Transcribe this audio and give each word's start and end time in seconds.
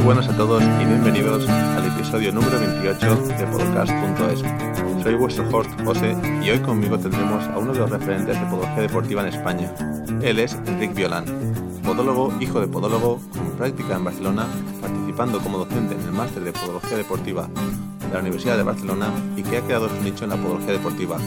Muy 0.00 0.14
buenas 0.14 0.28
a 0.28 0.36
todos 0.38 0.62
y 0.62 0.84
bienvenidos 0.86 1.46
al 1.46 1.84
episodio 1.84 2.32
número 2.32 2.58
28 2.58 3.16
de 3.16 3.46
podcast.es. 3.48 5.02
Soy 5.02 5.14
vuestro 5.14 5.46
host 5.52 5.70
José 5.84 6.16
y 6.42 6.48
hoy 6.48 6.58
conmigo 6.60 6.98
tendremos 6.98 7.44
a 7.48 7.58
uno 7.58 7.74
de 7.74 7.80
los 7.80 7.90
referentes 7.90 8.40
de 8.40 8.46
podología 8.46 8.80
deportiva 8.80 9.20
en 9.20 9.28
España. 9.28 9.70
Él 10.22 10.38
es 10.38 10.54
Enric 10.54 10.94
Violán, 10.94 11.26
podólogo, 11.84 12.32
hijo 12.40 12.62
de 12.62 12.68
podólogo, 12.68 13.20
con 13.30 13.50
práctica 13.58 13.96
en 13.96 14.04
Barcelona, 14.04 14.46
participando 14.80 15.38
como 15.38 15.58
docente 15.58 15.94
en 15.94 16.00
el 16.00 16.12
máster 16.12 16.44
de 16.44 16.52
podología 16.52 16.96
deportiva 16.96 17.46
de 18.00 18.14
la 18.14 18.20
Universidad 18.20 18.56
de 18.56 18.62
Barcelona 18.62 19.12
y 19.36 19.42
que 19.42 19.58
ha 19.58 19.60
creado 19.60 19.90
su 19.90 20.02
nicho 20.02 20.24
en 20.24 20.30
la 20.30 20.36
podología 20.36 20.72
deportiva, 20.72 21.18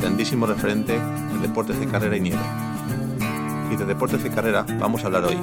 grandísimo 0.00 0.46
referente 0.46 0.94
en 0.94 1.42
deportes 1.42 1.78
de 1.78 1.86
carrera 1.88 2.16
y 2.16 2.20
nieve. 2.22 2.42
Y 3.70 3.76
de 3.76 3.84
deportes 3.84 4.24
de 4.24 4.30
carrera 4.30 4.64
vamos 4.80 5.02
a 5.02 5.08
hablar 5.08 5.24
hoy, 5.24 5.36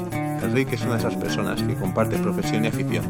Enrique 0.43 0.75
es 0.75 0.81
una 0.81 0.93
de 0.93 0.99
esas 0.99 1.15
personas 1.15 1.61
que 1.61 1.75
comparte 1.75 2.17
profesión 2.17 2.65
y 2.65 2.67
afición, 2.67 3.05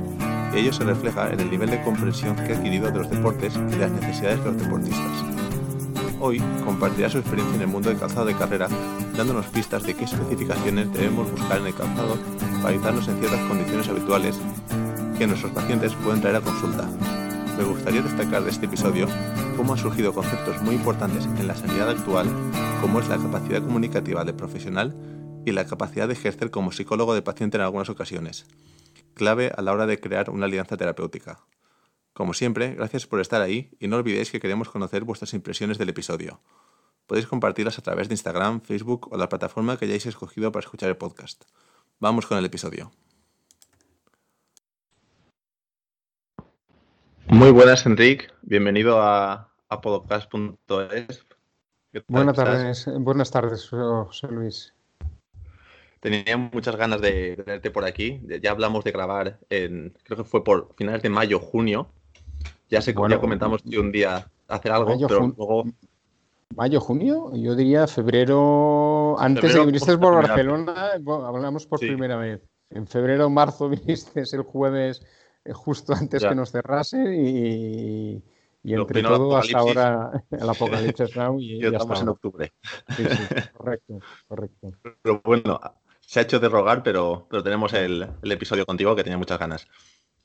y 0.53 0.59
ello 0.59 0.73
se 0.73 0.84
refleja 0.84 1.30
en 1.30 1.39
el 1.39 1.49
nivel 1.49 1.70
de 1.70 1.81
comprensión 1.81 2.35
que 2.35 2.53
ha 2.53 2.58
adquirido 2.58 2.91
de 2.91 2.99
los 2.99 3.09
deportes 3.09 3.53
y 3.55 3.76
las 3.76 3.89
necesidades 3.91 4.39
de 4.39 4.52
los 4.52 4.58
deportistas. 4.58 5.26
Hoy 6.20 6.41
compartirá 6.66 7.09
su 7.09 7.20
experiencia 7.20 7.55
en 7.55 7.62
el 7.62 7.67
mundo 7.67 7.89
del 7.89 7.98
calzado 7.98 8.25
de 8.25 8.36
carrera, 8.36 8.67
dándonos 9.16 9.48
pistas 9.48 9.84
de 9.84 9.95
qué 9.95 10.03
especificaciones 10.03 10.91
debemos 10.94 11.31
buscar 11.31 11.59
en 11.59 11.67
el 11.67 11.73
calzado 11.73 12.17
para 12.62 12.70
ayudarnos 12.70 13.08
en 13.08 13.17
ciertas 13.20 13.39
condiciones 13.48 13.88
habituales 13.88 14.39
que 15.17 15.25
nuestros 15.25 15.53
pacientes 15.53 15.94
pueden 16.03 16.22
traer 16.22 16.36
a 16.36 16.41
consulta. 16.41 16.88
Me 17.58 17.63
gustaría 17.63 18.02
destacar 18.02 18.44
de 18.44 18.52
este 18.52 18.66
episodio 18.66 19.08
cómo 19.55 19.73
han 19.73 19.80
surgido 19.80 20.13
conceptos 20.13 20.61
muy 20.61 20.75
importantes 20.75 21.27
en 21.39 21.48
la 21.48 21.55
sanidad 21.55 21.89
actual, 21.89 22.27
como 22.81 23.00
es 23.00 23.08
la 23.08 23.17
capacidad 23.17 23.61
comunicativa 23.61 24.23
del 24.23 24.36
profesional 24.36 24.94
y 25.45 25.52
la 25.52 25.66
capacidad 25.66 26.08
de 26.08 26.13
ejercer 26.13 26.52
como 26.52 26.72
psicólogo 26.72 27.13
de 27.13 27.22
paciente 27.22 27.58
en 27.58 27.63
algunas 27.63 27.90
ocasiones, 27.90 28.45
clave 29.13 29.52
a 29.55 29.62
la 29.62 29.72
hora 29.72 29.86
de 29.86 30.00
crear 30.00 30.30
una 30.30 30.45
alianza 30.45 30.77
terapéutica. 30.77 31.40
Como 32.14 32.33
siempre, 32.33 32.75
gracias 32.75 33.08
por 33.08 33.20
estar 33.20 33.42
ahí 33.42 33.72
y 33.80 33.88
no 33.88 33.98
olvidéis 33.98 34.31
que 34.31 34.39
queremos 34.39 34.70
conocer 34.70 35.03
vuestras 35.03 35.33
impresiones 35.33 35.78
del 35.78 35.89
episodio. 35.89 36.42
Podéis 37.08 37.28
compartirlas 37.28 37.80
a 37.80 37.81
través 37.81 38.08
de 38.08 38.14
Instagram, 38.14 38.61
Facebook 38.61 39.11
o 39.11 39.17
la 39.17 39.30
plataforma 39.30 39.78
que 39.78 39.86
hayáis 39.86 40.06
escogido 40.06 40.52
para 40.52 40.64
escuchar 40.64 40.89
el 40.89 40.98
podcast. 40.98 41.44
Vamos 42.00 42.26
con 42.26 42.38
el 42.38 42.45
episodio. 42.45 42.92
Muy 47.28 47.52
buenas, 47.52 47.86
Enrique. 47.86 48.28
Bienvenido 48.42 49.02
a, 49.02 49.52
a 49.70 49.81
podcast.es. 49.81 51.26
Buenas 52.08 52.36
tardes, 52.36 52.86
buenas 53.00 53.31
tardes, 53.31 53.70
José 53.70 54.28
Luis. 54.28 54.73
Tenía 56.02 56.35
muchas 56.35 56.75
ganas 56.75 56.99
de 56.99 57.38
tenerte 57.38 57.69
por 57.69 57.85
aquí. 57.85 58.21
Ya 58.41 58.52
hablamos 58.52 58.83
de 58.83 58.91
grabar 58.91 59.39
en, 59.49 59.94
creo 60.03 60.17
que 60.17 60.23
fue 60.23 60.43
por 60.43 60.73
finales 60.75 61.03
de 61.03 61.09
mayo, 61.09 61.39
junio. 61.39 61.91
Ya 62.69 62.81
sé 62.81 62.95
que 62.95 63.02
ya 63.08 63.19
comentamos 63.19 63.61
que 63.61 63.77
un 63.77 63.91
día 63.91 64.27
hacer 64.47 64.71
algo, 64.71 64.97
pero 65.08 65.33
luego... 65.38 65.66
Mayo, 66.55 66.81
junio, 66.81 67.31
yo 67.35 67.55
diría 67.55 67.88
febrero, 67.88 69.16
antes 69.19 69.53
de 69.53 69.59
que 69.59 69.66
viniste 69.67 69.97
por 69.97 70.16
Barcelona, 70.16 70.93
hablamos 70.93 71.66
por 71.66 71.80
primera 71.80 72.17
vez. 72.17 72.41
En 72.71 72.88
febrero, 72.88 73.30
marzo 73.30 73.69
viniste 73.69 74.23
el 74.33 74.41
jueves 74.41 75.05
eh, 75.45 75.53
justo 75.53 75.93
antes 75.93 76.23
que 76.23 76.36
nos 76.36 76.52
cerrase 76.52 76.97
y, 77.15 78.23
y 78.63 78.73
entre 78.73 79.02
todo 79.02 79.38
hasta 79.38 79.58
ahora 79.58 80.23
el 80.30 80.49
apocalipsis 80.49 81.15
now 81.15 81.39
y, 81.39 81.61
ya 81.61 81.69
estamos 81.69 82.02
en 82.02 82.09
octubre. 82.09 82.53
Sí, 82.95 83.03
sí, 83.09 83.36
correcto, 83.53 83.99
correcto. 84.27 84.71
Pero 85.02 85.21
bueno, 85.23 85.59
se 86.12 86.20
ha 86.20 86.23
hecho 86.23 86.42
de 86.42 86.50
rogar, 86.50 86.84
pero, 86.84 87.26
pero 87.30 87.42
tenemos 87.42 87.72
el, 87.72 88.06
episodio 88.23 88.66
contigo 88.66 88.94
que 88.98 89.04
tenía 89.04 89.17
muchas 89.17 89.40
ganas. 89.40 89.66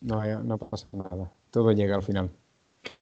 No, 0.01 0.20
no 0.42 0.59
pasa 0.59 0.89
nada. 0.91 1.31
Todo 1.53 1.70
llega 1.70 1.95
al 1.95 2.03
final. 2.03 2.29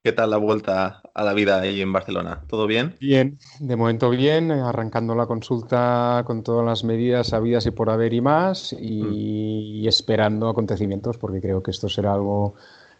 ¿Qué 0.03 0.11
tal 0.11 0.29
la 0.29 0.37
vuelta 0.37 1.01
a 1.11 1.23
la 1.23 1.33
vida 1.33 1.59
ahí 1.61 1.81
en 1.81 1.91
Barcelona? 1.91 2.43
¿Todo 2.47 2.67
bien? 2.67 2.95
Bien, 2.99 3.39
de 3.59 3.75
momento 3.75 4.11
bien, 4.11 4.51
arrancando 4.51 5.15
la 5.15 5.25
consulta 5.25 6.21
con 6.27 6.43
todas 6.43 6.63
las 6.63 6.83
medidas 6.83 7.33
habidas 7.33 7.65
y 7.65 7.71
por 7.71 7.89
haber 7.89 8.13
y 8.13 8.21
más, 8.21 8.71
y, 8.79 9.81
mm. 9.83 9.87
esperando 9.87 10.47
acontecimientos, 10.47 11.17
porque 11.17 11.41
creo 11.41 11.63
que 11.63 11.71
esto 11.71 11.89
será 11.89 12.13
algo 12.13 12.53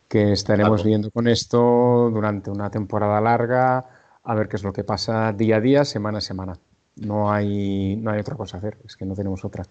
que 0.07 0.31
estaremos 0.31 0.83
viendo 0.83 1.11
con 1.11 1.27
esto 1.27 2.09
durante 2.11 2.49
una 2.49 2.71
temporada 2.71 3.21
larga, 3.21 3.85
a 4.23 4.33
ver 4.33 4.47
qué 4.47 4.55
es 4.55 4.63
lo 4.63 4.73
que 4.73 4.83
pasa 4.83 5.31
día 5.31 5.57
a 5.57 5.61
día, 5.61 5.85
semana 5.85 6.17
a 6.17 6.21
semana. 6.21 6.57
No 6.97 7.31
hay, 7.31 7.97
no 7.97 8.11
hay 8.11 8.19
otra 8.19 8.35
cosa 8.35 8.57
a 8.57 8.59
hacer, 8.59 8.77
es 8.85 8.95
que 8.95 9.05
no 9.05 9.15
tenemos 9.15 9.43
otra. 9.43 9.65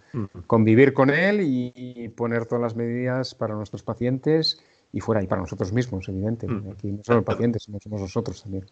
Convivir 0.47 0.93
con 0.93 1.11
él 1.11 1.41
y, 1.43 2.09
poner 2.11 2.47
todas 2.47 2.61
las 2.61 2.77
medidas 2.77 3.35
para 3.35 3.55
nuestros 3.55 3.83
pacientes 3.83 4.63
y 4.93 5.01
fuera, 5.01 5.23
y 5.23 5.27
para 5.27 5.41
nosotros 5.41 5.73
mismos, 5.73 6.09
evidente. 6.09 6.47
Aquí 6.73 6.93
no 6.93 7.03
solo 7.03 7.21
el 7.21 7.25
paciente, 7.25 7.59
sino 7.59 7.79
somos 7.81 8.03
nosotros 8.03 8.43
también. 8.43 8.67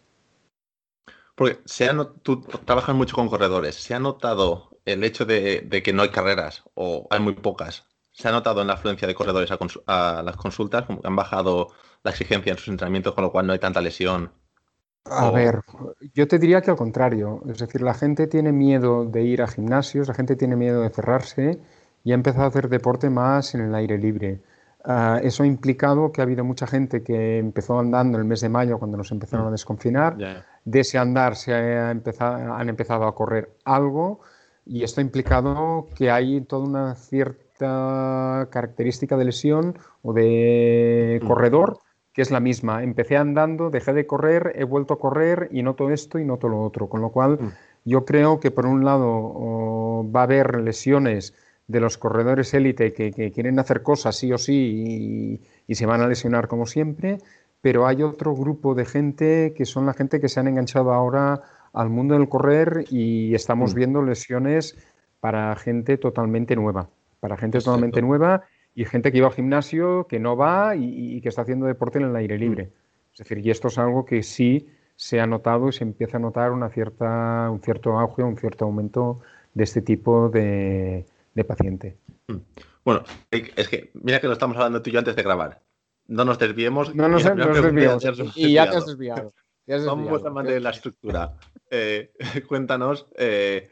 Porque 1.35 1.59
se 1.65 1.89
tú 2.21 2.41
trabajas 2.65 2.95
mucho 2.95 3.15
con 3.15 3.27
corredores. 3.27 3.75
¿Se 3.75 3.95
ha 3.95 3.99
notado 3.99 4.77
el 4.85 5.03
hecho 5.03 5.25
de, 5.25 5.81
que 5.83 5.93
no 5.93 6.03
hay 6.03 6.09
carreras 6.09 6.63
o 6.75 7.07
hay 7.09 7.19
muy 7.19 7.33
pocas? 7.33 7.87
¿Se 8.11 8.27
ha 8.27 8.31
notado 8.31 8.61
en 8.61 8.67
la 8.67 8.73
afluencia 8.73 9.07
de 9.07 9.15
corredores 9.15 9.49
a, 9.51 10.19
a 10.19 10.21
las 10.21 10.37
consultas? 10.37 10.85
Como 10.85 11.01
que 11.01 11.07
han 11.07 11.15
bajado 11.15 11.69
la 12.03 12.11
exigencia 12.11 12.51
en 12.51 12.59
sus 12.59 12.67
entrenamientos, 12.67 13.15
con 13.15 13.23
lo 13.23 13.31
cual 13.31 13.47
no 13.47 13.53
hay 13.53 13.59
tanta 13.59 13.81
lesión 13.81 14.31
a 15.05 15.31
ver, 15.31 15.61
yo 16.13 16.27
te 16.27 16.39
diría 16.39 16.61
que 16.61 16.71
al 16.71 16.77
contrario, 16.77 17.41
es 17.49 17.59
decir, 17.59 17.81
la 17.81 17.93
gente 17.93 18.27
tiene 18.27 18.51
miedo 18.51 19.05
de 19.05 19.23
ir 19.23 19.41
a 19.41 19.47
gimnasios, 19.47 20.07
la 20.07 20.13
gente 20.13 20.35
tiene 20.35 20.55
miedo 20.55 20.81
de 20.81 20.89
cerrarse 20.89 21.59
y 22.03 22.11
ha 22.11 22.15
empezado 22.15 22.45
a 22.45 22.47
hacer 22.47 22.69
deporte 22.69 23.09
más 23.09 23.53
en 23.53 23.61
el 23.61 23.75
aire 23.75 23.97
libre. 23.97 24.39
Ah, 24.85 25.19
eso 25.21 25.43
ha 25.43 25.45
implicado 25.45 26.11
que 26.11 26.21
ha 26.21 26.23
habido 26.23 26.43
mucha 26.43 26.67
gente 26.67 27.03
que 27.03 27.37
empezó 27.37 27.79
andando 27.79 28.17
el 28.17 28.25
mes 28.25 28.41
de 28.41 28.49
mayo 28.49 28.79
cuando 28.79 28.97
nos 28.97 29.11
empezaron 29.11 29.45
a 29.45 29.49
mm. 29.49 29.53
desconfinar. 29.53 30.17
De 30.65 30.79
ese 30.79 30.97
andar 30.97 31.35
se 31.35 31.53
ha 31.53 31.91
empezado, 31.91 32.53
han 32.53 32.69
empezado 32.69 33.05
a 33.05 33.15
correr 33.15 33.51
algo 33.65 34.19
y 34.65 34.83
esto 34.83 35.01
ha 35.01 35.03
implicado 35.03 35.87
que 35.95 36.11
hay 36.11 36.41
toda 36.41 36.65
una 36.65 36.95
cierta 36.95 38.47
característica 38.51 39.17
de 39.17 39.25
lesión 39.25 39.77
o 40.01 40.13
de 40.13 41.19
mm. 41.21 41.27
corredor 41.27 41.79
que 42.13 42.21
es 42.21 42.31
la 42.31 42.39
misma. 42.39 42.83
Empecé 42.83 43.17
andando, 43.17 43.69
dejé 43.69 43.93
de 43.93 44.05
correr, 44.05 44.53
he 44.55 44.63
vuelto 44.63 44.93
a 44.93 44.99
correr 44.99 45.49
y 45.51 45.63
noto 45.63 45.89
esto 45.89 46.19
y 46.19 46.25
noto 46.25 46.47
lo 46.47 46.61
otro. 46.61 46.87
Con 46.87 47.01
lo 47.01 47.09
cual, 47.09 47.39
mm. 47.41 47.51
yo 47.85 48.05
creo 48.05 48.39
que 48.39 48.51
por 48.51 48.65
un 48.65 48.85
lado 48.85 50.05
va 50.15 50.21
a 50.21 50.23
haber 50.23 50.61
lesiones 50.61 51.33
de 51.67 51.79
los 51.79 51.97
corredores 51.97 52.53
élite 52.53 52.93
que, 52.93 53.31
quieren 53.31 53.57
hacer 53.57 53.81
cosas 53.81 54.17
sí 54.17 54.31
o 54.31 54.37
sí 54.37 55.39
y, 55.67 55.75
se 55.75 55.85
van 55.85 56.01
a 56.01 56.07
lesionar 56.07 56.47
como 56.47 56.67
siempre, 56.67 57.17
pero 57.61 57.87
hay 57.87 58.03
otro 58.03 58.35
grupo 58.35 58.75
de 58.75 58.85
gente 58.85 59.53
que 59.55 59.65
son 59.65 59.85
la 59.85 59.93
gente 59.93 60.19
que 60.19 60.29
se 60.29 60.39
han 60.39 60.47
enganchado 60.47 60.93
ahora 60.93 61.41
al 61.71 61.89
mundo 61.89 62.13
del 62.13 62.29
correr 62.29 62.85
y 62.91 63.33
estamos 63.33 63.73
mm. 63.73 63.77
viendo 63.77 64.01
lesiones 64.03 64.77
para 65.19 65.55
gente 65.55 65.97
totalmente 65.97 66.55
nueva, 66.55 66.89
para 67.19 67.37
gente 67.37 67.59
totalmente 67.59 68.01
nueva 68.01 68.43
y 68.75 68.85
gente 68.85 69.11
que 69.11 69.19
iba 69.19 69.27
al 69.27 69.33
gimnasio, 69.33 70.07
que 70.07 70.19
no 70.19 70.35
va 70.35 70.75
y, 70.75 71.21
que 71.21 71.29
está 71.29 71.43
haciendo 71.43 71.65
deporte 71.65 71.99
en 71.99 72.05
el 72.05 72.15
aire 72.15 72.37
libre. 72.37 72.71
Es 73.11 73.19
decir, 73.19 73.45
y 73.45 73.51
esto 73.51 73.67
es 73.67 73.77
algo 73.77 74.05
que 74.05 74.23
sí 74.23 74.67
se 74.95 75.19
ha 75.19 75.27
notado 75.27 75.69
y 75.69 75.73
se 75.73 75.83
empieza 75.83 76.17
a 76.17 76.19
notar 76.19 76.51
una 76.51 76.69
cierta, 76.69 77.49
un 77.51 77.61
cierto 77.61 77.99
auge, 77.99 78.23
un 78.23 78.37
cierto 78.37 78.65
aumento 78.65 79.21
de 79.53 79.63
este 79.63 79.81
tipo 79.81 80.29
de, 80.29 81.05
paciente. 81.47 81.97
Mm. 82.27 82.37
Bueno, 82.83 83.03
es 83.31 83.67
que 83.69 83.91
mira 83.93 84.19
que 84.19 84.27
lo 84.27 84.33
estamos 84.33 84.57
hablando 84.57 84.81
tú 84.81 84.89
y 84.89 84.93
yo 84.93 84.99
antes 84.99 85.15
de 85.15 85.23
grabar. 85.23 85.61
No 86.07 86.25
nos 86.25 86.37
desviemos. 86.37 86.93
No 86.95 87.07
nos, 87.07 87.23
desviemos. 87.23 88.03
Y 88.35 88.53
ya 88.53 88.69
te 88.69 88.77
has 88.77 88.85
desviado. 88.85 89.33
Vamos 89.67 90.25
a 90.25 90.29
mantener 90.29 90.61
la 90.61 90.71
estructura. 90.71 91.37
Eh, 91.69 92.11
cuéntanos, 92.47 93.07
eh, 93.15 93.69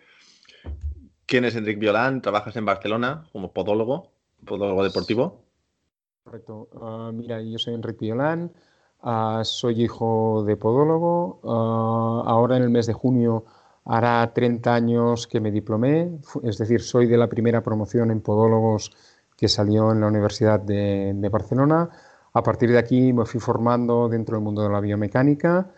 ¿quién 1.25 1.45
es 1.45 1.56
Enric 1.56 1.79
Violán? 1.79 2.22
¿Trabajas 2.22 2.56
en 2.56 2.66
Barcelona 2.66 3.28
como 3.31 3.51
podólogo? 3.51 4.11
Podólogo 4.46 4.84
deportivo. 4.84 5.44
Correcto. 6.24 6.69
Ah, 6.81 7.12
mira, 7.13 7.42
yo 7.42 7.57
soy 7.57 7.74
Enrique 7.74 8.06
Violán, 8.06 8.51
ah, 9.01 9.42
soy 9.44 9.83
hijo 9.83 10.44
de 10.45 10.56
podólogo. 10.57 11.39
Ah, 11.44 12.24
ahora 12.25 12.57
en 12.57 12.63
el 12.63 12.69
mes 12.69 12.86
de 12.86 12.94
junio 12.94 13.45
hará 13.86 14.31
30 14.33 14.74
años 14.74 15.27
que 15.27 15.39
me 15.39 15.51
diplomé, 15.51 16.19
es 16.44 16.57
decir, 16.57 16.81
soy 16.81 17.07
de 17.07 17.18
la 17.18 17.27
primera 17.27 17.62
promoción 17.63 18.12
en 18.12 18.21
podólogos 18.21 18.92
que 19.36 19.48
salió 19.48 19.92
en 19.92 20.01
la 20.01 20.07
Universidad 20.07 20.60
de 20.60 21.30
Barcelona. 21.31 21.89
A 22.33 22.44
partir 22.44 22.71
de 22.71 22.77
aquí 22.77 23.12
me 23.13 23.25
fui 23.25 23.39
formando 23.39 24.07
dentro 24.07 24.36
del 24.36 24.44
mundo 24.44 24.63
de 24.63 24.69
la 24.69 24.80
biomecánica. 24.80 25.71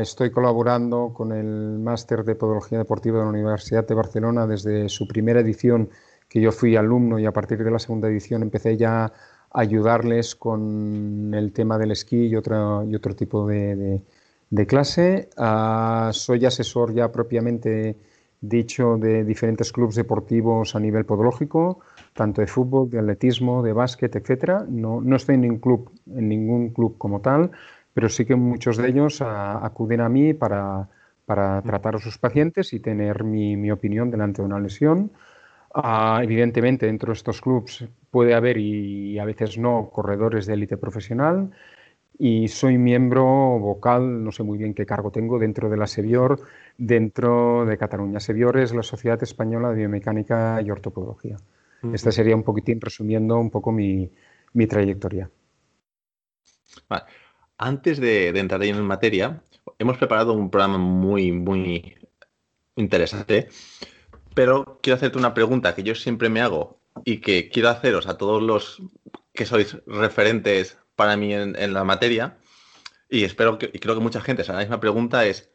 estoy 0.00 0.30
colaborando 0.30 1.12
con 1.14 1.32
el 1.32 1.78
máster 1.78 2.24
de 2.24 2.34
Podología 2.34 2.78
Deportiva 2.78 3.18
de 3.18 3.24
la 3.24 3.30
Universidad 3.30 3.86
de 3.86 3.94
Barcelona 3.94 4.46
desde 4.46 4.88
su 4.90 5.08
primera 5.08 5.40
edición 5.40 5.88
que 6.34 6.40
yo 6.40 6.50
fui 6.50 6.74
alumno 6.74 7.20
y 7.20 7.26
a 7.26 7.30
partir 7.30 7.62
de 7.62 7.70
la 7.70 7.78
segunda 7.78 8.08
edición 8.08 8.42
empecé 8.42 8.76
ya 8.76 9.04
a 9.04 9.12
ayudarles 9.52 10.34
con 10.34 11.32
el 11.32 11.52
tema 11.52 11.78
del 11.78 11.92
esquí 11.92 12.26
y 12.26 12.34
otro, 12.34 12.82
y 12.82 12.92
otro 12.96 13.14
tipo 13.14 13.46
de, 13.46 14.02
de, 14.50 14.66
clase. 14.66 15.30
Ah, 15.36 16.10
soy 16.12 16.44
asesor 16.44 16.92
ya 16.92 17.12
propiamente 17.12 17.96
dicho 18.40 18.96
de 18.96 19.22
diferentes 19.22 19.70
clubes 19.70 19.94
deportivos 19.94 20.74
a 20.74 20.80
nivel 20.80 21.04
podológico, 21.04 21.78
tanto 22.14 22.40
de 22.40 22.48
fútbol, 22.48 22.90
de 22.90 22.98
atletismo, 22.98 23.62
de 23.62 23.72
básquet, 23.72 24.16
etcétera. 24.16 24.66
No, 24.68 25.00
no 25.00 25.14
estoy 25.14 25.36
en 25.36 25.42
ningún 25.42 25.60
club, 25.60 25.92
en 26.08 26.28
ningún 26.28 26.70
club 26.70 26.98
como 26.98 27.20
tal, 27.20 27.52
pero 27.92 28.08
sí 28.08 28.24
que 28.24 28.34
muchos 28.34 28.76
de 28.76 28.88
ellos 28.88 29.22
acuden 29.22 30.00
a 30.00 30.08
mí 30.08 30.34
para, 30.34 30.88
para 31.26 31.62
tratar 31.62 31.94
a 31.94 32.00
sus 32.00 32.18
pacientes 32.18 32.72
y 32.72 32.80
tener 32.80 33.22
mi, 33.22 33.56
mi 33.56 33.70
opinión 33.70 34.10
delante 34.10 34.42
de 34.42 34.46
una 34.46 34.58
lesión. 34.58 35.12
Ah, 35.76 36.20
evidentemente, 36.22 36.86
dentro 36.86 37.08
de 37.08 37.14
estos 37.14 37.40
clubes 37.40 37.84
puede 38.12 38.34
haber 38.34 38.58
y 38.58 39.18
a 39.18 39.24
veces 39.24 39.58
no 39.58 39.90
corredores 39.92 40.46
de 40.46 40.54
élite 40.54 40.76
profesional 40.76 41.50
y 42.16 42.46
soy 42.46 42.78
miembro 42.78 43.24
vocal, 43.24 44.22
no 44.22 44.30
sé 44.30 44.44
muy 44.44 44.56
bien 44.56 44.72
qué 44.72 44.86
cargo 44.86 45.10
tengo, 45.10 45.36
dentro 45.40 45.68
de 45.68 45.76
la 45.76 45.88
SEBIOR, 45.88 46.40
dentro 46.78 47.66
de 47.66 47.76
Cataluña. 47.76 48.20
SEBIOR 48.20 48.58
es 48.58 48.72
la 48.72 48.84
Sociedad 48.84 49.20
Española 49.20 49.70
de 49.70 49.74
Biomecánica 49.74 50.62
y 50.64 50.70
Ortopedología. 50.70 51.38
Esta 51.92 52.12
sería 52.12 52.36
un 52.36 52.44
poquitín 52.44 52.80
resumiendo 52.80 53.36
un 53.36 53.50
poco 53.50 53.72
mi, 53.72 54.08
mi 54.52 54.66
trayectoria. 54.68 55.28
Antes 57.58 57.98
de, 57.98 58.32
de, 58.32 58.40
entrar 58.40 58.62
en 58.62 58.80
materia, 58.82 59.42
hemos 59.78 59.98
preparado 59.98 60.34
un 60.34 60.50
programa 60.50 60.78
muy, 60.78 61.32
muy 61.32 61.96
interesante 62.76 63.48
pero 64.34 64.80
quiero 64.82 64.96
hacerte 64.96 65.18
una 65.18 65.34
pregunta 65.34 65.74
que 65.74 65.82
yo 65.82 65.94
siempre 65.94 66.28
me 66.28 66.40
hago 66.40 66.80
y 67.04 67.20
que 67.20 67.48
quiero 67.48 67.68
haceros 67.68 68.06
a 68.06 68.18
todos 68.18 68.42
los 68.42 68.82
que 69.32 69.46
sois 69.46 69.78
referentes 69.86 70.78
para 70.96 71.16
mí 71.16 71.34
en, 71.34 71.72
la 71.72 71.84
materia. 71.84 72.38
Y 73.08 73.24
espero 73.24 73.58
que, 73.58 73.70
y 73.72 73.78
creo 73.78 73.94
que 73.94 74.00
mucha 74.00 74.20
gente 74.20 74.44
se 74.44 74.52
la 74.52 74.60
misma 74.60 74.80
pregunta 74.80 75.24
es, 75.26 75.50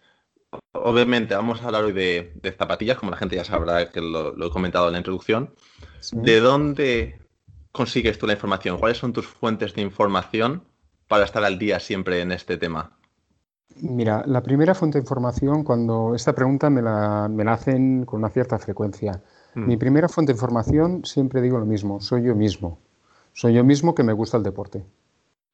obviamente 0.72 1.36
vamos 1.36 1.62
a 1.62 1.66
hablar 1.66 1.86
hoy 1.86 1.94
de, 1.94 2.34
zapatillas, 2.58 2.98
como 2.98 3.12
la 3.12 3.18
gente 3.18 3.36
ya 3.36 3.46
sabrá 3.46 3.92
que 3.92 4.02
lo, 4.02 4.46
he 4.46 4.50
comentado 4.50 4.88
en 4.88 4.94
la 4.94 5.00
introducción. 5.00 5.56
¿De 6.12 6.40
dónde 6.40 7.20
consigues 7.72 8.18
tú 8.18 8.28
la 8.28 8.34
información? 8.34 8.78
¿Cuáles 8.78 8.98
son 8.98 9.14
tus 9.14 9.28
fuentes 9.28 9.74
de 9.74 9.82
información 9.82 10.64
para 11.08 11.26
estar 11.26 11.44
al 11.44 11.60
día 11.60 11.80
siempre 11.80 12.22
en 12.22 12.32
este 12.32 12.58
tema? 12.58 12.99
Mira, 13.76 14.24
la 14.26 14.42
primera 14.42 14.76
fuente 14.76 14.98
de 14.98 15.04
información, 15.04 15.64
cuando 15.64 16.16
esta 16.16 16.34
pregunta 16.34 16.70
me 16.70 16.82
la, 16.82 17.26
hacen 17.54 18.06
con 18.06 18.20
una 18.20 18.30
cierta 18.30 18.58
frecuencia. 18.60 19.22
Mm. 19.56 19.68
Mi 19.68 19.78
primera 19.78 20.10
fuente 20.10 20.34
de 20.34 20.38
información, 20.38 21.06
siempre 21.06 21.42
digo 21.42 21.58
lo 21.58 21.66
mismo, 21.66 22.02
soy 22.02 22.24
yo 22.24 22.36
mismo. 22.36 22.80
Soy 23.34 23.54
yo 23.54 23.64
mismo 23.64 23.96
que 23.96 24.04
me 24.04 24.14
gusta 24.14 24.38
el 24.38 24.44
deporte. 24.44 24.84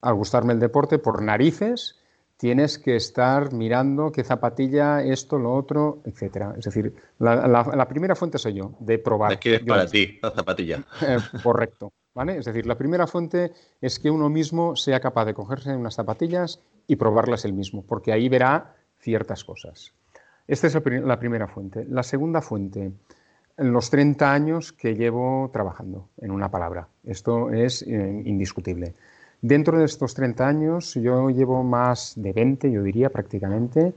Al 0.02 0.16
gustarme 0.16 0.54
el 0.54 0.60
deporte, 0.60 0.98
por 0.98 1.22
narices, 1.22 2.00
tienes 2.38 2.80
que 2.80 2.96
estar 2.96 3.54
mirando 3.54 4.12
qué 4.12 4.24
zapatilla, 4.24 5.04
esto, 5.04 5.38
lo 5.38 5.54
otro, 5.54 6.02
etcétera. 6.06 6.56
Es 6.58 6.66
decir, 6.66 6.96
la, 7.20 7.88
primera 7.88 8.16
fuente 8.16 8.38
soy 8.38 8.56
yo, 8.56 8.72
de 8.80 8.98
probar. 8.98 9.32
¿De 9.32 9.40
qué 9.40 9.56
es 9.56 9.64
para 9.64 9.86
ti 9.86 10.20
la 10.22 10.32
zapatilla? 10.32 10.84
Eh, 11.02 11.18
correcto. 11.44 11.92
¿vale? 12.16 12.38
Es 12.38 12.46
decir, 12.46 12.66
la 12.66 12.78
primera 12.78 13.06
fuente 13.06 13.52
es 13.82 14.00
que 14.00 14.10
uno 14.10 14.30
mismo 14.30 14.76
sea 14.76 15.00
capaz 15.00 15.26
de 15.26 15.34
cogerse 15.36 15.76
unas 15.76 15.96
zapatillas 15.96 16.62
y 16.88 16.96
probarlas 16.96 17.46
él 17.46 17.54
mismo, 17.54 17.84
porque 17.84 18.12
ahí 18.12 18.30
verá 18.30 18.76
ciertas 19.00 19.44
cosas. 19.44 19.94
Esta 20.48 20.68
es 20.68 20.76
la 20.76 21.20
primera 21.20 21.48
fuente. 21.48 21.86
La 21.90 22.04
segunda 22.04 22.42
fuente, 22.42 22.92
los 23.58 23.90
30 23.90 24.32
años 24.32 24.74
que 24.74 24.96
llevo 24.96 25.50
trabajando, 25.52 26.10
en 26.22 26.32
una 26.32 26.52
palabra. 26.52 26.88
Esto 27.04 27.52
es 27.52 27.82
eh, 27.82 28.22
indiscutible. 28.26 28.94
Dentro 29.42 29.78
de 29.78 29.86
estos 29.86 30.14
30 30.14 30.48
años, 30.48 30.94
yo 30.96 31.30
llevo 31.30 31.64
más 31.64 32.14
de 32.16 32.34
20, 32.34 32.72
yo 32.72 32.84
diría 32.84 33.10
prácticamente, 33.10 33.94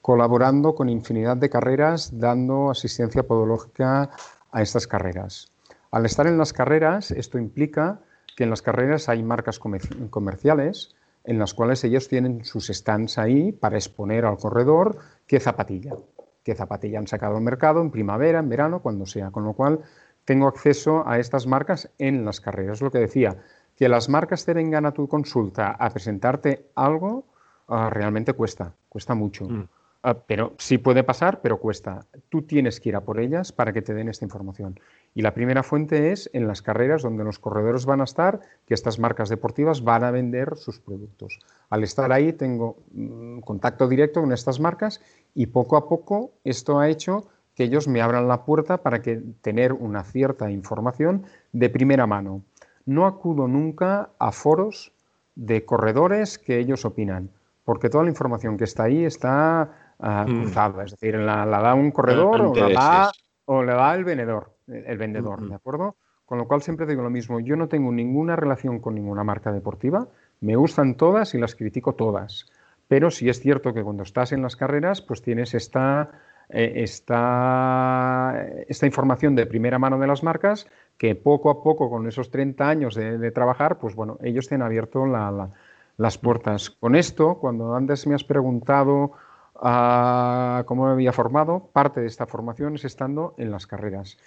colaborando 0.00 0.74
con 0.74 0.88
infinidad 0.88 1.36
de 1.36 1.50
carreras, 1.50 2.18
dando 2.18 2.70
asistencia 2.70 3.22
podológica 3.22 4.10
a 4.50 4.62
estas 4.62 4.86
carreras. 4.86 5.52
Al 5.90 6.06
estar 6.06 6.26
en 6.26 6.38
las 6.38 6.52
carreras, 6.52 7.10
esto 7.10 7.38
implica 7.38 8.00
que 8.36 8.44
en 8.44 8.50
las 8.50 8.62
carreras 8.62 9.08
hay 9.08 9.22
marcas 9.22 9.58
comerciales 9.58 10.94
en 11.24 11.38
las 11.38 11.54
cuales 11.54 11.84
ellos 11.84 12.08
tienen 12.08 12.44
sus 12.44 12.68
stands 12.68 13.18
ahí 13.18 13.52
para 13.52 13.76
exponer 13.76 14.24
al 14.24 14.38
corredor 14.38 14.98
qué 15.26 15.40
zapatilla, 15.40 15.94
qué 16.42 16.54
zapatilla 16.54 16.98
han 16.98 17.06
sacado 17.06 17.36
al 17.36 17.42
mercado 17.42 17.80
en 17.82 17.90
primavera, 17.90 18.38
en 18.38 18.48
verano, 18.48 18.80
cuando 18.80 19.06
sea. 19.06 19.30
Con 19.30 19.44
lo 19.44 19.52
cual 19.52 19.80
tengo 20.24 20.46
acceso 20.46 21.06
a 21.06 21.18
estas 21.18 21.46
marcas 21.46 21.90
en 21.98 22.24
las 22.24 22.40
carreras. 22.40 22.80
Lo 22.80 22.90
que 22.90 22.98
decía, 22.98 23.36
que 23.76 23.88
las 23.88 24.08
marcas 24.08 24.44
te 24.44 24.54
vengan 24.54 24.86
a 24.86 24.92
tu 24.92 25.08
consulta 25.08 25.70
a 25.70 25.90
presentarte 25.90 26.66
algo, 26.74 27.24
ah, 27.68 27.90
realmente 27.90 28.32
cuesta, 28.34 28.74
cuesta 28.88 29.14
mucho. 29.14 29.44
Mm. 29.46 29.68
Ah, 30.02 30.14
pero 30.14 30.54
sí 30.58 30.78
puede 30.78 31.04
pasar, 31.04 31.40
pero 31.42 31.58
cuesta. 31.58 32.06
Tú 32.28 32.42
tienes 32.42 32.80
que 32.80 32.88
ir 32.88 32.96
a 32.96 33.02
por 33.02 33.20
ellas 33.20 33.52
para 33.52 33.72
que 33.72 33.82
te 33.82 33.92
den 33.92 34.08
esta 34.08 34.24
información. 34.24 34.80
Y 35.14 35.22
la 35.22 35.34
primera 35.34 35.62
fuente 35.62 36.12
es 36.12 36.30
en 36.32 36.46
las 36.46 36.62
carreras 36.62 37.02
donde 37.02 37.24
los 37.24 37.38
corredores 37.38 37.84
van 37.84 38.00
a 38.00 38.04
estar, 38.04 38.40
que 38.66 38.74
estas 38.74 38.98
marcas 38.98 39.28
deportivas 39.28 39.82
van 39.82 40.04
a 40.04 40.10
vender 40.10 40.56
sus 40.56 40.78
productos. 40.78 41.40
Al 41.68 41.82
estar 41.82 42.12
ahí 42.12 42.32
tengo 42.32 42.76
mm, 42.92 43.40
contacto 43.40 43.88
directo 43.88 44.20
con 44.20 44.32
estas 44.32 44.60
marcas 44.60 45.00
y 45.34 45.46
poco 45.46 45.76
a 45.76 45.88
poco 45.88 46.32
esto 46.44 46.78
ha 46.78 46.88
hecho 46.88 47.26
que 47.54 47.64
ellos 47.64 47.88
me 47.88 48.00
abran 48.00 48.28
la 48.28 48.44
puerta 48.44 48.78
para 48.78 49.02
que 49.02 49.20
tener 49.42 49.72
una 49.72 50.04
cierta 50.04 50.50
información 50.50 51.26
de 51.52 51.68
primera 51.68 52.06
mano. 52.06 52.42
No 52.86 53.06
acudo 53.06 53.48
nunca 53.48 54.10
a 54.18 54.30
foros 54.30 54.92
de 55.34 55.64
corredores 55.64 56.38
que 56.38 56.58
ellos 56.58 56.84
opinan, 56.84 57.30
porque 57.64 57.90
toda 57.90 58.04
la 58.04 58.10
información 58.10 58.56
que 58.56 58.64
está 58.64 58.84
ahí 58.84 59.04
está 59.04 59.94
uh, 59.98 60.24
cruzada, 60.26 60.84
es 60.84 60.92
decir, 60.92 61.16
la, 61.16 61.44
da 61.46 61.74
un 61.74 61.90
corredor 61.90 62.40
o 62.40 62.54
la 62.54 62.68
da, 62.68 63.12
o 63.44 63.62
la 63.62 63.74
da 63.74 63.94
el 63.94 64.04
vendedor 64.04 64.52
el 64.70 64.98
vendedor, 64.98 65.48
¿de 65.48 65.54
acuerdo? 65.54 65.96
Con 66.26 66.38
lo 66.38 66.46
cual 66.46 66.62
siempre 66.62 66.86
digo 66.86 67.02
lo 67.02 67.10
mismo, 67.10 67.40
yo 67.40 67.56
no 67.56 67.68
tengo 67.68 67.90
ninguna 67.90 68.36
relación 68.36 68.78
con 68.78 68.94
ninguna 68.94 69.24
marca 69.24 69.52
deportiva, 69.52 70.08
me 70.40 70.56
gustan 70.56 70.94
todas 70.94 71.34
y 71.34 71.38
las 71.38 71.56
critico 71.56 71.94
todas, 71.94 72.46
pero 72.86 73.10
sí 73.10 73.28
es 73.28 73.40
cierto 73.40 73.74
que 73.74 73.82
cuando 73.82 74.04
estás 74.04 74.32
en 74.32 74.42
las 74.42 74.56
carreras, 74.56 75.02
pues 75.02 75.22
tienes 75.22 75.54
esta, 75.54 76.10
eh, 76.48 76.72
esta, 76.76 78.46
esta 78.68 78.86
información 78.86 79.36
de 79.36 79.46
primera 79.46 79.78
mano 79.78 79.98
de 79.98 80.06
las 80.06 80.22
marcas 80.22 80.66
que 80.98 81.14
poco 81.14 81.50
a 81.50 81.62
poco, 81.62 81.88
con 81.88 82.06
esos 82.08 82.30
30 82.30 82.68
años 82.68 82.94
de, 82.94 83.30
trabajar, 83.30 83.78
pues 83.78 83.94
bueno, 83.94 84.18
ellos 84.22 84.48
te 84.48 84.56
han 84.56 84.62
abierto 84.62 85.06
las 85.06 86.18
puertas. 86.18 86.70
Con 86.70 86.94
esto, 86.94 87.38
cuando 87.38 87.74
antes 87.74 88.06
me 88.06 88.14
has 88.14 88.24
preguntado 88.24 89.12
ah, 89.56 90.64
cómo 90.66 90.86
me 90.86 90.92
había 90.92 91.12
formado, 91.12 91.70
parte 91.72 92.00
de 92.00 92.06
esta 92.06 92.26
formación 92.26 92.74
es 92.74 92.84
estando 92.84 93.34
en 93.38 93.50
las 93.50 93.66
carreras. 93.66 94.18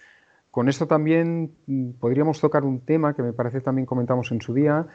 Con 0.53 0.69
esto 0.69 0.85
también 0.85 1.55
mm, 1.65 1.93
podríamos 1.93 2.39
tocar 2.39 2.63
un 2.63 2.81
tema 2.81 3.15
que 3.15 3.23
me 3.23 3.33
parece 3.33 3.59
también 3.59 3.87
comentamos 3.87 4.31
en 4.31 4.39
su 4.39 4.53
día, 4.53 4.85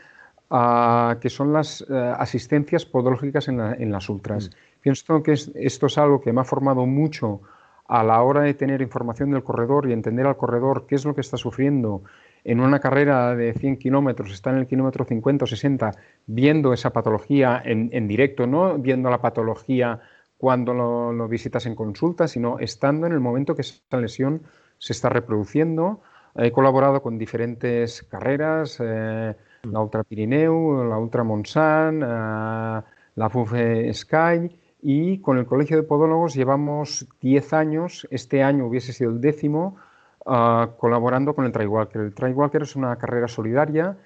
ah, 0.50 1.16
que 1.20 1.28
son 1.28 1.52
las 1.52 1.84
eh, 1.90 2.14
asistencias 2.16 2.86
podológicas 2.86 3.48
en, 3.48 3.90
las 3.90 4.08
ultras. 4.08 4.50
Mm. 4.50 4.80
Pienso 4.80 5.20
que 5.20 5.32
esto 5.32 5.86
es 5.86 5.98
algo 5.98 6.20
que 6.20 6.32
me 6.32 6.42
ha 6.42 6.44
formado 6.44 6.86
mucho 6.86 7.40
a 7.88 8.04
la 8.04 8.22
hora 8.22 8.42
de 8.42 8.54
tener 8.54 8.80
información 8.82 9.32
del 9.32 9.42
corredor 9.42 9.90
y 9.90 9.92
entender 9.92 10.28
al 10.28 10.36
corredor 10.36 10.86
qué 10.86 10.94
es 10.94 11.04
lo 11.04 11.12
que 11.12 11.22
está 11.22 11.36
sufriendo 11.36 12.04
en 12.44 12.60
una 12.60 12.78
carrera 12.78 13.34
de 13.34 13.52
100 13.52 13.78
kilómetros, 13.78 14.30
está 14.30 14.50
en 14.50 14.58
el 14.58 14.68
kilómetro 14.68 15.06
50 15.06 15.42
o 15.42 15.48
60, 15.48 15.90
viendo 16.28 16.72
esa 16.72 16.90
patología 16.90 17.60
en, 17.64 18.06
directo, 18.06 18.46
no 18.46 18.78
viendo 18.78 19.10
la 19.10 19.20
patología 19.20 19.98
cuando 20.36 20.72
lo, 20.72 21.12
lo, 21.12 21.26
visitas 21.26 21.66
en 21.66 21.74
consulta, 21.74 22.28
sino 22.28 22.60
estando 22.60 23.08
en 23.08 23.12
el 23.12 23.18
momento 23.18 23.56
que 23.56 23.62
esa 23.62 24.00
lesión 24.00 24.42
se 24.78 24.92
está 24.92 25.08
reproduciendo. 25.08 26.00
He 26.34 26.52
colaborado 26.52 27.02
con 27.02 27.18
diferentes 27.18 28.04
carreras, 28.04 28.78
eh, 28.80 29.34
mm. 29.64 29.72
la 29.72 29.80
Ultra 29.80 30.04
Pirineu, 30.04 30.84
la 30.84 30.98
Ultra 30.98 31.24
Monsan, 31.24 32.02
eh, 32.02 32.82
la 33.16 33.28
FUFE 33.30 33.92
Sky 33.92 34.56
y 34.80 35.18
con 35.18 35.38
el 35.38 35.46
Colegio 35.46 35.76
de 35.76 35.82
Podólogos 35.82 36.34
llevamos 36.34 37.08
10 37.20 37.52
años, 37.52 38.06
este 38.12 38.44
año 38.44 38.66
hubiese 38.66 38.92
sido 38.92 39.10
el 39.10 39.20
décimo, 39.20 39.76
eh, 40.24 40.66
colaborando 40.78 41.34
con 41.34 41.44
el 41.44 41.50
Trailwalker. 41.52 42.02
El 42.02 42.14
Trailwalker 42.14 42.62
es 42.62 42.76
una 42.76 42.96
carrera 42.96 43.28
solidaria 43.28 43.96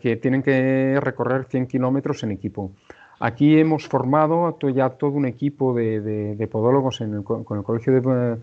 que 0.00 0.14
tienen 0.14 0.44
que 0.44 1.00
recorrer 1.02 1.46
100 1.46 1.66
kilómetros 1.66 2.22
en 2.22 2.30
equipo. 2.30 2.70
Aquí 3.18 3.58
hemos 3.58 3.88
formado 3.88 4.56
ya 4.72 4.90
todo 4.90 5.10
un 5.10 5.26
equipo 5.26 5.74
de, 5.74 6.48
podólogos 6.48 7.02
con 7.24 7.58
el 7.58 7.64
Colegio 7.64 8.00
de 8.00 8.38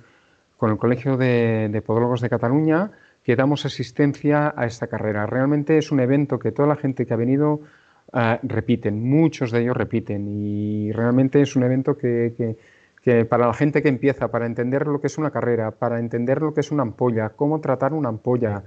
con 0.57 0.71
el 0.71 0.77
Colegio 0.77 1.17
de, 1.17 1.83
Podólogos 1.85 2.21
de 2.21 2.29
Cataluña 2.29 2.91
que 3.23 3.35
damos 3.35 3.65
asistencia 3.65 4.53
a 4.55 4.65
esta 4.65 4.87
carrera. 4.87 5.25
Realmente 5.25 5.77
es 5.77 5.91
un 5.91 5.99
evento 5.99 6.37
que 6.37 6.51
toda 6.51 6.67
la 6.67 6.75
gente 6.75 7.05
que 7.05 7.13
ha 7.13 7.17
venido 7.17 7.53
uh, 8.13 8.37
repiten, 8.43 9.03
muchos 9.03 9.51
de 9.51 9.61
ellos 9.61 9.75
repiten 9.75 10.27
y 10.27 10.91
realmente 10.91 11.41
es 11.41 11.55
un 11.55 11.63
evento 11.63 11.97
que, 11.97 12.55
que, 13.01 13.25
para 13.25 13.47
la 13.47 13.53
gente 13.53 13.81
que 13.81 13.89
empieza, 13.89 14.29
para 14.29 14.45
entender 14.45 14.85
lo 14.87 15.01
que 15.01 15.07
es 15.07 15.17
una 15.17 15.31
carrera, 15.31 15.71
para 15.71 15.99
entender 15.99 16.41
lo 16.41 16.53
que 16.53 16.61
es 16.61 16.71
una 16.71 16.83
ampolla, 16.83 17.29
cómo 17.29 17.59
tratar 17.61 17.93
una 17.93 18.09
ampolla, 18.09 18.63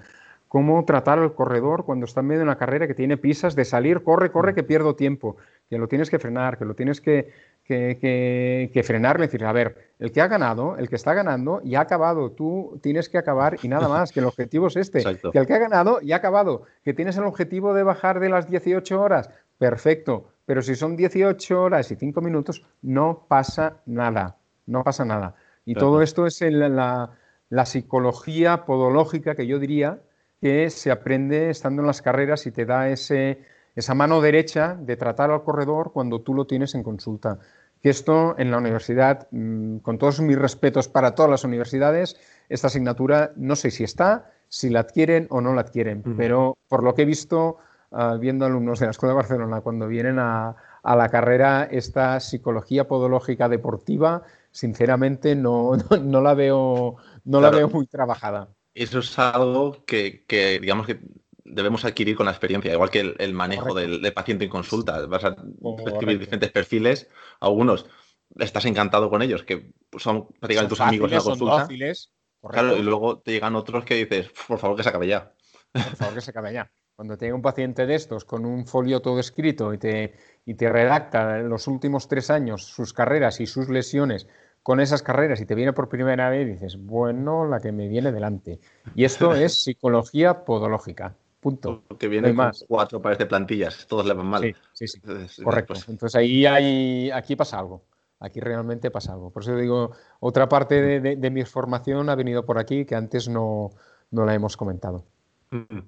cómo 0.49 0.85
tratar 0.85 1.18
al 1.18 1.35
corredor 1.35 1.85
cuando 1.85 2.07
está 2.07 2.21
en 2.21 2.26
medio 2.26 2.40
de 2.40 2.45
una 2.45 2.59
carrera 2.59 2.87
que 2.87 2.95
tiene 2.95 3.16
pisas 3.16 3.54
de 3.54 3.64
salir, 3.64 4.02
corre, 4.02 4.30
corre, 4.33 4.54
que 4.54 4.64
pierdo 4.64 4.97
tiempo. 4.97 5.37
Que 5.69 5.79
lo 5.79 5.89
tienes 5.89 6.11
que 6.11 6.19
frenar, 6.19 6.59
que 6.59 6.65
lo 6.65 6.75
tienes 6.75 7.01
que, 7.01 7.33
que, 7.65 8.71
que, 8.73 8.83
frenar, 8.83 9.19
decir, 9.19 9.45
a 9.45 9.53
ver, 9.53 9.93
el 9.99 10.11
que 10.11 10.21
ha 10.23 10.29
ganado, 10.29 10.77
el 10.79 10.89
que 10.89 10.97
está 10.97 11.13
ganando, 11.13 11.61
ya 11.63 11.81
ha 11.81 11.83
acabado, 11.83 12.31
tú 12.33 12.79
tienes 12.83 13.09
que 13.09 13.19
acabar 13.19 13.57
y 13.63 13.69
nada 13.69 13.89
más, 13.89 14.13
que 14.13 14.21
el 14.21 14.27
objetivo 14.27 14.69
es 14.69 14.77
este, 14.77 15.03
que 15.03 15.39
el 15.39 15.47
que 15.47 15.53
ha 15.53 15.59
ganado 15.59 16.01
ya 16.01 16.17
ha 16.17 16.19
acabado, 16.19 16.63
que 16.83 16.95
tienes 16.95 17.17
el 17.19 17.25
objetivo 17.25 17.75
de 17.75 17.83
bajar 17.83 18.21
de 18.21 18.31
las 18.31 18.49
18 18.49 19.01
horas, 19.01 19.31
perfecto, 19.59 20.31
pero 20.47 20.63
si 20.63 20.75
son 20.75 20.97
18 20.97 21.63
horas 21.63 21.91
y 21.91 21.97
5 21.97 22.21
minutos, 22.23 22.65
no 22.81 23.27
pasa 23.29 23.83
nada, 23.85 24.37
no 24.67 24.83
pasa 24.83 25.05
nada. 25.05 25.35
Y 25.67 25.75
todo 25.75 26.01
esto 26.01 26.27
es 26.27 26.41
la, 26.41 27.11
la 27.51 27.67
psicología 27.67 28.65
podológica 28.65 29.35
que 29.35 29.47
yo 29.47 29.59
diría 29.59 30.01
que 30.41 30.71
se 30.71 30.91
aprende 30.91 31.51
estando 31.51 31.83
en 31.83 31.87
las 31.87 32.01
carreras 32.01 32.47
y 32.47 32.53
te 32.53 32.65
da 32.65 32.89
ese, 32.89 33.43
esa 33.79 33.95
mano 33.95 34.21
derecha 34.21 34.77
de 34.81 34.97
tratar 34.97 35.31
al 35.31 35.45
corredor 35.45 35.93
cuando 35.93 36.21
tú 36.21 36.35
lo 36.35 36.47
tienes 36.47 36.75
en 36.75 36.83
consulta. 36.83 37.39
Que 37.81 37.91
esto 37.91 38.35
en 38.37 38.51
la 38.51 38.59
universidad, 38.59 39.29
mm, 39.31 39.79
con 39.79 39.99
todos 39.99 40.21
mis 40.21 40.37
respetos 40.37 40.89
para 40.89 41.15
todas 41.15 41.31
las 41.31 41.45
universidades, 41.45 42.17
esta 42.49 42.67
asignatura 42.67 43.33
no 43.37 43.55
sé 43.55 43.71
si 43.71 43.85
está, 43.85 44.33
si 44.49 44.69
la 44.69 44.81
adquieren 44.81 45.29
o 45.31 45.41
no 45.41 45.55
la 45.55 45.61
adquieren, 45.61 46.03
pero 46.17 46.59
por 46.67 46.83
lo 46.83 46.95
que 46.95 47.03
he 47.03 47.05
visto, 47.05 47.59
ah, 47.93 48.17
viendo 48.19 48.47
alumnos 48.47 48.81
de 48.81 48.87
la 48.87 48.91
Escuela 48.91 49.13
de 49.13 49.19
Barcelona, 49.19 49.61
cuando 49.61 49.87
vienen 49.87 50.19
a, 50.19 50.57
la 50.83 51.09
carrera, 51.09 51.69
esta 51.71 52.19
psicología 52.19 52.89
podológica 52.89 53.49
deportiva, 53.49 54.23
sinceramente 54.51 55.37
no, 55.37 55.77
no, 56.03 56.21
la 56.21 56.35
veo, 56.35 56.97
no 57.25 57.41
la 57.41 57.51
veo 57.51 57.69
muy 57.69 57.87
trabajada. 57.87 58.49
Eso 58.75 58.99
es 58.99 59.17
algo 59.21 59.85
que, 59.85 60.25
digamos 60.61 60.87
que 60.87 60.99
debemos 61.50 61.85
adquirir 61.85 62.17
con 62.17 62.26
la 62.26 62.33
experiencia, 62.33 62.73
igual 62.73 62.90
que 62.90 63.14
el, 63.19 63.33
manejo 63.33 63.75
del, 63.75 64.12
paciente 64.12 64.45
en 64.45 64.50
consulta. 64.50 65.07
Vas 65.07 65.25
a 65.25 65.37
escribir 65.87 66.19
diferentes 66.19 66.50
perfiles, 66.50 67.09
algunos 67.40 67.87
estás 68.38 68.64
encantado 68.67 69.11
con 69.11 69.23
ellos, 69.23 69.43
que 69.43 69.73
son 69.97 70.28
prácticamente 70.40 70.71
tus 70.71 70.81
amigos 70.81 71.11
en 71.11 71.19
la 71.19 71.23
consulta. 71.23 71.69
claro, 72.50 72.76
y 72.76 72.83
luego 72.83 73.19
te 73.19 73.33
llegan 73.33 73.57
otros 73.57 73.85
que 73.85 73.95
dices, 73.95 74.31
por 74.47 74.59
favor 74.59 74.76
que 74.76 74.83
se 74.83 74.88
acabe 74.88 75.09
ya. 75.09 75.33
Por 75.73 75.97
favor 75.97 76.14
que 76.14 76.21
se 76.21 76.31
acabe 76.31 76.52
ya. 76.52 76.71
Cuando 76.95 77.17
te 77.17 77.26
llega 77.26 77.37
un 77.37 77.43
paciente 77.43 77.87
de 77.87 77.95
estos 77.95 78.25
con 78.25 78.45
un 78.45 78.67
folio 78.67 79.00
todo 79.00 79.21
escrito 79.21 79.73
y 79.73 79.78
te, 79.78 80.14
y 80.45 80.55
te 80.55 80.69
redacta 80.69 81.38
en 81.38 81.49
los 81.49 81.69
últimos 81.69 82.09
tres 82.09 82.28
años 82.28 82.64
sus 82.64 82.93
carreras 82.93 83.40
y 83.40 83.47
sus 83.47 83.69
lesiones 83.69 84.26
con 84.64 84.81
esas 84.81 85.02
carreras 85.02 85.40
y 85.40 85.47
te 85.47 85.55
viene 85.55 85.73
por 85.73 85.88
primera 85.88 86.28
vez, 86.28 86.47
dices, 86.47 86.76
bueno, 86.76 87.47
la 87.47 87.61
que 87.61 87.73
me 87.73 87.88
viene 87.88 88.12
delante. 88.12 88.61
Y 88.95 89.05
esto 89.05 89.33
es 89.35 89.62
psicología 89.62 90.45
podológica. 90.45 91.14
Punto. 91.40 91.85
Que 91.99 92.09
viene 92.09 92.33
más. 92.33 92.64
cuatro 92.66 93.00
pares 93.00 93.18
de 93.18 93.26
plantillas, 93.26 93.87
todos 93.87 94.04
le 94.07 94.14
van 94.14 94.26
mal. 94.26 94.42
Sí, 94.73 94.88
sí, 94.88 95.00
sí. 95.28 95.42
Correcto. 95.42 95.75
Entonces 95.87 96.16
ahí 96.16 96.47
hay, 96.47 97.11
aquí 97.11 97.37
pasa 97.37 97.59
algo. 97.59 97.85
Aquí 98.21 98.40
realmente 98.40 98.90
pasa 98.90 99.12
algo. 99.12 99.30
Por 99.30 99.42
eso 99.42 99.54
digo, 99.57 99.92
otra 100.18 100.49
parte 100.49 101.00
de, 101.00 101.30
mi 101.30 101.45
formación 101.45 102.11
ha 102.11 102.16
venido 102.16 102.45
por 102.45 102.59
aquí 102.59 102.85
que 102.85 102.97
antes 102.97 103.28
no, 103.28 103.71
no 104.11 104.25
la 104.25 104.35
hemos 104.35 104.57
comentado. 104.57 105.07
Mm. 105.50 105.78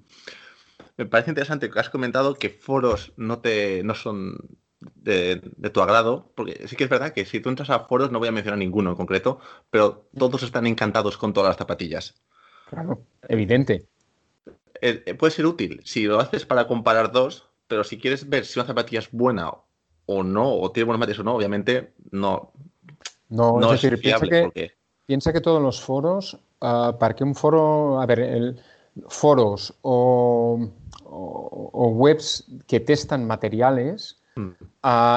Me 0.97 1.05
parece 1.05 1.31
interesante 1.31 1.69
que 1.69 1.79
has 1.79 1.89
comentado 1.89 2.35
que 2.35 2.49
foros 2.49 3.11
no 3.17 3.39
te 3.39 3.83
no 3.83 3.95
son 3.95 4.37
de, 4.79 5.37
tu 5.73 5.81
agrado, 5.81 6.31
porque 6.35 6.67
sí 6.67 6.75
que 6.75 6.85
es 6.85 6.89
verdad 6.89 7.13
que 7.13 7.25
si 7.25 7.39
tú 7.39 7.49
entras 7.49 7.69
a 7.69 7.81
foros, 7.81 8.11
no 8.11 8.19
voy 8.19 8.27
a 8.27 8.31
mencionar 8.31 8.57
ninguno 8.57 8.91
en 8.91 8.95
concreto, 8.95 9.39
pero 9.69 10.07
todos 10.17 10.43
están 10.43 10.67
encantados 10.67 11.17
con 11.17 11.33
todas 11.33 11.49
las 11.49 11.57
zapatillas. 11.57 12.21
Claro, 12.69 13.03
evidente. 13.27 13.87
Eh, 14.81 15.03
eh, 15.05 15.13
puede 15.13 15.31
ser 15.31 15.45
útil 15.45 15.81
si 15.83 16.05
lo 16.05 16.19
haces 16.19 16.45
para 16.45 16.67
comparar 16.67 17.11
dos, 17.11 17.49
pero 17.67 17.83
si 17.83 17.97
quieres 17.97 18.27
ver 18.27 18.45
si 18.45 18.59
una 18.59 18.67
zapatilla 18.67 18.99
es 18.99 19.11
buena 19.11 19.51
o 20.05 20.23
no, 20.23 20.53
o 20.53 20.71
tiene 20.71 20.85
buenos 20.85 20.99
materiales 20.99 21.19
o 21.21 21.23
no, 21.23 21.35
obviamente 21.35 21.93
no. 22.11 22.51
No, 23.29 23.73
es, 23.73 23.81
decir, 23.81 23.99
piensa, 24.01 24.27
que, 24.27 24.73
piensa 25.05 25.31
que 25.31 25.39
todos 25.39 25.61
los 25.61 25.79
foros, 25.79 26.37
ah, 26.59 26.97
para 26.99 27.15
que 27.15 27.23
un 27.23 27.33
foro, 27.33 28.01
a 28.01 28.05
ver, 28.05 28.19
el, 28.19 28.59
foros 29.07 29.73
o, 29.83 30.59
o 31.05 31.87
webs 31.87 32.45
que 32.67 32.81
testan 32.81 33.25
materiales, 33.25 34.21
Mm. 34.35 34.51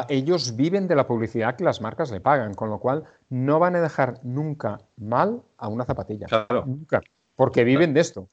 ellos 0.09 0.56
viven 0.56 0.88
de 0.88 0.97
la 0.97 1.06
publicidad 1.06 1.56
que 1.56 1.64
las 1.64 1.80
marcas 1.80 2.11
le 2.11 2.21
pagan, 2.21 2.54
con 2.54 2.71
lo 2.71 2.78
cual 2.78 3.04
no 3.28 3.59
van 3.59 3.76
a 3.76 3.80
dejar 3.80 4.21
nunca 4.23 4.80
mal 4.97 5.42
a 5.56 5.68
una 5.68 5.85
zapatilla. 5.85 6.26
Nunca. 6.66 7.02
Porque 7.37 7.64
viven 7.64 7.94
de 7.94 8.00
esto. 8.00 8.28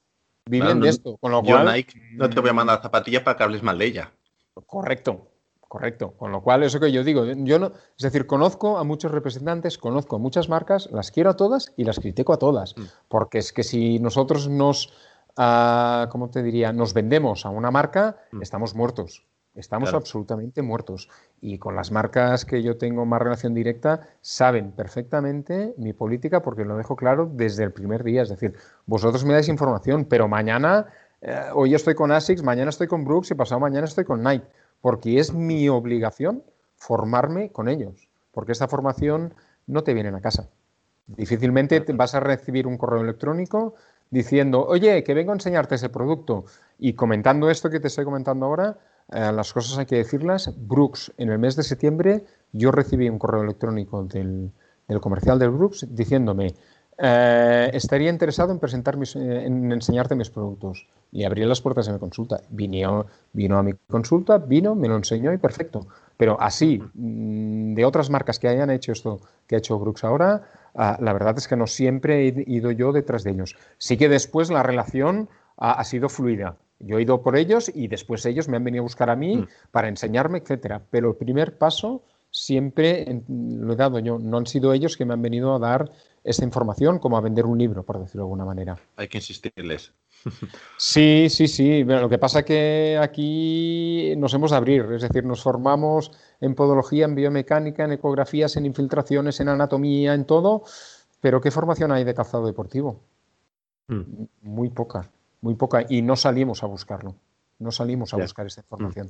Viven 0.46 0.80
de 0.80 0.90
esto. 0.90 1.18
Con 1.18 1.32
lo 1.32 1.44
yo, 1.44 1.64
Nike, 1.64 2.00
no 2.14 2.30
te 2.30 2.40
voy 2.40 2.50
a 2.50 2.54
mandar 2.54 2.82
zapatillas 2.82 3.24
para 3.24 3.38
que 3.38 3.44
hables 3.44 3.64
mal 3.64 3.78
de 3.78 3.86
ella. 3.86 4.12
Correcto. 4.66 5.28
Correcto. 5.72 6.16
Con 6.18 6.34
lo 6.34 6.44
cual, 6.44 6.64
eso 6.64 6.82
que 6.82 6.92
yo 6.92 7.02
digo, 7.02 7.24
yo 7.26 7.58
no, 7.58 7.68
es 7.68 8.04
decir, 8.04 8.28
conozco 8.28 8.78
a 8.78 8.84
muchos 8.84 9.10
representantes, 9.10 9.78
conozco 9.78 10.18
a 10.18 10.20
muchas 10.20 10.50
marcas, 10.50 10.90
las 10.92 11.12
quiero 11.12 11.30
a 11.30 11.38
todas 11.38 11.72
y 11.78 11.86
las 11.86 12.00
critico 12.00 12.34
a 12.34 12.40
todas. 12.40 12.76
Mm. 12.76 12.84
Porque 13.08 13.38
es 13.38 13.54
que 13.54 13.64
si 13.64 13.98
nosotros 14.00 14.50
nos, 14.50 14.88
uh, 15.38 16.10
¿cómo 16.10 16.30
te 16.30 16.44
diría? 16.44 16.74
Nos 16.74 16.94
vendemos 16.94 17.46
a 17.46 17.50
una 17.50 17.72
marca, 17.72 18.18
mm. 18.34 18.42
estamos 18.42 18.76
muertos. 18.76 19.24
Estamos 19.53 19.93
absolutamente 19.93 20.62
muertos. 20.62 21.10
Y 21.41 21.58
con 21.58 21.75
las 21.75 21.91
marcas 21.91 22.46
que 22.46 22.63
yo 22.63 22.77
tengo 22.77 23.05
más 23.05 23.22
relación 23.22 23.53
directa, 23.53 24.08
saben 24.22 24.72
perfectamente 24.72 25.74
mi 25.77 25.91
política 25.91 26.41
porque 26.41 26.63
lo 26.63 26.77
dejo 26.77 26.96
claro 26.96 27.29
desde 27.31 27.63
el 27.63 27.74
primer 27.74 28.03
día. 28.03 28.22
Es 28.22 28.29
decir, 28.29 28.55
vosotros 28.86 29.25
me 29.25 29.34
dais 29.34 29.50
información, 29.50 30.05
pero 30.05 30.27
mañana, 30.29 30.88
eh, 31.22 31.38
hoy 31.53 31.75
estoy 31.75 31.96
con 31.96 32.12
ASICS, 32.12 32.43
mañana 32.43 32.70
estoy 32.70 32.88
con 32.88 33.03
Brooks 33.03 33.31
y 33.31 33.36
pasado 33.36 33.60
mañana 33.60 33.86
estoy 33.86 34.05
con 34.05 34.24
Nike. 34.24 34.48
Porque 34.79 35.20
es 35.20 35.34
mi 35.34 35.67
obligación 35.67 36.43
formarme 36.77 37.51
con 37.51 37.67
ellos. 37.67 38.08
Porque 38.31 38.53
esta 38.53 38.70
formación 38.70 39.34
no 39.67 39.84
te 39.84 39.93
viene 39.93 40.10
a 40.10 40.22
casa. 40.22 40.50
Difícilmente 41.08 41.84
vas 41.93 42.15
a 42.15 42.22
recibir 42.22 42.67
un 42.67 42.77
correo 42.77 43.01
electrónico 43.01 43.75
diciendo, 44.10 44.65
oye, 44.65 45.03
que 45.03 45.13
vengo 45.13 45.31
a 45.31 45.36
enseñarte 45.36 45.75
ese 45.75 45.89
producto. 45.89 46.46
Y 46.79 46.93
comentando 46.93 47.50
esto 47.50 47.70
que 47.70 47.79
te 47.79 47.88
estoy 47.88 48.05
comentando 48.05 48.46
ahora, 48.46 48.77
eh, 49.12 49.32
las 49.34 49.51
cosas 49.51 49.77
hay 49.77 49.86
que 49.86 49.98
decirlas. 49.98 50.53
Brooks, 50.58 51.12
en 51.18 51.30
el 51.30 51.39
mes 51.39 51.56
de 51.56 51.63
septiembre, 51.63 52.24
yo 52.53 52.72
recibí 52.72 53.10
un 53.10 53.20
correo 53.20 53.44
electrónico 53.44 54.03
del, 54.03 54.51
comercial 55.01 55.38
del 55.38 55.51
Brooks 55.51 55.86
diciéndome, 55.89 56.56
eh, 56.98 57.70
estaría 57.74 58.10
interesado 58.10 58.51
en 58.51 58.60
presentar 58.60 58.96
eh, 58.96 59.44
en 59.46 59.72
enseñarte 59.72 60.15
mis 60.15 60.30
productos. 60.30 60.88
Y 61.12 61.25
abrí 61.25 61.44
las 61.44 61.60
puertas 61.60 61.88
de 61.88 61.94
mi 61.94 62.00
consulta. 62.00 62.41
Vino, 62.50 63.06
vino 63.34 63.58
a 63.58 63.63
mi 63.63 63.74
consulta, 63.89 64.38
vino, 64.38 64.75
me 64.75 64.88
lo 64.88 64.96
enseñó 64.96 65.34
y 65.34 65.38
perfecto. 65.38 65.88
Pero 66.15 66.39
así, 66.39 66.82
mm, 66.94 67.74
de 67.74 67.84
otras 67.84 68.10
marcas 68.10 68.39
que 68.39 68.48
hayan 68.48 68.70
hecho 68.70 68.94
esto 68.94 69.20
que 69.46 69.56
ha 69.56 69.58
hecho 69.58 69.77
Brooks 69.77 70.06
ahora, 70.06 70.44
ah, 70.75 70.98
la 71.01 71.12
verdad 71.12 71.38
es 71.38 71.50
que 71.50 71.58
no 71.58 71.68
siempre 71.68 72.27
he 72.27 72.44
ido 72.48 72.72
yo 72.72 72.94
detrás 72.94 73.25
de 73.25 73.32
ellos. 73.32 73.58
Sí 73.77 73.98
que 73.98 74.08
después 74.08 74.50
la 74.50 74.63
relación 74.63 75.27
ha 75.58 75.84
sido 75.84 76.10
fluida. 76.10 76.56
Yo 76.84 76.98
he 76.98 77.02
ido 77.02 77.22
por 77.22 77.36
ellos 77.36 77.72
y 77.74 77.88
después 77.88 78.26
ellos 78.26 78.48
me 78.48 78.58
han 78.58 78.64
venido 78.64 78.82
a 78.82 78.84
buscar 78.84 79.10
a 79.10 79.16
mí 79.16 79.38
mm. 79.38 79.48
para 79.72 79.88
enseñarme, 79.88 80.40
etcétera. 80.40 80.82
Pero 80.90 81.10
el 81.10 81.16
primer 81.16 81.58
paso 81.58 82.04
siempre 82.32 83.24
lo 83.28 83.74
he 83.74 83.76
dado 83.76 84.00
yo. 84.00 84.18
No 84.18 84.38
han 84.38 84.48
sido 84.48 84.74
ellos 84.74 84.98
que 84.98 85.06
me 85.06 85.14
han 85.14 85.22
venido 85.22 85.54
a 85.54 85.60
dar 85.60 85.92
esta 86.24 86.44
información 86.44 87.00
como 87.00 87.18
a 87.18 87.22
vender 87.22 87.46
un 87.46 87.58
libro, 87.58 87.84
por 87.84 88.00
decirlo 88.00 88.24
de 88.24 88.26
alguna 88.26 88.46
manera. 88.46 88.78
Hay 88.96 89.08
que 89.08 89.18
insistirles. 89.18 89.94
Sí, 90.78 91.30
sí, 91.32 91.48
sí. 91.48 91.84
lo 91.84 92.08
que 92.08 92.20
pasa 92.20 92.40
es 92.40 92.46
que 92.46 93.00
aquí 93.02 94.14
nos 94.18 94.32
hemos 94.36 94.52
de 94.52 94.58
abrir, 94.58 94.86
es 94.92 95.02
decir, 95.02 95.26
nos 95.26 95.42
formamos 95.42 96.12
en 96.40 96.54
podología, 96.54 97.06
en 97.06 97.16
biomecánica, 97.16 97.86
en 97.86 97.94
ecografías, 97.94 98.56
en 98.56 98.68
infiltraciones, 98.68 99.40
en 99.40 99.50
anatomía, 99.50 100.14
en 100.14 100.26
todo. 100.26 100.64
Pero 101.22 101.42
¿qué 101.42 101.50
formación 101.50 101.92
hay 101.92 102.04
de 102.04 102.14
calzado 102.14 102.46
deportivo? 102.46 103.02
Mm. 103.88 104.26
Muy 104.44 104.70
poca 104.70 105.10
muy 105.42 105.56
poca, 105.56 105.86
y 105.90 106.02
no 106.02 106.16
salimos 106.16 106.64
a 106.64 106.68
buscarlo, 106.68 107.16
no 107.60 107.72
salimos 107.72 108.14
a 108.14 108.18
buscar 108.18 108.46
esta 108.46 108.62
información, 108.62 109.10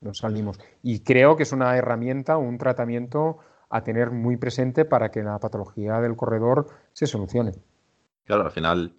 no 0.00 0.14
salimos. 0.14 0.58
Y 0.82 1.00
creo 1.00 1.36
que 1.36 1.42
es 1.42 1.52
una 1.52 1.76
herramienta, 1.76 2.36
un 2.36 2.58
tratamiento 2.58 3.38
a 3.70 3.82
tener 3.82 4.10
muy 4.10 4.36
presente 4.36 4.84
para 4.84 5.10
que 5.10 5.22
la 5.22 5.38
patología 5.38 6.00
del 6.00 6.16
corredor 6.16 6.68
se 6.92 7.06
solucione. 7.06 7.52
Claro, 8.24 8.44
al 8.44 8.52
final, 8.52 8.94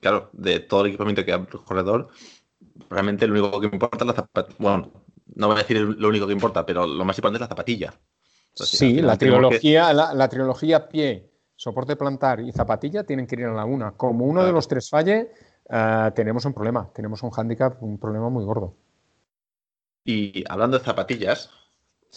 claro, 0.00 0.30
de 0.32 0.60
todo 0.60 0.82
el 0.82 0.88
equipamiento 0.88 1.24
que 1.24 1.32
hay 1.32 1.40
el 1.40 1.46
corredor, 1.64 2.08
realmente 2.88 3.26
lo 3.26 3.34
único 3.34 3.60
que 3.60 3.66
importa 3.66 3.98
es 3.98 4.06
la 4.06 4.14
zapatilla. 4.14 4.56
Bueno, 4.58 4.90
no 5.34 5.46
voy 5.48 5.56
a 5.56 5.58
decir 5.58 5.78
lo 5.78 6.08
único 6.08 6.26
que 6.26 6.32
importa, 6.32 6.64
pero 6.64 6.86
lo 6.86 7.04
más 7.04 7.18
importante 7.18 7.36
es 7.36 7.40
la 7.42 7.48
zapatilla. 7.48 7.94
sí, 8.54 9.00
la 9.00 9.16
trilogía, 9.16 9.92
la, 9.92 10.28
trilogía 10.28 10.88
pie, 10.88 11.30
soporte 11.56 11.96
plantar 11.96 12.40
y 12.40 12.52
zapatilla 12.52 13.04
tienen 13.04 13.26
que 13.26 13.34
ir 13.34 13.42
en 13.42 13.56
la 13.56 13.64
una. 13.64 13.92
Como 13.92 14.24
uno 14.24 14.44
de 14.44 14.52
los 14.52 14.68
tres 14.68 14.88
falle, 14.88 15.32
Ah, 15.68 16.12
tenemos 16.14 16.44
un 16.44 16.54
problema, 16.54 16.90
tenemos 16.94 17.22
un 17.22 17.30
hándicap, 17.30 17.82
un 17.82 17.98
problema 17.98 18.28
muy 18.28 18.44
gordo. 18.44 18.76
Y 20.04 20.44
hablando 20.48 20.78
de 20.78 20.84
zapatillas, 20.84 21.50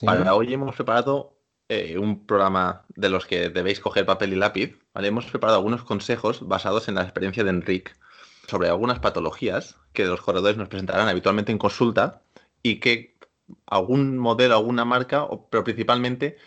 para 0.04 0.36
hoy 0.36 0.54
hemos 0.54 0.76
preparado 0.76 1.38
eh, 1.70 1.98
un 1.98 2.26
programa 2.26 2.86
de 2.96 3.10
los 3.10 3.26
que 3.26 3.50
debéis 3.50 3.80
coger 3.80 4.06
papel 4.06 4.34
y 4.34 4.36
lápiz. 4.36 4.78
Hemos 4.96 5.26
preparado 5.26 5.58
algunos 5.58 5.84
consejos 5.84 6.48
basados 6.48 6.88
en 6.88 6.96
la 6.96 7.04
experiencia 7.04 7.44
de 7.44 7.50
Enric 7.50 7.98
sobre 8.48 8.70
algunas 8.70 9.00
patologías 9.00 9.78
que 9.94 10.06
los 10.06 10.22
corredores 10.22 10.58
nos 10.58 10.70
presentarán 10.70 11.08
habitualmente 11.08 11.52
en 11.52 11.58
consulta 11.58 12.22
y 12.64 12.80
que 12.80 13.18
algún 13.66 14.18
modelo, 14.18 14.56
alguna 14.56 14.86
marca, 14.86 15.28
pero 15.50 15.64
principalmente 15.64 16.38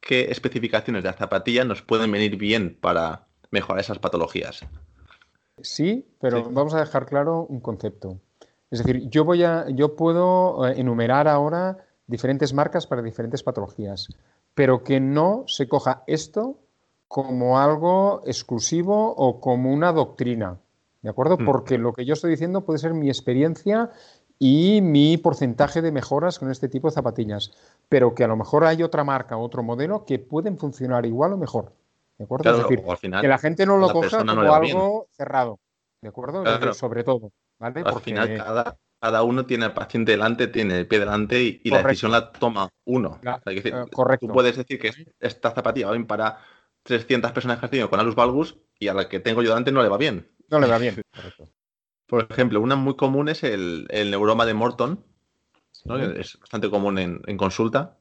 qué 0.00 0.30
especificaciones 0.30 1.02
de 1.02 1.10
la 1.10 1.16
zapatilla 1.16 1.64
nos 1.64 1.82
pueden 1.82 2.12
venir 2.12 2.36
bien 2.36 2.76
para 2.80 3.26
mejorar 3.50 3.80
esas 3.80 3.98
patologías. 3.98 4.66
Sí, 5.62 6.06
pero 6.20 6.50
vamos 6.50 6.74
a 6.74 6.80
dejar 6.80 7.06
claro 7.06 7.46
un 7.48 7.60
concepto. 7.60 8.18
Es 8.70 8.80
decir, 8.80 9.08
yo 9.08 9.24
voy 9.24 9.42
a, 9.44 9.68
yo 9.70 9.96
puedo 9.96 10.66
eh, 10.66 10.74
enumerar 10.78 11.28
ahora 11.28 11.78
diferentes 12.06 12.52
marcas 12.52 12.86
para 12.86 13.02
diferentes 13.02 13.42
patologías, 13.42 14.08
pero 14.54 14.82
que 14.82 15.00
no 15.00 15.44
se 15.46 15.68
coja 15.68 16.02
esto 16.06 16.58
como 17.06 17.58
algo 17.58 18.22
exclusivo 18.26 19.14
o 19.14 19.40
como 19.40 19.72
una 19.72 19.92
doctrina, 19.92 20.58
¿de 21.02 21.08
acuerdo? 21.08 21.38
Mm. 21.38 21.44
Porque 21.46 21.78
lo 21.78 21.92
que 21.92 22.04
yo 22.04 22.12
estoy 22.12 22.30
diciendo 22.30 22.66
puede 22.66 22.78
ser 22.78 22.92
mi 22.92 23.08
experiencia 23.08 23.90
y 24.38 24.80
mi 24.82 25.16
porcentaje 25.16 25.82
de 25.82 25.90
mejoras 25.90 26.38
con 26.38 26.50
este 26.50 26.68
tipo 26.68 26.88
de 26.88 26.94
zapatillas, 26.94 27.52
pero 27.88 28.14
que 28.14 28.24
a 28.24 28.28
lo 28.28 28.36
mejor 28.36 28.64
hay 28.64 28.82
otra 28.82 29.04
marca, 29.04 29.36
otro 29.36 29.62
modelo 29.62 30.04
que 30.04 30.18
pueden 30.18 30.58
funcionar 30.58 31.06
igual 31.06 31.32
o 31.32 31.38
mejor. 31.38 31.72
¿De 32.18 32.24
acuerdo? 32.24 32.50
es 32.50 32.58
decir, 32.58 32.82
que 33.20 33.28
la 33.28 33.38
gente 33.38 33.64
no 33.64 33.76
lo 33.76 33.90
coja 33.90 34.24
como 34.24 34.52
algo 34.52 35.08
cerrado. 35.12 35.60
¿De 36.02 36.08
acuerdo? 36.08 36.74
Sobre 36.74 37.04
todo. 37.04 37.32
¿vale? 37.58 37.82
Al 37.84 38.00
final, 38.00 38.36
cada, 38.36 38.78
cada, 39.00 39.22
uno 39.22 39.46
tiene 39.46 39.66
el 39.66 39.72
paciente 39.72 40.12
delante, 40.12 40.48
tiene 40.48 40.80
el 40.80 40.88
pie 40.88 40.98
delante 40.98 41.40
y, 41.40 41.70
la 41.70 41.82
decisión 41.82 42.12
la 42.12 42.32
toma 42.32 42.68
uno. 42.84 43.20
Eh, 43.46 43.72
correcto. 43.92 44.26
Tú 44.26 44.32
puedes 44.32 44.56
decir 44.56 44.78
que 44.80 44.92
esta 45.20 45.52
zapatilla 45.52 45.86
va 45.86 45.92
bien 45.92 46.06
para 46.06 46.38
300 46.82 47.32
personas 47.32 47.58
que 47.58 47.66
han 47.66 47.70
tenido 47.70 47.90
con 47.90 48.00
alus 48.00 48.14
valgus 48.14 48.58
y 48.78 48.88
a 48.88 48.94
la 48.94 49.08
que 49.08 49.20
tengo 49.20 49.42
yo 49.42 49.50
delante 49.50 49.72
no 49.72 49.82
le 49.82 49.88
va 49.88 49.96
bien. 49.96 50.28
No 50.50 50.58
le 50.60 50.66
va 50.66 50.78
bien. 50.78 51.00
Correcto. 51.14 51.48
Por 52.08 52.26
ejemplo, 52.30 52.60
una 52.62 52.74
muy 52.74 52.96
común 52.96 53.28
es 53.28 53.44
el, 53.44 53.86
neuroma 53.90 54.46
de 54.46 54.54
Morton, 54.54 55.04
es 56.16 56.38
bastante 56.40 56.70
común 56.70 56.98
en, 56.98 57.36
consulta. 57.36 57.98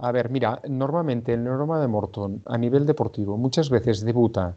A 0.00 0.12
ver, 0.12 0.30
mira, 0.30 0.60
normalmente 0.68 1.32
el 1.32 1.42
neuroma 1.42 1.80
de 1.80 1.88
Morton 1.88 2.42
a 2.46 2.56
nivel 2.56 2.86
deportivo 2.86 3.36
muchas 3.36 3.68
veces 3.68 4.04
debuta 4.04 4.54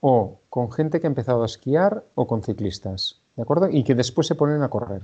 o 0.00 0.40
con 0.48 0.70
gente 0.72 1.00
que 1.00 1.06
ha 1.06 1.14
empezado 1.14 1.42
a 1.42 1.46
esquiar 1.46 2.04
o 2.14 2.26
con 2.26 2.42
ciclistas, 2.42 3.20
¿de 3.36 3.42
acuerdo? 3.42 3.68
Y 3.68 3.84
que 3.84 3.94
después 3.94 4.26
se 4.26 4.34
ponen 4.34 4.62
a 4.62 4.70
correr. 4.70 5.02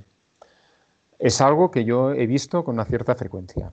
Es 1.19 1.41
algo 1.41 1.71
que 1.71 1.85
yo 1.85 2.13
he 2.13 2.27
visto 2.27 2.65
con 2.65 2.75
una 2.75 2.85
cierta 2.85 3.15
frecuencia. 3.15 3.73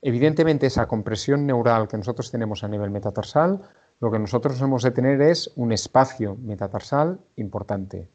Evidentemente, 0.00 0.66
esa 0.66 0.86
compresión 0.86 1.46
neural 1.46 1.88
que 1.88 1.96
nosotros 1.96 2.30
tenemos 2.30 2.62
a 2.64 2.68
nivel 2.68 2.90
metatarsal 2.90 3.62
lo 4.00 4.10
que 4.10 4.18
nosotros 4.18 4.60
hemos 4.60 4.82
de 4.82 4.90
tener 4.90 5.22
es 5.22 5.52
un 5.54 5.70
espacio 5.70 6.36
metatarsal 6.36 7.20
importante. 7.36 8.08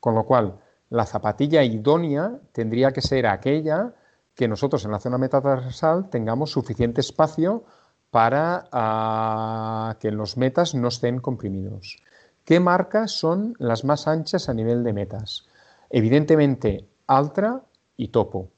Con 0.00 0.16
lo 0.16 0.26
cual, 0.26 0.58
la 0.90 1.06
zapatilla 1.06 1.62
idónea 1.62 2.40
tendría 2.50 2.90
que 2.90 3.02
ser 3.02 3.28
aquella 3.28 3.94
que 4.34 4.48
nosotros 4.48 4.84
en 4.84 4.92
la 4.92 5.00
zona 5.00 5.18
metatarsal 5.18 6.08
tengamos 6.10 6.50
suficiente 6.50 7.00
espacio 7.00 7.64
para 8.10 8.68
ah, 8.72 9.96
que 10.00 10.10
los 10.10 10.36
metas 10.36 10.74
no 10.74 10.88
estén 10.88 11.20
comprimidos. 11.20 12.02
¿Qué 12.44 12.60
marcas 12.60 13.12
son 13.12 13.54
las 13.58 13.84
más 13.84 14.08
anchas 14.08 14.48
a 14.48 14.54
nivel 14.54 14.84
de 14.84 14.92
metas? 14.92 15.46
Evidentemente, 15.90 16.88
Altra 17.06 17.62
y 17.96 18.08
Topo. 18.08 18.48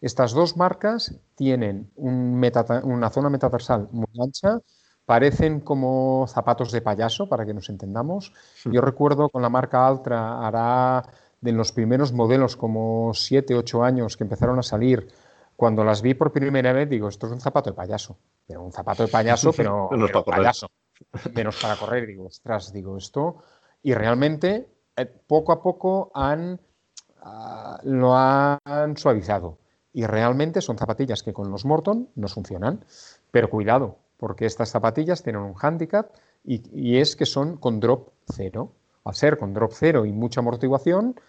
Estas 0.00 0.32
dos 0.32 0.56
marcas 0.56 1.14
tienen 1.34 1.90
una 1.96 3.10
zona 3.10 3.30
metatarsal 3.30 3.88
muy 3.92 4.08
ancha 4.18 4.60
Parecen 5.10 5.58
como 5.58 6.26
zapatos 6.28 6.70
de 6.70 6.82
payaso, 6.82 7.28
para 7.28 7.44
que 7.44 7.52
nos 7.52 7.68
entendamos. 7.68 8.32
Yo 8.64 8.80
recuerdo 8.80 9.28
con 9.28 9.42
la 9.42 9.48
marca 9.48 9.84
Altra, 9.84 10.46
hará 10.46 11.02
de 11.40 11.52
los 11.52 11.72
primeros 11.72 12.12
modelos, 12.12 12.56
como 12.56 13.12
7, 13.14 13.54
8 13.54 13.82
años 13.82 14.16
que 14.16 14.24
empezaron 14.24 14.58
a 14.58 14.62
salir, 14.62 15.08
cuando 15.56 15.84
las 15.84 16.02
vi 16.02 16.14
por 16.14 16.32
primera 16.32 16.72
vez, 16.72 16.88
digo, 16.88 17.08
esto 17.08 17.26
es 17.26 17.32
un 17.32 17.40
zapato 17.40 17.70
de 17.70 17.76
payaso. 17.76 18.16
Pero 18.46 18.62
un 18.62 18.72
zapato 18.72 19.04
de 19.04 19.08
payaso, 19.08 19.52
pero, 19.56 19.88
pero 19.90 20.24
payaso. 20.24 20.70
Menos 21.34 21.60
para 21.60 21.76
correr. 21.76 22.06
Digo, 22.06 22.26
ostras, 22.26 22.72
digo 22.72 22.96
esto. 22.96 23.42
Y 23.82 23.94
realmente, 23.94 24.68
eh, 24.96 25.06
poco 25.06 25.52
a 25.52 25.62
poco 25.62 26.10
han, 26.14 26.60
ah, 27.22 27.80
lo 27.84 28.16
han 28.16 28.96
suavizado. 28.96 29.58
Y 29.92 30.06
realmente 30.06 30.60
son 30.60 30.78
zapatillas 30.78 31.22
que 31.22 31.32
con 31.32 31.50
los 31.50 31.64
Morton 31.64 32.08
no 32.14 32.28
funcionan. 32.28 32.84
Pero 33.30 33.50
cuidado, 33.50 33.98
porque 34.16 34.46
estas 34.46 34.70
zapatillas 34.70 35.22
tienen 35.22 35.42
un 35.42 35.54
hándicap 35.54 36.12
y, 36.44 36.96
es 36.96 37.16
que 37.16 37.26
son 37.26 37.56
con 37.56 37.80
drop 37.80 38.10
cero. 38.24 38.72
Al 39.04 39.14
ser 39.14 39.38
con 39.38 39.54
drop 39.54 39.72
cero 39.74 40.04
y 40.04 40.12
mucha 40.12 40.40
amortiguación, 40.40 41.20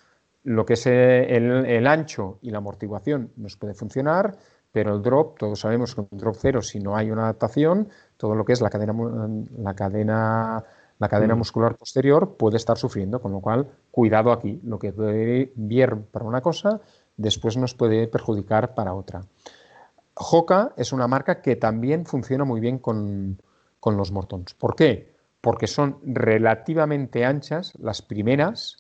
lo 0.43 0.65
que 0.65 0.73
es 0.73 0.85
el, 0.87 1.87
ancho 1.87 2.39
y 2.41 2.49
la 2.51 2.59
amortiguación 2.59 3.31
nos 3.37 3.57
puede 3.57 3.73
funcionar, 3.73 4.37
pero 4.71 4.95
el 4.95 5.01
drop, 5.01 5.37
todos 5.37 5.59
sabemos 5.59 5.93
que 5.93 6.05
con 6.05 6.17
drop 6.17 6.35
cero, 6.39 6.61
si 6.61 6.79
no 6.79 6.95
hay 6.95 7.11
una 7.11 7.23
adaptación, 7.23 7.89
todo 8.17 8.35
lo 8.35 8.45
que 8.45 8.53
es 8.53 8.61
la 8.61 8.69
cadena, 8.69 8.93
la 9.57 9.73
cadena, 9.73 10.63
la 10.97 11.09
cadena 11.09 11.35
mm. 11.35 11.37
muscular 11.37 11.75
posterior 11.75 12.37
puede 12.37 12.57
estar 12.57 12.77
sufriendo, 12.77 13.21
con 13.21 13.31
lo 13.31 13.41
cual, 13.41 13.67
cuidado 13.91 14.31
aquí, 14.31 14.59
lo 14.63 14.79
que 14.79 14.93
puede 14.93 15.51
bien 15.55 16.07
para 16.11 16.25
una 16.25 16.41
cosa, 16.41 16.79
después 17.17 17.57
nos 17.57 17.75
puede 17.75 18.07
perjudicar 18.07 18.73
para 18.73 18.93
otra. 18.93 19.21
Hoka 20.13 20.73
es 20.77 20.91
una 20.93 21.07
marca 21.07 21.41
que 21.41 21.55
también 21.55 22.05
funciona 22.05 22.45
muy 22.45 22.59
bien 22.59 22.79
con, 22.79 23.39
los 23.83 24.11
Mortons. 24.11 24.53
¿Por 24.53 24.75
qué? 24.75 25.15
Porque 25.41 25.67
son 25.67 25.97
relativamente 26.03 27.25
anchas 27.25 27.73
las 27.79 28.01
primeras, 28.01 28.77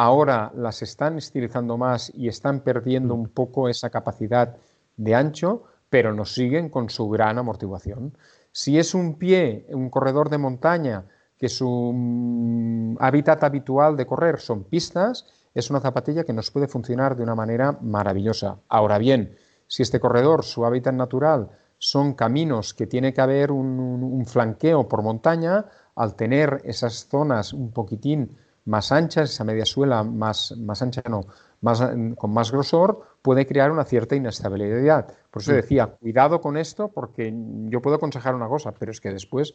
ahora 0.00 0.50
las 0.56 0.80
están 0.80 1.18
estilizando 1.18 1.76
más 1.76 2.10
y 2.14 2.28
están 2.28 2.60
perdiendo 2.60 3.14
un 3.14 3.28
poco 3.28 3.68
esa 3.68 3.90
capacidad 3.90 4.56
de 4.96 5.14
ancho, 5.14 5.64
pero 5.90 6.14
nos 6.14 6.32
siguen 6.32 6.70
con 6.70 6.88
su 6.88 7.10
gran 7.10 7.36
amortiguación. 7.36 8.16
Si 8.50 8.78
es 8.78 8.94
un 8.94 9.18
pie, 9.18 9.66
un 9.68 9.90
corredor 9.90 10.30
de 10.30 10.38
montaña, 10.38 11.04
que 11.36 11.50
su 11.50 11.92
mm, 11.94 12.96
hábitat 12.98 13.44
habitual 13.44 13.94
de 13.98 14.06
correr 14.06 14.40
son 14.40 14.64
pistas, 14.64 15.26
es 15.52 15.68
una 15.68 15.80
zapatilla 15.80 16.24
que 16.24 16.32
nos 16.32 16.50
puede 16.50 16.66
funcionar 16.66 17.14
de 17.14 17.22
una 17.22 17.34
manera 17.34 17.76
maravillosa. 17.82 18.58
Ahora 18.70 18.96
bien, 18.96 19.36
si 19.66 19.82
este 19.82 20.00
corredor, 20.00 20.44
su 20.44 20.64
hábitat 20.64 20.94
natural, 20.94 21.50
son 21.76 22.14
caminos 22.14 22.72
que 22.72 22.86
tiene 22.86 23.12
que 23.12 23.20
haber 23.20 23.52
un, 23.52 24.24
flanqueo 24.26 24.88
por 24.88 25.02
montaña, 25.02 25.66
al 25.94 26.14
tener 26.14 26.62
esas 26.64 27.06
zonas 27.06 27.52
un 27.52 27.70
poquitín 27.70 28.38
más 28.64 28.92
anchas, 28.92 29.30
esa 29.30 29.44
media 29.44 29.64
suela 29.64 30.02
más, 30.02 30.56
más 30.58 30.82
ancha, 30.82 31.02
no, 31.08 31.26
más, 31.60 31.82
con 32.16 32.32
más 32.32 32.50
grosor, 32.52 33.02
puede 33.22 33.46
crear 33.46 33.70
una 33.70 33.84
cierta 33.84 34.16
inestabilidad. 34.16 35.12
Por 35.30 35.42
eso 35.42 35.52
mm. 35.52 35.54
decía, 35.54 35.86
cuidado 35.86 36.40
con 36.40 36.56
esto, 36.56 36.88
porque 36.88 37.32
yo 37.68 37.80
puedo 37.80 37.96
aconsejar 37.96 38.34
una 38.34 38.48
cosa, 38.48 38.72
pero 38.72 38.92
es 38.92 39.00
que 39.00 39.12
después 39.12 39.54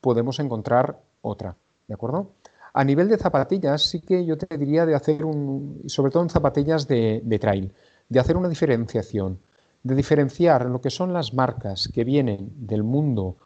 podemos 0.00 0.38
encontrar 0.40 0.98
otra. 1.20 1.56
¿De 1.88 1.94
acuerdo? 1.94 2.30
A 2.74 2.84
nivel 2.84 3.08
de 3.08 3.18
zapatillas, 3.18 3.82
sí 3.82 4.00
que 4.00 4.24
yo 4.24 4.38
te 4.38 4.56
diría 4.56 4.86
de 4.86 4.94
hacer 4.94 5.24
un, 5.24 5.82
sobre 5.86 6.10
todo 6.10 6.22
en 6.22 6.30
zapatillas 6.30 6.88
de 6.88 7.38
trail, 7.40 7.72
de 8.08 8.20
hacer 8.20 8.36
una 8.36 8.48
diferenciación 8.48 9.38
de 9.82 9.94
diferenciar 9.94 10.66
lo 10.66 10.80
que 10.80 10.90
son 10.90 11.12
las 11.12 11.34
marcas 11.34 11.88
que 11.92 12.04
vienen 12.04 12.52
del 12.56 12.82
mundo 12.82 13.36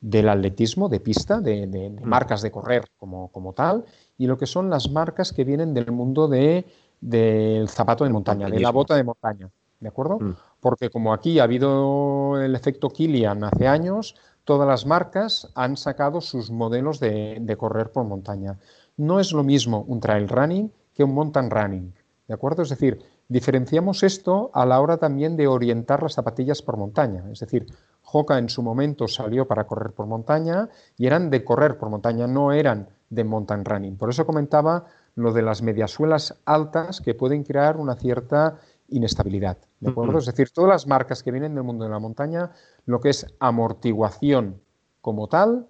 del 0.00 0.28
atletismo, 0.28 0.88
de 0.88 1.00
pista, 1.00 1.40
de, 1.40 1.66
mm. 1.66 2.04
marcas 2.06 2.42
de 2.42 2.50
correr 2.50 2.84
como, 2.96 3.28
como, 3.28 3.52
tal, 3.52 3.84
y 4.20 4.26
lo 4.26 4.36
que 4.36 4.44
son 4.44 4.68
las 4.68 4.90
marcas 4.90 5.32
que 5.32 5.44
vienen 5.44 5.72
del 5.72 5.92
mundo 5.92 6.28
de, 6.28 6.66
del 7.00 7.70
zapato 7.70 8.04
de 8.04 8.10
montaña, 8.10 8.50
de 8.50 8.60
la 8.60 8.68
bota 8.68 8.94
de 8.94 9.02
montaña. 9.02 9.48
¿De 9.80 9.88
acuerdo? 9.88 10.18
Mm. 10.20 10.36
Porque 10.60 10.90
como 10.90 11.14
aquí 11.14 11.38
ha 11.38 11.44
habido 11.44 12.38
el 12.38 12.54
efecto 12.54 12.90
Kilian 12.90 13.44
hace 13.44 13.66
años, 13.66 14.14
todas 14.44 14.68
las 14.68 14.84
marcas 14.84 15.50
han 15.54 15.78
sacado 15.78 16.20
sus 16.20 16.50
modelos 16.50 17.00
de, 17.00 17.38
de 17.40 17.56
correr 17.56 17.92
por 17.92 18.04
montaña. 18.04 18.58
No 18.98 19.20
es 19.20 19.32
lo 19.32 19.42
mismo 19.42 19.86
un 19.88 20.00
trail 20.00 20.28
running 20.28 20.70
que 20.92 21.02
un 21.02 21.14
mountain 21.14 21.48
running. 21.50 21.94
¿De 22.28 22.34
acuerdo? 22.34 22.60
Es 22.60 22.68
decir, 22.68 23.02
Diferenciamos 23.30 24.02
esto 24.02 24.50
a 24.54 24.66
la 24.66 24.80
hora 24.80 24.96
también 24.96 25.36
de 25.36 25.46
orientar 25.46 26.02
las 26.02 26.14
zapatillas 26.14 26.62
por 26.62 26.76
montaña. 26.76 27.22
Es 27.30 27.38
decir, 27.38 27.64
Hoka 28.02 28.38
en 28.38 28.48
su 28.48 28.60
momento 28.60 29.06
salió 29.06 29.46
para 29.46 29.68
correr 29.68 29.92
por 29.92 30.06
montaña 30.06 30.68
y 30.98 31.06
eran 31.06 31.30
de 31.30 31.44
correr 31.44 31.78
por 31.78 31.90
montaña, 31.90 32.26
no 32.26 32.50
eran 32.50 32.88
de 33.10 33.24
mountain 33.24 33.64
running. 33.64 33.96
Por 33.96 34.08
eso 34.08 34.24
comentaba 34.24 34.86
lo 35.16 35.32
de 35.32 35.42
las 35.42 35.62
mediasuelas 35.62 36.40
altas 36.44 37.00
que 37.00 37.14
pueden 37.14 37.44
crear 37.44 37.76
una 37.76 37.96
cierta 37.96 38.58
inestabilidad. 38.88 39.58
¿de 39.80 39.90
acuerdo? 39.90 40.18
Es 40.18 40.26
decir, 40.26 40.50
todas 40.50 40.70
las 40.70 40.86
marcas 40.86 41.22
que 41.22 41.30
vienen 41.30 41.54
del 41.54 41.64
mundo 41.64 41.84
de 41.84 41.90
la 41.90 41.98
montaña, 41.98 42.50
lo 42.86 43.00
que 43.00 43.10
es 43.10 43.26
amortiguación 43.38 44.60
como 45.00 45.28
tal, 45.28 45.68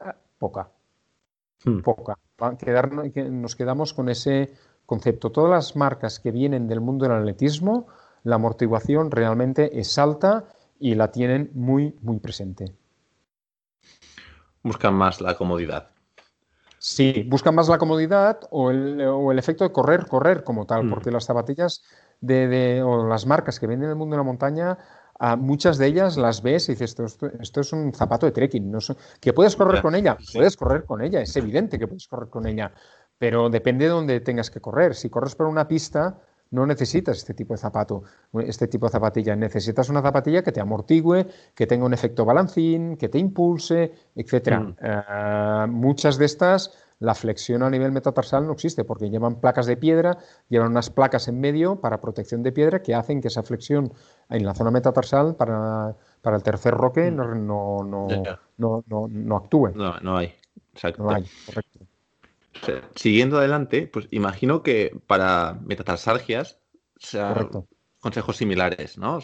eh, 0.00 0.12
poca. 0.38 0.70
Hmm. 1.64 1.80
Poca. 1.80 2.18
nos 3.30 3.56
quedamos 3.56 3.94
con 3.94 4.08
ese 4.08 4.52
concepto. 4.84 5.30
Todas 5.30 5.50
las 5.50 5.76
marcas 5.76 6.18
que 6.18 6.32
vienen 6.32 6.66
del 6.66 6.80
mundo 6.80 7.06
del 7.06 7.18
atletismo, 7.18 7.86
la 8.24 8.36
amortiguación 8.36 9.10
realmente 9.10 9.78
es 9.78 9.96
alta 9.98 10.44
y 10.78 10.94
la 10.94 11.12
tienen 11.12 11.50
muy, 11.54 11.96
muy 12.02 12.18
presente. 12.18 12.74
Buscan 14.62 14.94
más 14.94 15.20
la 15.20 15.36
comodidad. 15.36 15.90
Sí, 16.84 17.24
buscan 17.28 17.54
más 17.54 17.68
la 17.68 17.78
comodidad 17.78 18.40
o 18.50 18.72
el, 18.72 19.38
efecto 19.38 19.62
de 19.62 19.70
correr, 19.70 20.04
correr 20.08 20.42
como 20.42 20.66
tal, 20.66 20.82
mm. 20.82 20.90
porque 20.90 21.12
las 21.12 21.24
zapatillas 21.24 21.84
de, 22.20 22.82
o 22.82 23.06
las 23.06 23.24
marcas 23.24 23.60
que 23.60 23.68
venden 23.68 23.84
en 23.84 23.90
el 23.90 23.96
mundo 23.96 24.14
de 24.14 24.18
la 24.18 24.24
montaña, 24.24 24.76
muchas 25.38 25.78
de 25.78 25.86
ellas 25.86 26.16
las 26.16 26.42
ves 26.42 26.68
y 26.68 26.72
dices, 26.72 26.98
esto, 26.98 27.30
esto, 27.38 27.60
es 27.60 27.72
un 27.72 27.94
zapato 27.94 28.26
de 28.26 28.32
trekking. 28.32 28.68
No 28.68 28.80
¿Que 29.20 29.32
puedes 29.32 29.54
correr 29.54 29.80
con 29.80 29.94
ella? 29.94 30.18
Puedes 30.32 30.56
correr 30.56 30.84
con 30.84 31.02
ella, 31.02 31.20
es 31.20 31.36
evidente 31.36 31.78
que 31.78 31.86
puedes 31.86 32.08
correr 32.08 32.28
con 32.28 32.48
ella, 32.48 32.72
pero 33.16 33.48
depende 33.48 33.84
de 33.84 33.92
dónde 33.92 34.18
tengas 34.18 34.50
que 34.50 34.60
correr. 34.60 34.96
Si 34.96 35.08
corres 35.08 35.36
por 35.36 35.46
una 35.46 35.68
pista, 35.68 36.18
no 36.52 36.66
necesitas 36.66 37.16
este 37.16 37.34
tipo 37.34 37.54
de 37.54 37.58
zapato, 37.58 38.04
este 38.44 38.68
tipo 38.68 38.86
de 38.86 38.92
zapatilla. 38.92 39.34
Necesitas 39.34 39.88
una 39.88 40.02
zapatilla 40.02 40.42
que 40.42 40.52
te 40.52 40.60
amortigüe, 40.60 41.26
que 41.54 41.66
tenga 41.66 41.86
un 41.86 41.94
efecto 41.94 42.24
balancín, 42.24 42.96
que 42.96 43.08
te 43.08 43.18
impulse, 43.18 43.92
etc. 44.14 44.60
Mm. 44.60 44.76
Eh, 44.80 45.66
muchas 45.68 46.18
de 46.18 46.26
estas, 46.26 46.72
la 46.98 47.14
flexión 47.14 47.62
a 47.62 47.70
nivel 47.70 47.90
metatarsal 47.90 48.46
no 48.46 48.52
existe 48.52 48.84
porque 48.84 49.08
llevan 49.08 49.40
placas 49.40 49.64
de 49.64 49.78
piedra, 49.78 50.18
llevan 50.50 50.70
unas 50.72 50.90
placas 50.90 51.26
en 51.26 51.40
medio 51.40 51.80
para 51.80 52.02
protección 52.02 52.42
de 52.42 52.52
piedra 52.52 52.82
que 52.82 52.94
hacen 52.94 53.22
que 53.22 53.28
esa 53.28 53.42
flexión 53.42 53.92
en 54.28 54.44
la 54.44 54.54
zona 54.54 54.70
metatarsal 54.70 55.34
para, 55.36 55.96
para 56.20 56.36
el 56.36 56.42
tercer 56.42 56.74
roque 56.74 57.10
mm. 57.10 57.16
no, 57.16 57.34
no, 57.82 58.08
no, 58.58 58.84
no, 58.86 59.08
no 59.08 59.36
actúe. 59.36 59.70
No, 59.74 59.98
no 60.00 60.18
hay. 60.18 60.34
Exacto. 60.74 61.02
No 61.02 61.10
hay, 61.10 61.24
correcto 61.46 61.81
siguiendo 62.94 63.38
adelante, 63.38 63.88
pues 63.92 64.08
imagino 64.10 64.62
que 64.62 64.98
para 65.06 65.58
metatarsalgias 65.64 66.58
sean 66.98 67.50
consejos 68.00 68.36
similares, 68.36 68.98
¿no? 68.98 69.20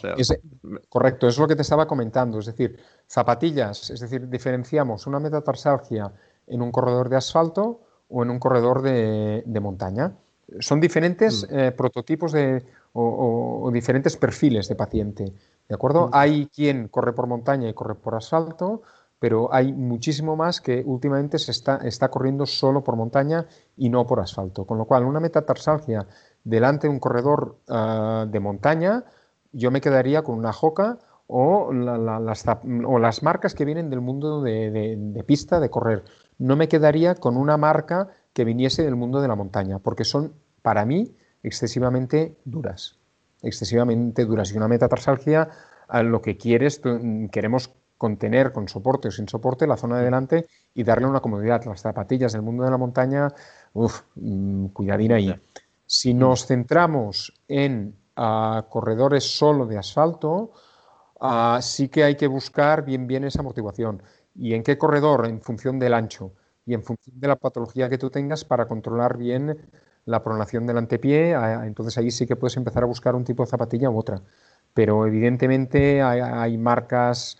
correcto, 0.88 1.26
es 1.26 1.36
lo 1.36 1.48
que 1.48 1.56
te 1.56 1.62
estaba 1.62 1.86
comentando. 1.86 2.38
Es 2.38 2.46
decir, 2.46 2.78
zapatillas, 3.08 3.90
es 3.90 4.00
decir, 4.00 4.28
diferenciamos 4.28 5.06
una 5.06 5.18
metatarsalgia 5.18 6.12
en 6.46 6.62
un 6.62 6.70
corredor 6.70 7.08
de 7.08 7.16
asfalto 7.16 7.80
o 8.08 8.22
en 8.22 8.30
un 8.30 8.38
corredor 8.38 8.82
de, 8.82 9.60
montaña. 9.60 10.12
Son 10.60 10.80
diferentes 10.80 11.46
mm. 11.50 11.58
eh, 11.58 11.72
prototipos 11.72 12.32
de, 12.32 12.64
o, 12.92 13.68
diferentes 13.72 14.16
perfiles 14.16 14.68
de 14.68 14.76
paciente. 14.76 15.32
¿De 15.68 15.74
acuerdo? 15.74 16.06
Mm. 16.06 16.10
Hay 16.14 16.46
quien 16.46 16.88
corre 16.88 17.12
por 17.12 17.26
montaña 17.26 17.68
y 17.68 17.74
corre 17.74 17.96
por 17.96 18.14
asfalto, 18.14 18.82
pero 19.18 19.52
hay 19.52 19.72
muchísimo 19.72 20.36
más 20.36 20.60
que 20.60 20.82
últimamente 20.84 21.38
se 21.38 21.50
está, 21.50 21.76
está 21.78 22.08
corriendo 22.08 22.46
solo 22.46 22.84
por 22.84 22.96
montaña 22.96 23.46
y 23.76 23.88
no 23.88 24.06
por 24.06 24.20
asfalto. 24.20 24.64
Con 24.64 24.78
lo 24.78 24.84
cual, 24.84 25.04
una 25.04 25.20
metatarsalgia 25.20 26.06
delante 26.44 26.86
de 26.86 26.92
un 26.92 27.00
corredor 27.00 27.58
ah, 27.68 28.26
de 28.28 28.40
montaña, 28.40 29.04
yo 29.52 29.70
me 29.70 29.80
quedaría 29.80 30.22
con 30.22 30.38
una 30.38 30.52
joca 30.52 30.98
o, 31.26 31.72
las, 31.72 32.44
o 32.86 32.98
las, 32.98 33.22
marcas 33.22 33.54
que 33.54 33.64
vienen 33.64 33.90
del 33.90 34.00
mundo 34.00 34.40
de, 34.40 35.24
pista, 35.26 35.60
de 35.60 35.68
correr. 35.68 36.04
No 36.38 36.56
me 36.56 36.68
quedaría 36.68 37.14
con 37.16 37.36
una 37.36 37.56
marca 37.56 38.08
que 38.32 38.44
viniese 38.44 38.82
del 38.82 38.96
mundo 38.96 39.20
de 39.20 39.28
la 39.28 39.36
montaña, 39.36 39.78
porque 39.78 40.04
son, 40.04 40.32
para 40.62 40.86
mí, 40.86 41.14
excesivamente 41.42 42.36
duras. 42.44 42.98
Excesivamente 43.42 44.24
duras. 44.24 44.52
Y 44.52 44.56
una 44.56 44.68
metatarsalgia, 44.68 45.50
lo 46.02 46.22
que 46.22 46.38
quieres, 46.38 46.80
queremos 47.30 47.74
contener 47.98 48.52
con 48.52 48.68
soporte 48.68 49.08
o 49.08 49.10
sin 49.10 49.28
soporte 49.28 49.66
la 49.66 49.76
zona 49.76 49.98
de 49.98 50.04
delante 50.04 50.46
y 50.72 50.84
darle 50.84 51.06
una 51.06 51.20
comodidad. 51.20 51.64
Las 51.64 51.82
zapatillas 51.82 52.32
del 52.32 52.42
mundo 52.42 52.64
de 52.64 52.70
la 52.70 52.78
montaña, 52.78 53.28
uff, 53.74 54.02
mm, 54.14 54.66
cuidadín 54.68 55.12
ahí. 55.12 55.34
Si 55.84 56.14
nos 56.14 56.46
centramos 56.46 57.34
en 57.48 57.96
ah, 58.16 58.66
corredores 58.70 59.24
solo 59.36 59.66
de 59.66 59.78
asfalto, 59.78 60.52
ah, 61.20 61.58
sí 61.60 61.88
que 61.88 62.04
hay 62.04 62.14
que 62.16 62.28
buscar 62.28 62.84
bien 62.84 63.06
bien 63.06 63.24
esa 63.24 63.42
motivación. 63.42 64.02
¿Y 64.34 64.54
en 64.54 64.62
qué 64.62 64.78
corredor? 64.78 65.26
En 65.26 65.42
función 65.42 65.78
del 65.78 65.94
ancho 65.94 66.32
y 66.64 66.74
en 66.74 66.84
función 66.84 67.18
de 67.18 67.28
la 67.28 67.36
patología 67.36 67.88
que 67.88 67.98
tú 67.98 68.10
tengas 68.10 68.44
para 68.44 68.68
controlar 68.68 69.16
bien 69.18 69.68
la 70.04 70.22
pronación 70.22 70.66
del 70.66 70.78
antepié. 70.78 71.34
Ah, 71.34 71.66
entonces 71.66 71.98
ahí 71.98 72.10
sí 72.12 72.26
que 72.26 72.36
puedes 72.36 72.56
empezar 72.56 72.84
a 72.84 72.86
buscar 72.86 73.16
un 73.16 73.24
tipo 73.24 73.42
de 73.42 73.50
zapatilla 73.50 73.90
u 73.90 73.98
otra. 73.98 74.22
Pero 74.74 75.06
evidentemente 75.06 76.02
hay 76.02 76.56
marcas 76.58 77.38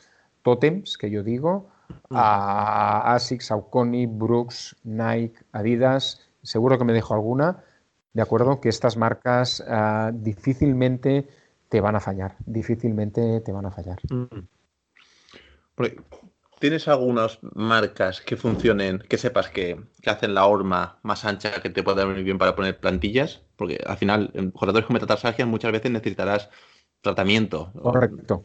tótems 0.49 0.97
que 0.97 1.11
yo 1.11 1.23
digo, 1.23 1.69
a 2.11 3.15
ASICS, 3.15 3.47
Saucony, 3.47 4.07
Brooks, 4.07 4.77
Nike, 4.85 5.39
Adidas, 5.53 6.27
seguro 6.43 6.79
que 6.79 6.85
me 6.85 6.95
dejo 6.95 7.13
alguna, 7.13 7.65
de 8.15 8.23
acuerdo, 8.23 8.63
que 8.63 8.71
estas 8.71 8.97
marcas 8.97 9.63
ah, 9.69 10.11
difícilmente 10.15 11.29
te 11.69 11.83
van 11.83 11.97
a 11.97 12.01
fallar, 12.01 12.37
difícilmente 12.47 13.41
te 13.43 13.53
van 13.53 13.67
a 13.67 13.71
fallar. 13.71 13.99
¿Tienes 16.59 16.89
algunas 16.89 17.39
marcas 17.43 18.23
que 18.23 18.39
funcionen, 18.39 19.01
que 19.01 19.19
sepas 19.19 19.51
que, 19.51 19.79
hacen 20.07 20.33
la 20.33 20.47
horma 20.47 20.99
más 21.03 21.27
ancha 21.27 21.61
que 21.61 21.69
te 21.69 21.83
pueda 21.83 22.07
venir 22.07 22.25
bien 22.25 22.39
para 22.39 22.57
poner 22.57 22.81
plantillas? 22.81 23.43
Porque 23.57 23.79
al 23.87 23.99
final, 23.99 24.31
en 24.33 24.51
jugadores 24.51 24.87
con 24.87 24.95
metatarsalgia 24.95 25.45
muchas 25.45 25.73
veces 25.73 25.91
necesitarás 25.91 26.49
tratamiento. 27.03 27.71
Correcto. 27.75 28.43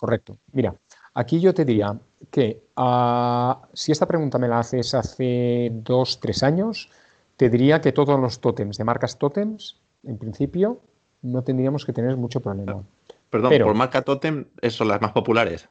Correcto. 0.00 0.38
Mira, 0.52 0.74
Aquí 1.14 1.40
yo 1.40 1.52
te 1.54 1.64
diría 1.64 1.98
que 2.30 2.62
ah, 2.76 3.62
si 3.72 3.92
esta 3.92 4.06
pregunta 4.06 4.38
me 4.38 4.48
la 4.48 4.60
haces 4.60 4.94
hace 4.94 5.70
dos, 5.72 6.20
tres 6.20 6.42
años, 6.42 6.90
te 7.36 7.48
diría 7.48 7.80
que 7.80 7.92
todos 7.92 8.18
los 8.20 8.40
tótems 8.40 8.76
de 8.78 8.84
marcas 8.84 9.18
tótems, 9.18 9.80
en 10.04 10.18
principio, 10.18 10.80
no 11.22 11.42
tendríamos 11.42 11.84
que 11.84 11.92
tener 11.92 12.16
mucho 12.16 12.40
problema. 12.40 12.82
Perdón, 13.30 13.52
por 13.62 13.74
marca 13.74 14.02
tótem 14.02 14.46
son 14.68 14.88
las 14.88 15.00
más 15.00 15.12
populares. 15.12 15.68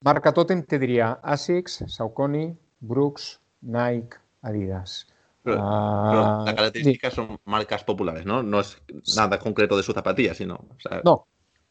Marca 0.00 0.32
tótem 0.32 0.62
te 0.62 0.78
diría 0.78 1.18
ASICS, 1.22 1.84
Saucony, 1.88 2.56
Brooks, 2.80 3.40
Nike, 3.62 4.16
Adidas. 4.42 5.06
Pero, 5.42 5.58
ah, 5.60 6.42
la 6.44 6.54
característica 6.54 7.10
son 7.10 7.38
marcas 7.44 7.84
populares, 7.84 8.26
¿no? 8.26 8.42
No 8.42 8.60
es 8.60 8.82
nada 9.16 9.38
concreto 9.38 9.76
de 9.76 9.84
su 9.84 9.92
zapatilla, 9.92 10.34
sino. 10.34 10.64
no, 11.04 11.26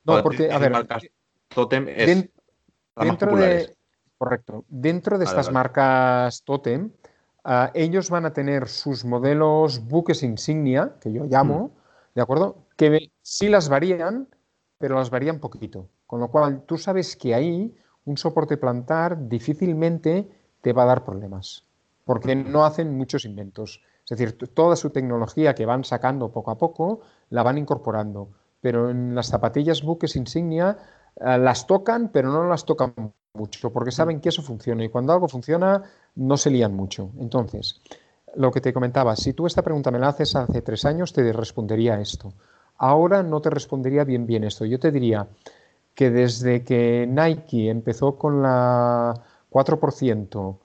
no, 0.05 0.23
porque, 0.23 0.51
a 0.51 0.57
ver. 0.57 0.71
Marcas 0.71 1.05
Totem 1.49 1.87
es 1.89 2.29
dentro 2.95 3.35
de, 3.35 3.75
correcto. 4.17 4.65
Dentro 4.67 5.17
de 5.17 5.25
estas 5.25 5.51
marcas 5.51 6.43
Totem, 6.43 6.91
ah, 7.43 7.71
ellos 7.73 8.09
van 8.09 8.25
a 8.25 8.33
tener 8.33 8.67
sus 8.67 9.05
modelos 9.05 9.85
buques 9.87 10.23
insignia, 10.23 10.95
que 11.01 11.11
yo 11.11 11.25
llamo, 11.25 11.67
mm. 11.67 12.15
¿de 12.15 12.21
acuerdo? 12.21 12.57
Que 12.75 13.11
sí 13.21 13.49
las 13.49 13.69
varían, 13.69 14.27
pero 14.77 14.95
las 14.95 15.09
varían 15.09 15.39
poquito. 15.39 15.89
Con 16.07 16.19
lo 16.19 16.29
cual, 16.29 16.63
tú 16.65 16.77
sabes 16.77 17.15
que 17.15 17.33
ahí 17.33 17.75
un 18.05 18.17
soporte 18.17 18.57
plantar 18.57 19.27
difícilmente 19.27 20.29
te 20.61 20.73
va 20.73 20.83
a 20.83 20.87
dar 20.87 21.03
problemas, 21.03 21.65
porque 22.05 22.35
no 22.35 22.65
hacen 22.65 22.95
muchos 22.95 23.25
inventos. 23.25 23.81
Es 24.03 24.17
decir, 24.17 24.37
toda 24.53 24.75
su 24.75 24.91
tecnología 24.91 25.55
que 25.55 25.65
van 25.65 25.83
sacando 25.83 26.31
poco 26.31 26.51
a 26.51 26.57
poco, 26.57 27.01
la 27.29 27.41
van 27.41 27.57
incorporando. 27.57 28.29
Pero 28.61 28.91
en 28.91 29.15
las 29.15 29.27
zapatillas 29.27 29.81
buques 29.81 30.15
insignia 30.15 30.77
las 31.17 31.67
tocan, 31.67 32.09
pero 32.09 32.31
no 32.31 32.47
las 32.47 32.65
tocan 32.65 32.93
mucho, 33.33 33.71
porque 33.71 33.91
saben 33.91 34.21
que 34.21 34.29
eso 34.29 34.41
funciona 34.41 34.83
y 34.83 34.89
cuando 34.89 35.13
algo 35.13 35.27
funciona 35.27 35.83
no 36.15 36.37
se 36.37 36.49
lían 36.49 36.73
mucho. 36.73 37.11
Entonces, 37.19 37.81
lo 38.35 38.51
que 38.51 38.61
te 38.61 38.73
comentaba, 38.73 39.15
si 39.15 39.33
tú 39.33 39.45
esta 39.45 39.61
pregunta 39.61 39.91
me 39.91 39.99
la 39.99 40.09
haces 40.09 40.35
hace 40.35 40.61
tres 40.61 40.85
años, 40.85 41.13
te 41.13 41.31
respondería 41.31 41.99
esto. 41.99 42.33
Ahora 42.77 43.23
no 43.23 43.41
te 43.41 43.49
respondería 43.49 44.03
bien 44.03 44.25
bien 44.25 44.43
esto. 44.43 44.65
Yo 44.65 44.79
te 44.79 44.91
diría 44.91 45.27
que 45.93 46.11
desde 46.11 46.63
que 46.63 47.07
Nike 47.07 47.69
empezó 47.69 48.17
con 48.17 48.41
la 48.41 49.13
4% 49.49 50.57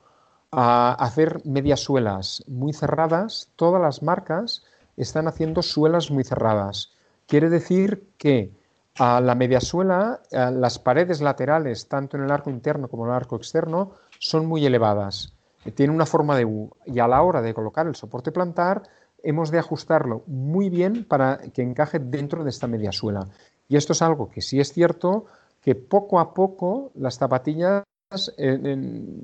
a 0.50 0.92
hacer 0.94 1.40
medias 1.44 1.80
suelas 1.80 2.42
muy 2.48 2.72
cerradas, 2.72 3.50
todas 3.54 3.80
las 3.80 4.02
marcas 4.02 4.64
están 4.96 5.28
haciendo 5.28 5.62
suelas 5.62 6.10
muy 6.10 6.24
cerradas. 6.24 6.90
Quiere 7.26 7.48
decir 7.48 8.08
que 8.18 8.59
a 8.98 9.20
la 9.20 9.34
mediasuela, 9.34 10.20
las 10.30 10.78
paredes 10.78 11.20
laterales, 11.20 11.88
tanto 11.88 12.16
en 12.16 12.24
el 12.24 12.30
arco 12.30 12.50
interno 12.50 12.88
como 12.88 13.04
en 13.04 13.10
el 13.10 13.16
arco 13.16 13.36
externo, 13.36 13.92
son 14.18 14.46
muy 14.46 14.66
elevadas. 14.66 15.32
Tiene 15.74 15.92
una 15.92 16.06
forma 16.06 16.36
de 16.36 16.44
U 16.44 16.70
y 16.86 16.98
a 17.00 17.08
la 17.08 17.22
hora 17.22 17.42
de 17.42 17.54
colocar 17.54 17.86
el 17.86 17.94
soporte 17.94 18.32
plantar 18.32 18.82
hemos 19.22 19.50
de 19.50 19.58
ajustarlo 19.58 20.22
muy 20.26 20.70
bien 20.70 21.04
para 21.04 21.38
que 21.52 21.62
encaje 21.62 21.98
dentro 21.98 22.44
de 22.44 22.50
esta 22.50 22.66
mediasuela. 22.66 23.26
Y 23.68 23.76
esto 23.76 23.92
es 23.92 24.02
algo 24.02 24.30
que 24.30 24.40
sí 24.40 24.60
es 24.60 24.72
cierto 24.72 25.26
que 25.60 25.74
poco 25.74 26.18
a 26.18 26.32
poco 26.32 26.90
las 26.94 27.18
zapatillas 27.18 27.84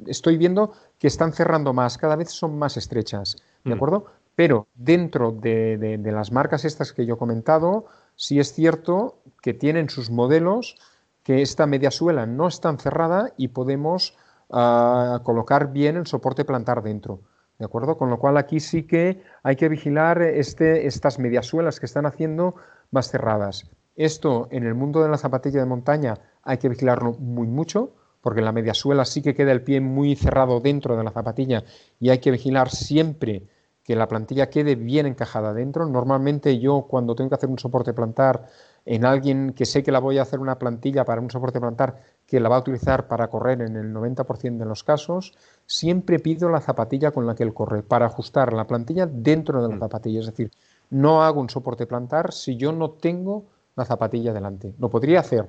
estoy 0.06 0.36
viendo 0.36 0.72
que 0.98 1.08
están 1.08 1.32
cerrando 1.32 1.72
más, 1.72 1.98
cada 1.98 2.14
vez 2.14 2.30
son 2.30 2.58
más 2.58 2.76
estrechas, 2.76 3.36
¿de 3.64 3.70
mm. 3.70 3.72
acuerdo? 3.72 4.06
Pero 4.36 4.68
dentro 4.74 5.32
de 5.32 5.98
las 6.04 6.30
marcas 6.30 6.64
estas 6.64 6.92
que 6.92 7.06
yo 7.06 7.14
he 7.14 7.18
comentado, 7.18 7.86
sí 8.16 8.40
es 8.40 8.52
cierto 8.52 9.18
que 9.42 9.54
tienen 9.54 9.88
sus 9.88 10.10
modelos 10.10 10.76
que 11.22 11.42
esta 11.42 11.66
media 11.66 11.90
suela 11.90 12.26
no 12.26 12.48
es 12.48 12.60
tan 12.60 12.78
cerrada 12.78 13.32
y 13.36 13.48
podemos 13.48 14.16
ah, 14.50 15.20
colocar 15.24 15.72
bien 15.72 15.96
el 15.96 16.06
soporte 16.06 16.44
plantar 16.44 16.82
dentro. 16.82 17.20
¿De 17.58 17.64
acuerdo? 17.64 17.96
Con 17.96 18.10
lo 18.10 18.18
cual 18.18 18.36
aquí 18.36 18.60
sí 18.60 18.82
que 18.82 19.22
hay 19.42 19.56
que 19.56 19.68
vigilar 19.68 20.20
este, 20.20 20.86
estas 20.86 21.18
mediasuelas 21.18 21.80
que 21.80 21.86
están 21.86 22.06
haciendo 22.06 22.54
más 22.90 23.10
cerradas. 23.10 23.70
Esto 23.96 24.48
en 24.50 24.64
el 24.64 24.74
mundo 24.74 25.02
de 25.02 25.08
la 25.08 25.16
zapatilla 25.16 25.60
de 25.60 25.66
montaña 25.66 26.18
hay 26.42 26.58
que 26.58 26.68
vigilarlo 26.68 27.14
muy 27.14 27.46
mucho, 27.46 27.94
porque 28.20 28.40
en 28.40 28.44
la 28.44 28.52
mediasuela 28.52 29.04
sí 29.04 29.22
que 29.22 29.34
queda 29.34 29.52
el 29.52 29.62
pie 29.62 29.80
muy 29.80 30.16
cerrado 30.16 30.60
dentro 30.60 30.96
de 30.96 31.04
la 31.04 31.12
zapatilla 31.12 31.64
y 31.98 32.10
hay 32.10 32.18
que 32.18 32.30
vigilar 32.30 32.70
siempre 32.70 33.48
que 33.86 33.94
la 33.94 34.08
plantilla 34.08 34.50
quede 34.50 34.74
bien 34.74 35.06
encajada 35.06 35.54
dentro. 35.54 35.86
Normalmente 35.86 36.58
yo 36.58 36.86
cuando 36.88 37.14
tengo 37.14 37.30
que 37.30 37.36
hacer 37.36 37.48
un 37.48 37.58
soporte 37.58 37.94
plantar 37.94 38.48
en 38.84 39.04
alguien 39.04 39.52
que 39.52 39.64
sé 39.64 39.84
que 39.84 39.92
la 39.92 40.00
voy 40.00 40.18
a 40.18 40.22
hacer 40.22 40.40
una 40.40 40.58
plantilla 40.58 41.04
para 41.04 41.20
un 41.20 41.30
soporte 41.30 41.60
plantar 41.60 42.00
que 42.26 42.40
la 42.40 42.48
va 42.48 42.56
a 42.56 42.60
utilizar 42.60 43.06
para 43.06 43.28
correr 43.28 43.60
en 43.60 43.76
el 43.76 43.94
90% 43.94 44.58
de 44.58 44.64
los 44.64 44.82
casos, 44.82 45.34
siempre 45.66 46.18
pido 46.18 46.48
la 46.48 46.60
zapatilla 46.60 47.12
con 47.12 47.26
la 47.26 47.36
que 47.36 47.44
él 47.44 47.54
corre 47.54 47.84
para 47.84 48.06
ajustar 48.06 48.52
la 48.52 48.66
plantilla 48.66 49.06
dentro 49.06 49.62
de 49.62 49.68
la 49.68 49.76
mm. 49.76 49.80
zapatilla. 49.80 50.20
Es 50.20 50.26
decir, 50.26 50.50
no 50.90 51.22
hago 51.22 51.40
un 51.40 51.48
soporte 51.48 51.86
plantar 51.86 52.32
si 52.32 52.56
yo 52.56 52.72
no 52.72 52.90
tengo 52.90 53.44
la 53.76 53.84
zapatilla 53.84 54.32
delante. 54.32 54.74
Lo 54.80 54.90
podría 54.90 55.20
hacer, 55.20 55.48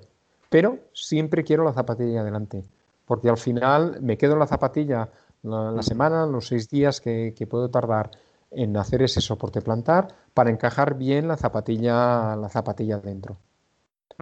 pero 0.50 0.78
siempre 0.94 1.44
quiero 1.44 1.64
la 1.64 1.74
zapatilla 1.74 2.24
delante, 2.24 2.64
porque 3.06 3.30
al 3.30 3.38
final 3.38 4.00
me 4.00 4.16
quedo 4.16 4.36
la 4.36 4.46
zapatilla 4.46 5.10
la, 5.42 5.72
mm. 5.72 5.82
semana, 5.82 6.28
los 6.28 6.48
seis 6.48 6.70
días 6.70 7.02
que, 7.02 7.34
que 7.36 7.48
puedo 7.48 7.70
tardar 7.70 8.12
en 8.52 8.78
hacer 8.78 9.02
ese 9.02 9.22
soporte 9.22 9.62
plantar 9.62 10.16
para 10.34 10.50
encajar 10.50 10.98
bien 10.98 11.28
la 11.28 11.38
zapatilla, 11.38 12.36
la 12.36 12.50
zapatilla 12.50 13.00
dentro. 13.00 13.38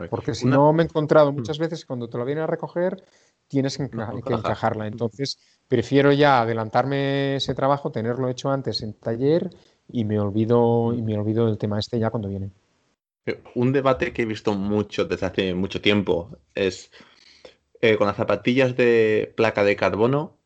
Porque 0.10 0.34
si 0.34 0.46
no 0.46 0.74
me 0.74 0.84
he 0.84 0.86
encontrado 0.86 1.32
mm. 1.32 1.36
muchas 1.36 1.58
veces 1.58 1.86
cuando 1.86 2.10
te 2.10 2.18
la 2.18 2.26
vienen 2.26 2.44
a 2.44 2.48
recoger, 2.48 3.04
tienes 3.48 3.78
que, 3.78 3.84
encajarla. 3.84 4.88
Entonces, 4.88 5.38
prefiero 5.68 6.12
ya 6.12 6.42
adelantarme 6.42 7.38
ese 7.38 7.54
trabajo, 7.54 7.92
tenerlo 7.92 8.30
hecho 8.30 8.50
antes 8.50 8.82
en 8.82 8.94
taller 8.94 9.50
y 9.88 10.04
me 10.04 10.20
olvido, 10.20 10.94
y 10.94 11.02
me 11.02 11.18
olvido 11.18 11.46
del 11.46 11.58
tema 11.58 11.80
este 11.80 12.00
ya 12.00 12.10
cuando 12.10 12.28
viene. 12.28 12.52
Un 13.56 13.72
debate 13.72 14.14
que 14.14 14.24
he 14.24 14.26
visto 14.26 14.54
mucho 14.54 15.06
desde 15.06 15.26
hace 15.26 15.54
mucho 15.54 15.82
tiempo 15.82 16.38
es 16.54 16.92
eh, 17.82 17.98
con 17.98 18.08
las 18.08 18.18
zapatillas 18.18 18.76
de 18.76 19.34
placa 19.36 19.64
de 19.64 19.76
carbono. 19.76 20.38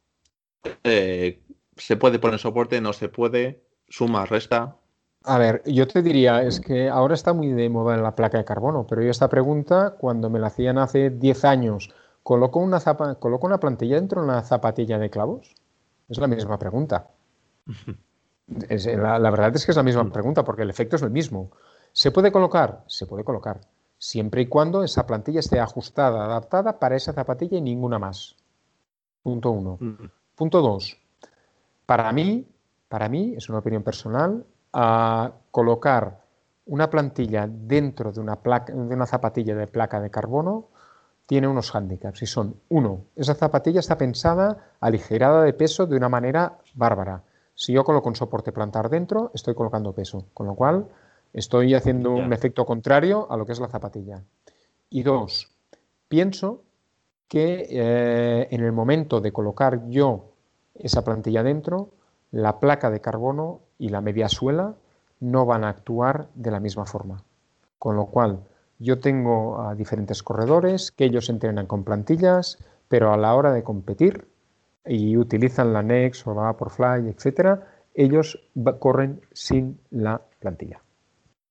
Eh, 0.83 1.41
¿Se 1.75 1.97
puede 1.97 2.19
poner 2.19 2.39
soporte? 2.39 2.79
¿No 2.81 2.93
se 2.93 3.09
puede? 3.09 3.63
Suma, 3.89 4.25
resta. 4.25 4.75
A 5.23 5.38
ver, 5.38 5.62
yo 5.65 5.88
te 5.88 6.02
diría, 6.02 6.43
es 6.43 6.62
que 6.62 6.89
ahora 6.89 7.13
está 7.13 7.34
muy 7.34 7.49
de 7.49 7.69
moda 7.69 7.97
la 7.97 8.15
placa 8.15 8.38
de 8.38 8.45
carbono, 8.45 8.88
pero 8.88 9.02
yo 9.02 9.12
esta 9.12 9.28
pregunta, 9.28 9.95
cuando 9.99 10.30
me 10.30 10.39
la 10.39 10.47
hacían 10.47 10.78
hace 10.78 11.10
10 11.10 11.45
años, 11.45 11.93
¿coloco 12.23 12.60
una, 12.60 12.80
zapa 12.80 13.15
¿coloco 13.15 13.45
una 13.45 13.60
plantilla 13.60 13.95
dentro 13.95 14.21
de 14.21 14.28
una 14.28 14.41
zapatilla 14.43 14.97
de 14.97 15.10
clavos? 15.10 15.56
Es 16.08 16.17
la 16.17 16.28
misma 16.28 16.58
pregunta. 16.58 17.08
la, 18.47 19.19
la, 19.19 19.30
verdad 19.30 19.56
es 19.56 19.65
que 19.65 19.71
es 19.71 19.78
la 19.78 19.84
misma 19.84 20.10
pregunta, 20.10 20.43
porque 20.43 20.62
el 20.62 20.69
efecto 20.69 20.95
es 20.95 21.02
el 21.02 21.12
mismo. 21.12 21.52
¿Se 21.91 22.12
puede 22.12 22.32
colocar? 22.32 22.84
Se 22.88 23.06
puede 23.06 23.23
colocar, 23.23 23.60
siempre 23.97 24.41
y 24.41 24.47
cuando 24.47 24.84
esa 24.84 25.06
plantilla 25.06 25.41
esté 25.41 25.60
ajustada, 25.60 26.25
adaptada 26.25 26.80
para 26.80 26.95
esa 26.95 27.13
zapatilla 27.13 27.58
y 27.58 27.62
ninguna 27.62 27.99
más. 27.99 28.38
Punto 29.21 29.52
uno. 29.52 29.78
Mm. 29.80 30.10
Punto 30.36 30.62
dos. 30.62 30.97
Para 31.86 32.12
mí, 32.13 32.47
para 32.89 33.08
mí, 33.08 33.36
es 33.38 33.47
una 33.49 33.60
opinión 33.60 33.84
personal, 33.84 34.45
a 34.73 35.32
colocar 35.52 36.21
una 36.65 36.89
plantilla 36.89 37.47
dentro 37.49 38.12
de 38.12 38.19
una, 38.19 38.36
placa, 38.36 38.73
de 38.73 38.93
una 38.93 39.06
zapatilla 39.06 39.56
de 39.56 39.67
placa 39.67 40.02
de 40.02 40.12
carbono 40.12 40.67
tiene 41.25 41.47
unos 41.47 41.71
hándicaps 41.71 42.23
y 42.23 42.25
son, 42.25 42.56
uno, 42.69 43.06
esa 43.15 43.36
zapatilla 43.36 43.80
está 43.80 43.99
pensada 43.99 44.71
aligerada 44.80 45.43
de 45.43 45.54
peso 45.54 45.86
de 45.86 45.95
una 45.95 46.10
manera 46.10 46.58
bárbara. 46.73 47.21
Si 47.54 47.71
yo 47.71 47.84
coloco 47.84 48.10
un 48.10 48.15
soporte 48.15 48.52
plantar 48.52 48.89
dentro, 48.89 49.30
estoy 49.36 49.54
colocando 49.54 49.93
peso, 49.93 50.25
con 50.34 50.47
lo 50.47 50.56
cual 50.56 50.88
estoy 51.32 51.75
haciendo 51.75 52.13
un 52.13 52.34
efecto 52.34 52.65
contrario 52.65 53.28
a 53.30 53.38
lo 53.38 53.45
que 53.45 53.52
es 53.52 53.60
la 53.60 53.67
zapatilla. 53.67 54.23
Y 54.89 55.04
dos, 55.04 55.52
pienso 56.08 56.63
que 57.28 57.67
eh, 57.69 58.47
en 58.49 58.63
el 58.63 58.71
momento 58.71 59.21
de 59.21 59.32
colocar 59.32 59.88
yo 59.88 60.32
esa 60.73 61.04
plantilla 61.04 61.43
dentro, 61.43 61.91
la 62.31 62.59
placa 62.59 62.89
de 62.89 63.01
carbono 63.01 63.61
y 63.77 63.89
la 63.89 64.01
media 64.01 64.29
suela 64.29 64.75
no 65.19 65.45
van 65.45 65.63
a 65.63 65.69
actuar 65.69 66.29
de 66.35 66.51
la 66.51 66.59
misma 66.59 66.85
forma. 66.85 67.23
Con 67.77 67.95
lo 67.95 68.05
cual, 68.07 68.43
yo 68.77 68.99
tengo 68.99 69.61
a 69.61 69.75
diferentes 69.75 70.23
corredores 70.23 70.91
que 70.91 71.05
ellos 71.05 71.29
entrenan 71.29 71.67
con 71.67 71.83
plantillas, 71.83 72.57
pero 72.87 73.13
a 73.13 73.17
la 73.17 73.35
hora 73.35 73.51
de 73.51 73.63
competir 73.63 74.27
y 74.85 75.17
utilizan 75.17 75.73
la 75.73 75.83
Nex 75.83 76.25
o 76.27 76.33
la 76.33 76.43
Vaporfly, 76.43 77.09
etcétera, 77.09 77.67
ellos 77.93 78.39
corren 78.79 79.21
sin 79.33 79.79
la 79.91 80.21
plantilla. 80.39 80.81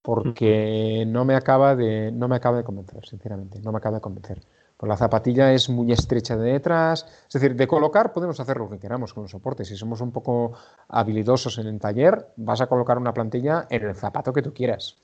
Porque 0.03 1.05
no 1.07 1.25
me 1.25 1.35
acaba 1.35 1.77
de 1.77 2.11
no 2.11 2.29
me 2.29 2.37
acaba 2.37 2.57
de 2.57 2.65
convencer, 2.65 3.05
sinceramente, 3.07 3.61
no 3.61 3.73
me 3.73 3.79
acaba 3.79 3.97
de 3.97 4.01
convencer. 4.01 4.41
Pues 4.79 4.89
la 4.89 4.97
zapatilla 4.97 5.53
es 5.53 5.69
muy 5.69 5.91
estrecha 5.91 6.37
de 6.37 6.53
detrás. 6.53 7.05
Es 7.27 7.33
decir, 7.33 7.57
de 7.57 7.67
colocar 7.67 8.13
podemos 8.13 8.39
hacer 8.39 8.59
lo 8.59 8.71
que 8.71 8.79
queramos 8.79 9.13
con 9.13 9.25
los 9.25 9.33
soportes. 9.33 9.67
Si 9.67 9.77
somos 9.77 10.01
un 10.01 10.13
poco 10.13 10.53
habilidosos 10.87 11.59
en 11.59 11.67
el 11.67 11.81
taller, 11.81 12.29
vas 12.37 12.61
a 12.61 12.69
colocar 12.69 12.97
una 12.97 13.13
plantilla 13.13 13.67
en 13.69 13.83
el 13.83 13.97
zapato 13.97 14.33
que 14.33 14.41
tú 14.41 14.55
quieras. 14.55 14.97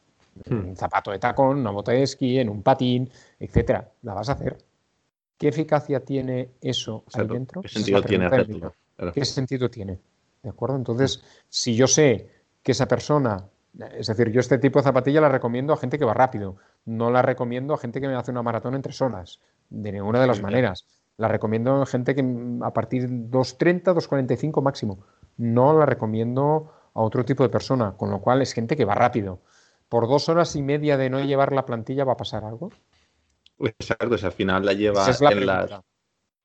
En 0.44 0.58
hmm. 0.58 0.68
un 0.68 0.76
zapato 0.76 1.10
de 1.10 1.18
tacón, 1.18 1.58
una 1.58 1.72
bota 1.72 1.90
de 1.90 2.04
esquí, 2.04 2.38
en 2.38 2.50
un 2.50 2.62
patín, 2.62 3.10
etcétera. 3.40 3.90
La 4.02 4.14
vas 4.14 4.28
a 4.28 4.34
hacer. 4.34 4.56
¿Qué 5.36 5.48
eficacia 5.48 5.98
tiene 6.04 6.50
eso 6.60 7.02
ahí 7.12 7.26
dentro? 7.26 7.60
¿Qué 7.60 7.68
sentido 7.68 8.00
tiene 8.00 8.26
hacerlo? 8.26 8.72
¿Qué 9.12 9.24
sentido 9.24 9.68
tiene? 9.68 9.98
¿De 10.40 10.50
acuerdo? 10.50 10.76
Entonces, 10.76 11.20
si 11.48 11.74
yo 11.74 11.88
sé 11.88 12.30
que 12.62 12.70
esa 12.70 12.86
persona 12.86 13.44
es 13.98 14.06
decir, 14.06 14.30
yo 14.30 14.40
este 14.40 14.58
tipo 14.58 14.78
de 14.78 14.84
zapatilla 14.84 15.20
la 15.20 15.28
recomiendo 15.28 15.72
a 15.72 15.76
gente 15.76 15.98
que 15.98 16.04
va 16.04 16.14
rápido, 16.14 16.56
no 16.84 17.10
la 17.10 17.22
recomiendo 17.22 17.74
a 17.74 17.78
gente 17.78 18.00
que 18.00 18.06
me 18.06 18.14
hace 18.14 18.30
una 18.30 18.42
maratón 18.42 18.74
en 18.74 18.82
tres 18.82 19.00
horas, 19.02 19.40
de 19.70 19.92
ninguna 19.92 20.20
de 20.20 20.26
las 20.26 20.40
maneras. 20.40 20.86
La 21.16 21.28
recomiendo 21.28 21.82
a 21.82 21.86
gente 21.86 22.14
que 22.14 22.24
a 22.62 22.72
partir 22.72 23.08
de 23.08 23.30
2.30, 23.30 23.94
2.45 23.94 24.62
máximo. 24.62 25.04
No 25.36 25.76
la 25.78 25.86
recomiendo 25.86 26.72
a 26.94 27.02
otro 27.02 27.24
tipo 27.24 27.42
de 27.42 27.48
persona, 27.48 27.96
con 27.96 28.10
lo 28.10 28.20
cual 28.20 28.42
es 28.42 28.52
gente 28.52 28.76
que 28.76 28.84
va 28.84 28.94
rápido. 28.94 29.40
Por 29.88 30.08
dos 30.08 30.28
horas 30.28 30.56
y 30.56 30.62
media 30.62 30.96
de 30.96 31.10
no 31.10 31.20
llevar 31.20 31.52
la 31.52 31.66
plantilla 31.66 32.04
va 32.04 32.12
a 32.14 32.16
pasar 32.16 32.44
algo. 32.44 32.70
Exacto, 33.58 34.08
o 34.08 34.26
al 34.26 34.32
final 34.32 34.64
la 34.64 34.72
lleva 34.72 35.06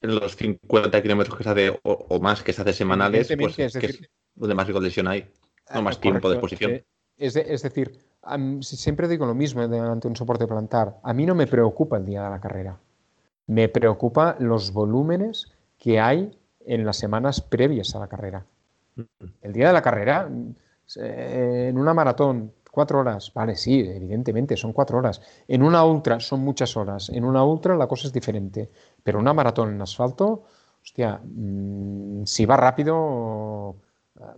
en, 0.01 0.15
los 0.15 0.35
50 0.35 1.01
kilómetros 1.01 1.37
que 1.37 1.43
se 1.43 1.49
hace 1.49 1.79
o, 1.83 2.19
más 2.19 2.43
que 2.43 2.53
se 2.53 2.61
hace 2.61 2.73
semanales, 2.73 3.27
pues 3.37 3.57
es, 3.59 4.09
donde 4.35 4.55
más 4.55 4.69
lesión 4.69 5.07
hay, 5.07 5.21
no 5.21 5.79
ah, 5.79 5.81
más 5.81 5.99
tiempo 5.99 6.29
de 6.29 6.35
exposición. 6.35 6.71
Eh, 6.71 6.85
es, 7.17 7.33
decir, 7.63 7.99
siempre 8.61 9.07
digo 9.07 9.25
lo 9.25 9.35
mismo 9.35 9.61
ante 9.61 10.07
un 10.07 10.15
soporte 10.15 10.47
plantar. 10.47 10.99
A 11.03 11.13
mí 11.13 11.25
no 11.25 11.35
me 11.35 11.47
preocupa 11.47 11.97
el 11.97 12.05
día 12.05 12.23
de 12.23 12.29
la 12.29 12.39
carrera. 12.39 12.79
Me 13.49 13.67
preocupa 13.67 14.35
los 14.37 14.73
volúmenes 14.73 15.51
que 15.79 15.99
hay 15.99 16.37
en 16.67 16.85
las 16.85 16.97
semanas 16.97 17.41
previas 17.41 17.95
a 17.95 17.99
la 17.99 18.07
carrera. 18.07 18.45
El 19.41 19.53
día 19.53 19.67
de 19.67 19.73
la 19.73 19.81
carrera, 19.81 20.29
eh, 20.97 21.67
en 21.71 21.79
una 21.79 21.95
maratón, 21.95 22.53
cuatro 22.69 22.99
horas, 22.99 23.33
vale, 23.33 23.55
sí, 23.55 23.79
evidentemente, 23.79 24.55
son 24.55 24.71
cuatro 24.71 24.99
horas. 24.99 25.19
En 25.47 25.63
una 25.63 25.83
ultra 25.83 26.19
son 26.19 26.41
muchas 26.41 26.77
horas. 26.77 27.09
En 27.09 27.23
una 27.23 27.43
ultra 27.43 27.75
la 27.75 27.87
cosa 27.87 28.05
es 28.05 28.13
diferente. 28.13 28.69
Pero 29.01 29.17
una 29.17 29.33
maratón 29.33 29.73
en 29.73 29.81
asfalto, 29.81 30.43
hostia, 30.83 31.19
mm, 31.23 32.25
si 32.25 32.45
va 32.45 32.55
rápido, 32.55 33.77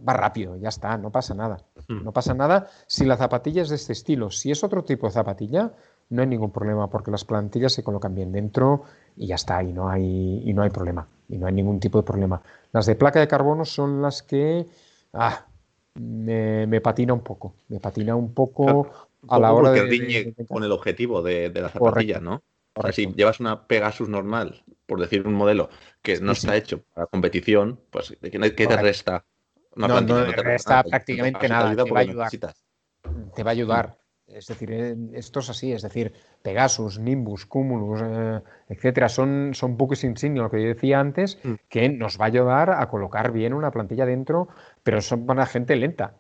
va 0.08 0.14
rápido, 0.14 0.56
ya 0.56 0.70
está, 0.70 0.98
no 0.98 1.12
pasa 1.12 1.34
nada. 1.34 1.58
Hmm. 1.90 2.06
No 2.06 2.14
pasa 2.14 2.34
nada 2.34 2.70
si 2.88 3.04
la 3.04 3.18
zapatilla 3.18 3.64
es 3.64 3.70
de 3.70 3.76
este 3.76 3.92
estilo. 3.92 4.32
Si 4.32 4.52
es 4.52 4.64
otro 4.64 4.86
tipo 4.86 5.08
de 5.08 5.12
zapatilla, 5.12 5.74
no 6.12 6.22
hay 6.22 6.28
ningún 6.28 6.52
problema 6.52 6.90
porque 6.90 7.10
las 7.10 7.26
plantillas 7.26 7.74
se 7.74 7.84
colocan 7.84 8.14
bien 8.14 8.32
dentro 8.32 8.84
y 9.18 9.28
ya 9.28 9.36
está, 9.36 9.64
y 9.64 9.74
no 9.74 9.90
hay, 9.90 10.44
y 10.46 10.54
no 10.54 10.62
hay 10.62 10.70
problema, 10.70 11.08
y 11.28 11.38
no 11.38 11.48
hay 11.48 11.54
ningún 11.54 11.80
tipo 11.80 11.98
de 11.98 12.04
problema. 12.04 12.42
Las 12.72 12.86
de 12.86 12.96
placa 12.96 13.20
de 13.20 13.28
carbono 13.28 13.66
son 13.66 14.02
las 14.02 14.22
que 14.22 14.66
ah, 15.14 15.46
me, 15.96 16.80
patina 16.82 17.14
un 17.14 17.22
poco, 17.22 17.56
me 17.70 17.80
patina 17.80 18.16
un 18.16 18.34
poco 18.34 18.92
a 19.28 19.40
la 19.40 19.54
hora 19.54 19.72
de, 19.72 20.36
con 20.48 20.64
el 20.64 20.72
objetivo 20.72 21.22
de, 21.22 21.52
la 21.54 21.70
zapatilla, 21.70 22.20
¿no? 22.20 22.44
O 22.76 22.84
sea, 22.84 22.92
si 22.92 23.08
llevas 23.08 23.40
una 23.40 23.68
Pegasus 23.68 24.08
normal, 24.08 24.64
por 24.86 25.00
decir 25.02 25.28
un 25.28 25.34
modelo 25.34 25.70
que 26.02 26.20
no 26.22 26.32
está 26.32 26.56
hecho 26.56 26.84
para 26.94 27.08
competición, 27.08 27.80
pues 27.90 28.16
¿qué, 28.22 28.32
qué 28.56 28.68
te 28.68 28.78
resta 28.78 29.26
no, 29.76 30.02
no, 30.02 30.26
está 30.26 30.84
prácticamente 30.84 31.48
nada. 31.48 31.84
Te 31.84 31.92
va 31.92 32.00
a 32.00 32.02
ayudar. 32.02 32.30
Te 33.36 33.44
va 33.44 33.50
a 33.50 33.54
ayudar. 33.54 33.98
Es 34.34 34.48
decir, 34.48 34.72
eh, 34.72 34.96
esto 35.14 35.40
es 35.40 35.50
así, 35.50 35.72
es 35.72 35.82
decir, 35.82 36.14
Pegasus, 36.42 37.00
Nimbus, 37.00 37.46
Cumulus, 37.46 38.02
eh, 38.04 38.42
etcétera, 38.70 39.10
son, 39.10 39.52
son 39.54 39.78
buques 39.78 40.04
insignia, 40.04 40.44
lo 40.44 40.52
que 40.52 40.62
yo 40.62 40.68
decía 40.68 41.00
antes, 41.00 41.40
mm. 41.44 41.54
que 41.70 41.90
nos 41.90 42.20
va 42.20 42.26
a 42.26 42.28
ayudar 42.28 42.72
a 42.72 42.88
colocar 42.90 43.32
bien 43.32 43.54
una 43.54 43.72
plantilla 43.72 44.06
dentro, 44.06 44.48
pero 44.84 45.02
son 45.02 45.26
para 45.26 45.46
gente 45.46 45.76
lenta. 45.76 46.16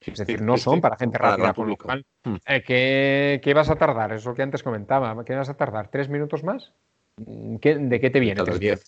Es 0.00 0.18
decir, 0.18 0.42
no 0.42 0.58
son 0.58 0.80
para 0.80 0.96
gente 0.96 1.16
rápida, 1.16 1.54
por 1.54 1.66
lo 1.66 1.76
cual, 1.76 2.04
mm. 2.24 2.34
eh, 2.46 3.40
¿qué, 3.42 3.54
vas 3.54 3.70
a 3.70 3.76
tardar? 3.76 4.12
Es 4.12 4.24
lo 4.24 4.34
que 4.34 4.42
antes 4.42 4.62
comentaba. 4.62 5.24
¿Qué 5.24 5.34
vas 5.34 5.48
a 5.48 5.56
tardar? 5.56 5.88
¿Tres 5.88 6.08
minutos 6.08 6.44
más? 6.44 6.72
Mm, 7.16 7.56
¿De 7.56 8.00
qué 8.00 8.10
te 8.10 8.20
viene? 8.20 8.42
Diez. 8.58 8.84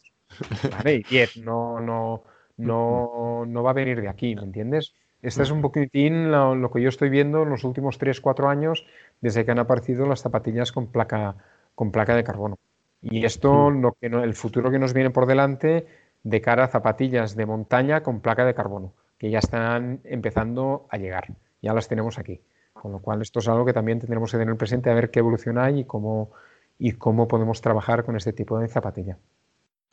Vale, 0.70 1.02
diez. 1.08 1.36
No, 1.38 1.80
no, 1.80 2.24
no, 2.58 3.44
no 3.46 3.62
va 3.62 3.70
a 3.70 3.74
venir 3.74 4.00
de 4.00 4.08
aquí, 4.08 4.34
¿me 4.34 4.42
entiendes? 4.42 4.94
Este 5.26 5.42
es 5.42 5.50
un 5.50 5.60
poquitín 5.60 6.30
lo, 6.30 6.70
que 6.70 6.80
yo 6.80 6.88
estoy 6.88 7.08
viendo 7.08 7.42
en 7.42 7.50
los 7.50 7.64
últimos 7.64 7.98
3-4 7.98 8.48
años 8.48 8.86
desde 9.20 9.44
que 9.44 9.50
han 9.50 9.58
aparecido 9.58 10.06
las 10.06 10.22
zapatillas 10.22 10.70
con 10.70 10.86
placa, 10.86 11.34
con 11.74 11.90
placa 11.90 12.14
de 12.14 12.22
carbono. 12.22 12.60
Y 13.02 13.24
esto, 13.24 13.70
lo 13.70 13.94
que 13.94 14.06
el 14.06 14.34
futuro 14.34 14.70
que 14.70 14.78
nos 14.78 14.94
viene 14.94 15.10
por 15.10 15.26
delante 15.26 15.84
de 16.22 16.40
cara 16.40 16.64
a 16.64 16.68
zapatillas 16.68 17.34
de 17.34 17.44
montaña 17.44 18.04
con 18.04 18.20
placa 18.20 18.44
de 18.44 18.54
carbono. 18.54 18.92
que 19.18 19.28
ya 19.28 19.40
están 19.40 20.00
empezando 20.04 20.86
a 20.90 20.96
llegar. 20.96 21.34
Ya 21.60 21.74
las 21.74 21.88
tenemos 21.88 22.20
aquí. 22.20 22.40
Con 22.72 22.92
lo 22.92 23.00
cual, 23.00 23.20
esto 23.20 23.40
es 23.40 23.48
algo 23.48 23.64
que 23.64 23.72
también 23.72 23.98
tendremos 23.98 24.30
que 24.30 24.38
tener 24.38 24.56
presente 24.56 24.90
a 24.90 24.94
ver 24.94 25.10
qué 25.10 25.18
evolución 25.18 25.58
hay 25.58 25.80
y 25.80 25.84
cómo, 25.84 26.30
y 26.78 26.92
cómo 26.92 27.26
podemos 27.26 27.60
trabajar 27.60 28.04
con 28.04 28.14
este 28.14 28.32
tipo 28.32 28.60
de 28.60 28.68
zapatilla. 28.68 29.18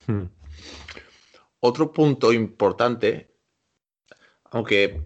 Hmm. 0.05 0.25
Otro 1.59 1.91
punto 1.91 2.31
importante, 2.31 3.31
aunque 4.51 5.01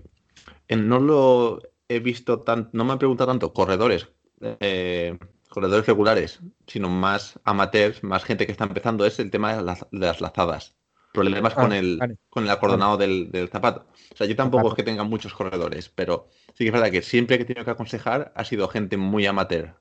no 0.75 0.99
lo 0.99 1.61
he 1.87 1.99
visto 1.99 2.41
tan, 2.41 2.69
no 2.73 2.83
me 2.83 2.93
han 2.93 2.99
preguntado 2.99 3.29
tanto 3.29 3.53
corredores, 3.53 4.09
eh, 4.41 5.17
corredores 5.49 5.87
regulares, 5.87 6.39
sino 6.67 6.89
más 6.89 7.39
amateurs, 7.43 8.03
más 8.03 8.23
gente 8.23 8.45
que 8.45 8.51
está 8.51 8.65
empezando, 8.65 9.05
es 9.05 9.19
el 9.19 9.31
tema 9.31 9.55
de 9.55 9.63
las, 9.63 10.21
lazadas. 10.21 10.75
Problemas 11.13 11.55
con, 11.55 11.71
ah, 11.71 11.77
el, 11.77 12.19
con 12.29 12.43
el 12.43 12.49
acordonado 12.49 12.97
del, 12.97 13.49
zapato. 13.51 13.87
O 14.13 14.15
sea, 14.15 14.27
yo 14.27 14.35
tampoco 14.35 14.67
es 14.67 14.73
que 14.75 14.83
tenga 14.83 15.03
muchos 15.03 15.33
corredores, 15.33 15.89
pero 15.89 16.27
sí 16.53 16.63
que 16.63 16.67
es 16.67 16.73
verdad 16.73 16.91
que 16.91 17.01
siempre 17.01 17.37
que 17.37 17.43
he 17.43 17.45
tenido 17.45 17.65
que 17.65 17.71
aconsejar 17.71 18.31
ha 18.35 18.43
sido 18.43 18.67
gente 18.67 18.97
muy 18.97 19.25
amateur. 19.25 19.73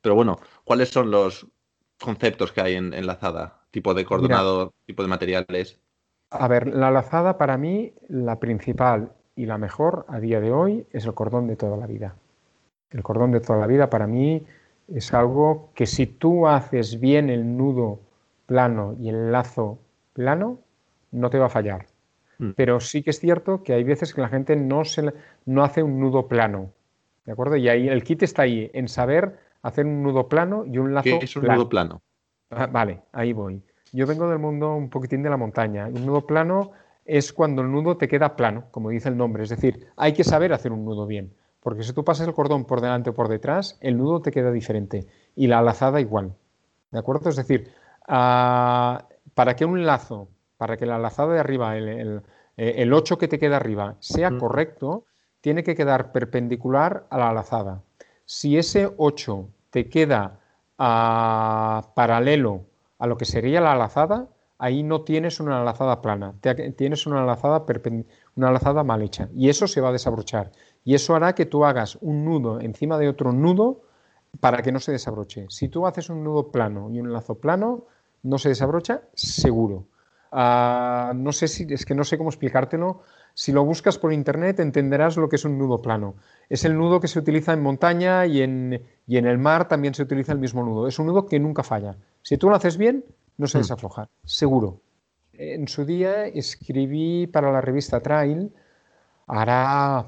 Pero 0.00 0.16
bueno, 0.16 0.40
¿cuáles 0.64 0.88
son 0.88 1.12
los 1.12 1.46
conceptos 2.00 2.50
que 2.50 2.62
hay 2.62 2.74
en, 2.74 3.06
lazada? 3.06 3.60
Tipo 3.70 3.94
de 3.94 4.04
cordonado, 4.04 4.74
tipo 4.84 5.02
de 5.02 5.08
materiales. 5.08 5.80
A 6.30 6.48
ver, 6.48 6.66
la 6.66 6.90
lazada 6.90 7.38
para 7.38 7.56
mí, 7.56 7.94
la 8.08 8.40
principal 8.40 9.12
y 9.36 9.46
la 9.46 9.58
mejor 9.58 10.04
a 10.08 10.20
día 10.20 10.40
de 10.40 10.52
hoy 10.52 10.86
es 10.92 11.06
el 11.06 11.14
cordón 11.14 11.46
de 11.46 11.56
toda 11.56 11.76
la 11.76 11.86
vida. 11.86 12.16
El 12.90 13.02
cordón 13.02 13.32
de 13.32 13.40
toda 13.40 13.58
la 13.58 13.66
vida 13.66 13.88
para 13.88 14.06
mí 14.06 14.44
es 14.88 15.14
algo 15.14 15.70
que 15.74 15.86
si 15.86 16.06
tú 16.06 16.46
haces 16.46 17.00
bien 17.00 17.30
el 17.30 17.56
nudo 17.56 18.00
plano 18.46 18.94
y 18.98 19.08
el 19.08 19.32
lazo 19.32 19.78
plano, 20.12 20.58
no 21.10 21.30
te 21.30 21.38
va 21.38 21.46
a 21.46 21.50
fallar. 21.50 21.86
Mm. 22.38 22.50
Pero 22.56 22.80
sí 22.80 23.02
que 23.02 23.10
es 23.10 23.20
cierto 23.20 23.62
que 23.62 23.72
hay 23.72 23.84
veces 23.84 24.12
que 24.12 24.20
la 24.20 24.28
gente 24.28 24.56
no, 24.56 24.84
se, 24.84 25.12
no 25.46 25.64
hace 25.64 25.82
un 25.82 25.98
nudo 26.00 26.28
plano. 26.28 26.72
¿De 27.24 27.32
acuerdo? 27.32 27.56
Y 27.56 27.68
ahí 27.68 27.88
el 27.88 28.02
kit 28.02 28.22
está 28.22 28.42
ahí, 28.42 28.70
en 28.74 28.88
saber 28.88 29.38
hacer 29.62 29.86
un 29.86 30.02
nudo 30.02 30.28
plano 30.28 30.64
y 30.66 30.78
un 30.78 30.92
lazo 30.92 31.04
¿Qué 31.04 31.24
es 31.24 31.36
un 31.36 31.44
nudo 31.44 31.68
plano? 31.68 32.02
Ah, 32.50 32.66
vale, 32.66 33.02
ahí 33.12 33.32
voy. 33.32 33.62
Yo 33.92 34.06
vengo 34.06 34.28
del 34.28 34.38
mundo 34.38 34.74
un 34.74 34.90
poquitín 34.90 35.22
de 35.22 35.30
la 35.30 35.36
montaña. 35.36 35.86
Un 35.86 36.04
nudo 36.04 36.26
plano 36.26 36.72
es 37.04 37.32
cuando 37.32 37.62
el 37.62 37.70
nudo 37.70 37.96
te 37.96 38.08
queda 38.08 38.36
plano, 38.36 38.64
como 38.70 38.90
dice 38.90 39.08
el 39.08 39.16
nombre. 39.16 39.42
Es 39.42 39.50
decir, 39.50 39.88
hay 39.96 40.12
que 40.12 40.24
saber 40.24 40.52
hacer 40.52 40.72
un 40.72 40.84
nudo 40.84 41.06
bien. 41.06 41.34
Porque 41.60 41.84
si 41.84 41.92
tú 41.92 42.04
pasas 42.04 42.26
el 42.26 42.34
cordón 42.34 42.64
por 42.64 42.80
delante 42.80 43.10
o 43.10 43.14
por 43.14 43.28
detrás, 43.28 43.78
el 43.80 43.96
nudo 43.96 44.20
te 44.20 44.32
queda 44.32 44.50
diferente. 44.50 45.06
Y 45.36 45.46
la 45.46 45.62
lazada 45.62 46.00
igual. 46.00 46.34
¿De 46.90 46.98
acuerdo? 46.98 47.30
Es 47.30 47.36
decir, 47.36 47.72
ah, 48.08 49.06
para 49.34 49.54
que 49.54 49.64
un 49.64 49.86
lazo, 49.86 50.28
para 50.56 50.76
que 50.76 50.86
la 50.86 50.98
lazada 50.98 51.34
de 51.34 51.40
arriba, 51.40 51.76
el, 51.76 52.22
el, 52.56 52.92
8 52.92 53.18
que 53.18 53.28
te 53.28 53.38
queda 53.38 53.56
arriba, 53.56 53.96
sea 54.00 54.36
correcto, 54.38 55.04
tiene 55.40 55.62
que 55.62 55.74
quedar 55.74 56.12
perpendicular 56.12 57.06
a 57.10 57.18
la 57.18 57.32
lazada. 57.32 57.82
Si 58.24 58.58
ese 58.58 58.90
8 58.96 59.48
te 59.70 59.88
queda 59.88 60.40
ah, 60.78 61.92
paralelo 61.94 62.62
a 62.98 63.06
lo 63.06 63.16
que 63.16 63.24
sería 63.24 63.60
la 63.60 63.76
lazada, 63.76 64.28
ahí 64.62 64.84
no 64.84 65.02
tienes 65.02 65.40
una 65.40 65.64
lazada 65.64 66.00
plana, 66.00 66.34
tienes 66.76 67.04
una 67.08 67.24
lazada, 67.24 67.64
una 68.36 68.52
lazada 68.52 68.84
mal 68.84 69.02
hecha. 69.02 69.28
Y 69.34 69.48
eso 69.48 69.66
se 69.66 69.80
va 69.80 69.88
a 69.88 69.92
desabrochar 69.92 70.52
y 70.84 70.94
eso 70.94 71.16
hará 71.16 71.34
que 71.34 71.46
tú 71.46 71.64
hagas 71.64 71.98
un 72.00 72.24
nudo 72.24 72.60
encima 72.60 72.96
de 72.96 73.08
otro 73.08 73.32
nudo 73.32 73.82
para 74.38 74.62
que 74.62 74.70
no 74.70 74.78
se 74.78 74.92
desabroche. 74.92 75.46
Si 75.48 75.68
tú 75.68 75.84
haces 75.84 76.10
un 76.10 76.22
nudo 76.22 76.52
plano 76.52 76.90
y 76.90 77.00
un 77.00 77.12
lazo 77.12 77.34
plano, 77.34 77.86
no 78.22 78.38
se 78.38 78.50
desabrocha 78.50 79.02
seguro. 79.14 79.86
Ah, 80.30 81.12
no 81.12 81.32
sé 81.32 81.48
si, 81.48 81.66
es 81.68 81.84
que 81.84 81.96
no 81.96 82.04
sé 82.04 82.16
cómo 82.16 82.30
explicártelo. 82.30 83.02
Si 83.34 83.50
lo 83.50 83.64
buscas 83.64 83.98
por 83.98 84.12
internet 84.12 84.60
entenderás 84.60 85.16
lo 85.16 85.28
que 85.28 85.36
es 85.36 85.44
un 85.44 85.58
nudo 85.58 85.82
plano. 85.82 86.14
Es 86.48 86.64
el 86.64 86.78
nudo 86.78 87.00
que 87.00 87.08
se 87.08 87.18
utiliza 87.18 87.52
en 87.52 87.62
montaña 87.62 88.26
y 88.26 88.42
en, 88.42 88.80
y 89.08 89.16
en 89.16 89.26
el 89.26 89.38
mar 89.38 89.66
también 89.66 89.94
se 89.94 90.04
utiliza 90.04 90.32
el 90.32 90.38
mismo 90.38 90.62
nudo. 90.62 90.86
Es 90.86 91.00
un 91.00 91.06
nudo 91.06 91.26
que 91.26 91.40
nunca 91.40 91.64
falla. 91.64 91.96
Si 92.22 92.36
tú 92.36 92.48
lo 92.48 92.54
haces 92.54 92.76
bien, 92.76 93.04
no 93.42 93.48
se 93.48 93.58
hmm. 93.58 93.62
desafloja, 93.62 94.08
seguro. 94.24 94.80
En 95.34 95.66
su 95.68 95.84
día 95.84 96.26
escribí 96.26 97.26
para 97.26 97.52
la 97.52 97.60
revista 97.60 98.00
Trail, 98.00 98.54
hará, 99.26 100.06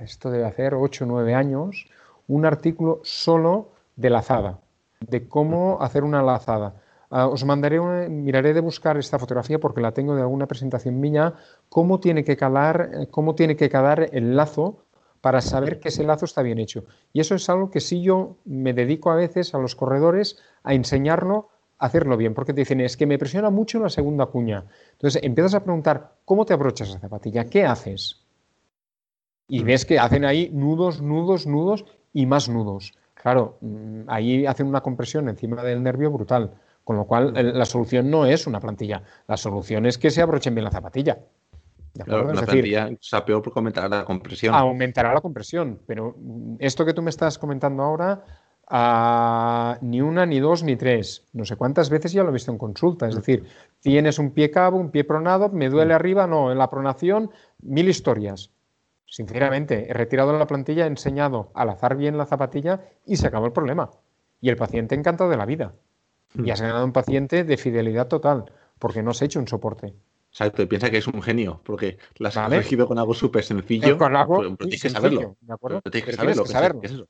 esto 0.00 0.30
debe 0.30 0.46
hacer 0.46 0.74
8 0.74 1.04
o 1.04 1.06
9 1.06 1.34
años, 1.34 1.86
un 2.26 2.46
artículo 2.46 3.00
solo 3.04 3.72
de 3.96 4.10
lazada, 4.10 4.60
de 5.00 5.28
cómo 5.28 5.82
hacer 5.82 6.02
una 6.02 6.22
lazada. 6.22 6.74
Ah, 7.10 7.26
os 7.26 7.44
mandaré, 7.44 7.80
miraré 8.08 8.54
de 8.54 8.60
buscar 8.60 8.96
esta 8.96 9.18
fotografía 9.18 9.58
porque 9.58 9.80
la 9.80 9.92
tengo 9.92 10.14
de 10.14 10.22
alguna 10.22 10.46
presentación 10.46 10.98
mía, 11.00 11.34
cómo 11.68 12.00
tiene 12.00 12.24
que 12.24 12.36
calar, 12.36 13.08
cómo 13.10 13.34
tiene 13.34 13.56
que 13.56 13.68
quedar 13.68 14.08
el 14.12 14.36
lazo 14.36 14.84
para 15.20 15.42
saber 15.42 15.80
que 15.80 15.88
ese 15.88 16.04
lazo 16.04 16.24
está 16.24 16.40
bien 16.40 16.58
hecho. 16.58 16.84
Y 17.12 17.20
eso 17.20 17.34
es 17.34 17.50
algo 17.50 17.70
que 17.70 17.80
sí 17.80 18.00
yo 18.00 18.36
me 18.44 18.72
dedico 18.72 19.10
a 19.10 19.16
veces 19.16 19.54
a 19.54 19.58
los 19.58 19.74
corredores 19.74 20.38
a 20.62 20.72
enseñarlo 20.72 21.50
hacerlo 21.80 22.16
bien, 22.16 22.34
porque 22.34 22.52
te 22.52 22.60
dicen, 22.60 22.80
es 22.80 22.96
que 22.96 23.06
me 23.06 23.18
presiona 23.18 23.50
mucho 23.50 23.80
la 23.80 23.88
segunda 23.88 24.26
cuña. 24.26 24.66
Entonces 24.92 25.22
empiezas 25.22 25.54
a 25.54 25.64
preguntar, 25.64 26.12
¿cómo 26.24 26.46
te 26.46 26.52
abrochas 26.52 26.90
la 26.90 27.00
zapatilla? 27.00 27.46
¿Qué 27.46 27.64
haces? 27.64 28.20
y 29.50 29.64
ves 29.64 29.84
que 29.84 29.98
hacen 29.98 30.24
ahí 30.24 30.48
nudos, 30.52 31.02
nudos, 31.02 31.46
nudos 31.46 31.84
y 32.12 32.24
más 32.24 32.48
nudos. 32.48 32.94
Claro, 33.14 33.58
mm, 33.60 34.02
ahí 34.06 34.46
hacen 34.46 34.66
una 34.66 34.80
compresión 34.80 35.28
encima 35.28 35.62
del 35.62 35.82
nervio 35.82 36.10
brutal, 36.10 36.52
con 36.84 36.96
lo 36.96 37.04
cual 37.04 37.32
la 37.34 37.64
solución 37.66 38.10
no 38.10 38.24
es 38.24 38.46
una 38.46 38.60
plantilla, 38.60 39.02
la 39.26 39.36
solución 39.36 39.84
es 39.84 39.98
que 39.98 40.10
se 40.10 40.22
abrochen 40.22 40.54
bien 40.54 40.64
la 40.64 40.70
zapatilla. 40.70 41.18
Claro, 42.04 42.32
la 42.32 42.42
plantilla 42.42 42.88
sea, 43.00 43.24
peor 43.24 43.42
por 43.42 43.52
aumentar 43.56 43.90
la 43.90 44.04
compresión. 44.04 44.54
Aumentará 44.54 45.12
la 45.12 45.20
compresión, 45.20 45.80
pero 45.86 46.14
mm, 46.16 46.54
esto 46.60 46.86
que 46.86 46.94
tú 46.94 47.02
me 47.02 47.10
estás 47.10 47.36
comentando 47.36 47.82
ahora, 47.82 48.22
ah, 48.70 49.78
ni 49.82 50.00
una, 50.00 50.24
ni 50.24 50.40
dos, 50.40 50.62
ni 50.62 50.76
tres. 50.76 51.26
No 51.32 51.44
sé 51.44 51.56
cuántas 51.56 51.90
veces 51.90 52.12
ya 52.12 52.22
lo 52.22 52.30
he 52.30 52.32
visto 52.32 52.50
en 52.50 52.58
consulta. 52.58 53.08
Es 53.08 53.16
decir, 53.16 53.44
tienes 53.80 54.18
un 54.18 54.30
pie 54.30 54.50
cabo, 54.50 54.78
un 54.78 54.90
pie 54.90 55.04
pronado, 55.04 55.50
me 55.50 55.68
duele 55.68 55.92
arriba, 55.92 56.26
no, 56.26 56.50
en 56.50 56.58
la 56.58 56.70
pronación, 56.70 57.30
mil 57.60 57.88
historias. 57.88 58.50
Sinceramente, 59.06 59.90
he 59.90 59.92
retirado 59.92 60.38
la 60.38 60.46
plantilla, 60.46 60.84
he 60.84 60.88
enseñado 60.88 61.50
al 61.54 61.68
azar 61.68 61.96
bien 61.96 62.16
la 62.16 62.26
zapatilla 62.26 62.80
y 63.04 63.16
se 63.16 63.26
acabó 63.26 63.46
el 63.46 63.52
problema. 63.52 63.90
Y 64.40 64.48
el 64.48 64.56
paciente 64.56 64.94
encantado 64.94 65.28
de 65.28 65.36
la 65.36 65.46
vida. 65.46 65.74
Y 66.34 66.50
has 66.50 66.60
ganado 66.60 66.84
un 66.84 66.92
paciente 66.92 67.42
de 67.42 67.56
fidelidad 67.56 68.06
total, 68.06 68.44
porque 68.78 69.02
no 69.02 69.10
has 69.10 69.20
hecho 69.20 69.40
un 69.40 69.48
soporte. 69.48 69.94
Exacto, 70.30 70.62
y 70.62 70.66
piensa 70.66 70.90
que 70.90 70.98
es 70.98 71.08
un 71.08 71.20
genio, 71.22 71.60
porque 71.64 71.98
la 72.18 72.28
has 72.28 72.36
elegido 72.36 72.86
con 72.86 73.00
algo 73.00 73.14
súper 73.14 73.42
sencillo. 73.42 73.98
Con 73.98 74.14
algo 74.14 74.38
pero, 74.38 74.56
tienes 74.56 74.82
que 74.82 74.90
saberlo. 74.90 75.36
¿de 75.40 75.52
acuerdo? 75.52 75.80
tienes 75.82 76.04
que 76.04 76.12
saberlo. 76.12 76.44
Tienes 76.44 76.80
que 76.80 76.88
saberlo. 76.88 77.08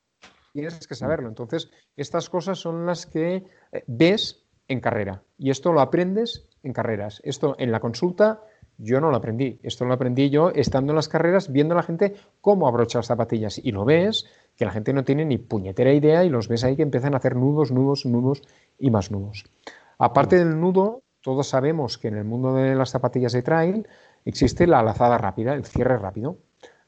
Entonces, 1.29 1.71
estas 1.97 2.29
cosas 2.29 2.59
son 2.59 2.87
las 2.87 3.07
que 3.07 3.45
eh, 3.73 3.85
ves 3.87 4.47
en 4.69 4.81
carrera. 4.81 5.23
Y 5.39 5.51
esto 5.51 5.73
lo 5.73 5.81
aprendes 5.81 6.49
en 6.63 6.73
carreras. 6.73 7.21
Esto 7.25 7.57
en 7.59 7.73
la 7.73 7.81
consulta 7.81 8.41
yo 8.79 9.01
no 9.01 9.11
lo 9.11 9.17
aprendí. 9.17 9.61
Esto 9.63 9.85
lo 9.85 9.95
aprendí 9.95 10.31
yo 10.31 10.51
estando 10.51 10.93
en 10.93 10.97
las 10.97 11.09
carreras, 11.09 11.53
viendo 11.53 11.75
a 11.75 11.77
la 11.77 11.83
gente 11.83 12.15
cómo 12.41 12.67
abrocha 12.67 12.99
las 12.99 13.07
zapatillas. 13.07 13.59
Y 13.63 13.73
lo 13.73 13.85
ves, 13.85 14.27
que 14.57 14.65
la 14.65 14.73
gente 14.73 14.93
no 14.93 15.05
tiene 15.05 15.25
ni 15.25 15.39
puñetera 15.39 15.93
idea 15.93 16.25
y 16.25 16.31
los 16.31 16.49
ves 16.49 16.65
ahí 16.65 16.77
que 16.77 16.83
empiezan 16.83 17.15
a 17.15 17.19
hacer 17.19 17.37
nudos, 17.37 17.71
nudos, 17.71 18.07
nudos 18.07 18.43
y 18.79 18.91
más 18.91 19.11
nudos. 19.11 19.45
Aparte 19.99 20.37
del 20.37 20.59
nudo, 20.59 21.03
todos 21.21 21.49
sabemos 21.49 21.99
que 21.99 22.09
en 22.09 22.17
el 22.17 22.25
mundo 22.25 22.55
de 22.55 22.75
las 22.75 22.91
zapatillas 22.91 23.33
de 23.33 23.43
trail 23.43 23.87
existe 24.25 24.67
la 24.67 24.83
lazada 24.83 25.19
rápida, 25.19 25.55
el 25.55 25.67
cierre 25.67 25.99
rápido. 25.99 26.39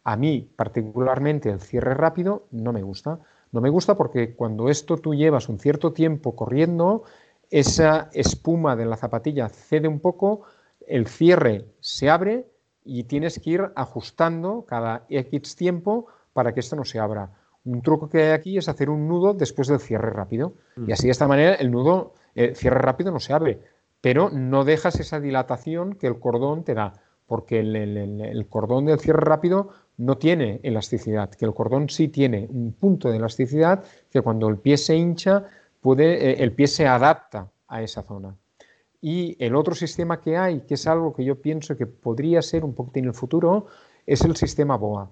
A 0.05 0.17
mí, 0.17 0.51
particularmente, 0.57 1.51
el 1.51 1.61
cierre 1.61 1.95
rápido 1.95 2.47
no 2.51 2.73
me 2.73 2.83
gusta. 2.83 3.21
No 3.53 3.61
me 3.61 3.71
gusta 3.71 3.97
porque 3.97 4.35
cuando 4.35 4.69
esto 4.69 4.97
tú 4.97 5.15
llevas 5.15 5.49
un 5.49 5.59
cierto 5.59 5.93
tiempo 5.93 6.35
corriendo, 6.35 7.05
esa 7.51 8.09
espuma 8.13 8.75
de 8.77 8.87
la 8.87 8.97
zapatilla 8.97 9.49
cede 9.51 9.87
un 9.87 10.01
poco, 10.01 10.43
el 10.87 11.07
cierre 11.07 11.67
se 11.81 12.09
abre 12.09 12.47
y 12.85 13.05
tienes 13.05 13.39
que 13.39 13.51
ir 13.51 13.73
ajustando 13.77 14.65
cada 14.67 15.05
X 15.09 15.55
tiempo 15.55 16.07
para 16.33 16.53
que 16.55 16.61
esto 16.61 16.77
no 16.77 16.85
se 16.85 16.99
abra. 16.99 17.31
Un 17.65 17.83
truco 17.83 18.09
que 18.09 18.23
hay 18.23 18.31
aquí 18.33 18.59
es 18.59 18.69
hacer 18.69 18.91
un 18.91 19.07
nudo 19.07 19.35
después 19.35 19.69
del 19.69 19.79
cierre 19.79 20.11
rápido. 20.11 20.55
Y 20.87 20.93
así 20.93 21.07
de 21.07 21.13
esta 21.13 21.29
manera 21.29 21.55
el 21.55 21.71
nudo, 21.71 22.15
el 22.35 22.57
cierre 22.57 22.79
rápido 22.79 23.13
no 23.13 23.21
se 23.21 23.33
abre, 23.33 23.61
pero 24.01 24.31
no 24.31 24.65
dejas 24.65 24.99
esa 24.99 25.21
dilatación 25.21 25.95
que 25.95 26.09
el 26.09 26.19
cordón 26.19 26.65
te 26.65 26.75
da, 26.75 26.95
porque 27.27 27.61
el, 27.61 28.47
cordón 28.49 28.87
del 28.87 28.99
cierre 28.99 29.21
rápido 29.21 29.69
no 30.03 30.19
tiene 30.19 30.59
elasticidad, 30.65 31.31
que 31.31 31.45
el 31.45 31.55
cordón 31.55 31.89
sí 31.89 32.09
tiene 32.09 32.49
un 32.51 32.73
punto 32.73 33.09
de 33.09 33.19
elasticidad 33.19 33.85
que 34.11 34.21
cuando 34.21 34.49
el 34.49 34.59
pie 34.59 34.77
se 34.77 34.97
hincha, 34.97 35.45
puede, 35.81 36.31
eh, 36.31 36.43
el 36.43 36.53
pie 36.53 36.67
se 36.67 36.87
adapta 36.89 37.51
a 37.69 37.83
esa 37.83 38.03
zona. 38.03 38.37
Y 39.01 39.37
el 39.45 39.55
otro 39.55 39.75
sistema 39.75 40.21
que 40.21 40.37
hay, 40.37 40.63
que 40.63 40.75
es 40.75 40.87
algo 40.89 41.13
que 41.13 41.25
yo 41.25 41.41
pienso 41.41 41.77
que 41.77 41.87
podría 41.87 42.43
ser 42.43 42.65
un 42.65 42.75
poquito 42.75 42.99
en 42.99 43.05
el 43.07 43.15
futuro, 43.15 43.67
es 44.05 44.23
el 44.23 44.35
sistema 44.37 44.77
BOA. 44.77 45.09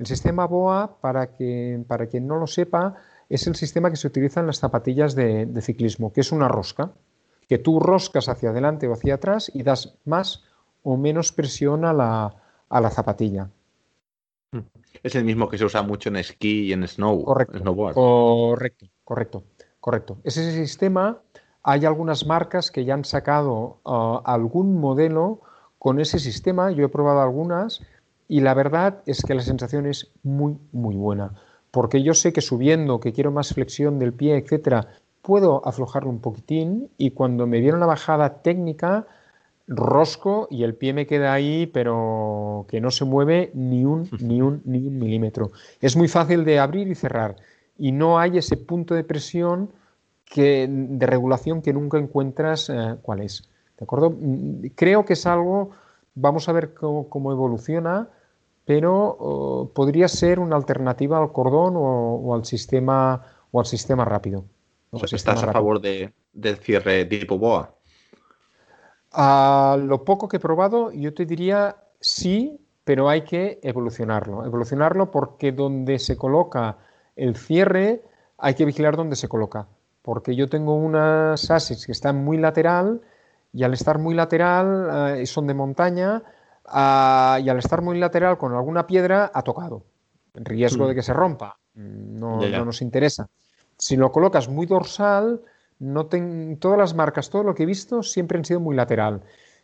El 0.00 0.06
sistema 0.06 0.46
BOA, 0.46 0.98
para, 1.00 1.32
que, 1.32 1.84
para 1.86 2.06
quien 2.06 2.26
no 2.26 2.36
lo 2.36 2.48
sepa, 2.48 2.94
es 3.28 3.46
el 3.46 3.54
sistema 3.54 3.90
que 3.90 3.96
se 3.96 4.08
utiliza 4.08 4.40
en 4.40 4.48
las 4.48 4.58
zapatillas 4.58 5.14
de, 5.14 5.48
ciclismo, 5.62 6.12
que 6.12 6.22
es 6.22 6.32
una 6.32 6.48
rosca, 6.48 6.92
que 7.48 7.58
tú 7.58 7.78
roscas 7.78 8.28
hacia 8.28 8.50
adelante 8.50 8.88
o 8.88 8.94
hacia 8.94 9.14
atrás 9.14 9.50
y 9.54 9.62
das 9.62 9.96
más 10.04 10.44
o 10.82 10.96
menos 10.96 11.32
presión 11.32 11.84
a 11.84 11.92
la, 11.92 12.34
a 12.68 12.80
la 12.80 12.90
zapatilla. 12.90 13.50
Es 15.02 15.14
el 15.14 15.24
mismo 15.24 15.48
que 15.48 15.58
se 15.58 15.64
usa 15.64 15.82
mucho 15.82 16.08
en 16.08 16.16
esquí 16.16 16.66
y 16.66 16.72
en 16.72 16.86
snow, 16.86 17.24
correcto, 17.24 17.58
snowboard. 17.58 17.94
Correcto, 17.94 18.86
correcto, 19.04 19.44
correcto. 19.80 20.18
Es 20.24 20.36
ese 20.36 20.52
sistema. 20.52 21.18
Hay 21.62 21.84
algunas 21.84 22.26
marcas 22.26 22.70
que 22.70 22.84
ya 22.84 22.94
han 22.94 23.04
sacado 23.04 23.78
uh, 23.84 24.20
algún 24.24 24.80
modelo 24.80 25.40
con 25.78 26.00
ese 26.00 26.18
sistema. 26.18 26.70
Yo 26.70 26.84
he 26.84 26.88
probado 26.88 27.20
algunas 27.20 27.82
y 28.28 28.40
la 28.40 28.54
verdad 28.54 29.02
es 29.06 29.22
que 29.22 29.34
la 29.34 29.42
sensación 29.42 29.86
es 29.86 30.10
muy, 30.22 30.58
muy 30.72 30.96
buena. 30.96 31.34
Porque 31.70 32.02
yo 32.02 32.14
sé 32.14 32.32
que 32.32 32.40
subiendo, 32.40 33.00
que 33.00 33.12
quiero 33.12 33.32
más 33.32 33.52
flexión 33.52 33.98
del 33.98 34.12
pie, 34.12 34.36
etcétera, 34.36 34.88
puedo 35.22 35.66
aflojarlo 35.66 36.10
un 36.10 36.20
poquitín 36.20 36.90
y 36.98 37.10
cuando 37.10 37.46
me 37.46 37.60
viene 37.60 37.76
una 37.76 37.86
bajada 37.86 38.42
técnica, 38.42 39.06
rosco 39.66 40.46
y 40.50 40.62
el 40.64 40.74
pie 40.74 40.92
me 40.92 41.06
queda 41.06 41.32
ahí, 41.32 41.66
pero 41.66 42.66
que 42.68 42.80
no 42.80 42.90
se 42.90 43.04
mueve 43.04 43.50
ni 43.54 43.84
un, 43.84 44.08
ni 44.20 44.40
un, 44.40 44.62
ni 44.64 44.86
un 44.86 44.98
milímetro. 44.98 45.52
Es 45.80 45.96
muy 45.96 46.08
fácil 46.08 46.44
de 46.44 46.58
abrir 46.58 46.88
y 46.88 46.94
cerrar 46.94 47.36
y 47.78 47.92
no 47.92 48.18
hay 48.18 48.38
ese 48.38 48.56
punto 48.56 48.94
de 48.94 49.04
presión 49.04 49.70
que, 50.24 50.66
de 50.68 51.06
regulación 51.06 51.62
que 51.62 51.72
nunca 51.72 51.98
encuentras 51.98 52.70
eh, 52.70 52.96
cuál 53.02 53.20
es. 53.20 53.48
¿De 53.78 53.84
acuerdo? 53.84 54.10
Mm, 54.10 54.66
creo 54.74 55.04
que 55.04 55.14
es 55.14 55.26
algo, 55.26 55.70
vamos 56.14 56.48
a 56.48 56.52
ver 56.52 56.74
cómo, 56.74 57.32
evoluciona, 57.32 58.08
pero 58.64 59.16
oh, 59.18 59.70
podría 59.74 60.08
ser 60.08 60.38
una 60.38 60.56
alternativa 60.56 61.18
al 61.18 61.32
cordón 61.32 61.74
o, 61.76 62.34
al 62.34 62.44
sistema 62.44 63.22
o 63.50 63.60
al 63.60 63.66
sistema 63.66 64.04
rápido. 64.04 64.44
¿Estás 64.92 65.42
a 65.42 65.52
favor 65.52 65.80
de, 65.80 66.12
del 66.32 66.56
cierre 66.56 67.04
tipo 67.04 67.36
BOA? 67.36 67.73
A 69.16 69.76
lo 69.80 70.04
poco 70.04 70.26
que 70.28 70.38
he 70.38 70.40
probado, 70.40 70.90
yo 70.90 71.14
te 71.14 71.24
diría 71.24 71.76
sí, 72.00 72.60
pero 72.82 73.08
hay 73.08 73.22
que 73.22 73.60
evolucionarlo. 73.62 74.44
Evolucionarlo 74.44 75.12
porque 75.12 75.52
donde 75.52 76.00
se 76.00 76.16
coloca 76.16 76.78
el 77.14 77.36
cierre, 77.36 78.02
hay 78.38 78.54
que 78.54 78.64
vigilar 78.64 78.96
dónde 78.96 79.14
se 79.14 79.28
coloca. 79.28 79.68
Porque 80.02 80.34
yo 80.34 80.48
tengo 80.48 80.74
unas 80.74 81.48
ASICs 81.48 81.86
que 81.86 81.92
están 81.92 82.24
muy 82.24 82.38
lateral 82.38 83.02
y 83.52 83.62
al 83.62 83.72
estar 83.72 83.98
muy 83.98 84.14
lateral 84.14 85.16
eh, 85.16 85.26
son 85.26 85.46
de 85.46 85.54
montaña 85.54 86.22
ah, 86.66 87.38
y 87.40 87.48
al 87.48 87.58
estar 87.58 87.82
muy 87.82 87.98
lateral 87.98 88.36
con 88.36 88.52
alguna 88.52 88.84
piedra 88.86 89.30
ha 89.32 89.42
tocado. 89.42 89.84
Riesgo 90.34 90.84
mm. 90.84 90.88
de 90.88 90.94
que 90.96 91.02
se 91.02 91.12
rompa. 91.12 91.56
No, 91.74 92.40
no 92.40 92.64
nos 92.64 92.82
interesa. 92.82 93.28
Si 93.78 93.96
lo 93.96 94.10
colocas 94.10 94.48
muy 94.48 94.66
dorsal, 94.66 95.40
no 95.78 96.06
todas 96.58 96.78
las 96.78 96.94
marcas, 96.94 97.30
todo 97.30 97.42
lo 97.42 97.54
que 97.54 97.64
he 97.64 97.66
visto, 97.66 98.02
siempre 98.02 98.38
han 98.38 98.44
sido 98.44 98.60
muy 98.60 98.76
lateral. 98.76 99.22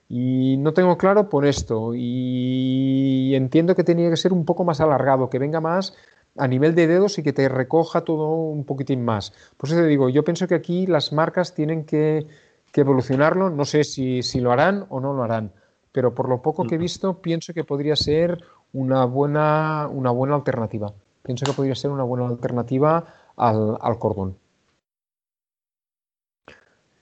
Y 0.09 0.57
no 0.59 0.75
tengo 0.75 0.99
claro 0.99 1.29
por 1.29 1.47
esto. 1.47 1.93
Y 1.95 3.33
entiendo 3.35 3.77
que 3.77 3.85
tenía 3.85 4.11
que 4.11 4.17
ser 4.17 4.33
un 4.33 4.45
poco 4.45 4.65
más 4.65 4.81
alargado, 4.81 5.31
que 5.31 5.39
venga 5.39 5.61
más 5.61 5.95
a 6.37 6.49
nivel 6.49 6.75
de 6.75 6.87
dedos 6.87 7.19
y 7.19 7.23
que 7.23 7.33
te 7.33 7.49
recoja 7.49 8.03
todo 8.03 8.31
un 8.35 8.65
poquitín 8.65 9.05
más. 9.05 9.33
Por 9.57 9.69
eso 9.69 9.79
te 9.79 9.87
digo, 9.87 10.09
yo 10.09 10.25
pienso 10.25 10.49
que 10.49 10.55
aquí 10.55 10.87
las 10.87 11.13
marcas 11.13 11.55
tienen 11.55 11.85
que, 11.85 12.27
evolucionarlo. 12.75 13.51
No 13.51 13.65
sé 13.65 13.85
si, 13.85 14.23
lo 14.41 14.53
harán 14.53 14.87
o 14.89 15.01
no 15.01 15.13
lo 15.13 15.23
harán. 15.23 15.53
Pero 15.93 16.15
por 16.15 16.29
lo 16.29 16.43
poco 16.43 16.67
que 16.67 16.77
he 16.77 16.79
visto, 16.79 17.21
pienso 17.21 17.53
que 17.53 17.65
podría 17.65 17.97
ser 17.97 18.43
una 18.73 19.05
buena, 19.05 19.89
una 19.89 20.11
buena 20.11 20.35
alternativa. 20.35 20.93
Pienso 21.23 21.47
que 21.47 21.53
podría 21.53 21.75
ser 21.75 21.91
una 21.91 22.05
buena 22.05 22.27
alternativa 22.27 23.07
al 23.37 23.99
cordón. 23.99 24.37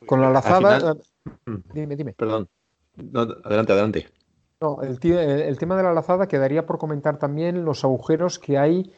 Con 0.08 0.22
la 0.22 0.30
lazada. 0.30 0.92
Eh, 0.92 1.62
dime, 1.74 1.94
dime. 1.94 2.14
Perdón. 2.14 2.48
adelante, 3.44 3.72
adelante. 3.72 4.08
No, 4.60 4.80
el, 4.82 4.98
tema 4.98 5.76
de 5.76 5.82
la 5.84 5.92
lazada 5.92 6.26
quedaría 6.26 6.66
por 6.66 6.78
comentar 6.78 7.18
también 7.18 7.64
los 7.64 7.84
agujeros 7.84 8.40
que 8.40 8.58
hay 8.58 8.92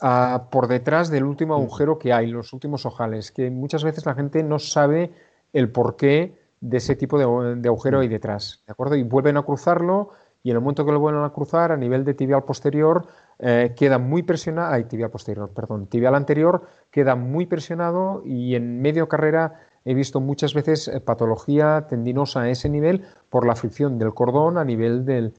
ah, 0.00 0.48
por 0.52 0.68
detrás 0.68 1.10
del 1.10 1.24
último 1.24 1.58
mm. 1.58 1.62
agujero 1.62 1.98
que 1.98 2.12
hay, 2.12 2.26
los 2.28 2.52
últimos 2.52 2.86
ojales, 2.86 3.32
que 3.32 3.50
muchas 3.50 3.82
veces 3.82 4.06
la 4.06 4.14
gente 4.14 4.42
no 4.44 4.58
sabe 4.58 5.12
el 5.52 5.72
porqué 5.72 6.38
de 6.60 6.76
ese 6.76 6.94
tipo 6.94 7.18
de, 7.18 7.24
agujero 7.68 7.98
mm. 7.98 8.00
ahí 8.02 8.08
detrás, 8.08 8.62
¿de 8.66 8.72
acuerdo? 8.72 8.94
Y 8.96 9.02
vuelven 9.02 9.36
a 9.36 9.42
cruzarlo 9.42 10.10
y 10.42 10.50
en 10.50 10.56
el 10.56 10.62
momento 10.62 10.84
que 10.84 10.92
lo 10.92 11.00
vuelven 11.00 11.24
a 11.24 11.30
cruzar 11.30 11.72
a 11.72 11.76
nivel 11.76 12.04
de 12.04 12.14
tibial 12.14 12.44
posterior 12.44 13.06
eh, 13.38 13.74
queda 13.76 13.98
muy 13.98 14.22
presionado, 14.22 14.74
ay, 14.74 14.84
tibial 14.84 15.10
posterior, 15.10 15.50
perdón, 15.52 15.86
tibial 15.86 16.14
anterior 16.14 16.68
queda 16.90 17.16
muy 17.16 17.46
presionado 17.46 18.22
y 18.24 18.54
en 18.54 18.80
medio 18.80 19.08
carrera 19.08 19.66
he 19.84 19.94
visto 19.94 20.20
muchas 20.20 20.54
veces 20.54 20.88
eh, 20.88 21.00
patología 21.00 21.86
tendinosa 21.88 22.42
a 22.42 22.50
ese 22.50 22.68
nivel 22.68 23.06
por 23.28 23.46
la 23.46 23.56
fricción 23.56 23.98
del 23.98 24.14
cordón 24.14 24.58
a 24.58 24.64
nivel 24.64 25.04
del, 25.04 25.32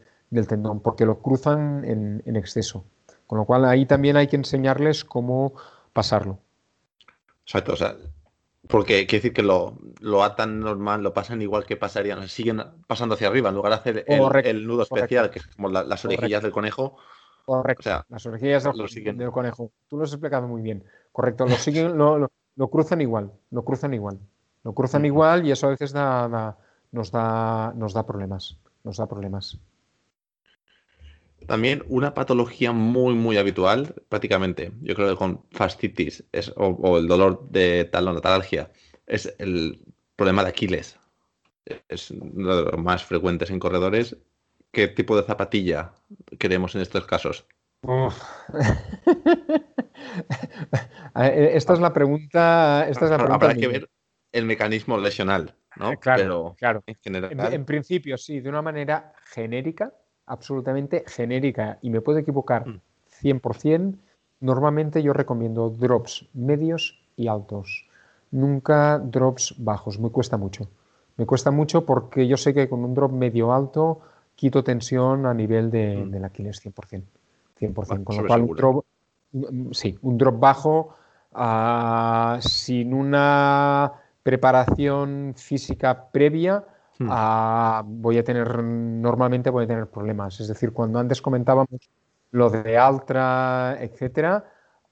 tendón, 0.48 0.80
porque 0.80 1.06
lo 1.06 1.20
cruzan 1.20 1.84
en, 1.86 2.36
exceso. 2.36 2.86
Con 3.28 3.38
lo 3.38 3.46
cual 3.46 3.66
ahí 3.66 3.86
también 3.86 4.18
hay 4.18 4.28
que 4.28 4.36
enseñarles 4.36 5.06
cómo 5.06 5.54
pasarlo. 5.94 6.40
Exacto, 7.46 7.74
o 7.74 7.76
sea, 7.76 7.96
porque 8.68 9.06
quiere 9.08 9.22
decir 9.22 9.34
que 9.34 9.44
lo, 9.44 9.76
atan 10.24 10.60
normal, 10.60 11.02
lo 11.02 11.14
pasan 11.14 11.42
igual 11.42 11.66
que 11.66 11.78
pasarían, 11.78 12.28
siguen 12.28 12.62
pasando 12.88 13.16
hacia 13.16 13.28
arriba, 13.28 13.50
en 13.50 13.56
lugar 13.56 13.72
de 13.72 13.78
hacer 13.78 14.06
el, 14.08 14.68
nudo 14.68 14.84
especial, 14.84 15.30
que 15.30 15.40
es 15.40 15.48
como 15.48 15.70
las 15.70 16.06
orejillas 16.06 16.44
del 16.44 16.52
conejo. 16.52 16.98
Correcto, 17.46 18.06
las 18.10 18.26
orejillas 18.26 18.64
del, 18.64 19.32
conejo. 19.32 19.72
Tú 19.88 19.98
lo 19.98 20.04
has 20.04 20.12
explicado 20.12 20.48
muy 20.48 20.62
bien. 20.62 20.84
Correcto, 21.12 21.46
lo 21.46 21.56
siguen, 21.56 21.98
lo, 21.98 22.18
lo 22.18 22.32
cruzan 22.70 23.02
igual, 23.02 23.32
lo 23.50 23.64
cruzan 23.64 23.94
igual. 23.94 24.20
Lo 24.64 24.74
cruzan 24.74 25.06
igual 25.06 25.46
y 25.46 25.52
eso 25.52 25.68
a 25.68 25.72
veces 25.72 25.94
nos, 25.94 27.12
da, 27.12 27.74
nos 27.76 27.94
da 27.94 28.06
problemas. 28.06 28.58
Nos 28.84 28.98
da 28.98 29.08
problemas. 29.08 29.60
También 31.48 31.84
una 31.88 32.14
patología 32.14 32.72
muy, 32.72 33.16
muy 33.16 33.38
habitual, 33.38 33.96
prácticamente, 34.10 34.72
yo 34.82 34.96
creo 34.96 35.10
que 35.10 35.16
con 35.16 35.44
fascitis 35.52 36.24
es, 36.32 36.54
o, 36.56 36.98
el 36.98 37.08
dolor 37.08 37.50
de 37.50 37.86
talalgia, 37.86 38.72
es 39.08 39.34
el 39.40 39.84
problema 40.16 40.44
de 40.44 40.50
Aquiles. 40.50 40.98
Es 41.90 42.12
uno 42.12 42.56
de 42.56 42.64
los 42.64 42.78
más 42.78 43.04
frecuentes 43.04 43.50
en 43.50 43.60
corredores. 43.60 44.18
¿Qué 44.72 44.88
tipo 44.88 45.18
de 45.18 45.24
zapatilla 45.24 45.94
queremos 46.38 46.76
en 46.76 46.82
estos 46.82 47.06
casos? 47.06 47.46
Eh, 51.14 51.52
esta 51.56 51.74
es 51.74 51.80
la 51.80 51.92
pregunta. 51.92 52.88
Esta 52.88 53.06
es 53.06 53.12
la 53.12 53.18
pregunta 53.18 53.46
Habrá 53.46 53.54
que 53.54 53.68
ver 53.68 53.90
el 54.32 54.46
mecanismo 54.46 54.98
lesional, 54.98 55.54
¿no? 55.76 55.98
Claro, 56.00 56.56
claro. 56.58 56.84
En, 57.04 57.66
principio, 57.66 58.18
sí, 58.18 58.40
de 58.40 58.50
una 58.50 58.62
manera 58.62 59.14
genérica, 59.26 59.94
absolutamente 60.26 61.04
genérica, 61.06 61.80
y 61.82 61.90
me 61.90 62.02
puedo 62.02 62.20
equivocar 62.20 62.66
100%, 63.22 63.80
mm. 63.80 63.98
normalmente 64.40 65.04
yo 65.04 65.12
recomiendo 65.12 65.70
drops 65.70 66.28
medios 66.34 67.02
y 67.18 67.28
altos. 67.28 67.88
Nunca 68.32 69.00
drops 69.00 69.56
bajos, 69.58 70.00
me 70.00 70.10
cuesta 70.10 70.38
mucho. 70.38 70.70
Me 71.18 71.26
cuesta 71.26 71.52
mucho 71.52 71.86
porque 71.86 72.28
yo 72.28 72.38
sé 72.38 72.54
que 72.54 72.70
con 72.70 72.86
un 72.86 72.94
drop 72.94 73.12
medio 73.12 73.54
alto 73.54 74.02
quito 74.36 74.64
tensión 74.64 75.26
a 75.26 75.34
nivel 75.34 75.70
de, 75.70 75.98
mm. 75.98 76.12
del 76.12 76.26
Aquiles 76.26 76.66
100%. 76.66 77.04
100%. 77.62 78.04
con 78.04 78.18
lo 78.18 78.28
cual, 78.28 78.42
un 78.42 78.56
drop, 78.56 78.86
sí, 79.72 79.98
un 80.02 80.18
drop 80.18 80.40
bajo 80.40 80.96
ah, 81.34 82.40
sin 82.42 82.94
una 82.94 83.94
preparación 84.24 85.34
física 85.36 86.10
previa, 86.12 86.64
hmm. 87.00 87.08
ah, 87.10 87.84
voy 87.86 88.18
a 88.18 88.24
tener, 88.24 88.64
normalmente 88.64 89.50
voy 89.50 89.66
a 89.66 89.68
tener 89.68 89.88
problemas. 89.88 90.40
Es 90.40 90.48
decir, 90.48 90.74
cuando 90.74 91.00
antes 91.00 91.22
comentábamos 91.22 91.90
lo 92.32 92.50
de 92.50 92.78
Altra, 92.78 93.78
etcétera, 93.80 94.46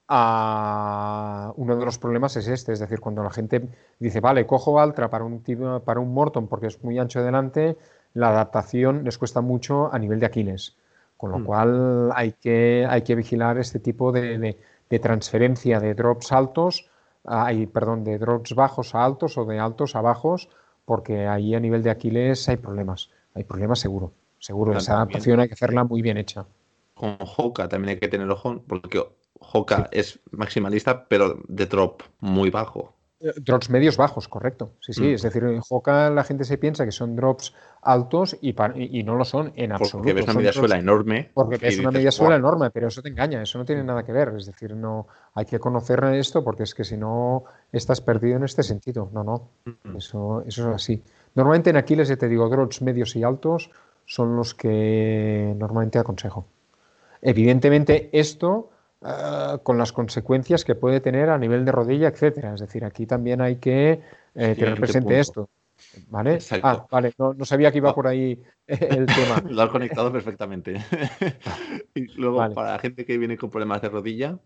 ah, 0.08 1.52
uno 1.56 1.76
de 1.76 1.84
los 1.84 1.98
problemas 1.98 2.36
es 2.36 2.48
este, 2.48 2.72
es 2.72 2.80
decir, 2.80 3.00
cuando 3.00 3.22
la 3.22 3.30
gente 3.30 3.68
dice, 3.98 4.20
vale, 4.20 4.46
cojo 4.46 4.80
Altra 4.80 5.10
para 5.10 5.24
un, 5.24 5.42
para 5.84 6.00
un 6.00 6.12
Morton 6.12 6.48
porque 6.48 6.66
es 6.68 6.82
muy 6.82 6.98
ancho 6.98 7.22
delante, 7.22 7.76
la 8.14 8.30
adaptación 8.30 9.04
les 9.04 9.18
cuesta 9.18 9.40
mucho 9.40 9.92
a 9.92 9.98
nivel 9.98 10.20
de 10.20 10.26
Aquiles. 10.26 10.76
Con 11.20 11.32
lo 11.32 11.40
hmm. 11.40 11.44
cual 11.44 12.10
hay 12.14 12.32
que, 12.32 12.86
hay 12.88 13.02
que 13.02 13.14
vigilar 13.14 13.58
este 13.58 13.78
tipo 13.78 14.10
de, 14.10 14.56
de, 14.88 14.98
transferencia 14.98 15.78
de 15.78 15.92
drops 15.92 16.32
altos, 16.32 16.88
hay, 17.26 17.66
perdón, 17.66 18.04
de 18.04 18.18
drops 18.18 18.54
bajos 18.54 18.94
a 18.94 19.04
altos 19.04 19.36
o 19.36 19.44
de 19.44 19.58
altos 19.58 19.96
a 19.96 20.00
bajos, 20.00 20.48
porque 20.86 21.26
ahí 21.26 21.54
a 21.54 21.60
nivel 21.60 21.82
de 21.82 21.90
Aquiles 21.90 22.48
hay 22.48 22.56
problemas. 22.56 23.10
Hay 23.34 23.44
problemas 23.44 23.80
seguro. 23.80 24.12
Seguro, 24.38 24.78
esa 24.78 24.94
adaptación 24.94 25.40
hay 25.40 25.48
que 25.48 25.54
hacerla 25.54 25.84
muy 25.84 26.00
bien 26.00 26.16
hecha. 26.16 26.46
Con 26.94 27.18
Hoka 27.36 27.68
también 27.68 27.90
hay 27.90 28.00
que 28.00 28.08
tener 28.08 28.30
ojo, 28.30 28.62
porque 28.66 29.04
Hoka 29.40 29.90
es 29.92 30.20
maximalista, 30.30 31.04
pero 31.06 31.38
de 31.48 31.66
drop 31.66 32.00
muy 32.20 32.48
bajo. 32.48 32.94
Drops 33.20 33.68
medios 33.68 33.98
bajos, 33.98 34.28
correcto. 34.28 34.72
Sí, 34.80 34.94
sí. 34.94 35.02
Mm. 35.02 35.14
Es 35.14 35.22
decir, 35.22 35.44
en 35.44 35.60
Hoka 35.68 36.08
la 36.08 36.24
gente 36.24 36.44
se 36.44 36.56
piensa 36.56 36.86
que 36.86 36.92
son 36.92 37.14
drops 37.16 37.54
altos 37.82 38.38
y, 38.40 38.54
y 38.98 39.02
no 39.02 39.14
lo 39.14 39.26
son 39.26 39.52
en 39.56 39.72
absoluto. 39.72 39.98
Porque 39.98 40.12
ves 40.14 40.24
una 40.24 40.34
media 40.34 40.52
suela 40.52 40.78
enorme. 40.78 41.30
Porque 41.34 41.58
ves 41.58 41.78
una 41.78 41.90
media 41.90 42.10
suela 42.10 42.36
enorme, 42.36 42.70
pero 42.70 42.88
eso 42.88 43.02
te 43.02 43.10
engaña, 43.10 43.42
eso 43.42 43.58
no 43.58 43.66
tiene 43.66 43.84
nada 43.84 44.04
que 44.04 44.12
ver. 44.12 44.32
Es 44.38 44.46
decir, 44.46 44.74
no 44.74 45.06
hay 45.34 45.44
que 45.44 45.58
conocer 45.58 46.02
esto 46.14 46.42
porque 46.42 46.62
es 46.62 46.74
que 46.74 46.84
si 46.84 46.96
no 46.96 47.44
estás 47.72 48.00
perdido 48.00 48.38
en 48.38 48.44
este 48.44 48.62
sentido. 48.62 49.10
No, 49.12 49.22
no. 49.22 49.50
Eso, 49.96 50.42
eso 50.46 50.70
es 50.70 50.74
así. 50.74 51.02
Normalmente 51.34 51.68
en 51.68 51.76
Aquiles, 51.76 52.08
ya 52.08 52.16
te 52.16 52.26
digo, 52.26 52.48
drops 52.48 52.80
medios 52.80 53.14
y 53.16 53.22
altos 53.22 53.70
son 54.06 54.34
los 54.34 54.54
que 54.54 55.54
normalmente 55.58 55.98
aconsejo. 55.98 56.46
Evidentemente, 57.22 58.08
esto 58.12 58.70
ah, 59.02 59.58
con 59.62 59.78
las 59.78 59.92
consecuencias 59.92 60.64
que 60.64 60.74
puede 60.74 61.00
tener 61.00 61.30
a 61.30 61.38
nivel 61.38 61.64
de 61.64 61.72
rodilla, 61.72 62.08
etcétera. 62.08 62.54
Es 62.54 62.60
decir, 62.60 62.84
aquí 62.84 63.06
también 63.06 63.40
hay 63.40 63.56
que 63.56 64.00
eh, 64.34 64.54
tener 64.54 64.78
presente 64.78 65.18
esto. 65.18 65.48
¿Vale? 66.08 66.38
Ah, 66.62 66.86
vale, 66.90 67.14
no, 67.18 67.34
sabía 67.44 67.72
que 67.72 67.78
iba 67.78 67.94
por 67.94 68.06
ahí 68.06 68.40
el 68.66 69.06
tema. 69.06 69.42
Lo 69.48 69.62
has 69.62 69.70
conectado 69.70 70.12
perfectamente. 70.12 70.74
y 71.94 72.06
luego, 72.20 72.36
para 72.54 72.72
la 72.72 72.78
gente 72.78 73.04
que 73.04 73.18
viene 73.18 73.36
con 73.36 73.50
problemas 73.50 73.80
de 73.82 73.88
rodilla. 73.88 74.38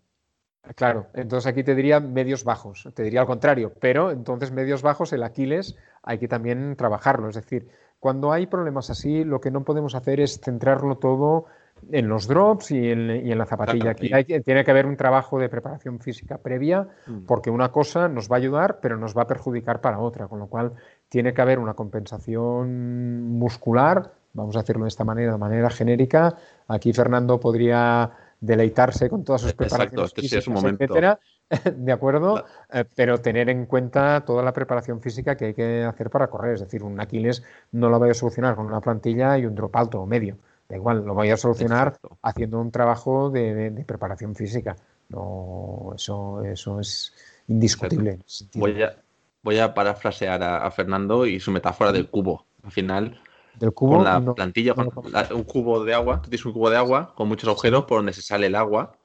Claro, 0.76 1.08
entonces 1.12 1.46
aquí 1.46 1.62
te 1.62 1.74
diría 1.74 2.00
medios 2.00 2.42
bajos, 2.42 2.88
te 2.94 3.02
diría 3.02 3.20
al 3.20 3.26
contrario, 3.26 3.74
pero 3.80 4.10
entonces 4.10 4.50
medios 4.50 4.80
bajos, 4.80 5.12
el 5.12 5.22
Aquiles, 5.22 5.76
hay 6.02 6.18
que 6.18 6.26
también 6.26 6.74
trabajarlo. 6.76 7.28
Es 7.28 7.34
decir, 7.34 7.68
cuando 8.00 8.32
hay 8.32 8.46
problemas 8.46 8.88
así, 8.88 9.24
lo 9.24 9.40
que 9.40 9.50
no 9.50 9.64
podemos 9.64 9.94
hacer 9.94 10.20
es 10.20 10.40
centrarlo 10.40 10.96
todo 10.96 11.46
en 11.90 12.08
los 12.08 12.26
drops 12.26 12.70
y 12.70 12.90
en, 12.90 13.38
la 13.38 13.46
zapatilla. 13.46 13.90
Aquí 13.90 14.10
tiene 14.40 14.64
que 14.64 14.70
haber 14.70 14.86
un 14.86 14.96
trabajo 14.96 15.38
de 15.38 15.48
preparación 15.48 16.00
física 16.00 16.38
previa, 16.38 16.88
mm. 17.06 17.26
porque 17.26 17.50
una 17.50 17.70
cosa 17.70 18.08
nos 18.08 18.30
va 18.30 18.36
a 18.36 18.38
ayudar, 18.38 18.78
pero 18.80 18.96
nos 18.96 19.16
va 19.16 19.22
a 19.22 19.26
perjudicar 19.26 19.80
para 19.80 19.98
otra, 19.98 20.28
con 20.28 20.38
lo 20.38 20.46
cual 20.46 20.72
tiene 21.08 21.34
que 21.34 21.42
haber 21.42 21.58
una 21.58 21.74
compensación 21.74 23.22
muscular, 23.38 24.12
vamos 24.32 24.56
a 24.56 24.60
hacerlo 24.60 24.84
de 24.84 24.88
esta 24.88 25.04
manera, 25.04 25.32
de 25.32 25.38
manera 25.38 25.70
genérica. 25.70 26.36
Aquí 26.68 26.92
Fernando 26.92 27.40
podría 27.40 28.10
deleitarse 28.40 29.08
con 29.08 29.24
todas 29.24 29.40
sus 29.40 29.52
e-, 29.52 29.54
preparaciones 29.54 30.06
este 30.06 30.20
físicas, 30.22 30.64
etcétera, 30.64 31.18
de 31.76 31.92
acuerdo, 31.92 32.44
eh, 32.72 32.84
pero 32.94 33.18
tener 33.18 33.48
en 33.48 33.66
cuenta 33.66 34.24
toda 34.24 34.42
la 34.42 34.52
preparación 34.52 35.00
física 35.00 35.36
que 35.36 35.46
hay 35.46 35.54
que 35.54 35.82
hacer 35.84 36.10
para 36.10 36.28
correr, 36.28 36.54
es 36.54 36.60
decir, 36.60 36.82
un 36.82 37.00
Aquiles 37.00 37.42
no 37.72 37.88
lo 37.88 37.98
voy 37.98 38.10
a 38.10 38.14
solucionar 38.14 38.54
con 38.54 38.66
una 38.66 38.80
plantilla 38.80 39.38
y 39.38 39.46
un 39.46 39.54
drop 39.54 39.74
alto 39.76 40.00
o 40.00 40.06
medio, 40.06 40.36
da 40.68 40.76
igual, 40.76 41.04
lo 41.04 41.14
voy 41.14 41.30
a 41.30 41.36
solucionar 41.36 41.98
haciendo 42.22 42.60
un 42.60 42.70
trabajo 42.70 43.30
de, 43.30 43.84
preparación 43.86 44.34
física. 44.34 44.76
No, 45.08 45.92
eso, 45.94 46.42
eso 46.44 46.80
es 46.80 47.12
indiscutible. 47.48 48.20
Voy 48.54 48.82
a, 48.82 48.96
voy 49.42 49.58
a 49.58 49.74
parafrasear 49.74 50.42
a, 50.42 50.70
Fernando 50.70 51.26
y 51.26 51.38
su 51.40 51.50
metáfora 51.50 51.92
del 51.92 52.08
cubo. 52.08 52.46
Al 52.62 52.72
final, 52.72 53.20
del 53.58 53.72
cubo, 53.72 53.96
con 53.96 54.04
la 54.04 54.34
plantilla, 54.34 54.74
con 54.74 54.90
un 55.32 55.44
cubo 55.44 55.84
de 55.84 55.94
agua, 55.94 56.22
tú 56.22 56.30
tienes 56.30 56.46
un 56.46 56.52
cubo 56.52 56.70
de 56.70 56.76
agua 56.76 57.14
con 57.14 57.28
muchos 57.28 57.48
agujeros 57.48 57.84
por 57.84 57.98
donde 57.98 58.14
se 58.14 58.22
sale 58.22 58.46
el 58.46 58.54
agua. 58.54 58.96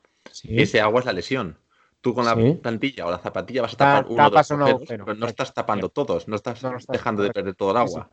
y 0.43 0.61
Ese 0.61 0.79
agua 0.79 1.01
es 1.01 1.05
la 1.05 1.13
lesión. 1.13 1.57
Tú 2.01 2.13
con 2.13 2.23
la 2.23 2.35
plantilla 2.61 3.05
o 3.05 3.11
la 3.11 3.17
zapatilla 3.17 3.61
vas 3.61 3.73
a 3.73 3.77
tapar 3.77 4.05
uno 4.07 4.29
de 4.29 4.35
los 4.37 4.51
agujeros, 4.51 5.05
pero 5.05 5.15
no 5.15 5.27
estás 5.27 5.53
tapando 5.53 5.89
todos, 5.89 6.29
no 6.29 6.37
estás, 6.37 6.61
dejando 6.87 7.23
de 7.23 7.31
perder 7.31 7.55
todo 7.55 7.71
el 7.71 7.77
agua. 7.77 8.09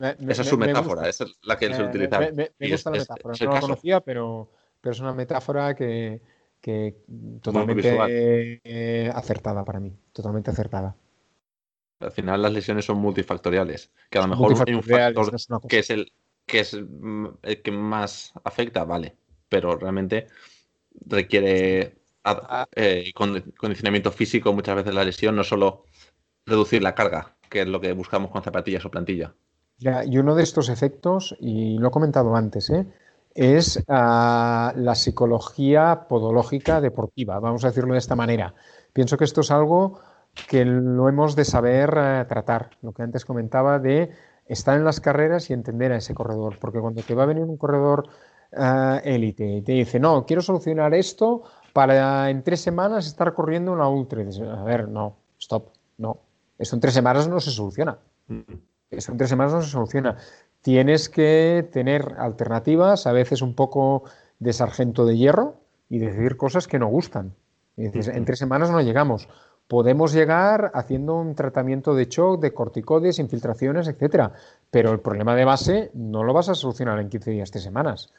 Esa 0.00 0.42
es 0.42 0.48
su 0.48 0.58
metáfora, 0.58 1.08
esa 1.08 1.24
es 1.24 1.36
la 1.42 1.58
que 1.58 1.66
él 1.66 1.74
se 1.74 1.82
utiliza. 1.82 2.18
Me, 2.18 2.50
gusta 2.70 2.90
la 2.90 2.98
metáfora, 2.98 3.34
no 3.40 3.52
la 3.52 3.60
conocía, 3.60 4.00
pero, 4.00 4.50
pero 4.80 4.92
es 4.92 5.00
una 5.00 5.12
metáfora 5.12 5.74
que, 5.74 6.22
que 6.60 7.02
totalmente 7.42 8.60
eh, 8.64 9.10
acertada 9.14 9.64
para 9.64 9.80
mí, 9.80 9.94
totalmente 10.12 10.50
acertada. 10.50 10.96
Al 12.00 12.12
final 12.12 12.40
las 12.40 12.52
lesiones 12.52 12.86
son 12.86 12.98
multifactoriales, 12.98 13.90
que 14.08 14.18
a 14.18 14.22
lo 14.22 14.28
mejor 14.28 14.54
hay 14.66 14.74
un 14.74 14.82
factor 14.82 15.36
que 15.68 15.78
es 15.80 15.90
el 15.90 16.12
que 16.46 16.60
es 16.60 16.72
el 16.74 17.62
que 17.62 17.70
más 17.70 18.32
afecta, 18.42 18.84
vale, 18.84 19.14
pero 19.48 19.76
realmente 19.76 20.26
requiere 21.06 22.00
eh, 22.74 23.12
condicionamiento 23.14 24.10
físico 24.10 24.52
muchas 24.52 24.76
veces 24.76 24.94
la 24.94 25.04
lesión, 25.04 25.36
no 25.36 25.44
solo 25.44 25.84
reducir 26.46 26.82
la 26.82 26.94
carga, 26.94 27.36
que 27.48 27.60
es 27.60 27.68
lo 27.68 27.80
que 27.80 27.92
buscamos 27.92 28.30
con 28.30 28.42
zapatillas 28.42 28.84
o 28.84 28.90
plantilla. 28.90 29.34
Y 29.80 30.18
uno 30.18 30.34
de 30.34 30.42
estos 30.42 30.68
efectos, 30.68 31.36
y 31.40 31.78
lo 31.78 31.88
he 31.88 31.90
comentado 31.90 32.34
antes, 32.36 32.70
¿eh? 32.70 32.86
es 33.34 33.82
ah, 33.88 34.72
la 34.76 34.94
psicología 34.94 36.06
podológica 36.08 36.80
deportiva, 36.80 37.38
vamos 37.38 37.64
a 37.64 37.68
decirlo 37.68 37.94
de 37.94 37.98
esta 37.98 38.16
manera. 38.16 38.54
Pienso 38.92 39.16
que 39.16 39.24
esto 39.24 39.40
es 39.40 39.50
algo 39.50 40.00
que 40.48 40.64
lo 40.64 41.08
hemos 41.08 41.36
de 41.36 41.44
saber 41.44 41.94
eh, 41.96 42.24
tratar, 42.28 42.70
lo 42.82 42.92
que 42.92 43.02
antes 43.02 43.24
comentaba 43.24 43.78
de 43.78 44.10
estar 44.46 44.76
en 44.76 44.84
las 44.84 45.00
carreras 45.00 45.48
y 45.50 45.52
entender 45.52 45.92
a 45.92 45.96
ese 45.96 46.14
corredor, 46.14 46.58
porque 46.60 46.80
cuando 46.80 47.02
te 47.02 47.14
va 47.14 47.22
a 47.22 47.26
venir 47.26 47.44
un 47.44 47.56
corredor 47.56 48.08
eh, 48.52 49.00
élite 49.04 49.46
y 49.46 49.62
te 49.62 49.72
dice, 49.72 50.00
no, 50.00 50.26
quiero 50.26 50.42
solucionar 50.42 50.92
esto 50.94 51.42
para 51.72 52.30
en 52.30 52.42
tres 52.42 52.60
semanas 52.60 53.06
estar 53.06 53.32
corriendo 53.32 53.72
una 53.72 53.88
ultra, 53.88 54.22
a 54.22 54.64
ver, 54.64 54.88
no, 54.88 55.16
stop, 55.38 55.68
no, 55.98 56.18
eso 56.58 56.74
en 56.74 56.80
tres 56.80 56.94
semanas 56.94 57.28
no 57.28 57.38
se 57.38 57.50
soluciona, 57.50 57.98
eso 58.90 59.12
en 59.12 59.18
tres 59.18 59.30
semanas 59.30 59.52
no 59.52 59.62
se 59.62 59.70
soluciona. 59.70 60.16
Tienes 60.62 61.08
que 61.08 61.68
tener 61.72 62.16
alternativas, 62.18 63.06
a 63.06 63.12
veces 63.12 63.42
un 63.42 63.54
poco 63.54 64.04
de 64.38 64.52
sargento 64.52 65.06
de 65.06 65.16
hierro 65.16 65.54
y 65.88 65.98
decir 65.98 66.36
cosas 66.36 66.68
que 66.68 66.78
no 66.78 66.88
gustan. 66.88 67.34
Y 67.76 67.84
dices, 67.84 68.08
en 68.08 68.24
tres 68.24 68.38
semanas 68.38 68.70
no 68.70 68.80
llegamos 68.80 69.28
podemos 69.70 70.12
llegar 70.12 70.72
haciendo 70.74 71.14
un 71.14 71.36
tratamiento 71.36 71.94
de 71.94 72.06
shock, 72.06 72.40
de 72.40 72.52
corticoides, 72.52 73.20
infiltraciones, 73.20 73.86
etcétera. 73.86 74.32
Pero 74.68 74.90
el 74.90 74.98
problema 74.98 75.36
de 75.36 75.44
base 75.44 75.92
no 75.94 76.24
lo 76.24 76.32
vas 76.32 76.48
a 76.48 76.56
solucionar 76.56 76.98
en 76.98 77.08
15 77.08 77.30
días, 77.30 77.52
3 77.52 77.62
semanas. 77.62 78.12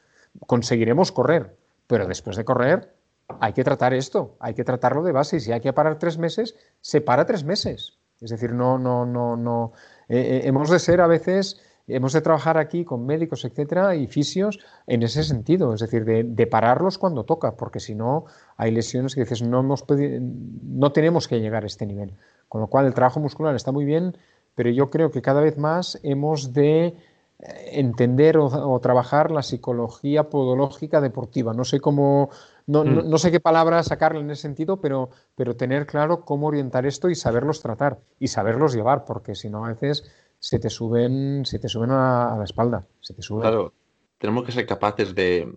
Conseguiremos 0.47 1.11
correr, 1.11 1.53
pero 1.87 2.07
después 2.07 2.37
de 2.37 2.45
correr 2.45 2.93
hay 3.41 3.51
que 3.51 3.65
tratar 3.65 3.93
esto, 3.93 4.37
hay 4.39 4.53
que 4.53 4.63
tratarlo 4.63 5.03
de 5.03 5.11
base. 5.11 5.37
Y 5.37 5.39
si 5.41 5.51
hay 5.51 5.59
que 5.59 5.73
parar 5.73 5.99
tres 5.99 6.17
meses, 6.17 6.55
se 6.79 7.01
para 7.01 7.25
tres 7.25 7.43
meses. 7.43 7.97
Es 8.21 8.29
decir, 8.29 8.53
no, 8.53 8.79
no, 8.79 9.05
no, 9.05 9.35
no. 9.35 9.73
Eh, 10.11 10.17
eh, 10.19 10.41
hemos 10.43 10.69
de 10.69 10.77
ser 10.77 10.99
a 10.99 11.07
veces 11.07 11.61
hemos 11.87 12.11
de 12.11 12.19
trabajar 12.19 12.57
aquí 12.57 12.83
con 12.83 13.05
médicos, 13.05 13.45
etcétera, 13.45 13.95
y 13.95 14.07
fisios 14.07 14.59
en 14.85 15.03
ese 15.03 15.23
sentido, 15.23 15.73
es 15.73 15.79
decir, 15.79 16.03
de, 16.03 16.47
pararlos 16.47 16.97
cuando 16.97 17.23
toca, 17.23 17.55
porque 17.55 17.79
si 17.79 17.95
no 17.95 18.25
hay 18.57 18.71
lesiones 18.71 19.15
que 19.15 19.21
dices, 19.21 19.41
no, 19.41 19.63
no 19.63 20.91
tenemos 20.91 21.27
que 21.29 21.39
llegar 21.39 21.63
a 21.63 21.67
este 21.67 21.85
nivel. 21.85 22.13
Con 22.49 22.59
lo 22.59 22.67
cual, 22.67 22.85
el 22.87 22.93
trabajo 22.93 23.21
muscular 23.21 23.55
está 23.55 23.71
muy 23.71 23.85
bien, 23.85 24.17
pero 24.53 24.69
yo 24.69 24.89
creo 24.89 25.11
que 25.11 25.21
cada 25.21 25.39
vez 25.39 25.57
más 25.57 25.97
hemos 26.03 26.53
de 26.53 26.87
eh, 26.87 26.95
entender 27.71 28.37
o, 28.37 28.79
trabajar 28.81 29.31
la 29.31 29.43
psicología 29.43 30.29
podológica 30.29 30.99
deportiva. 30.99 31.53
No 31.53 31.63
sé 31.63 31.79
cómo, 31.79 32.29
no, 32.67 32.83
no, 32.83 33.03
mm. 33.03 33.17
sé 33.17 33.31
qué 33.31 33.39
palabra 33.39 33.83
sacarle 33.83 34.21
en 34.21 34.31
ese 34.31 34.43
sentido, 34.43 34.81
pero, 34.81 35.09
pero 35.35 35.55
tener 35.55 35.85
claro 35.85 36.25
cómo 36.25 36.47
orientar 36.47 36.85
esto 36.85 37.09
y 37.09 37.15
saberlos 37.15 37.61
tratar 37.61 37.99
y 38.19 38.27
saberlos 38.27 38.73
llevar, 38.73 39.05
porque 39.05 39.35
si 39.35 39.49
no 39.49 39.65
a 39.65 39.69
veces 39.69 40.03
se 40.39 40.59
te 40.59 40.69
suben, 40.69 41.45
se 41.45 41.59
te 41.59 41.69
suben 41.69 41.91
a, 41.91 42.35
la 42.37 42.43
espalda. 42.43 42.87
Se 42.99 43.13
te 43.13 43.21
suben. 43.21 43.41
Claro, 43.41 43.73
tenemos 44.17 44.43
que 44.43 44.51
ser 44.51 44.65
capaces 44.65 45.13
de, 45.15 45.47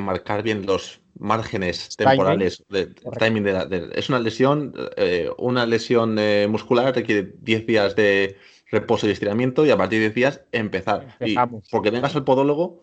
marcar 0.00 0.42
bien 0.42 0.64
los 0.66 1.00
márgenes 1.18 1.96
temporales 1.96 2.64
de 2.68 2.86
timing 3.18 3.42
de, 3.42 3.90
es 3.94 4.08
una 4.10 4.20
lesión 4.20 4.74
eh, 4.96 5.30
una 5.38 5.64
lesión 5.64 6.18
eh, 6.18 6.46
muscular 6.48 6.94
requiere 6.94 7.32
10 7.40 7.66
días 7.66 7.96
de 7.96 8.36
reposo 8.70 9.08
y 9.08 9.10
estiramiento 9.12 9.64
y 9.64 9.70
a 9.70 9.76
partir 9.78 9.98
de 9.98 10.10
10 10.10 10.14
días 10.14 10.42
empezar 10.52 11.16
y 11.20 11.34
porque 11.70 11.90
vengas 11.90 12.14
al 12.14 12.24
podólogo 12.24 12.82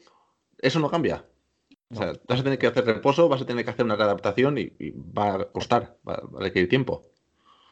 eso 0.58 0.80
no 0.80 0.90
cambia 0.90 1.26
o 1.94 1.96
sea, 1.96 2.14
vas 2.28 2.40
a 2.40 2.44
tener 2.44 2.60
que 2.60 2.68
hacer 2.68 2.86
reposo 2.86 3.30
vas 3.30 3.42
a 3.42 3.46
tener 3.46 3.64
que 3.64 3.72
hacer 3.72 3.86
una 3.86 3.96
readaptación 3.96 4.58
y, 4.58 4.72
va 5.18 5.36
a 5.36 5.46
costar 5.46 5.98
va 6.08 6.16
a 6.16 6.22
requerir 6.40 6.70
tiempo 6.70 7.04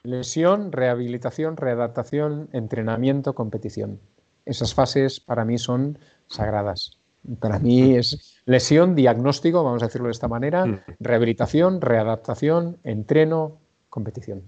Lesión, 0.04 0.72
rehabilitación, 0.72 1.58
readaptación, 1.58 2.50
entrenamiento, 2.54 3.36
competición. 3.36 4.00
Esas 4.46 4.74
fases 4.74 5.20
para 5.20 5.46
mí 5.46 5.60
son 5.60 6.00
sagradas. 6.28 6.98
Para 7.40 7.60
mí 7.60 7.96
es 7.96 8.42
lesión, 8.46 8.96
diagnóstico, 8.96 9.64
vamos 9.64 9.84
a 9.84 9.86
decirlo 9.86 10.08
de 10.08 10.14
esta 10.14 10.28
manera, 10.28 10.66
mm. 10.66 10.82
rehabilitación, 11.00 11.82
readaptación, 11.82 12.80
entreno, 12.84 13.60
competición. 13.90 14.42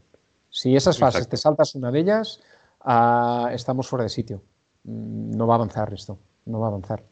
Si 0.50 0.76
esas 0.76 0.98
fases 0.98 1.28
te 1.28 1.38
saltas 1.38 1.76
una 1.76 1.92
de 1.92 2.00
ellas, 2.00 2.42
ah, 2.82 3.52
estamos 3.54 3.88
fuera 3.88 4.04
de 4.04 4.10
sitio. 4.10 4.42
Mm, 4.86 5.38
no 5.38 5.46
va 5.46 5.54
a 5.54 5.58
avanzar 5.58 5.94
esto, 5.94 6.18
no 6.46 6.60
va 6.60 6.68
a 6.68 6.70
avanzar. 6.70 7.04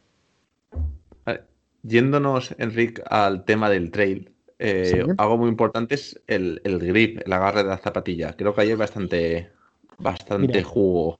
Yéndonos, 1.83 2.53
Enric, 2.57 3.01
al 3.09 3.45
tema 3.45 3.69
del 3.69 3.91
trail, 3.91 4.31
eh, 4.63 5.03
algo 5.17 5.39
muy 5.39 5.49
importante 5.49 5.95
es 5.95 6.21
el, 6.27 6.61
grip, 6.63 7.21
el 7.25 7.33
agarre 7.33 7.63
de 7.63 7.69
la 7.69 7.79
zapatilla. 7.79 8.35
Creo 8.37 8.53
que 8.53 8.61
ahí 8.61 8.69
hay 8.69 8.75
bastante, 8.75 9.49
bastante 9.97 10.61
jugo. 10.61 11.17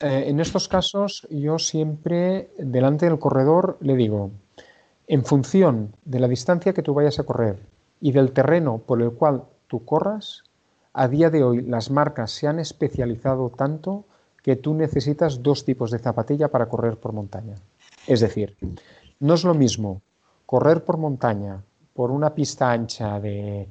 Eh, 0.00 0.24
en 0.26 0.40
estos 0.40 0.68
casos, 0.68 1.26
yo 1.30 1.58
siempre 1.58 2.50
delante 2.58 3.06
del 3.06 3.18
corredor 3.18 3.78
le 3.80 3.96
digo, 3.96 4.30
en 5.06 5.24
función 5.24 5.94
de 6.04 6.20
la 6.20 6.28
distancia 6.28 6.74
que 6.74 6.82
tú 6.82 6.92
vayas 6.92 7.18
a 7.18 7.24
correr 7.24 7.56
y 7.98 8.12
del 8.12 8.32
terreno 8.32 8.82
por 8.84 9.00
el 9.00 9.12
cual 9.12 9.44
tú 9.68 9.86
corras, 9.86 10.44
a 10.92 11.08
día 11.08 11.30
de 11.30 11.44
hoy 11.44 11.62
las 11.62 11.90
marcas 11.90 12.30
se 12.30 12.46
han 12.46 12.58
especializado 12.58 13.48
tanto 13.48 14.04
que 14.42 14.56
tú 14.56 14.74
necesitas 14.74 15.42
dos 15.42 15.64
tipos 15.64 15.90
de 15.90 15.98
zapatilla 15.98 16.48
para 16.48 16.68
correr 16.68 16.98
por 16.98 17.14
montaña. 17.14 17.54
Es 18.06 18.20
decir, 18.20 18.54
no 19.20 19.34
es 19.34 19.44
lo 19.44 19.54
mismo 19.54 20.02
correr 20.44 20.84
por 20.84 20.96
montaña 20.96 21.62
por 21.94 22.10
una 22.10 22.34
pista 22.34 22.70
ancha 22.70 23.18
de, 23.20 23.68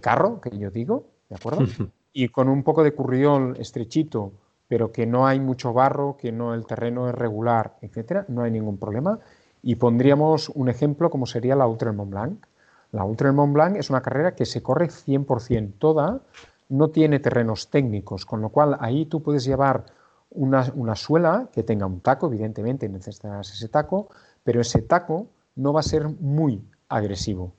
carro, 0.00 0.40
que 0.40 0.56
yo 0.58 0.70
digo, 0.70 1.04
¿de 1.28 1.36
acuerdo? 1.36 1.64
y 2.12 2.28
con 2.28 2.48
un 2.48 2.62
poco 2.62 2.82
de 2.82 2.92
curriol 2.92 3.56
estrechito 3.58 4.32
pero 4.72 4.90
que 4.90 5.04
no 5.04 5.26
hay 5.26 5.38
mucho 5.38 5.74
barro, 5.74 6.16
que 6.16 6.32
no 6.32 6.54
el 6.54 6.64
terreno 6.64 7.06
es 7.06 7.14
regular, 7.14 7.76
etcétera, 7.82 8.24
no 8.28 8.42
hay 8.42 8.50
ningún 8.50 8.78
problema. 8.78 9.18
Y 9.62 9.74
pondríamos 9.74 10.48
un 10.48 10.70
ejemplo 10.70 11.10
como 11.10 11.26
sería 11.26 11.54
la 11.54 11.66
Ultra 11.66 11.92
Mont 11.92 12.10
Blanc. 12.10 12.46
La 12.90 13.04
Ultra 13.04 13.30
Mont 13.32 13.52
Blanc 13.52 13.76
es 13.76 13.90
una 13.90 14.00
carrera 14.00 14.34
que 14.34 14.46
se 14.46 14.62
corre 14.62 14.88
100% 14.88 15.74
toda, 15.78 16.22
no 16.70 16.88
tiene 16.88 17.18
terrenos 17.18 17.68
técnicos, 17.68 18.24
con 18.24 18.40
lo 18.40 18.48
cual 18.48 18.78
ahí 18.80 19.04
tú 19.04 19.22
puedes 19.22 19.44
llevar 19.44 19.84
una, 20.30 20.64
una 20.74 20.96
suela 20.96 21.50
que 21.52 21.64
tenga 21.64 21.84
un 21.84 22.00
taco, 22.00 22.28
evidentemente 22.28 22.88
necesitas 22.88 23.52
ese 23.52 23.68
taco, 23.68 24.08
pero 24.44 24.60
ese 24.60 24.82
taco 24.82 25.28
no 25.56 25.72
va 25.72 25.80
a 25.80 25.84
ser 25.84 26.08
muy 26.08 26.64
agresivo. 26.88 27.52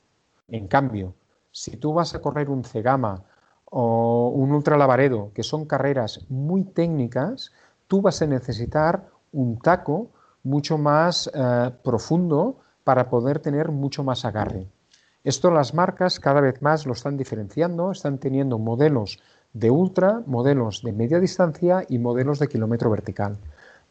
En 0.48 0.68
cambio, 0.68 1.16
si 1.52 1.78
tú 1.78 1.94
vas 1.94 2.16
a 2.16 2.22
correr 2.22 2.50
un 2.50 2.64
Cegama 2.64 3.24
o 3.66 4.30
un 4.30 4.52
Ultra 4.52 4.78
Lavaredo, 4.78 5.32
que 5.34 5.44
son 5.44 5.66
carreras 5.66 6.26
muy 6.30 6.64
técnicas, 6.64 7.52
tú 7.88 8.02
vas 8.02 8.22
a 8.22 8.28
necesitar 8.28 9.10
un 9.32 9.60
taco 9.60 10.10
mucho 10.44 10.78
más 10.78 11.30
eh, 11.34 11.72
profundo 11.84 12.58
para 12.84 13.10
poder 13.10 13.40
tener 13.40 13.72
mucho 13.72 14.04
más 14.04 14.26
agarre. 14.26 14.68
Esto 15.24 15.52
las 15.52 15.74
marcas 15.74 16.20
cada 16.20 16.42
vez 16.42 16.62
más 16.62 16.86
lo 16.86 16.94
están 16.94 17.16
diferenciando, 17.16 17.92
están 17.92 18.18
teniendo 18.18 18.60
modelos 18.60 19.20
de 19.54 19.72
ultra, 19.72 20.22
modelos 20.26 20.82
de 20.84 20.92
media 20.92 21.20
distancia 21.20 21.86
y 21.88 21.98
modelos 21.98 22.40
de 22.40 22.48
kilómetro 22.48 22.90
vertical. 22.90 23.38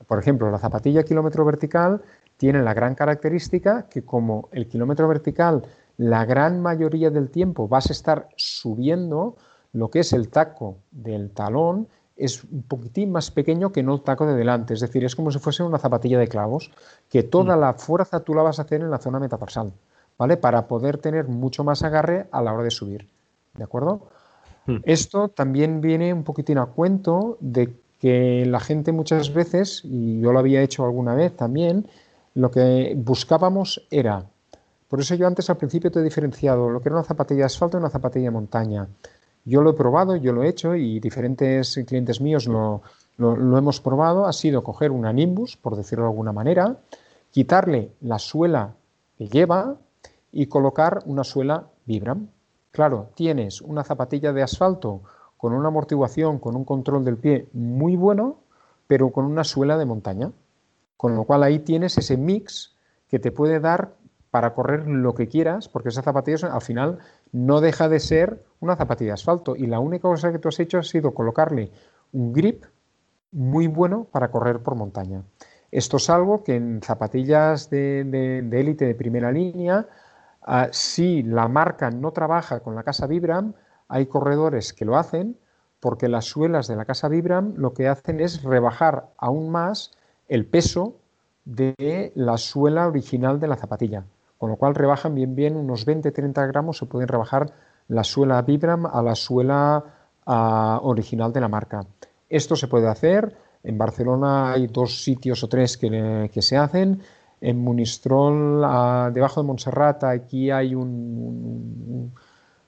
Por 0.07 0.19
ejemplo, 0.19 0.51
la 0.51 0.59
zapatilla 0.59 1.05
kilómetro 1.05 1.45
vertical 1.45 2.03
tiene 2.43 2.61
la 2.61 2.75
gran 2.75 2.97
característica 2.97 3.87
que 3.89 4.03
como 4.03 4.49
el 4.51 4.67
kilómetro 4.67 5.07
vertical 5.07 5.63
la 5.97 6.25
gran 6.25 6.61
mayoría 6.61 7.09
del 7.09 7.31
tiempo 7.31 7.69
vas 7.69 7.89
a 7.89 7.93
estar 7.93 8.31
subiendo, 8.35 9.37
lo 9.73 9.91
que 9.91 10.01
es 10.01 10.13
el 10.13 10.29
taco 10.29 10.79
del 10.91 11.31
talón 11.31 11.87
es 12.17 12.43
un 12.43 12.65
poquitín 12.65 13.13
más 13.13 13.31
pequeño 13.31 13.71
que 13.71 13.85
no 13.85 13.95
el 13.95 14.03
taco 14.03 14.27
de 14.27 14.35
delante, 14.35 14.75
es 14.75 14.81
decir, 14.81 15.05
es 15.05 15.15
como 15.15 15.31
si 15.31 15.39
fuese 15.39 15.63
una 15.63 15.79
zapatilla 15.79 16.19
de 16.19 16.27
clavos, 16.27 16.73
que 17.09 17.23
toda 17.23 17.57
mm. 17.57 17.61
la 17.61 17.75
fuerza 17.75 18.19
tú 18.19 18.35
la 18.35 18.43
vas 18.43 18.59
a 18.59 18.63
hacer 18.63 18.81
en 18.81 18.91
la 18.91 18.99
zona 18.99 19.21
metaparsal, 19.21 19.73
¿vale? 20.19 20.37
Para 20.37 20.67
poder 20.67 20.99
tener 20.99 21.29
mucho 21.29 21.63
más 21.63 21.85
agarre 21.85 22.27
a 22.33 22.43
la 22.43 22.53
hora 22.53 22.65
de 22.65 22.73
subir, 22.73 23.09
¿de 23.55 23.63
acuerdo? 23.63 24.09
Mm. 24.67 24.79
Esto 24.83 25.29
también 25.29 25.81
viene 25.81 26.13
un 26.13 26.25
poquitín 26.25 26.59
a 26.59 26.67
cuento 26.67 27.39
de 27.39 27.73
que 28.01 28.45
la 28.47 28.59
gente 28.59 28.91
muchas 28.91 29.33
veces, 29.33 29.83
y 29.85 30.21
yo 30.21 30.33
lo 30.33 30.41
había 30.41 30.61
hecho 30.61 30.85
alguna 30.85 31.15
vez 31.15 31.37
también, 31.37 31.87
lo 32.35 32.51
que 32.51 32.95
buscábamos 32.97 33.87
era, 33.91 34.27
por 34.93 35.01
eso 35.01 35.15
yo 35.15 35.27
antes 35.27 35.49
al 35.49 35.57
principio 35.57 35.91
te 35.91 36.01
he 36.01 36.03
diferenciado 36.03 36.69
lo 36.69 36.83
que 36.83 36.91
era 36.91 36.97
una 36.97 37.05
zapatilla 37.05 37.39
de 37.39 37.45
asfalto 37.47 37.79
y 37.79 37.81
una 37.81 37.89
zapatilla 37.89 38.27
de 38.27 38.31
montaña. 38.31 38.89
Yo 39.43 39.63
lo 39.63 39.71
he 39.71 39.73
probado, 39.73 40.17
yo 40.17 40.35
lo 40.35 40.43
he 40.43 40.49
hecho 40.51 40.77
y 40.77 41.01
diferentes 41.01 41.81
clientes 41.87 42.21
míos 42.21 42.47
lo, 42.47 42.83
hemos 43.19 43.81
probado. 43.81 44.27
Ha 44.27 44.35
sido 44.35 44.63
coger 44.63 44.91
una 44.91 45.11
Nimbus, 45.11 45.57
por 45.57 45.77
decirlo 45.77 46.05
de 46.05 46.11
alguna 46.11 46.33
manera, 46.33 46.77
quitarle 47.31 47.93
la 48.03 48.19
suela 48.19 48.75
que 49.17 49.29
lleva 49.29 49.77
y 50.31 50.45
colocar 50.45 51.03
una 51.07 51.25
suela 51.25 51.69
Vibram. 51.87 52.29
Claro, 52.71 53.09
tienes 53.15 53.63
una 53.63 53.85
zapatilla 53.85 54.35
de 54.35 54.43
asfalto 54.43 55.01
con 55.39 55.55
una 55.55 55.69
amortiguación, 55.69 56.39
con 56.39 56.55
un 56.55 56.67
control 56.67 57.03
del 57.03 57.17
pie 57.17 57.49
muy 57.55 57.97
bueno, 57.97 58.37
pero 58.87 59.11
con 59.11 59.25
una 59.25 59.43
suela 59.43 59.79
de 59.79 59.87
montaña. 59.87 60.33
Con 61.03 61.17
lo 61.17 61.25
cual 61.25 61.43
ahí 61.43 61.59
tienes 61.59 61.99
ese 61.99 62.17
mix 62.17 62.77
que 63.09 63.19
te 63.19 63.33
puede 63.33 63.59
dar 63.59 63.97
para 64.31 64.55
correr 64.55 64.87
lo 64.87 65.17
que 65.17 65.27
quieras, 65.27 65.69
porque 65.69 65.89
esa 65.89 66.01
zapatilla 66.01 66.55
al 66.55 66.61
final 66.61 66.99
no 67.33 67.61
deja 67.61 67.89
de 67.89 67.99
ser 67.99 68.45
una 68.61 68.77
zapatilla 68.77 69.09
de 69.09 69.15
asfalto. 69.15 69.57
Y 69.57 69.67
la 69.67 69.81
única 69.81 70.03
cosa 70.03 70.31
que 70.31 70.39
tú 70.39 70.49
has 70.49 70.61
hecho 70.61 70.79
ha 70.79 70.85
sido 70.85 71.13
colocarle 71.13 71.73
un 72.13 72.33
grip 72.33 72.67
muy 73.33 73.67
bueno 73.67 74.05
para 74.13 74.31
correr 74.31 74.63
por 74.63 74.77
montaña. 74.77 75.25
Esto 75.73 75.97
es 75.97 76.09
algo 76.09 76.45
que 76.45 76.55
en 76.55 76.81
zapatillas 76.85 77.69
de 77.69 78.03
élite 78.53 78.87
de, 78.87 78.95
primera 78.95 79.33
línea, 79.33 79.89
ah, 80.43 80.69
si 80.71 81.25
la 81.25 81.49
marca 81.49 81.91
no 81.91 82.13
trabaja 82.13 82.61
con 82.61 82.77
la 82.77 82.85
casa 82.85 83.09
Vibram, 83.09 83.55
hay 83.89 84.07
corredores 84.07 84.73
que 84.73 84.85
lo 84.85 84.97
hacen 84.97 85.37
porque 85.81 86.07
las 86.07 86.27
suelas 86.27 86.69
de 86.69 86.77
la 86.77 86.85
casa 86.85 87.09
Vibram 87.09 87.55
lo 87.57 87.75
que 87.75 87.89
hacen 87.89 88.21
es 88.21 88.45
rebajar 88.45 89.09
aún 89.19 89.51
más 89.51 89.91
el 90.33 90.47
peso 90.47 90.97
de 91.45 92.11
la 92.15 92.39
suela 92.39 92.87
original 92.87 93.39
de 93.39 93.49
la 93.49 93.57
zapatilla. 93.57 94.07
Con 94.39 94.49
lo 94.49 94.57
cual 94.57 94.75
rebajan 94.75 95.15
bien 95.15 95.35
bien 95.35 95.57
unos 95.57 95.87
20-30 95.87 96.49
gramos, 96.49 96.79
se 96.79 96.87
pueden 96.87 97.07
rebajar 97.07 97.53
la 97.89 98.03
suela 98.03 98.41
Vibram 98.41 98.87
a 98.87 99.03
la 99.03 99.15
suela 99.15 99.85
original 100.25 101.35
de 101.35 101.41
la 101.41 101.49
marca. 101.49 101.85
Esto 102.31 102.57
se 102.57 102.67
puede 102.67 102.89
hacer, 102.89 103.37
en 103.63 103.77
Barcelona 103.77 104.53
hay 104.53 104.69
dos 104.69 105.05
sitios 105.05 105.45
o 105.45 105.49
tres 105.49 105.77
que, 105.77 106.31
se 106.41 106.57
hacen, 106.57 107.03
en 107.43 107.59
Munistrol, 107.59 108.63
debajo 109.13 109.43
de 109.43 109.47
Montserrat, 109.47 110.05
aquí 110.05 110.51
hay 110.51 110.75
un, 110.75 112.11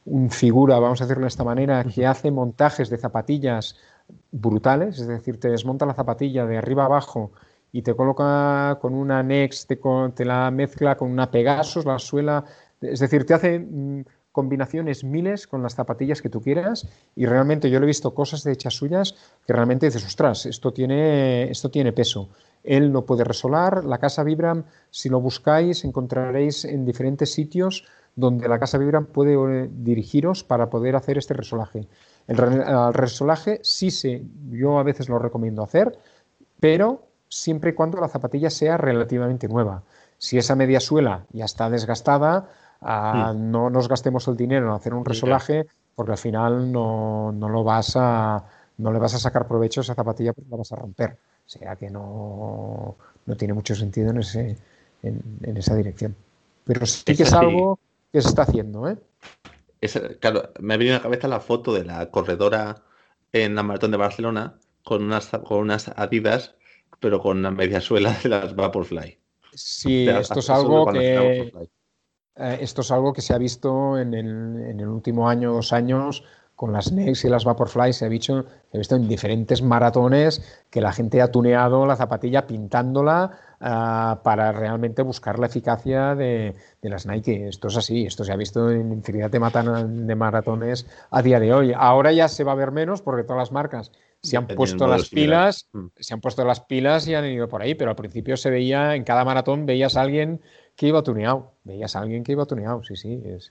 un, 0.04 0.30
figura, 0.30 0.78
vamos 0.80 1.00
a 1.00 1.04
decirlo 1.04 1.22
de 1.22 1.28
esta 1.28 1.44
manera, 1.44 1.82
que 1.84 2.06
hace 2.06 2.30
montajes 2.30 2.90
de 2.90 2.98
zapatillas 2.98 3.76
brutales, 4.32 4.98
es 4.98 5.06
decir, 5.06 5.40
te 5.40 5.48
desmonta 5.48 5.86
la 5.86 5.94
zapatilla 5.94 6.44
de 6.44 6.58
arriba 6.58 6.84
abajo 6.84 7.30
y 7.74 7.82
te 7.82 7.96
coloca 7.96 8.78
con 8.80 8.94
una 8.94 9.20
Next, 9.24 9.68
te, 9.68 10.24
la 10.24 10.48
mezcla 10.52 10.96
con 10.96 11.10
una 11.10 11.28
Pegasus, 11.28 11.84
la 11.84 11.98
suela, 11.98 12.44
es 12.80 13.00
decir, 13.00 13.26
te 13.26 13.34
hace 13.34 13.58
mm, 13.58 14.04
combinaciones 14.30 15.02
miles 15.02 15.48
con 15.48 15.60
las 15.60 15.74
zapatillas 15.74 16.22
que 16.22 16.28
tú 16.28 16.40
quieras 16.40 16.86
y 17.16 17.26
realmente 17.26 17.68
yo 17.68 17.80
le 17.80 17.86
he 17.86 17.88
visto 17.88 18.14
cosas 18.14 18.44
de 18.44 18.52
hechas 18.52 18.74
suyas 18.74 19.16
que 19.44 19.52
realmente 19.52 19.86
dices, 19.86 20.06
ostras, 20.06 20.46
esto 20.46 20.72
tiene, 20.72 21.50
esto 21.50 21.68
tiene 21.68 21.92
peso. 21.92 22.28
Él 22.62 22.92
no 22.92 23.04
puede 23.04 23.24
resolar, 23.24 23.84
la 23.84 23.98
casa 23.98 24.22
Vibram, 24.22 24.62
si 24.92 25.08
lo 25.08 25.20
buscáis, 25.20 25.84
encontraréis 25.84 26.64
en 26.64 26.84
diferentes 26.84 27.32
sitios 27.32 27.88
donde 28.14 28.46
la 28.46 28.60
casa 28.60 28.78
Vibram 28.78 29.06
puede 29.06 29.34
eh, 29.34 29.68
dirigiros 29.68 30.44
para 30.44 30.70
poder 30.70 30.94
hacer 30.94 31.18
este 31.18 31.34
resolaje. 31.34 31.88
El 32.28 32.36
resolaje 32.94 33.58
sí 33.64 33.90
se, 33.90 34.22
yo 34.50 34.78
a 34.78 34.84
veces 34.84 35.08
lo 35.08 35.18
recomiendo 35.18 35.64
hacer, 35.64 35.98
pero 36.60 37.08
siempre 37.34 37.70
y 37.70 37.74
cuando 37.74 38.00
la 38.00 38.08
zapatilla 38.08 38.48
sea 38.48 38.76
relativamente 38.76 39.48
nueva. 39.48 39.82
Si 40.18 40.38
esa 40.38 40.54
media 40.54 40.78
suela 40.78 41.26
ya 41.32 41.44
está 41.44 41.68
desgastada, 41.68 42.48
ah, 42.80 43.32
hmm. 43.34 43.50
no 43.50 43.70
nos 43.70 43.88
gastemos 43.88 44.28
el 44.28 44.36
dinero 44.36 44.68
en 44.68 44.72
hacer 44.72 44.94
un 44.94 45.04
resolaje 45.04 45.66
porque 45.96 46.12
al 46.12 46.18
final 46.18 46.70
no, 46.70 47.34
lo 47.36 47.64
vas 47.64 47.96
a, 47.96 48.44
no 48.78 48.92
le 48.92 49.00
vas 49.00 49.14
a 49.14 49.18
sacar 49.18 49.48
provecho 49.48 49.80
a 49.80 49.82
esa 49.82 49.94
zapatilla 49.94 50.32
porque 50.32 50.50
la 50.50 50.56
vas 50.56 50.70
a 50.72 50.76
romper. 50.76 51.18
O 51.46 51.48
sea 51.48 51.74
que 51.76 51.90
no, 51.90 52.96
no 53.26 53.36
tiene 53.36 53.52
mucho 53.52 53.74
sentido 53.74 54.10
en, 54.10 54.18
ese, 54.18 54.56
en, 55.02 55.56
esa 55.56 55.74
dirección. 55.74 56.14
Pero 56.64 56.86
sí 56.86 57.16
que 57.16 57.24
es 57.24 57.32
algo 57.32 57.80
que 58.12 58.22
se 58.22 58.28
está 58.28 58.42
haciendo. 58.42 58.88
¿eh? 58.88 58.96
claro, 60.20 60.50
me 60.60 60.74
ha 60.74 60.76
venido 60.76 60.94
a 60.94 60.98
la 60.98 61.02
cabeza 61.02 61.28
la 61.28 61.40
foto 61.40 61.74
de 61.74 61.84
la 61.84 62.10
corredora 62.10 62.82
en 63.32 63.56
la 63.56 63.64
maratón 63.64 63.90
de 63.90 63.96
Barcelona 63.96 64.54
con 64.84 65.02
unas, 65.02 65.28
con 65.28 65.58
unas 65.58 65.88
Adidas 65.96 66.54
pero 67.00 67.20
con 67.20 67.42
la 67.42 67.50
media 67.50 67.80
suela 67.80 68.16
de 68.22 68.28
las 68.28 68.54
Vaporfly. 68.54 69.18
Sí, 69.52 70.08
esto 70.08 70.40
es 70.40 70.50
algo 70.50 70.86
que 70.86 71.52
eh, 72.36 72.58
esto 72.60 72.80
es 72.80 72.90
algo 72.90 73.12
que 73.12 73.22
se 73.22 73.32
ha 73.32 73.38
visto 73.38 73.98
en 73.98 74.12
el, 74.14 74.88
último 74.88 75.28
año, 75.28 75.52
dos 75.52 75.72
años, 75.72 76.24
con 76.56 76.72
las 76.72 76.92
Nex 76.92 77.24
y 77.24 77.28
las 77.28 77.44
Vaporfly, 77.44 77.92
se 77.92 78.04
ha, 78.04 78.08
visto, 78.08 78.42
se 78.42 78.76
ha 78.76 78.78
visto 78.78 78.96
en 78.96 79.08
diferentes 79.08 79.62
maratones 79.62 80.64
que 80.70 80.80
la 80.80 80.92
gente 80.92 81.20
ha 81.20 81.30
tuneado 81.30 81.86
la 81.86 81.96
zapatilla 81.96 82.46
pintándola 82.46 83.38
ah, 83.60 84.20
para 84.22 84.52
realmente 84.52 85.02
buscar 85.02 85.38
la 85.38 85.46
eficacia 85.46 86.14
de, 86.14 86.54
las 86.82 87.06
Nike. 87.06 87.48
Esto 87.48 87.68
es 87.68 87.76
así, 87.76 88.06
esto 88.06 88.24
se 88.24 88.32
ha 88.32 88.36
visto 88.36 88.70
en 88.70 88.92
infinidad 88.92 89.30
de, 89.30 89.38
de 89.38 90.14
maratones 90.14 90.86
a 91.10 91.22
día 91.22 91.40
de 91.40 91.52
hoy. 91.52 91.72
Ahora 91.76 92.12
ya 92.12 92.28
se 92.28 92.44
va 92.44 92.52
a 92.52 92.56
ver 92.56 92.72
menos 92.72 93.02
porque 93.02 93.24
todas 93.24 93.38
las 93.38 93.52
marcas 93.52 93.92
se 94.24 94.36
han 94.36 94.46
puesto 94.46 94.86
las 94.86 95.08
pilas, 95.08 95.68
mm. 95.72 95.86
se 95.96 96.14
han 96.14 96.20
puesto 96.20 96.44
las 96.44 96.60
pilas 96.60 97.06
y 97.06 97.14
han 97.14 97.26
ido 97.26 97.48
por 97.48 97.62
ahí, 97.62 97.74
pero 97.74 97.90
al 97.90 97.96
principio 97.96 98.36
se 98.36 98.50
veía, 98.50 98.94
en 98.94 99.04
cada 99.04 99.24
maratón 99.24 99.66
veías 99.66 99.96
a 99.96 100.02
alguien 100.02 100.40
que 100.76 100.88
iba 100.88 101.02
tuneado, 101.02 101.52
veías 101.64 101.94
a 101.94 102.00
alguien 102.00 102.24
que 102.24 102.32
iba 102.32 102.46
tuneado, 102.46 102.82
sí, 102.82 102.96
sí, 102.96 103.22
es, 103.24 103.50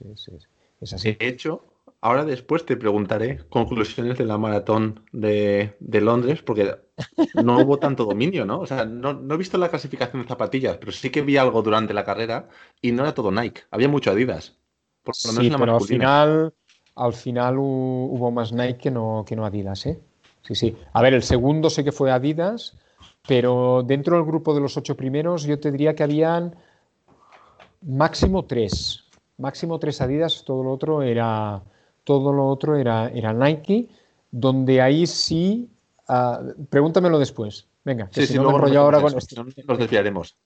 es, 0.80 0.92
así. 0.92 1.12
De 1.12 1.28
hecho, 1.28 1.64
ahora 2.00 2.24
después 2.24 2.66
te 2.66 2.76
preguntaré 2.76 3.38
conclusiones 3.48 4.18
de 4.18 4.24
la 4.24 4.36
maratón 4.36 5.04
de, 5.12 5.74
Londres, 5.80 6.42
porque 6.42 6.74
no 7.42 7.60
hubo 7.60 7.78
tanto 7.78 8.04
dominio, 8.04 8.44
¿no? 8.44 8.60
O 8.60 8.66
sea, 8.66 8.84
no, 8.84 9.10
he 9.32 9.36
visto 9.36 9.56
la 9.56 9.70
clasificación 9.70 10.22
de 10.22 10.28
zapatillas, 10.28 10.76
pero 10.78 10.92
sí 10.92 11.10
que 11.10 11.22
vi 11.22 11.36
algo 11.36 11.62
durante 11.62 11.94
la 11.94 12.04
carrera 12.04 12.48
y 12.82 12.92
no 12.92 13.04
era 13.04 13.14
todo 13.14 13.30
Nike, 13.30 13.62
había 13.70 13.88
mucho 13.88 14.10
Adidas. 14.10 14.58
sí, 15.12 15.50
pero 15.56 15.76
al 15.76 15.84
final, 15.84 16.52
al 16.96 17.12
final 17.12 17.56
hubo 17.58 18.30
más 18.32 18.52
Nike 18.52 18.78
que 18.78 18.90
no, 18.90 19.24
que 19.26 19.36
no 19.36 19.46
Adidas, 19.46 19.86
¿eh? 19.86 20.00
Sí, 20.44 20.54
sí. 20.54 20.76
A 20.92 21.02
ver, 21.02 21.14
el 21.14 21.22
segundo 21.22 21.70
sé 21.70 21.84
que 21.84 21.92
fue 21.92 22.12
Adidas, 22.12 22.76
pero 23.26 23.82
dentro 23.84 24.16
del 24.16 24.24
grupo 24.24 24.54
de 24.54 24.60
los 24.60 24.76
ocho 24.76 24.96
primeros 24.96 25.44
yo 25.44 25.58
te 25.58 25.72
diría 25.72 25.94
que 25.94 26.04
habían 26.04 26.54
máximo 27.82 28.44
tres. 28.44 29.04
Máximo 29.38 29.78
tres 29.78 30.00
Adidas, 30.00 30.44
todo 30.44 30.62
lo 30.62 30.72
otro 30.72 31.02
era, 31.02 31.62
todo 32.04 32.32
lo 32.32 32.46
otro 32.46 32.76
era, 32.76 33.08
era 33.08 33.32
Nike, 33.32 33.88
donde 34.30 34.80
ahí 34.80 35.06
sí 35.06 35.68
Ah, 36.08 36.40
pregúntamelo 36.68 37.18
después. 37.18 37.66
Venga, 37.84 38.08
que 38.08 38.26
si 38.26 38.38
no 38.38 38.44
me 38.44 38.54
enrollo 38.54 38.80
ahora 38.80 39.00
con 39.00 39.16
esto. 39.16 39.44
Nos 39.66 39.78
desviaremos. 39.78 40.36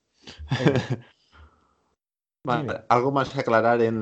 ¿Algo 2.89 3.11
más 3.11 3.29
que 3.29 3.41
aclarar 3.41 3.81
en, 3.81 4.01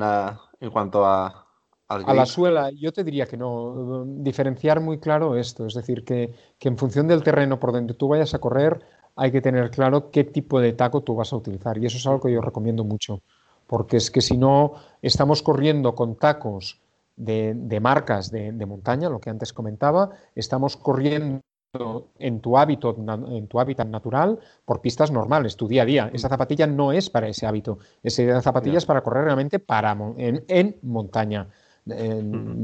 en 0.60 0.70
cuanto 0.70 1.04
a, 1.04 1.47
a 1.88 2.14
la 2.14 2.26
suela, 2.26 2.70
yo 2.70 2.92
te 2.92 3.02
diría 3.02 3.26
que 3.26 3.36
no. 3.36 4.04
Diferenciar 4.06 4.80
muy 4.80 4.98
claro 4.98 5.36
esto, 5.36 5.66
es 5.66 5.74
decir, 5.74 6.04
que, 6.04 6.34
que, 6.58 6.68
en 6.68 6.76
función 6.76 7.08
del 7.08 7.22
terreno 7.22 7.58
por 7.58 7.72
donde 7.72 7.94
tú 7.94 8.08
vayas 8.08 8.34
a 8.34 8.38
correr, 8.38 8.80
hay 9.16 9.32
que 9.32 9.40
tener 9.40 9.70
claro 9.70 10.10
qué 10.10 10.24
tipo 10.24 10.60
de 10.60 10.74
taco 10.74 11.00
tú 11.02 11.14
vas 11.14 11.32
a 11.32 11.36
utilizar. 11.36 11.78
Y 11.78 11.86
eso 11.86 11.96
es 11.96 12.06
algo 12.06 12.20
que 12.20 12.32
yo 12.32 12.42
recomiendo 12.42 12.84
mucho, 12.84 13.22
porque 13.66 13.96
es 13.96 14.10
que 14.10 14.20
si 14.20 14.36
no 14.36 14.74
estamos 15.00 15.42
corriendo 15.42 15.94
con 15.94 16.16
tacos 16.16 16.78
de, 17.16 17.54
de 17.54 17.80
marcas 17.80 18.30
de, 18.30 18.52
de, 18.52 18.66
montaña, 18.66 19.08
lo 19.08 19.18
que 19.18 19.30
antes 19.30 19.52
comentaba, 19.52 20.10
estamos 20.34 20.76
corriendo 20.76 21.42
en 22.18 22.40
tu, 22.40 22.56
hábito, 22.56 22.96
en 22.96 23.46
tu 23.48 23.60
hábitat 23.60 23.88
natural 23.88 24.38
por 24.64 24.80
pistas 24.80 25.10
normales, 25.10 25.56
tu 25.56 25.66
día 25.66 25.82
a 25.82 25.86
día. 25.86 26.10
Esa 26.12 26.28
zapatilla 26.28 26.66
no 26.66 26.92
es 26.92 27.08
para 27.10 27.28
ese 27.28 27.46
hábito, 27.46 27.78
esa 28.02 28.42
zapatilla 28.42 28.78
es 28.78 28.86
para 28.86 29.02
correr 29.02 29.24
realmente 29.24 29.58
para, 29.58 29.96
en, 30.16 30.44
en 30.48 30.76
montaña. 30.82 31.48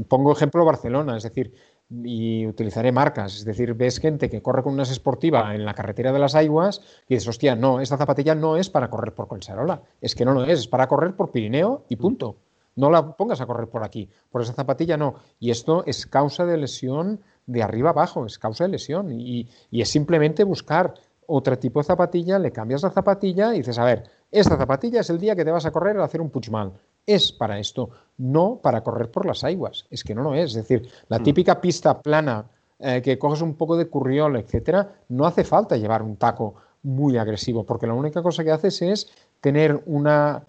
Pongo 0.07 0.31
ejemplo 0.31 0.65
Barcelona, 0.65 1.17
es 1.17 1.23
decir, 1.23 1.53
y 1.89 2.47
utilizaré 2.47 2.91
marcas, 2.91 3.35
es 3.37 3.45
decir, 3.45 3.73
ves 3.73 3.99
gente 3.99 4.29
que 4.29 4.41
corre 4.41 4.63
con 4.63 4.73
unas 4.73 4.89
esportivas 4.89 5.53
en 5.53 5.65
la 5.65 5.73
carretera 5.73 6.11
de 6.11 6.19
las 6.19 6.35
aguas 6.35 6.81
y 7.07 7.15
dices, 7.15 7.27
hostia, 7.27 7.55
no, 7.55 7.79
esta 7.79 7.97
zapatilla 7.97 8.33
no 8.35 8.57
es 8.57 8.69
para 8.69 8.89
correr 8.89 9.13
por 9.13 9.27
Colserola, 9.27 9.81
es 10.01 10.15
que 10.15 10.25
no 10.25 10.33
lo 10.33 10.43
es, 10.43 10.59
es 10.59 10.67
para 10.67 10.87
correr 10.87 11.15
por 11.15 11.31
Pirineo 11.31 11.85
y 11.89 11.95
punto. 11.95 12.37
No 12.75 12.89
la 12.89 13.15
pongas 13.15 13.39
a 13.39 13.45
correr 13.45 13.69
por 13.69 13.83
aquí, 13.83 14.09
por 14.29 14.41
esa 14.41 14.53
zapatilla 14.53 14.97
no. 14.97 15.15
Y 15.39 15.49
esto 15.49 15.83
es 15.85 16.05
causa 16.05 16.45
de 16.45 16.57
lesión 16.57 17.21
de 17.45 17.63
arriba 17.63 17.91
abajo, 17.91 18.25
es 18.25 18.37
causa 18.37 18.65
de 18.65 18.71
lesión. 18.71 19.11
Y, 19.11 19.49
es 19.71 19.89
simplemente 19.89 20.43
buscar 20.43 20.93
otro 21.25 21.57
tipo 21.57 21.79
de 21.79 21.85
zapatilla, 21.85 22.37
le 22.37 22.51
cambias 22.51 22.83
la 22.83 22.89
zapatilla 22.89 23.55
y 23.55 23.59
dices, 23.59 23.79
a 23.79 23.85
ver, 23.85 24.03
esta 24.29 24.57
zapatilla 24.57 24.99
es 24.99 25.09
el 25.09 25.19
día 25.19 25.35
que 25.37 25.45
te 25.45 25.51
vas 25.51 25.65
a 25.65 25.71
correr 25.71 25.97
a 25.97 26.03
hacer 26.03 26.19
un 26.19 26.31
mal 26.51 26.73
Es 27.05 27.31
para 27.31 27.59
esto, 27.59 27.89
no 28.17 28.59
para 28.61 28.83
correr 28.83 29.11
por 29.11 29.25
las 29.25 29.43
aguas. 29.43 29.85
Es 29.89 30.03
que 30.03 30.15
no 30.15 30.23
lo 30.23 30.33
es. 30.33 30.51
Es 30.51 30.67
decir, 30.67 30.89
la 31.07 31.19
mm. 31.19 31.23
típica 31.23 31.61
pista 31.61 32.01
plana 32.01 32.45
eh, 32.79 33.01
que 33.01 33.17
coges 33.17 33.41
un 33.41 33.55
poco 33.55 33.77
de 33.77 33.87
curriol, 33.87 34.35
etcétera, 34.35 34.95
no 35.09 35.25
hace 35.25 35.43
falta 35.43 35.77
llevar 35.77 36.01
un 36.01 36.17
taco 36.17 36.55
muy 36.83 37.17
agresivo, 37.17 37.63
porque 37.63 37.87
la 37.87 37.93
única 37.93 38.21
cosa 38.21 38.43
que 38.43 38.51
haces 38.51 38.81
es 38.81 39.07
tener 39.39 39.81
una, 39.85 40.43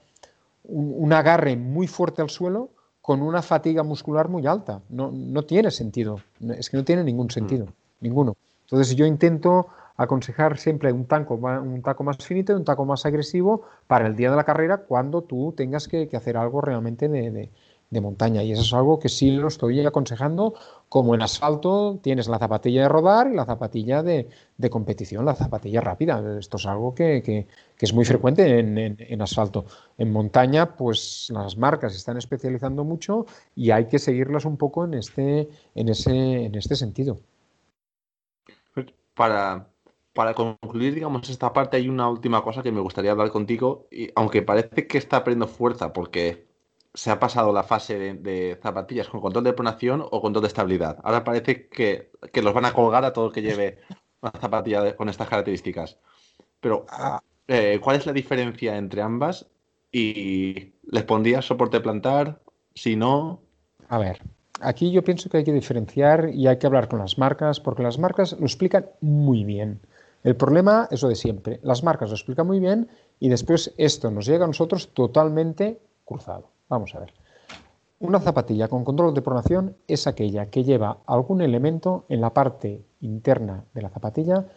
un, 0.64 1.12
agarre 1.12 1.56
muy 1.56 1.86
fuerte 1.86 2.22
al 2.22 2.30
suelo 2.30 2.70
con 3.00 3.22
una 3.22 3.42
fatiga 3.42 3.82
muscular 3.84 4.28
muy 4.28 4.46
alta. 4.46 4.82
No, 4.88 5.10
no 5.12 5.44
tiene 5.44 5.70
sentido, 5.70 6.20
es 6.58 6.68
que 6.68 6.76
no 6.76 6.84
tiene 6.84 7.04
ningún 7.04 7.30
sentido, 7.30 7.66
mm. 7.66 7.70
ninguno. 8.00 8.36
Entonces 8.62 8.96
yo 8.96 9.06
intento 9.06 9.68
aconsejar 9.96 10.58
siempre 10.58 10.92
un, 10.92 11.06
taco, 11.06 11.34
un 11.34 11.82
taco 11.82 12.04
más 12.04 12.18
finito 12.18 12.52
y 12.52 12.56
un 12.56 12.64
taco 12.64 12.84
más 12.84 13.06
agresivo 13.06 13.62
para 13.86 14.06
el 14.06 14.16
día 14.16 14.30
de 14.30 14.36
la 14.36 14.44
carrera 14.44 14.78
cuando 14.78 15.22
tú 15.22 15.54
tengas 15.56 15.88
que, 15.88 16.08
hacer 16.12 16.36
algo 16.36 16.60
realmente 16.60 17.08
de, 17.08 17.50
de 17.90 18.00
montaña. 18.00 18.42
Y 18.42 18.52
eso 18.52 18.62
es 18.62 18.72
algo 18.72 18.98
que 18.98 19.08
sí 19.08 19.30
lo 19.30 19.48
estoy 19.48 19.84
aconsejando, 19.84 20.54
como 20.88 21.14
en 21.14 21.22
asfalto 21.22 21.98
tienes 22.02 22.28
la 22.28 22.38
zapatilla 22.38 22.82
de 22.82 22.88
rodar 22.88 23.28
y 23.30 23.34
la 23.34 23.44
zapatilla 23.44 24.02
de, 24.02 24.28
competición, 24.70 25.24
la 25.24 25.34
zapatilla 25.34 25.80
rápida. 25.80 26.38
Esto 26.38 26.56
es 26.56 26.66
algo 26.66 26.94
que, 26.94 27.46
es 27.78 27.94
muy 27.94 28.04
frecuente 28.04 28.58
en, 28.58 29.22
asfalto. 29.22 29.66
En 29.98 30.12
montaña, 30.12 30.76
pues 30.76 31.30
las 31.30 31.56
marcas 31.56 31.94
están 31.94 32.16
especializando 32.16 32.84
mucho 32.84 33.26
y 33.54 33.70
hay 33.70 33.86
que 33.86 33.98
seguirlas 33.98 34.44
un 34.44 34.56
poco 34.56 34.84
en 34.84 34.94
este, 34.94 35.48
en 35.74 35.88
ese, 35.88 36.44
en 36.46 36.54
este 36.54 36.76
sentido. 36.76 37.18
Para, 39.14 39.66
para 40.16 40.32
concluir, 40.32 40.94
digamos, 40.94 41.28
esta 41.28 41.52
parte 41.52 41.76
hay 41.76 41.90
una 41.90 42.08
última 42.08 42.42
cosa 42.42 42.62
que 42.62 42.72
me 42.72 42.80
gustaría 42.80 43.10
hablar 43.10 43.30
contigo, 43.30 43.86
y 43.90 44.10
aunque 44.16 44.40
parece 44.40 44.86
que 44.86 44.96
está 44.96 45.22
perdiendo 45.22 45.46
fuerza 45.46 45.92
porque 45.92 46.46
se 46.94 47.10
ha 47.10 47.20
pasado 47.20 47.52
la 47.52 47.62
fase 47.62 48.14
de, 48.14 48.58
zapatillas 48.62 49.08
con 49.08 49.20
control 49.20 49.44
de 49.44 49.52
pronación 49.52 50.00
o 50.00 50.22
control 50.22 50.42
de 50.42 50.48
estabilidad. 50.48 50.98
Ahora 51.04 51.22
parece 51.22 51.68
que, 51.68 52.10
los 52.42 52.54
van 52.54 52.64
a 52.64 52.72
colgar 52.72 53.04
a 53.04 53.12
todo 53.12 53.26
el 53.26 53.32
que 53.32 53.42
lleve 53.42 53.78
una 54.22 54.32
zapatilla 54.40 54.96
con 54.96 55.10
estas 55.10 55.28
características. 55.28 55.98
Pero, 56.60 56.86
ah. 56.88 57.20
eh, 57.46 57.78
¿cuál 57.82 57.96
es 57.96 58.06
la 58.06 58.14
diferencia 58.14 58.78
entre 58.78 59.02
ambas? 59.02 59.46
¿Y 59.92 60.72
les 60.90 61.04
pondrías 61.04 61.44
soporte 61.44 61.80
plantar? 61.80 62.40
Si 62.74 62.96
no. 62.96 63.42
A 63.90 63.98
ver, 63.98 64.22
aquí 64.62 64.90
yo 64.90 65.04
pienso 65.04 65.28
que 65.28 65.36
hay 65.36 65.44
que 65.44 65.52
diferenciar 65.52 66.30
y 66.32 66.46
hay 66.46 66.56
que 66.58 66.66
hablar 66.66 66.88
con 66.88 67.00
las 67.00 67.18
marcas, 67.18 67.60
porque 67.60 67.82
las 67.82 67.98
marcas 67.98 68.32
lo 68.32 68.46
explican 68.46 68.86
muy 69.02 69.44
bien. 69.44 69.82
El 70.26 70.34
problema 70.34 70.88
es 70.90 71.04
lo 71.04 71.08
de 71.08 71.14
siempre. 71.14 71.60
Las 71.62 71.84
marcas 71.84 72.10
lo 72.10 72.16
explican 72.16 72.48
muy 72.48 72.58
bien 72.58 72.88
y 73.20 73.28
después 73.28 73.72
esto 73.78 74.10
nos 74.10 74.26
llega 74.26 74.42
a 74.42 74.48
nosotros 74.48 74.92
totalmente 74.92 75.80
cruzado. 76.04 76.48
Vamos 76.68 76.92
a 76.96 76.98
ver. 76.98 77.14
Una 78.00 78.18
zapatilla 78.18 78.66
con 78.66 78.84
control 78.84 79.14
de 79.14 79.22
pronación 79.22 79.76
es 79.86 80.08
aquella 80.08 80.50
que 80.50 80.64
lleva 80.64 80.98
algún 81.06 81.42
elemento 81.42 82.06
en 82.08 82.20
la 82.20 82.34
parte 82.34 82.84
interna 83.02 83.66
de 83.72 83.82
la 83.82 83.88
zapatilla 83.88 84.48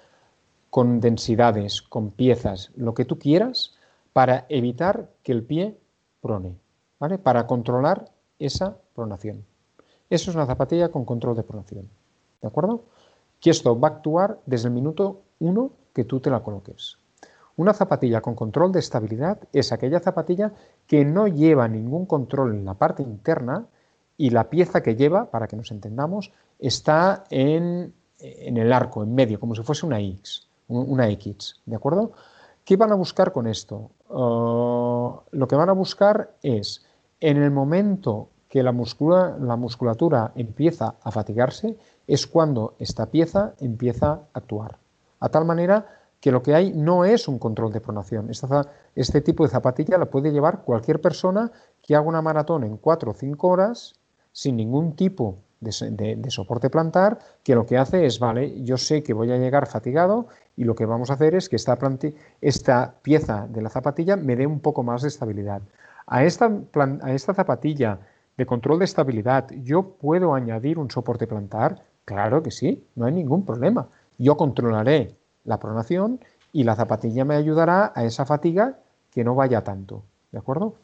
con 0.71 0.99
densidades, 0.99 1.83
con 1.83 2.09
piezas, 2.09 2.71
lo 2.75 2.95
que 2.95 3.05
tú 3.05 3.19
quieras, 3.19 3.75
para 4.11 4.47
evitar 4.49 5.11
que 5.21 5.33
el 5.33 5.43
pie 5.43 5.77
prone, 6.19 6.57
¿vale? 6.97 7.19
Para 7.19 7.45
controlar 7.45 8.05
esa 8.39 8.79
pronación. 8.95 9.45
Eso 10.09 10.31
es 10.31 10.35
una 10.35 10.47
zapatilla 10.47 10.89
con 10.89 11.05
control 11.05 11.35
de 11.35 11.43
pronación, 11.43 11.91
¿de 12.41 12.47
acuerdo? 12.47 12.85
Que 13.39 13.51
esto 13.51 13.79
va 13.79 13.89
a 13.89 13.91
actuar 13.91 14.39
desde 14.47 14.69
el 14.69 14.73
minuto 14.73 15.21
uno 15.39 15.71
que 15.93 16.03
tú 16.03 16.19
te 16.19 16.29
la 16.29 16.41
coloques. 16.41 16.97
Una 17.59 17.73
zapatilla 17.73 18.21
con 18.21 18.35
control 18.35 18.71
de 18.71 18.79
estabilidad 18.79 19.39
es 19.51 19.73
aquella 19.73 19.99
zapatilla 19.99 20.53
que 20.87 21.03
no 21.03 21.27
lleva 21.27 21.67
ningún 21.67 22.05
control 22.05 22.55
en 22.55 22.63
la 22.63 22.75
parte 22.75 23.03
interna 23.03 23.65
y 24.15 24.29
la 24.29 24.49
pieza 24.49 24.81
que 24.81 24.95
lleva, 24.95 25.29
para 25.29 25.47
que 25.47 25.57
nos 25.57 25.71
entendamos, 25.71 26.31
está 26.57 27.25
en, 27.29 27.93
el 28.17 28.73
arco, 28.73 29.03
en 29.03 29.13
medio, 29.13 29.39
como 29.39 29.55
si 29.55 29.63
fuese 29.63 29.85
una 29.85 29.99
X, 29.99 30.47
una 30.67 31.09
X, 31.09 31.61
¿de 31.65 31.75
acuerdo? 31.75 32.11
¿Qué 32.63 32.77
van 32.77 32.91
a 32.91 32.95
buscar 32.95 33.31
con 33.31 33.47
esto? 33.47 33.91
Uh, 34.09 35.19
lo 35.31 35.47
que 35.47 35.55
van 35.55 35.69
a 35.69 35.73
buscar 35.73 36.35
es, 36.43 36.85
en 37.19 37.37
el 37.37 37.51
momento 37.51 38.29
que 38.47 38.63
la, 38.63 38.71
la 38.71 39.55
musculatura 39.55 40.31
empieza 40.35 40.95
a 41.01 41.11
fatigarse, 41.11 41.77
es 42.07 42.25
cuando 42.25 42.75
esta 42.79 43.07
pieza 43.07 43.53
empieza 43.59 44.11
a 44.11 44.21
actuar. 44.33 44.77
A 45.19 45.29
tal 45.29 45.45
manera 45.45 45.85
que 46.19 46.31
lo 46.31 46.43
que 46.43 46.55
hay 46.55 46.73
no 46.73 47.05
es 47.05 47.27
un 47.27 47.39
control 47.39 47.71
de 47.71 47.81
pronación. 47.81 48.29
este 48.95 49.21
tipo 49.21 49.43
de 49.43 49.49
zapatilla 49.49 49.97
la 49.97 50.09
puede 50.09 50.31
llevar 50.31 50.63
cualquier 50.63 50.99
persona 51.01 51.51
que 51.81 51.95
haga 51.95 52.07
una 52.07 52.21
maratón 52.21 52.63
en 52.63 52.77
4 52.77 53.11
o 53.11 53.13
5 53.13 53.47
horas 53.47 53.95
sin 54.31 54.57
ningún 54.57 54.95
tipo 54.95 55.39
de, 55.59 56.29
soporte 56.29 56.69
plantar, 56.69 57.19
que 57.43 57.55
lo 57.55 57.65
que 57.65 57.77
hace 57.77 58.05
es, 58.05 58.19
vale, 58.19 58.63
yo 58.63 58.77
sé 58.77 59.03
que 59.03 59.13
voy 59.13 59.31
a 59.31 59.37
llegar 59.37 59.67
fatigado 59.67 60.27
y 60.55 60.63
lo 60.63 60.75
que 60.75 60.85
vamos 60.85 61.09
a 61.09 61.13
hacer 61.13 61.35
es 61.35 61.49
que 61.49 61.57
esta, 61.57 61.77
esta 62.41 62.95
pieza 63.01 63.47
de 63.47 63.61
la 63.61 63.69
zapatilla 63.69 64.15
me 64.15 64.35
dé 64.35 64.47
un 64.47 64.59
poco 64.61 64.83
más 64.83 65.01
de 65.01 65.09
estabilidad. 65.09 65.61
A 66.07 66.23
esta, 66.23 66.51
a 67.01 67.13
esta 67.13 67.33
zapatilla 67.33 67.99
de 68.37 68.45
control 68.45 68.79
de 68.79 68.85
estabilidad, 68.85 69.49
¿yo 69.63 69.83
puedo 69.83 70.33
añadir 70.33 70.79
un 70.79 70.89
soporte 70.89 71.27
plantar? 71.27 71.83
Claro 72.05 72.41
que 72.41 72.51
sí, 72.51 72.87
no 72.95 73.05
hay 73.05 73.13
ningún 73.13 73.45
problema. 73.45 73.89
Yo 74.19 74.37
controlaré 74.37 75.15
la 75.45 75.59
pronación 75.59 76.19
y 76.51 76.65
la 76.65 76.75
zapatilla 76.75 77.25
me 77.25 77.35
ayudará 77.35 77.91
a 77.95 78.03
esa 78.03 78.25
fatiga 78.25 78.77
que 79.11 79.23
no 79.23 79.33
vaya 79.33 79.63
tanto. 79.63 80.03
¿De 80.31 80.37
acuerdo? 80.37 80.75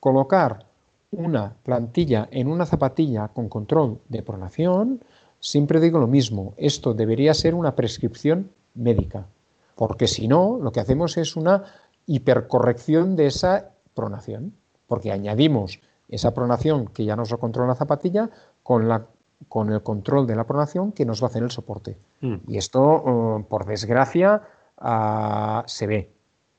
Colocar 0.00 0.64
una 1.10 1.54
plantilla 1.62 2.28
en 2.30 2.48
una 2.48 2.66
zapatilla 2.66 3.28
con 3.28 3.48
control 3.48 4.00
de 4.08 4.22
pronación, 4.22 5.02
siempre 5.40 5.80
digo 5.80 5.98
lo 5.98 6.06
mismo, 6.06 6.54
esto 6.56 6.94
debería 6.94 7.34
ser 7.34 7.54
una 7.54 7.74
prescripción 7.74 8.50
médica, 8.74 9.26
porque 9.74 10.06
si 10.06 10.28
no, 10.28 10.58
lo 10.60 10.72
que 10.72 10.80
hacemos 10.80 11.16
es 11.16 11.36
una 11.36 11.64
hipercorrección 12.06 13.16
de 13.16 13.26
esa 13.26 13.70
pronación, 13.94 14.54
porque 14.86 15.12
añadimos 15.12 15.80
esa 16.08 16.32
pronación 16.32 16.86
que 16.86 17.04
ya 17.04 17.16
nos 17.16 17.30
lo 17.30 17.38
controla 17.38 17.68
la 17.68 17.74
zapatilla 17.74 18.30
con 18.62 18.88
la 18.88 19.06
con 19.48 19.72
el 19.72 19.82
control 19.82 20.26
de 20.26 20.36
la 20.36 20.44
pronación 20.44 20.92
que 20.92 21.04
nos 21.04 21.22
va 21.22 21.26
a 21.26 21.30
hacer 21.30 21.42
el 21.42 21.50
soporte. 21.50 21.96
Mm. 22.20 22.36
Y 22.48 22.58
esto, 22.58 22.82
oh, 22.82 23.46
por 23.48 23.66
desgracia, 23.66 24.42
ah, 24.78 25.62
se 25.66 25.86
ve. 25.86 26.10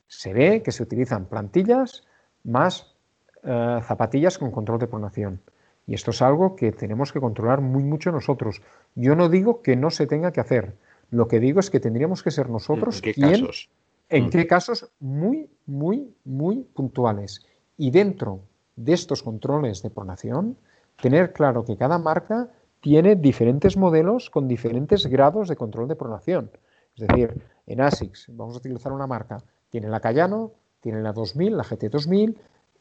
Se 0.08 0.32
ve 0.32 0.62
que 0.62 0.72
se 0.72 0.82
utilizan 0.82 1.26
plantillas 1.26 2.04
más 2.44 2.94
eh, 3.42 3.80
zapatillas 3.82 4.38
con 4.38 4.50
control 4.50 4.78
de 4.78 4.86
pronación. 4.86 5.40
Y 5.86 5.94
esto 5.94 6.10
es 6.10 6.20
algo 6.22 6.56
que 6.56 6.72
tenemos 6.72 7.12
que 7.12 7.20
controlar 7.20 7.60
muy 7.60 7.84
mucho 7.84 8.10
nosotros. 8.10 8.60
Yo 8.94 9.14
no 9.14 9.28
digo 9.28 9.62
que 9.62 9.76
no 9.76 9.90
se 9.90 10.06
tenga 10.06 10.32
que 10.32 10.40
hacer. 10.40 10.74
Lo 11.10 11.28
que 11.28 11.38
digo 11.38 11.60
es 11.60 11.70
que 11.70 11.78
tendríamos 11.78 12.22
que 12.22 12.32
ser 12.32 12.50
nosotros 12.50 12.96
¿En 12.96 13.02
qué 13.02 13.14
casos? 13.14 13.70
En 14.08 14.26
mm. 14.26 14.30
qué 14.30 14.46
casos 14.46 14.90
muy, 14.98 15.48
muy, 15.66 16.12
muy 16.24 16.64
puntuales. 16.74 17.46
Y 17.76 17.90
dentro 17.90 18.40
de 18.74 18.92
estos 18.94 19.22
controles 19.22 19.82
de 19.82 19.90
pronación, 19.90 20.56
tener 21.00 21.32
claro 21.32 21.64
que 21.64 21.76
cada 21.76 21.98
marca 21.98 22.48
tiene 22.86 23.16
diferentes 23.16 23.76
modelos 23.76 24.30
con 24.30 24.46
diferentes 24.46 25.08
grados 25.08 25.48
de 25.48 25.56
control 25.56 25.88
de 25.88 25.96
pronación. 25.96 26.52
Es 26.94 27.04
decir, 27.04 27.42
en 27.66 27.80
ASICS, 27.80 28.26
vamos 28.28 28.54
a 28.54 28.58
utilizar 28.58 28.92
una 28.92 29.08
marca, 29.08 29.42
tiene 29.70 29.88
la 29.88 29.98
Cayano, 29.98 30.52
tiene 30.78 31.02
la 31.02 31.12
2000, 31.12 31.56
la 31.56 31.64
GT2000 31.64 32.36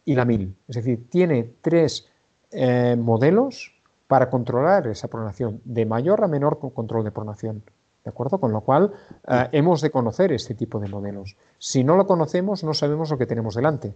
y 0.05 0.13
la 0.13 0.23
1000. 0.23 0.55
Es 0.67 0.75
decir, 0.75 1.09
tiene 1.09 1.55
tres 1.59 2.07
eh, 2.51 2.95
modelos 2.95 3.73
para 4.05 4.29
controlar 4.29 4.85
esa 4.85 5.07
pronación, 5.07 5.59
de 5.65 5.87
mayor 5.87 6.23
a 6.23 6.27
menor 6.27 6.59
control 6.59 7.03
de 7.03 7.09
pronación. 7.09 7.63
¿De 8.03 8.11
acuerdo? 8.11 8.39
Con 8.39 8.51
lo 8.51 8.61
cual, 8.61 8.93
eh, 9.27 9.49
hemos 9.53 9.81
de 9.81 9.89
conocer 9.89 10.31
este 10.33 10.53
tipo 10.53 10.79
de 10.79 10.87
modelos. 10.87 11.35
Si 11.57 11.83
no 11.83 11.97
lo 11.97 12.05
conocemos, 12.05 12.63
no 12.63 12.75
sabemos 12.75 13.09
lo 13.09 13.17
que 13.17 13.25
tenemos 13.25 13.55
delante. 13.55 13.95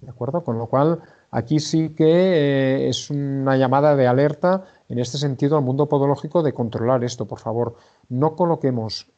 ¿De 0.00 0.10
acuerdo? 0.10 0.42
Con 0.42 0.58
lo 0.58 0.66
cual, 0.66 1.00
aquí 1.30 1.60
sí 1.60 1.90
que 1.90 2.04
eh, 2.04 2.88
es 2.88 3.10
una 3.10 3.56
llamada 3.56 3.94
de 3.94 4.08
alerta 4.08 4.64
en 4.90 4.98
este 4.98 5.16
sentido 5.16 5.56
al 5.56 5.64
mundo 5.64 5.88
podológico 5.88 6.42
de 6.42 6.52
controlar 6.52 7.02
esto. 7.04 7.26
Por 7.26 7.38
favor, 7.38 7.76
no 8.08 8.34
coloquemos 8.34 9.08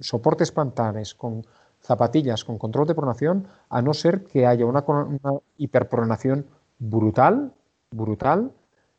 soportes 0.00 0.50
plantares 0.50 1.14
con 1.14 1.44
zapatillas 1.82 2.44
con 2.44 2.58
control 2.58 2.86
de 2.86 2.94
pronación, 2.94 3.46
a 3.68 3.80
no 3.82 3.94
ser 3.94 4.24
que 4.24 4.46
haya 4.46 4.66
una, 4.66 4.84
una 4.86 5.40
hiperpronación 5.56 6.46
brutal, 6.78 7.52
brutal, 7.90 8.52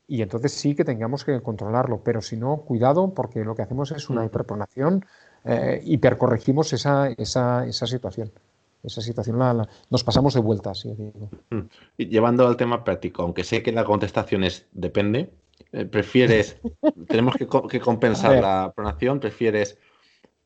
y 0.07 0.21
entonces 0.21 0.53
sí 0.53 0.75
que 0.75 0.83
tengamos 0.83 1.23
que 1.23 1.41
controlarlo, 1.41 2.01
pero 2.03 2.21
si 2.21 2.37
no, 2.37 2.57
cuidado, 2.57 3.13
porque 3.13 3.43
lo 3.43 3.55
que 3.55 3.61
hacemos 3.61 3.91
es 3.91 4.09
una 4.09 4.25
hiperpronación, 4.25 5.05
eh, 5.45 5.81
hipercorregimos 5.85 6.73
esa, 6.73 7.09
esa, 7.09 7.65
esa 7.65 7.87
situación. 7.87 8.31
Esa 8.83 9.01
situación 9.01 9.37
la, 9.37 9.67
nos 9.91 10.03
pasamos 10.03 10.33
de 10.33 10.39
vuelta, 10.39 10.71
mm. 10.71 11.59
Y 11.97 12.07
llevando 12.07 12.47
al 12.47 12.57
tema 12.57 12.83
práctico, 12.83 13.21
aunque 13.21 13.43
sé 13.43 13.61
que 13.61 13.71
la 13.71 13.85
contestación 13.85 14.43
es 14.43 14.65
depende, 14.71 15.31
eh, 15.71 15.85
prefieres, 15.85 16.59
tenemos 17.07 17.35
que, 17.35 17.47
que 17.69 17.79
compensar 17.79 18.41
la 18.41 18.73
pronación, 18.75 19.19
prefieres 19.19 19.77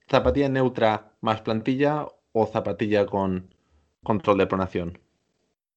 zapatilla 0.09 0.49
neutra 0.49 1.13
más 1.21 1.41
plantilla 1.41 2.07
o 2.31 2.45
zapatilla 2.45 3.05
con 3.05 3.53
control 4.03 4.37
de 4.37 4.47
pronación. 4.47 4.99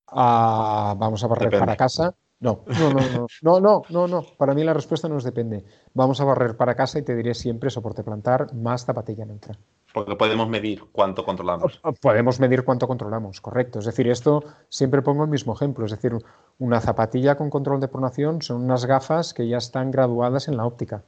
Ah, 0.08 0.94
vamos 0.98 1.22
a 1.24 1.26
barrer 1.26 1.58
para 1.58 1.76
casa 1.76 2.14
no, 2.40 2.64
no, 2.66 2.90
no, 2.90 3.26
no, 3.42 3.60
no, 3.60 3.82
no, 3.88 4.06
no, 4.06 4.22
Para 4.36 4.54
mí 4.54 4.62
la 4.62 4.72
respuesta 4.72 5.08
nos 5.08 5.24
depende. 5.24 5.64
Vamos 5.92 6.20
a 6.20 6.24
barrer 6.24 6.56
para 6.56 6.76
casa 6.76 6.98
y 6.98 7.02
te 7.02 7.16
diré 7.16 7.34
siempre 7.34 7.68
soporte 7.68 8.04
plantar 8.04 8.54
más 8.54 8.84
zapatilla 8.84 9.24
neutra. 9.24 9.58
Porque 9.98 10.14
podemos 10.14 10.48
medir 10.48 10.84
cuánto 10.92 11.24
controlamos. 11.24 11.80
Podemos 12.00 12.38
medir 12.38 12.62
cuánto 12.62 12.86
controlamos, 12.86 13.40
correcto. 13.40 13.80
Es 13.80 13.84
decir, 13.84 14.06
esto 14.08 14.44
siempre 14.68 15.02
pongo 15.02 15.24
el 15.24 15.28
mismo 15.28 15.54
ejemplo. 15.54 15.86
Es 15.86 15.90
decir, 15.90 16.16
una 16.60 16.80
zapatilla 16.80 17.34
con 17.34 17.50
control 17.50 17.80
de 17.80 17.88
pronación 17.88 18.40
son 18.40 18.62
unas 18.62 18.86
gafas 18.86 19.34
que 19.34 19.48
ya 19.48 19.56
están 19.56 19.90
graduadas 19.90 20.46
en 20.46 20.56
la 20.56 20.66
óptica. 20.66 21.02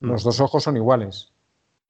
Mm. 0.00 0.10
Los 0.10 0.24
dos 0.24 0.42
ojos 0.42 0.62
son 0.62 0.76
iguales, 0.76 1.32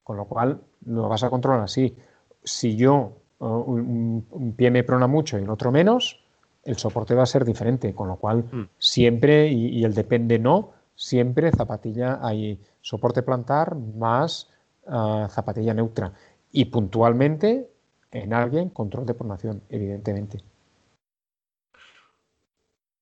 con 0.04 0.16
lo 0.16 0.26
cual 0.26 0.60
lo 0.86 1.08
vas 1.08 1.24
a 1.24 1.30
controlar 1.30 1.62
así. 1.62 1.96
Si 2.44 2.76
yo 2.76 3.14
un 3.40 4.54
pie 4.56 4.70
me 4.70 4.84
prona 4.84 5.08
mucho 5.08 5.40
y 5.40 5.42
el 5.42 5.50
otro 5.50 5.72
menos, 5.72 6.22
el 6.62 6.76
soporte 6.76 7.16
va 7.16 7.24
a 7.24 7.26
ser 7.26 7.44
diferente, 7.44 7.96
con 7.96 8.06
lo 8.06 8.14
cual 8.14 8.44
mm. 8.44 8.68
siempre, 8.78 9.48
y, 9.48 9.82
el 9.82 9.92
depende 9.92 10.38
no, 10.38 10.70
siempre 10.94 11.50
zapatilla 11.50 12.20
hay 12.22 12.60
soporte 12.80 13.24
plantar 13.24 13.74
más 13.74 14.51
ah, 14.86 15.28
zapatilla 15.30 15.74
neutra. 15.74 16.12
Y 16.50 16.66
puntualmente 16.66 17.70
en 18.10 18.34
alguien 18.34 18.68
control 18.68 19.06
de 19.06 19.14
pronación, 19.14 19.62
evidentemente. 19.68 20.42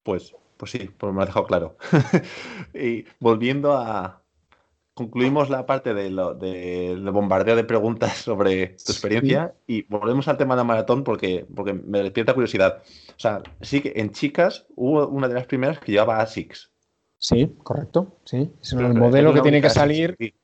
Pues, 0.03 0.35
pues 0.57 0.71
sí, 0.71 0.91
pues 0.97 1.13
me 1.13 1.23
ha 1.23 1.27
dejado 1.27 1.47
claro. 1.47 1.77
y 2.75 3.05
volviendo 3.19 3.73
a, 3.73 4.23
concluimos 4.95 5.49
la 5.49 5.67
parte 5.67 5.95
del 5.95 6.17
de, 6.39 7.11
bombardeo 7.11 7.57
de 7.57 7.65
preguntas 7.65 8.19
sobre 8.19 8.69
tu 8.69 8.93
experiencia 8.93 9.55
y 9.67 9.83
volvemos 9.83 10.29
al 10.29 10.37
tema 10.37 10.55
de 10.55 10.59
la 10.59 10.65
maratón 10.65 11.05
porque, 11.05 11.47
porque 11.55 11.73
me 11.73 12.03
despierta 12.03 12.35
curiosidad. 12.35 12.83
O 13.11 13.19
sea, 13.19 13.43
sí 13.61 13.81
que 13.81 13.95
en 13.97 14.11
chicas 14.11 14.67
hubo 14.77 15.09
una 15.09 15.29
de 15.29 15.35
las 15.35 15.47
primeras 15.47 15.79
que 15.79 15.93
llevaba 15.93 16.21
ASICS. 16.21 16.71
Sí, 17.19 17.55
correcto, 17.63 18.17
sí. 18.25 18.51
Es 18.63 18.73
el 18.73 18.95
modelo 18.95 19.35
que 19.35 19.43
tiene 19.43 19.61
que 19.61 19.71
salir. 19.71 20.17
Sí. 20.19 20.35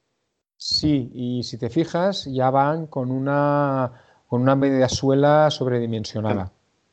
Y 0.58 1.42
si 1.42 1.58
te 1.58 1.70
fijas, 1.70 2.24
ya 2.24 2.50
van 2.50 2.86
con 2.86 3.10
una, 3.10 3.92
con 4.26 4.42
una 4.42 4.56
media 4.56 4.88
suela 4.88 5.50
sobredimensionada. 5.50 6.52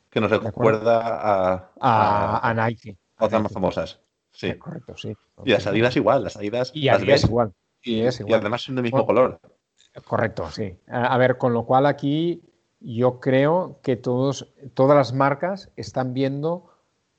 Que 0.10 0.20
nos 0.20 0.30
recuerda 0.30 1.00
a, 1.00 1.72
a, 1.80 2.50
a 2.50 2.54
Nike. 2.54 2.98
Otras 3.18 3.42
más 3.42 3.52
famosas. 3.52 4.00
Sí. 4.32 4.58
correcto, 4.58 4.96
sí. 4.98 5.16
Y 5.46 5.52
las 5.52 5.64
salidas 5.64 5.96
igual, 5.96 6.24
las 6.24 6.34
salidas. 6.34 6.72
Y 6.74 6.90
es 6.90 7.24
igual. 7.24 7.54
Y, 7.82 8.02
es 8.02 8.20
igual. 8.20 8.32
y 8.32 8.34
además 8.34 8.62
son 8.62 8.76
del 8.76 8.84
mismo 8.84 9.06
color. 9.06 9.40
Correcto, 10.06 10.50
sí. 10.50 10.78
A 10.88 11.18
ver, 11.18 11.38
con 11.38 11.54
lo 11.54 11.66
cual 11.66 11.86
aquí 11.86 12.44
yo 12.80 13.20
creo 13.20 13.80
que 13.82 13.96
todos, 13.96 14.54
todas 14.74 14.98
las 14.98 15.14
marcas 15.14 15.72
están 15.76 16.14
viendo 16.14 16.70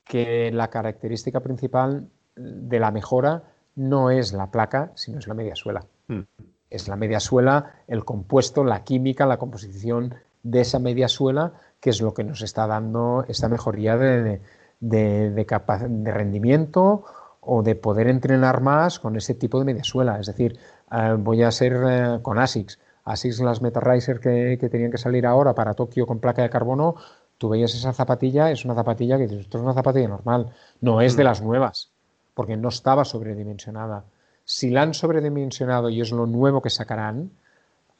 que 0.03 0.51
la 0.51 0.69
característica 0.69 1.39
principal 1.39 2.09
de 2.35 2.79
la 2.79 2.91
mejora 2.91 3.43
no 3.75 4.11
es 4.11 4.33
la 4.33 4.51
placa, 4.51 4.91
sino 4.95 5.19
es 5.19 5.27
la 5.27 5.33
media 5.33 5.55
suela. 5.55 5.85
Hmm. 6.07 6.21
Es 6.69 6.87
la 6.87 6.95
media 6.95 7.19
suela, 7.19 7.73
el 7.87 8.03
compuesto, 8.03 8.63
la 8.63 8.83
química, 8.83 9.25
la 9.25 9.37
composición 9.37 10.15
de 10.43 10.61
esa 10.61 10.79
media 10.79 11.07
suela, 11.07 11.53
que 11.79 11.89
es 11.89 12.01
lo 12.01 12.13
que 12.13 12.23
nos 12.23 12.41
está 12.41 12.67
dando 12.67 13.25
esta 13.27 13.49
mejoría 13.49 13.97
de, 13.97 14.41
de, 14.79 15.31
de, 15.31 16.11
rendimiento 16.11 17.03
o 17.39 17.63
de 17.63 17.75
poder 17.75 18.07
entrenar 18.07 18.61
más 18.61 18.99
con 18.99 19.15
ese 19.15 19.35
tipo 19.35 19.59
de 19.59 19.65
mediasuela. 19.65 20.19
Es 20.19 20.27
decir, 20.27 20.57
eh, 20.91 21.15
voy 21.17 21.43
a 21.43 21.51
ser 21.51 21.81
eh, 21.87 22.19
con 22.21 22.39
ASICS. 22.39 22.79
ASICS, 23.05 23.39
las 23.41 23.61
Meta 23.61 23.81
que, 24.21 24.57
que 24.59 24.69
tenían 24.69 24.91
que 24.91 24.97
salir 24.97 25.25
ahora 25.25 25.53
para 25.53 25.75
Tokio 25.75 26.07
con 26.07 26.19
placa 26.19 26.41
de 26.41 26.49
carbono, 26.49 26.95
tú 27.37 27.49
veías 27.49 27.73
esa 27.73 27.93
zapatilla, 27.93 28.51
es 28.51 28.65
una 28.65 28.75
zapatilla 28.75 29.17
que 29.17 29.25
esto 29.25 29.57
es 29.57 29.63
una 29.63 29.73
zapatilla 29.73 30.07
normal, 30.07 30.51
no 30.81 31.01
es 31.01 31.15
de 31.15 31.23
mm. 31.23 31.25
las 31.25 31.41
nuevas, 31.41 31.91
porque 32.33 32.57
no 32.57 32.69
estaba 32.69 33.05
sobredimensionada. 33.05 34.05
Si 34.45 34.69
la 34.69 34.83
han 34.83 34.93
sobredimensionado 34.93 35.89
y 35.89 36.01
es 36.01 36.11
lo 36.11 36.25
nuevo 36.25 36.61
que 36.61 36.69
sacarán, 36.69 37.31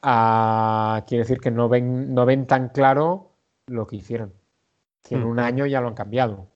ah, 0.02 1.04
quiere 1.06 1.24
decir 1.24 1.40
que 1.40 1.50
no 1.50 1.68
ven, 1.68 2.14
no 2.14 2.24
ven 2.24 2.46
tan 2.46 2.68
claro 2.70 3.30
lo 3.66 3.86
que 3.86 3.96
hicieron, 3.96 4.32
que 5.02 5.16
en 5.16 5.24
mm. 5.24 5.28
un 5.28 5.38
año 5.40 5.66
ya 5.66 5.80
lo 5.80 5.88
han 5.88 5.94
cambiado. 5.94 6.46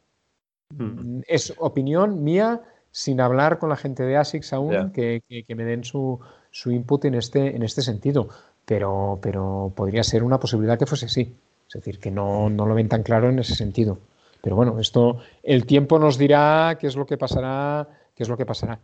Mm. 0.71 1.23
Es 1.27 1.53
opinión 1.59 2.23
mía 2.23 2.63
sin 2.93 3.21
hablar 3.21 3.59
con 3.59 3.69
la 3.69 3.77
gente 3.77 4.05
de 4.05 4.17
ASICS 4.17 4.53
aún, 4.53 4.91
que, 4.93 5.23
me 5.49 5.65
den 5.65 5.85
su, 5.85 6.21
input 6.67 7.05
en 7.05 7.15
este, 7.15 7.55
en 7.55 7.63
este 7.63 7.83
sentido. 7.83 8.29
Pero, 8.65 9.19
pero 9.21 9.73
podría 9.75 10.05
ser 10.05 10.23
una 10.23 10.39
posibilidad 10.39 10.79
que 10.79 10.87
fuese 10.87 11.07
así. 11.07 11.35
Es 11.69 11.75
decir, 11.75 11.99
que 11.99 12.11
no, 12.11 12.49
lo 12.49 12.75
ven 12.75 12.89
tan 12.89 13.03
claro 13.03 13.29
en 13.29 13.39
ese 13.39 13.55
sentido. 13.55 13.99
Pero 14.43 14.57
bueno, 14.57 14.79
esto, 14.79 15.19
el 15.43 15.67
tiempo 15.67 15.99
nos 15.99 16.19
dirá 16.19 16.77
qué 16.81 16.87
es 16.87 16.97
lo 16.97 17.07
que 17.07 17.19
pasará, 17.19 17.89
qué 18.21 18.25
es 18.25 18.29
lo 18.29 18.37
que 18.37 18.45
pasará. 18.45 18.79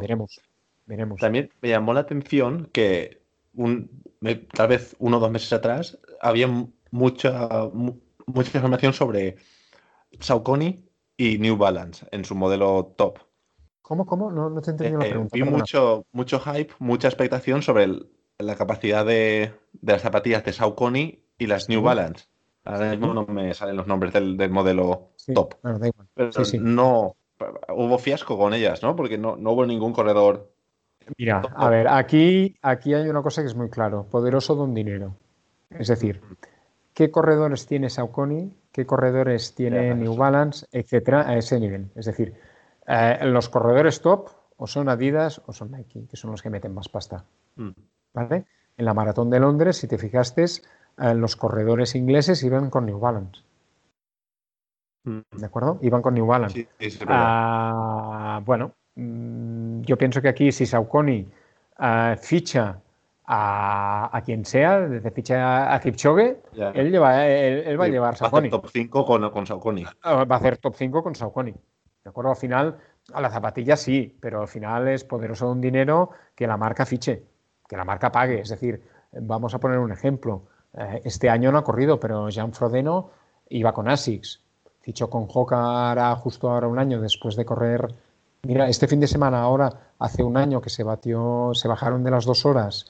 veremos, 0.00 0.40
veremos. 0.86 1.20
También 1.20 1.50
me 1.60 1.68
llamó 1.68 1.92
la 1.92 2.00
atención 2.00 2.70
que 2.72 3.20
un, 3.52 4.02
tal 4.54 4.68
vez 4.68 4.96
uno 4.98 5.18
o 5.18 5.20
dos 5.20 5.30
meses 5.30 5.52
atrás 5.52 5.98
había 6.22 6.48
mucha, 6.90 7.68
mucha 7.70 8.58
información 8.58 8.94
sobre 8.94 9.36
Saucony 10.20 10.86
y 11.18 11.36
New 11.36 11.58
Balance 11.58 12.06
en 12.12 12.24
su 12.24 12.34
modelo 12.34 12.94
top. 12.96 13.18
¿Cómo, 13.82 14.06
cómo? 14.06 14.30
No, 14.30 14.48
no 14.48 14.62
te 14.62 14.70
entendí 14.70 14.96
la 14.96 15.04
eh, 15.04 15.08
eh, 15.08 15.10
pregunta. 15.10 15.36
vi 15.36 15.42
mucho, 15.42 16.06
mucho 16.12 16.40
hype, 16.40 16.72
mucha 16.78 17.08
expectación 17.08 17.60
sobre 17.60 17.90
la 18.38 18.56
capacidad 18.56 19.04
de, 19.04 19.52
las 19.82 20.00
zapatillas 20.00 20.46
de 20.46 20.54
Saucony 20.54 21.18
y 21.36 21.46
las 21.46 21.68
New 21.68 21.82
Balance. 21.82 22.24
Ahora 22.64 22.88
mismo 22.92 23.12
no 23.12 23.26
me 23.26 23.52
salen 23.52 23.76
los 23.76 23.86
nombres 23.86 24.14
del, 24.14 24.48
modelo 24.48 25.10
top. 25.34 25.56
Pero 26.14 26.30
no 26.60 27.16
hubo 27.68 27.98
fiasco 27.98 28.36
con 28.38 28.54
ellas, 28.54 28.82
¿no? 28.82 28.96
Porque 28.96 29.18
no, 29.18 29.34
hubo 29.34 29.66
ningún 29.66 29.92
corredor. 29.92 30.50
Mira, 31.16 31.42
a 31.56 31.70
ver, 31.70 31.88
aquí, 31.88 32.56
aquí 32.62 32.92
hay 32.94 33.08
una 33.08 33.22
cosa 33.22 33.42
que 33.42 33.48
es 33.48 33.54
muy 33.54 33.70
claro. 33.70 34.06
Poderoso 34.10 34.54
don 34.54 34.74
dinero. 34.74 35.14
Es 35.70 35.88
decir, 35.88 36.20
¿qué 36.92 37.10
corredores 37.10 37.66
tiene 37.66 37.88
Saucony 37.88 38.52
qué 38.78 38.86
corredores 38.86 39.56
tiene 39.56 39.92
New 39.94 40.14
Balance, 40.14 40.64
etcétera, 40.70 41.28
a 41.28 41.36
ese 41.36 41.58
nivel. 41.58 41.90
Es 41.96 42.06
decir, 42.06 42.32
eh, 42.86 43.18
los 43.24 43.48
corredores 43.48 44.00
top 44.00 44.28
o 44.56 44.68
son 44.68 44.88
Adidas 44.88 45.42
o 45.46 45.52
son 45.52 45.72
Nike, 45.72 46.06
que 46.08 46.16
son 46.16 46.30
los 46.30 46.42
que 46.42 46.50
meten 46.50 46.74
más 46.74 46.88
pasta. 46.88 47.24
Mm. 47.56 47.70
¿Vale? 48.14 48.44
En 48.76 48.84
la 48.84 48.94
maratón 48.94 49.30
de 49.30 49.40
Londres, 49.40 49.78
si 49.78 49.88
te 49.88 49.98
fijaste, 49.98 50.44
eh, 50.44 51.14
los 51.14 51.34
corredores 51.34 51.96
ingleses 51.96 52.44
iban 52.44 52.70
con 52.70 52.86
New 52.86 53.00
Balance. 53.00 53.42
¿De 55.04 55.46
acuerdo? 55.46 55.78
Iban 55.82 56.02
con 56.02 56.14
New 56.14 56.26
Balance. 56.26 56.68
Ah, 57.06 58.40
bueno, 58.44 58.72
mm, 58.94 59.82
yo 59.82 59.96
pienso 59.96 60.20
que 60.20 60.28
aquí 60.28 60.52
si 60.52 60.66
Saucony 60.66 61.26
eh, 61.78 62.16
ficha 62.20 62.80
a, 63.30 64.22
quien 64.24 64.44
sea, 64.44 64.80
desde 64.80 65.10
ficha 65.10 65.74
a 65.74 65.80
Kipchoge, 65.80 66.40
él, 66.74 66.90
lleva, 66.90 67.26
él, 67.26 67.78
va 67.78 67.84
a 67.84 67.88
llevar 67.88 68.16
Saucony. 68.16 68.48
Va 68.48 68.56
a 68.56 68.58
hacer 68.58 68.62
top 68.62 68.70
5 68.70 69.04
con, 69.04 69.30
con 69.30 69.46
Saucony. 69.46 69.84
Ah, 70.02 70.24
va 70.24 70.36
a 70.36 70.38
hacer 70.38 70.56
top 70.56 70.74
5 70.74 71.02
con 71.02 71.14
Saucony. 71.14 71.52
¿De 71.52 72.10
acuerdo? 72.10 72.30
Al 72.30 72.36
final, 72.36 72.78
A 73.12 73.20
la 73.20 73.30
zapatilla 73.30 73.76
sí, 73.76 74.16
pero 74.20 74.40
al 74.40 74.48
final 74.48 74.88
es 74.88 75.04
poderoso 75.04 75.50
un 75.50 75.60
dinero 75.60 76.10
que 76.34 76.46
la 76.46 76.56
marca 76.56 76.86
fiche, 76.86 77.22
que 77.68 77.76
la 77.76 77.84
marca 77.84 78.10
pague. 78.10 78.40
Es 78.40 78.48
decir, 78.48 78.82
vamos 79.12 79.54
a 79.54 79.60
poner 79.60 79.78
un 79.78 79.92
ejemplo. 79.92 80.46
Eh, 80.74 81.02
este 81.04 81.28
año 81.28 81.52
no 81.52 81.58
ha 81.58 81.64
corrido, 81.64 82.00
pero 82.00 82.30
Jean 82.30 82.52
Frodeno 82.52 83.10
iba 83.50 83.72
con 83.72 83.88
ASICS. 83.88 84.42
Fichó 84.88 85.10
con 85.10 85.28
ahora, 85.28 86.16
justo 86.16 86.48
ahora 86.48 86.66
un 86.66 86.78
año 86.78 86.98
después 86.98 87.36
de 87.36 87.44
correr. 87.44 87.94
Mira, 88.44 88.70
este 88.70 88.88
fin 88.88 89.00
de 89.00 89.06
semana 89.06 89.42
ahora, 89.42 89.92
hace 89.98 90.22
un 90.22 90.38
año 90.38 90.62
que 90.62 90.70
se 90.70 90.82
batió, 90.82 91.50
se 91.52 91.68
bajaron 91.68 92.02
de 92.04 92.10
las 92.10 92.24
dos 92.24 92.46
horas 92.46 92.86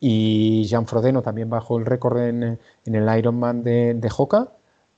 y 0.00 0.64
Jean 0.64 0.86
Frodeno 0.86 1.20
también 1.20 1.50
bajó 1.50 1.78
el 1.78 1.84
récord 1.84 2.16
en, 2.20 2.58
el 2.86 3.18
Ironman 3.18 3.62
de, 3.62 3.92
de 3.92 4.10
Hoka 4.16 4.48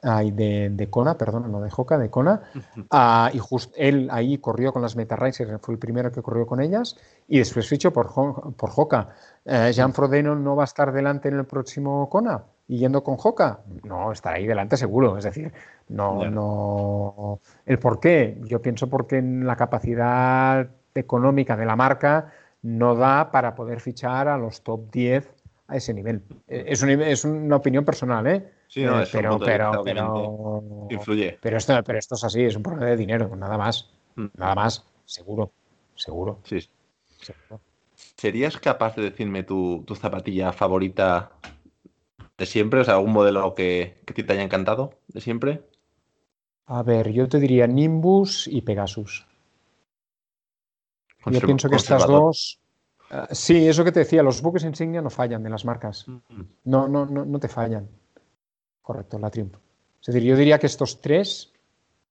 de, 0.04 0.70
de 0.70 0.90
Kona, 0.90 1.16
perdón, 1.16 1.50
no 1.50 1.60
de 1.60 1.70
Joca, 1.70 1.98
de 1.98 2.10
Kona, 2.10 2.42
ah, 2.90 3.30
y 3.32 3.40
él 3.76 4.08
ahí 4.10 4.38
corrió 4.38 4.72
con 4.72 4.82
las 4.82 4.96
Meta 4.96 5.16
Racers, 5.16 5.60
fue 5.62 5.74
el 5.74 5.78
primero 5.78 6.12
que 6.12 6.22
corrió 6.22 6.46
con 6.46 6.60
ellas, 6.60 6.96
y 7.26 7.38
después 7.38 7.68
fichó 7.68 7.92
por, 7.92 8.12
por 8.54 8.70
Joca. 8.70 9.08
Eh, 9.44 9.72
Jean 9.74 9.92
Frodeno 9.94 10.34
no 10.34 10.56
va 10.56 10.64
a 10.64 10.66
estar 10.66 10.92
delante 10.92 11.28
en 11.28 11.36
el 11.36 11.44
próximo 11.44 12.08
Kona, 12.10 12.44
y 12.68 12.78
yendo 12.78 13.02
con 13.02 13.16
Joca, 13.16 13.60
no, 13.82 14.12
estará 14.12 14.36
ahí 14.36 14.46
delante 14.46 14.76
seguro, 14.76 15.16
es 15.18 15.24
decir, 15.24 15.52
no, 15.88 16.28
no. 16.30 17.40
¿El 17.66 17.78
por 17.78 18.00
qué? 18.00 18.40
Yo 18.44 18.60
pienso 18.60 18.88
porque 18.88 19.18
en 19.18 19.46
la 19.46 19.56
capacidad 19.56 20.68
económica 20.94 21.56
de 21.56 21.66
la 21.66 21.76
marca 21.76 22.32
no 22.62 22.94
da 22.94 23.30
para 23.30 23.54
poder 23.54 23.80
fichar 23.80 24.28
a 24.28 24.38
los 24.38 24.62
top 24.62 24.90
10 24.90 25.30
a 25.68 25.76
ese 25.76 25.92
nivel. 25.92 26.22
Es 26.46 27.24
una 27.24 27.56
opinión 27.56 27.84
personal, 27.84 28.26
¿eh? 28.26 28.53
Sí, 28.68 28.82
no, 28.82 29.00
eh, 29.00 29.08
pero, 29.10 29.38
pero, 29.38 29.82
pero, 29.84 30.88
influye. 30.90 31.38
Pero 31.40 31.56
esto, 31.56 31.80
pero 31.84 31.98
esto 31.98 32.14
es 32.16 32.24
así, 32.24 32.42
es 32.42 32.56
un 32.56 32.62
problema 32.62 32.86
de 32.86 32.96
dinero, 32.96 33.34
nada 33.36 33.56
más. 33.56 33.90
Mm. 34.16 34.26
Nada 34.36 34.54
más, 34.54 34.84
seguro. 35.04 35.52
Seguro. 35.94 36.40
Sí. 36.44 36.68
¿Serías 38.16 38.58
capaz 38.58 38.96
de 38.96 39.02
decirme 39.02 39.42
tu, 39.42 39.84
zapatilla 39.96 40.52
favorita 40.52 41.32
de 42.36 42.46
siempre? 42.46 42.80
O 42.80 42.84
sea, 42.84 42.94
algún 42.94 43.12
modelo 43.12 43.54
que, 43.54 44.02
te 44.06 44.32
haya 44.32 44.42
encantado 44.42 44.94
de 45.08 45.20
siempre. 45.20 45.62
A 46.66 46.82
ver, 46.82 47.12
yo 47.12 47.28
te 47.28 47.38
diría 47.38 47.66
Nimbus 47.66 48.48
y 48.48 48.62
Pegasus. 48.62 49.26
yo 51.26 51.40
pienso 51.40 51.68
que 51.68 51.76
estas 51.76 52.06
dos. 52.06 52.60
Eh, 53.10 53.26
sí, 53.32 53.68
eso 53.68 53.84
que 53.84 53.92
te 53.92 54.00
decía, 54.00 54.22
los 54.22 54.40
buques 54.40 54.64
insignia 54.64 55.02
no 55.02 55.10
fallan 55.10 55.42
de 55.42 55.50
las 55.50 55.64
marcas. 55.64 56.08
Mm. 56.08 56.40
No, 56.64 56.88
no, 56.88 57.06
no, 57.06 57.24
no 57.24 57.38
te 57.38 57.48
fallan. 57.48 57.88
Correcto, 58.84 59.18
la 59.18 59.30
Triumph. 59.30 59.56
Es 60.02 60.06
decir, 60.08 60.22
yo 60.22 60.36
diría 60.36 60.58
que 60.58 60.66
estos 60.66 61.00
tres 61.00 61.50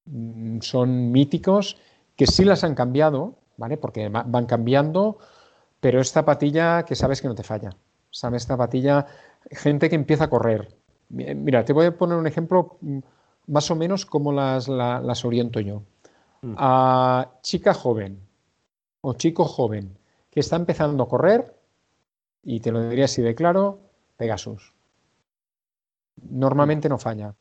mm, 0.06 0.60
son 0.62 1.12
míticos 1.12 1.78
que 2.16 2.26
sí 2.26 2.44
las 2.44 2.64
han 2.64 2.74
cambiado, 2.74 3.36
¿vale? 3.58 3.78
Porque 3.78 4.10
van 4.10 4.46
cambiando, 4.48 5.20
pero 5.80 6.02
esta 6.02 6.26
patilla 6.26 6.84
que 6.84 6.96
sabes 6.96 7.22
que 7.22 7.28
no 7.28 7.36
te 7.36 7.44
falla. 7.44 7.70
Sabes, 8.10 8.42
esta 8.42 8.58
patilla, 8.58 9.06
gente 9.52 9.88
que 9.88 9.96
empieza 9.96 10.24
a 10.24 10.30
correr. 10.32 10.76
Mira, 11.10 11.64
te 11.64 11.74
voy 11.74 11.86
a 11.86 11.96
poner 11.96 12.18
un 12.18 12.26
ejemplo 12.26 12.78
mm, 12.82 13.00
más 13.48 13.70
o 13.70 13.76
menos 13.76 14.08
como 14.08 14.32
las, 14.32 14.68
las 14.68 15.26
oriento 15.26 15.60
yo. 15.60 15.84
Mm. 16.42 16.56
A 16.58 17.34
chica 17.44 17.76
joven 17.76 18.20
o 19.02 19.14
chico 19.14 19.46
joven 19.46 19.96
que 20.32 20.40
está 20.40 20.56
empezando 20.56 21.04
a 21.04 21.08
correr, 21.08 21.56
y 22.42 22.62
te 22.62 22.72
lo 22.72 22.90
diría 22.90 23.06
así 23.06 23.22
de 23.22 23.36
claro, 23.36 23.80
Pegasus. 24.18 24.74
Normalmente 26.30 26.90
no 26.90 26.98
falla. 26.98 27.34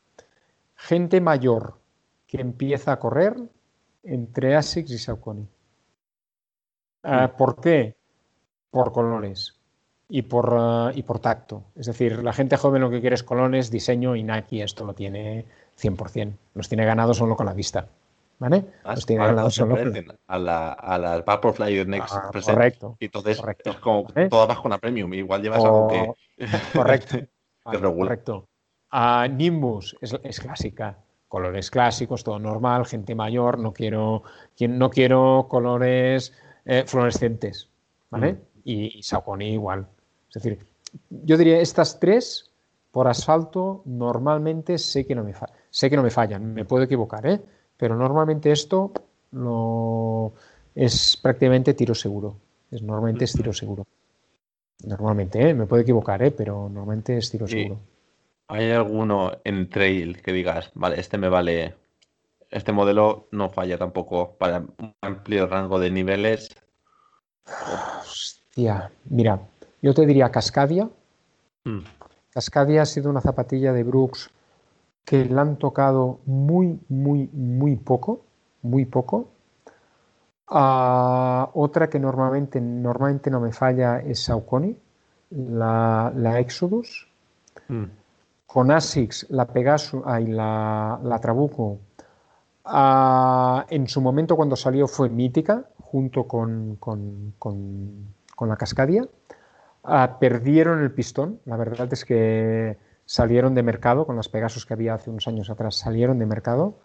Gente 0.75 1.21
mayor 1.21 1.79
que 2.27 2.41
empieza 2.41 2.91
a 2.91 2.99
correr 2.99 3.35
entre 4.03 4.55
ASICS 4.55 4.91
y 4.91 4.97
Saucony. 4.97 5.47
Ah, 7.03 7.33
¿Por 7.37 7.59
qué? 7.61 7.95
Por 8.71 8.91
colores 8.91 9.59
y 10.09 10.23
por, 10.23 10.55
ah, 10.57 10.91
y 10.93 11.03
por 11.03 11.19
tacto. 11.19 11.63
Es 11.75 11.87
decir, 11.87 12.23
la 12.23 12.33
gente 12.33 12.57
joven 12.57 12.81
lo 12.81 12.89
que 12.89 13.01
quiere 13.01 13.15
es 13.15 13.23
colores, 13.23 13.71
diseño 13.71 14.15
y 14.15 14.23
Nike 14.23 14.63
esto 14.63 14.85
lo 14.85 14.93
tiene 14.93 15.45
100%. 15.79 16.33
Los 16.53 16.69
tiene 16.69 16.85
ganados 16.85 17.17
solo 17.17 17.35
con 17.35 17.45
la 17.45 17.53
vista. 17.53 17.87
¿Vale? 18.39 18.65
Ah, 18.83 18.95
los 18.95 19.05
tiene 19.05 19.25
ganados 19.25 19.55
solo 19.55 19.75
con 19.75 20.17
a 20.27 20.39
la, 20.39 20.73
a 20.73 20.97
la 20.97 21.21
Vaporfly 21.21 21.85
Next 21.85 22.15
Correcto. 22.45 22.97
Y 22.99 23.05
entonces 23.05 23.41
es 23.63 23.75
como 23.77 24.05
todo 24.29 24.47
bajo 24.47 24.67
una 24.67 24.77
premium. 24.77 25.13
Igual 25.13 25.41
llevas 25.41 25.63
algo 25.63 25.87
que. 25.87 26.47
Correcto. 26.73 27.17
correcto. 27.63 28.47
Nimbus 29.27 29.95
es, 30.01 30.39
clásica, 30.39 30.97
colores 31.27 31.71
clásicos, 31.71 32.23
todo 32.23 32.39
normal, 32.39 32.85
gente 32.85 33.15
mayor, 33.15 33.57
no 33.57 33.73
quiero, 33.73 34.23
no 34.59 34.89
quiero 34.89 35.47
colores 35.49 36.33
eh, 36.65 36.83
fluorescentes, 36.85 37.69
¿vale? 38.09 38.33
Mm. 38.33 38.37
Y, 38.65 38.99
y 38.99 39.03
Saucony 39.03 39.53
igual. 39.53 39.87
Es 40.29 40.41
decir, 40.41 40.59
yo 41.09 41.37
diría 41.37 41.59
estas 41.59 41.99
tres 41.99 42.51
por 42.91 43.07
asfalto 43.07 43.81
normalmente 43.85 44.77
sé 44.77 45.07
que 45.07 45.15
no 45.15 45.23
me, 45.23 45.33
sé 45.71 45.89
que 45.89 45.95
no 45.95 46.03
me 46.03 46.11
fallan, 46.11 46.53
me 46.53 46.63
puedo 46.63 46.83
equivocar, 46.83 47.25
¿eh? 47.25 47.41
pero 47.75 47.95
normalmente 47.95 48.51
esto 48.51 48.93
es 50.75 51.17
prácticamente 51.21 51.73
tiro 51.73 51.95
seguro. 51.95 52.35
Es, 52.69 52.83
normalmente 52.83 53.25
es 53.25 53.33
tiro 53.33 53.51
seguro. 53.51 53.85
Normalmente, 54.85 55.49
¿eh? 55.49 55.53
me 55.55 55.65
puedo 55.65 55.81
equivocar, 55.81 56.21
¿eh? 56.21 56.29
pero 56.29 56.69
normalmente 56.69 57.17
es 57.17 57.31
tiro 57.31 57.47
seguro. 57.47 57.79
¿Hay 58.47 58.71
alguno 58.71 59.31
en 59.43 59.69
trail 59.69 60.21
que 60.21 60.33
digas, 60.33 60.71
vale, 60.75 60.99
este 60.99 61.17
me 61.17 61.29
vale, 61.29 61.75
este 62.49 62.73
modelo 62.73 63.27
no 63.31 63.49
falla 63.49 63.77
tampoco 63.77 64.35
para 64.37 64.59
un 64.59 64.93
amplio 65.01 65.47
rango 65.47 65.79
de 65.79 65.89
niveles? 65.89 66.49
Hostia, 68.01 68.91
mira, 69.05 69.39
yo 69.81 69.93
te 69.93 70.05
diría 70.05 70.29
Cascadia. 70.29 70.89
Mm. 71.63 71.79
Cascadia 72.31 72.81
ha 72.81 72.85
sido 72.85 73.09
una 73.09 73.21
zapatilla 73.21 73.71
de 73.71 73.83
Brooks 73.83 74.29
que 75.05 75.25
la 75.25 75.41
han 75.41 75.57
tocado 75.57 76.19
muy, 76.25 76.79
muy, 76.89 77.29
muy 77.31 77.77
poco, 77.77 78.25
muy 78.61 78.85
poco. 78.85 79.29
Ah, 80.47 81.49
otra 81.53 81.89
que 81.89 81.99
normalmente, 81.99 82.59
normalmente 82.59 83.31
no 83.31 83.39
me 83.39 83.53
falla 83.53 83.99
es 83.99 84.23
Saucony, 84.23 84.75
la, 85.31 86.11
la 86.15 86.39
Exodus. 86.39 87.07
Mm 87.69 88.02
con 88.53 88.69
ASICS, 88.69 89.25
la 89.31 89.47
Pegasus 89.47 90.03
y 90.21 90.27
la, 90.27 91.19
Trabuco, 91.19 91.79
ah, 92.65 93.65
en 93.67 93.87
su 93.87 93.99
momento 93.99 94.35
cuando 94.35 94.55
salió 94.55 94.87
fue 94.87 95.09
mítica, 95.09 95.65
junto 95.79 96.27
con, 96.27 96.77
la 98.39 98.55
Cascadia. 98.55 99.07
Ah, 99.83 100.17
perdieron 100.19 100.83
el 100.83 100.91
pistón, 100.91 101.39
la 101.45 101.57
verdad 101.57 101.91
es 101.93 102.05
que 102.05 102.77
salieron 103.05 103.55
de 103.55 103.63
mercado, 103.63 104.05
con 104.05 104.17
las 104.17 104.29
Pegasus 104.29 104.67
que 104.67 104.75
había 104.75 104.93
hace 104.93 105.09
unos 105.09 105.27
años 105.27 105.49
atrás, 105.49 105.73
salieron 105.73 106.19
de 106.19 106.27
mercado. 106.27 106.75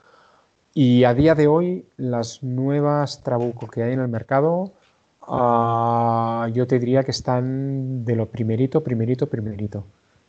Y 0.72 1.04
a 1.04 1.12
día 1.12 1.34
de 1.34 1.48
hoy, 1.48 1.86
las 1.98 2.42
nuevas 2.42 3.22
Trabuco 3.22 3.66
que 3.66 3.82
hay 3.82 3.92
en 3.92 4.00
el 4.00 4.08
mercado, 4.08 4.72
ah, 5.20 6.48
yo 6.50 6.66
te 6.66 6.78
diría 6.78 7.04
que 7.04 7.10
están 7.10 8.06
de 8.06 8.16
lo 8.16 8.24
primerito, 8.24 8.82
primerito, 8.82 9.26
primerito. 9.26 9.84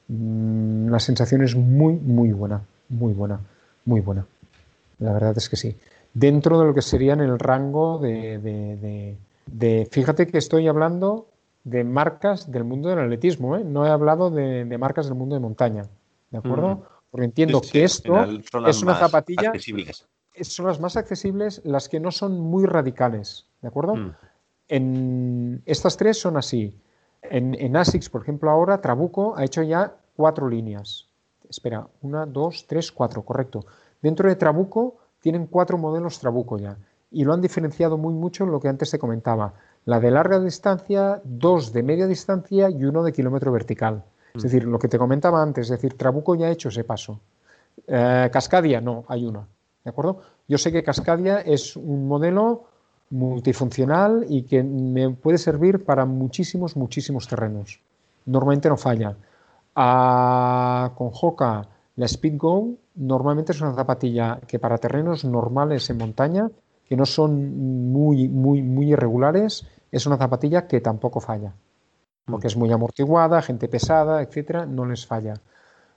Mm, 0.10 0.90
la 0.90 1.00
sensación 1.00 1.44
es 1.44 1.56
muy, 1.56 1.94
muy 1.94 2.32
buena, 2.32 2.62
muy 2.90 3.14
buena, 3.14 3.40
muy 3.86 4.02
buena. 4.02 4.26
La 4.98 5.14
verdad 5.14 5.34
es 5.38 5.48
que 5.48 5.56
sí. 5.56 5.78
Dentro 6.14 6.60
de 6.60 6.66
lo 6.66 6.74
que 6.74 6.82
sería 6.82 7.14
en 7.14 7.22
el 7.22 7.40
rango 7.40 8.00
de, 8.00 9.16
fíjate 9.92 10.28
que 10.28 10.40
estoy 10.40 10.68
hablando 10.68 11.28
de 11.64 11.84
marcas 11.84 12.52
del 12.52 12.64
mundo 12.64 12.90
del 12.90 13.00
atletismo, 13.00 13.56
¿eh? 13.56 13.64
no 13.64 13.86
he 13.86 13.90
hablado 13.90 14.32
de, 14.32 14.66
marcas 14.80 15.06
del 15.06 15.16
mundo 15.16 15.36
de 15.36 15.42
montaña, 15.42 15.86
¿de 16.32 16.38
acuerdo? 16.40 16.84
Porque 17.12 17.26
entiendo 17.26 17.62
que 17.62 17.84
esto 17.84 18.18
es 18.68 18.82
una 18.82 18.96
zapatilla, 18.96 19.54
son 20.42 20.66
las 20.66 20.80
más 20.80 20.98
accesibles, 20.98 21.62
las 21.64 21.88
que 21.88 22.00
no 22.00 22.12
son 22.12 22.40
muy 22.40 22.66
radicales, 22.66 23.46
¿de 23.62 23.68
acuerdo? 23.68 23.96
Mm. 23.96 24.16
En, 24.70 25.62
estas 25.66 25.98
tres 25.98 26.20
son 26.20 26.38
así. 26.38 26.76
En, 27.22 27.76
ASICS, 27.76 28.10
por 28.10 28.22
ejemplo, 28.22 28.50
ahora 28.50 28.82
Trabuco 28.82 29.36
ha 29.38 29.44
hecho 29.44 29.62
ya 29.62 29.96
cuatro 30.20 30.50
líneas. 30.50 31.08
Espera, 31.50 31.88
una, 32.02 32.26
dos, 32.26 32.66
tres, 32.68 32.92
cuatro, 32.92 33.22
correcto. 33.22 33.66
Dentro 34.02 34.28
de 34.28 34.36
Trabuco 34.36 34.98
tienen 35.22 35.48
cuatro 35.48 35.78
modelos 35.78 36.20
Trabuco 36.20 36.58
ya. 36.58 36.76
Y 37.10 37.24
lo 37.24 37.32
han 37.32 37.40
diferenciado 37.40 37.98
muy 37.98 38.14
mucho 38.14 38.44
en 38.44 38.52
lo 38.52 38.60
que 38.60 38.68
antes 38.68 38.92
te 38.92 39.00
comentaba. 39.00 39.54
La 39.86 40.02
de 40.02 40.12
larga 40.12 40.38
distancia, 40.42 41.22
dos 41.24 41.72
de 41.72 41.84
media 41.84 42.06
distancia 42.06 42.70
y 42.70 42.84
uno 42.84 43.02
de 43.02 43.14
kilómetro 43.14 43.54
vertical. 43.54 44.04
Es 44.34 44.42
mm. 44.42 44.46
decir, 44.46 44.64
lo 44.66 44.78
que 44.78 44.90
te 44.90 44.98
comentaba 44.98 45.42
antes, 45.42 45.68
es 45.68 45.70
decir, 45.70 45.94
Trabuco 45.94 46.36
ya 46.36 46.48
ha 46.48 46.52
hecho 46.52 46.68
ese 46.68 46.84
paso. 46.84 47.22
Eh, 47.88 48.30
Cascadia, 48.30 48.82
no, 48.82 49.06
hay 49.08 49.26
una. 49.26 49.48
¿De 49.86 49.90
acuerdo? 49.90 50.20
Yo 50.50 50.58
sé 50.58 50.70
que 50.74 50.84
Cascadia 50.84 51.40
es 51.40 51.78
un 51.78 52.10
modelo 52.10 52.66
multifuncional 53.10 54.26
y 54.28 54.44
que 54.44 54.64
me 54.64 55.12
puede 55.12 55.38
servir 55.38 55.86
para 55.86 56.04
muchísimos, 56.04 56.76
muchísimos 56.76 57.26
terrenos. 57.26 57.80
Normalmente 58.26 58.68
no 58.68 58.76
falla. 58.76 59.16
Con 59.74 61.12
Hoka, 61.22 61.68
la 61.96 62.06
Speed 62.06 62.38
Go 62.38 62.76
normalmente 62.96 63.52
es 63.52 63.62
una 63.62 63.74
zapatilla 63.74 64.40
que 64.48 64.60
para 64.60 64.78
terrenos 64.78 65.24
normales 65.26 65.90
en 65.90 65.98
montaña 65.98 66.50
que 66.90 66.98
no 66.98 67.06
son 67.06 67.92
muy, 67.92 68.28
muy, 68.28 68.64
muy 68.64 68.94
irregulares, 68.94 69.68
es 69.92 70.08
una 70.08 70.18
zapatilla 70.18 70.68
que 70.68 70.82
tampoco 70.82 71.20
falla. 71.20 71.54
Porque 72.26 72.48
es 72.48 72.58
muy 72.58 72.72
amortiguada, 72.72 73.44
gente 73.44 73.68
pesada, 73.68 74.24
etcétera, 74.24 74.66
no 74.66 74.86
les 74.88 75.06
falla. 75.06 75.36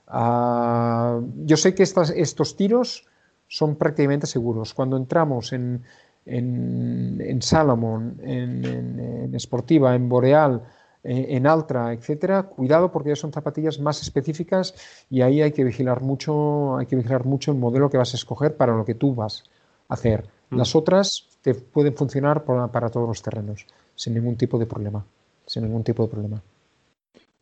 Ah, 0.06 1.18
yo 1.44 1.56
sé 1.56 1.74
que 1.74 1.82
estos 1.82 2.56
tiros 2.56 3.06
son 3.48 3.76
prácticamente 3.76 4.26
seguros. 4.26 4.74
Cuando 4.74 4.98
entramos 4.98 5.54
en, 5.54 5.82
en, 6.26 7.40
Salomon, 7.40 8.18
en, 8.22 9.34
Sportiva, 9.40 9.94
en 9.94 10.08
Boreal, 10.10 10.62
en, 11.05 11.46
Altra, 11.46 11.92
etcétera, 11.92 12.44
cuidado 12.44 12.92
porque 12.92 13.16
son 13.16 13.32
zapatillas 13.32 13.80
más 13.80 14.03
específicas 14.03 14.74
y 15.11 15.22
ahí 15.22 15.42
hay 15.42 15.53
que 15.53 15.64
vigilar 15.64 16.00
mucho, 16.00 16.76
hay 16.76 16.86
que 16.86 16.96
vigilar 16.96 17.24
mucho 17.24 17.50
el 17.50 17.59
modelo 17.59 17.90
que 17.90 17.98
vas 17.98 18.14
a 18.14 18.16
escoger 18.16 18.57
para 18.57 18.76
lo 18.76 18.84
que 18.84 18.94
tú 18.94 19.14
vas 19.14 19.44
a 19.88 19.94
hacer. 19.94 20.28
Mm. 20.50 20.59
Las 20.59 20.76
otras 20.76 21.28
te 21.42 21.55
pueden 21.55 21.96
funcionar 21.96 22.44
para, 22.44 22.88
todos 22.90 23.09
los 23.09 23.22
terrenos, 23.22 23.66
sin 23.96 24.14
ningún 24.14 24.36
tipo 24.36 24.59
de 24.59 24.66
problema. 24.66 25.05
Sin 25.44 25.64
ningún 25.64 25.82
tipo 25.82 26.05
de 26.05 26.09
problema. 26.09 26.42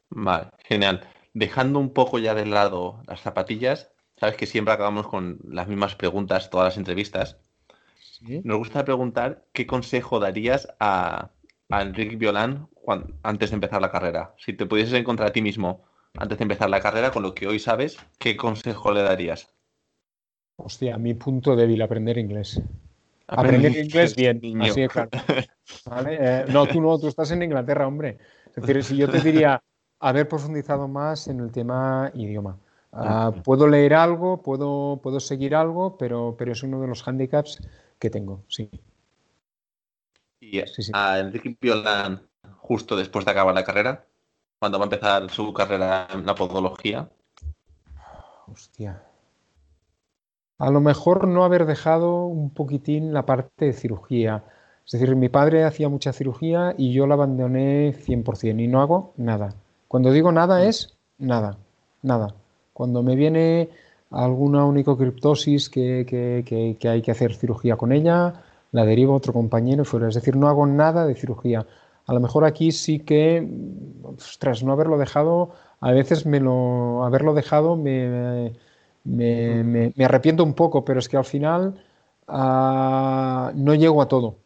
Vale, 0.09 0.49
genial. 0.65 1.07
Dejando 1.35 1.79
un 1.79 1.91
poco 1.91 2.19
ya 2.19 2.35
de 2.35 2.47
lado 2.47 3.03
las 3.07 3.21
zapatillas, 3.21 3.91
sabes 4.17 4.37
que 4.37 4.47
siempre 4.47 4.73
acabamos 4.73 5.07
con 5.07 5.39
las 5.47 5.69
mismas 5.69 5.95
preguntas, 5.97 6.49
todas 6.49 6.69
las 6.69 6.77
entrevistas. 6.79 7.37
Nos 8.23 8.59
gusta 8.59 8.85
preguntar 8.85 9.45
qué 9.53 9.67
consejo 9.67 10.19
darías 10.19 10.69
a, 10.79 11.31
a 11.71 11.83
Enrique 11.83 12.17
Violán 12.17 12.69
antes 13.22 13.51
de 13.51 13.55
empezar 13.55 13.80
la 13.80 13.91
carrera. 13.91 14.34
Si 14.38 14.53
te 14.53 14.66
pudieses 14.66 14.95
encontrar 14.95 15.28
a 15.28 15.32
ti 15.32 15.43
mismo 15.43 15.82
antes 16.16 16.38
de 16.38 16.45
empezar 16.45 16.68
la 16.70 16.80
carrera, 16.80 17.11
con 17.11 17.22
lo 17.22 17.34
que 17.34 17.47
hoy 17.47 17.59
sabes, 17.59 17.97
¿qué 18.18 18.36
consejo 18.36 18.93
le 18.93 19.03
darías? 19.03 19.53
Hostia, 20.57 20.99
mi 20.99 21.14
punto 21.14 21.57
débil, 21.57 21.80
aprender 21.82 22.18
inglés. 22.18 22.61
Aprender, 23.28 23.76
inglés 23.76 24.16
bien, 24.16 24.41
así 24.61 24.88
claro. 24.88 25.11
Eh, 26.09 26.45
no, 26.49 26.66
tú 26.66 26.80
no, 26.80 26.99
tú 26.99 27.07
estás 27.07 27.30
en 27.30 27.43
Inglaterra, 27.45 27.86
hombre. 27.86 28.18
Es 28.49 28.57
decir, 28.57 28.82
si 28.82 28.97
yo 28.97 29.09
te 29.09 29.20
diría 29.20 29.62
haber 30.01 30.28
profundizado 30.28 30.88
más 30.88 31.28
en 31.28 31.41
el 31.41 31.53
tema 31.53 32.11
idioma. 32.14 32.59
Ah, 32.93 33.32
puedo 33.45 33.68
leer 33.68 33.95
algo, 33.95 34.43
puedo, 34.43 34.99
puedo 35.01 35.20
seguir 35.20 35.55
algo, 35.55 35.97
pero, 35.97 36.34
pero 36.36 36.53
es 36.53 36.62
uno 36.64 36.80
de 36.80 36.88
los 36.88 37.07
handicaps 37.07 37.61
que 38.01 38.11
tengo, 38.11 38.43
sí. 38.49 38.68
Y 40.41 40.61
a 40.93 41.20
Enrique 41.20 41.57
Piolán, 41.59 42.22
justo 42.71 42.95
después 42.95 43.25
de 43.25 43.33
acabar 43.33 43.53
la 43.53 43.64
carrera, 43.64 44.05
cuando 44.61 44.79
va 44.79 44.85
a 44.85 44.87
empezar 44.87 45.29
su 45.29 45.53
carrera 45.53 46.07
en 46.14 46.25
la 46.25 46.37
podología. 46.37 47.09
Hostia. 48.47 49.03
A 50.57 50.71
lo 50.71 50.81
mejor 50.81 51.27
no 51.27 51.43
haber 51.43 51.66
dejado 51.66 52.27
un 52.27 52.51
poquitín 52.51 53.12
la 53.12 53.27
parte 53.27 53.64
de 53.64 53.73
cirugía. 53.73 54.45
Es 54.87 54.93
decir, 54.93 55.16
mi 55.16 55.29
padre 55.29 55.64
hacía 55.64 55.89
mucha 55.89 56.12
cirugía 56.12 56.77
y 56.79 56.93
yo 56.93 57.09
la 57.09 57.14
abandoné 57.14 57.93
100% 57.93 58.62
y 58.62 58.68
no 58.68 58.81
hago 58.81 59.14
nada. 59.16 59.53
Cuando 59.89 60.12
digo 60.12 60.31
nada 60.31 60.62
es 60.62 60.97
nada, 61.18 61.59
nada. 62.03 62.37
Cuando 62.73 63.03
me 63.03 63.16
viene 63.16 63.71
alguna 64.12 64.64
onicocriptosis 64.64 65.71
que, 65.71 66.07
que, 66.07 66.77
que, 66.79 66.89
hay 66.89 67.03
que 67.03 67.11
hacer 67.11 67.35
cirugía 67.35 67.77
con 67.77 67.91
ella, 67.91 68.45
la 68.71 68.85
derivo 68.85 69.14
a 69.14 69.16
otro 69.16 69.33
compañero 69.33 69.83
y 69.83 69.87
fuera. 69.87 70.09
Es 70.09 70.14
decir, 70.14 70.37
no 70.37 70.47
hago 70.47 70.68
nada 70.68 71.05
de 71.05 71.16
cirugía. 71.16 71.66
A 72.11 72.13
lo 72.13 72.19
mejor 72.19 72.45
aquí 72.45 72.73
sí 72.73 72.99
que, 72.99 73.49
tras 74.41 74.65
no 74.65 74.73
haberlo 74.73 74.99
dejado, 74.99 75.53
a 75.79 75.93
veces 75.93 76.27
me 76.27 76.41
lo, 76.41 77.05
haberlo 77.05 77.35
dejado 77.35 77.77
me, 77.77 78.53
me, 79.05 79.93
me, 79.95 80.05
arrepiento 80.05 80.43
un 80.43 80.55
poco, 80.55 80.85
pero 80.85 80.99
es 80.99 81.09
que 81.09 81.17
al 81.17 81.25
final 81.25 81.85
ah, 82.27 83.53
no 83.55 83.77
llego 83.77 84.03
a 84.03 84.09
todo. 84.09 84.39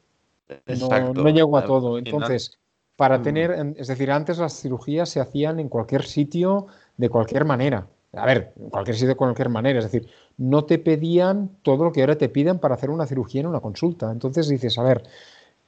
No, 0.67 1.15
no, 1.15 1.31
llego 1.31 1.57
a 1.57 1.65
todo. 1.65 1.97
Entonces, 1.97 2.59
para 2.97 3.17
mm. 3.17 3.23
tener, 3.23 3.75
es 3.79 3.89
decir, 3.89 4.11
antes 4.11 4.37
las 4.37 4.61
cirugías 4.61 5.09
se 5.09 5.21
hacían 5.21 5.59
en 5.59 5.71
cualquier 5.71 6.03
sitio, 6.03 6.67
de 6.99 7.09
cualquier 7.09 7.47
manera 7.47 7.87
a 8.17 8.27
ver, 8.27 8.53
en 8.61 8.71
cualquier 8.71 8.97
sitio 8.97 9.09
de 9.09 9.17
cualquier 9.17 9.49
manera, 9.49 9.79
es 9.79 9.85
decir, 9.91 10.09
no 10.37 10.65
te 10.65 10.79
pedían 10.79 11.51
todo 11.63 11.85
lo 11.85 11.93
que 11.93 12.01
ahora 12.01 12.17
te 12.17 12.29
piden 12.29 12.59
para 12.59 12.75
hacer 12.75 12.91
una 12.91 13.07
cirugía 13.07 13.41
en 13.41 13.47
una 13.47 13.61
consulta. 13.61 14.11
Entonces 14.11 14.49
dices, 14.49 14.79
a 14.79 14.83
ver, 14.83 15.03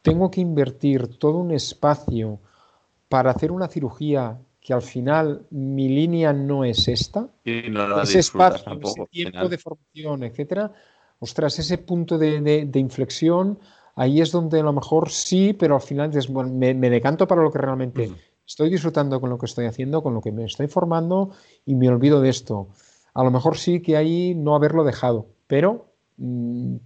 tengo 0.07 0.30
que 0.30 0.40
invertir 0.40 1.18
todo 1.18 1.38
un 1.38 1.50
espacio 1.50 2.38
para 3.09 3.32
hacer 3.32 3.50
una 3.50 3.66
cirugía 3.66 4.38
que 4.61 4.72
al 4.72 4.82
final 4.82 5.46
mi 5.50 5.88
línea 5.88 6.32
no 6.32 6.64
es 6.64 6.86
esta, 6.86 7.28
y 7.44 7.68
no 7.70 8.00
ese 8.00 8.20
espacio, 8.20 8.78
ese 8.80 9.07
tiempo 9.11 9.48
de 9.48 9.59
formación, 9.59 10.22
etcétera, 10.22 10.72
ostras, 11.18 11.59
ese 11.59 11.78
punto 11.78 12.18
de, 12.18 12.70
inflexión, 12.74 13.59
ahí 13.96 14.20
es 14.20 14.30
donde 14.30 14.61
a 14.61 14.62
lo 14.62 14.72
mejor 14.72 15.11
sí, 15.11 15.54
pero 15.54 15.74
al 15.74 15.80
final 15.80 16.12
me, 16.52 16.90
decanto 16.90 17.26
para 17.26 17.42
lo 17.42 17.50
que 17.50 17.59
realmente 17.59 18.12
estoy 18.46 18.70
disfrutando 18.70 19.20
con 19.20 19.28
lo 19.30 19.38
que 19.38 19.46
estoy 19.46 19.66
haciendo, 19.66 20.04
con 20.04 20.14
lo 20.14 20.20
que 20.20 20.30
me 20.30 20.44
estoy 20.44 20.68
formando 20.68 21.32
y 21.64 21.74
me 21.74 21.88
olvido 21.88 22.20
de 22.20 22.28
esto. 22.28 22.68
A 23.12 23.24
lo 23.24 23.32
mejor 23.32 23.57
sí 23.59 23.82
que 23.82 23.96
ahí 23.96 24.36
no 24.36 24.54
haberlo 24.54 24.84
dejado, 24.84 25.26
pero 25.48 25.86
mm, 26.16 26.76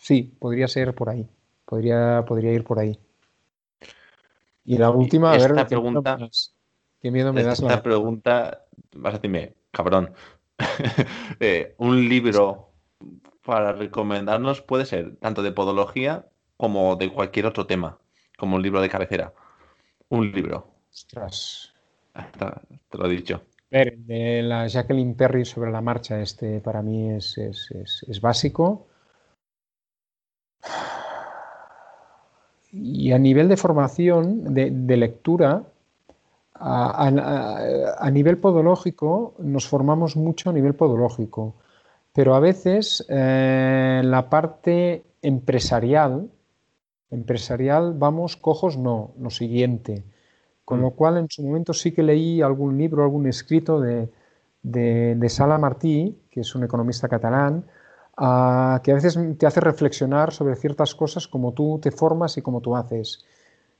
sí, 0.00 0.36
podría 0.38 0.68
ser 0.68 0.94
por 0.94 1.08
ahí. 1.08 1.28
Podría, 1.68 2.24
podría 2.26 2.52
ir 2.54 2.64
por 2.64 2.78
ahí. 2.78 2.98
Y 4.64 4.78
la 4.78 4.88
última, 4.88 5.32
a 5.32 5.36
ver, 5.36 5.66
pregunta, 5.66 6.18
¿qué 6.98 7.10
miedo 7.10 7.30
me 7.34 7.42
das? 7.42 7.60
Esta 7.60 7.82
pregunta, 7.82 8.64
vas 8.96 9.12
a 9.12 9.18
decirme, 9.18 9.52
cabrón, 9.70 10.14
eh, 11.40 11.74
un 11.76 12.08
libro 12.08 12.70
para 13.42 13.72
recomendarnos 13.72 14.62
puede 14.62 14.86
ser 14.86 15.16
tanto 15.16 15.42
de 15.42 15.52
podología 15.52 16.26
como 16.56 16.96
de 16.96 17.12
cualquier 17.12 17.44
otro 17.44 17.66
tema, 17.66 17.98
como 18.38 18.56
un 18.56 18.62
libro 18.62 18.80
de 18.80 18.88
cabecera. 18.88 19.34
Un 20.08 20.32
libro. 20.32 20.70
Ostras. 20.90 21.74
te 22.88 22.98
lo 22.98 23.06
he 23.06 23.10
dicho. 23.10 23.42
ver, 23.70 23.98
de 23.98 24.42
la 24.42 24.66
Jacqueline 24.66 25.14
Perry 25.14 25.44
sobre 25.44 25.70
la 25.70 25.82
marcha, 25.82 26.18
este 26.18 26.60
para 26.60 26.80
mí 26.80 27.10
es, 27.10 27.36
básico. 28.22 28.88
Y 32.72 33.12
a 33.12 33.18
nivel 33.18 33.48
de 33.48 33.56
formación, 33.56 34.54
de, 34.54 34.96
lectura, 34.96 35.64
a, 36.54 38.10
nivel 38.12 38.38
podológico, 38.38 39.34
nos 39.38 39.66
formamos 39.66 40.16
mucho 40.16 40.50
a 40.50 40.52
nivel 40.52 40.74
podológico, 40.74 41.54
pero 42.12 42.34
a 42.34 42.40
veces 42.40 43.04
eh, 43.08 44.02
la 44.04 44.28
parte 44.28 45.04
empresarial, 45.22 46.28
empresarial, 47.10 47.94
vamos, 47.96 48.36
cojos 48.36 48.76
no, 48.76 49.12
lo 49.18 49.30
siguiente. 49.30 50.04
Con 50.64 50.82
lo 50.82 50.90
cual, 50.90 51.16
en 51.16 51.30
su 51.30 51.42
momento 51.42 51.72
sí 51.72 51.92
que 51.92 52.02
leí 52.02 52.42
algún 52.42 52.76
libro, 52.76 53.02
algún 53.02 53.26
escrito 53.26 53.80
de, 53.80 54.10
de, 54.62 55.28
Sala 55.30 55.56
Martí, 55.56 56.18
que 56.30 56.40
es 56.40 56.54
un 56.54 56.64
economista 56.64 57.08
catalán, 57.08 57.64
que 58.18 58.90
a 58.90 58.94
veces 58.94 59.18
te 59.38 59.46
hace 59.46 59.60
reflexionar 59.60 60.32
sobre 60.32 60.56
ciertas 60.56 60.94
cosas 60.94 61.28
como 61.28 61.52
tú 61.52 61.78
te 61.80 61.90
formas 61.90 62.36
y 62.36 62.42
como 62.42 62.60
tú 62.60 62.74
haces. 62.76 63.24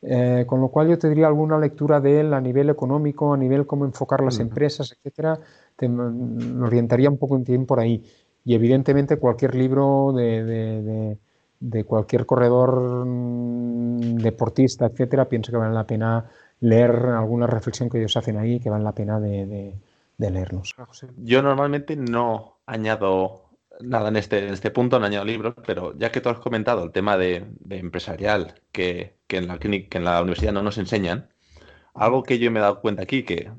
Eh, 0.00 0.44
con 0.46 0.60
lo 0.60 0.68
cual 0.68 0.88
yo 0.88 0.98
te 0.98 1.08
diría 1.08 1.26
alguna 1.26 1.58
lectura 1.58 2.00
de 2.00 2.20
él 2.20 2.32
a 2.32 2.40
nivel 2.40 2.70
económico, 2.70 3.34
a 3.34 3.36
nivel 3.36 3.66
cómo 3.66 3.84
enfocar 3.84 4.22
las 4.22 4.38
empresas, 4.38 4.92
etcétera, 4.92 5.40
te 5.74 5.88
orientaría 5.88 7.10
un 7.10 7.18
poco 7.18 7.36
en 7.36 7.44
tiempo 7.44 7.66
por 7.68 7.80
ahí. 7.80 8.04
Y 8.44 8.54
evidentemente 8.54 9.16
cualquier 9.16 9.56
libro 9.56 10.12
de, 10.12 11.18
de 11.60 11.84
cualquier 11.84 12.26
corredor 12.26 13.04
mm, 13.04 14.18
deportista, 14.18 14.86
etcétera, 14.86 15.28
pienso 15.28 15.50
que 15.50 15.58
vale 15.58 15.74
la 15.74 15.84
pena 15.84 16.24
leer 16.60 16.90
alguna 16.90 17.46
reflexión 17.46 17.88
que 17.88 17.98
ellos 17.98 18.16
hacen 18.16 18.36
ahí 18.36 18.60
que 18.60 18.70
vale 18.70 18.84
la 18.84 18.92
pena 18.92 19.20
de, 19.20 19.74
leerlos. 20.18 20.74
Yo 21.16 21.42
normalmente 21.42 21.96
no 21.96 22.58
añado 22.66 23.47
nada 23.80 24.08
en 24.08 24.16
este, 24.16 24.46
en 24.46 24.54
este 24.54 24.70
punto, 24.70 24.98
no 24.98 25.06
añado 25.06 25.24
libros, 25.24 25.54
pero 25.66 25.96
ya 25.96 26.10
que 26.10 26.20
tú 26.20 26.28
has 26.28 26.38
comentado 26.38 26.84
el 26.84 26.92
tema 26.92 27.16
de, 27.16 27.44
empresarial 27.70 28.54
que, 28.72 29.16
en 29.28 29.46
la 29.46 29.58
clínica, 29.58 29.98
en 29.98 30.04
la 30.04 30.20
universidad 30.20 30.52
no 30.52 30.62
nos 30.62 30.78
enseñan, 30.78 31.28
algo 31.94 32.22
que 32.22 32.38
yo 32.38 32.50
me 32.50 32.58
he 32.58 32.62
dado 32.62 32.80
cuenta 32.80 33.02
aquí 33.02 33.22
que, 33.22 33.50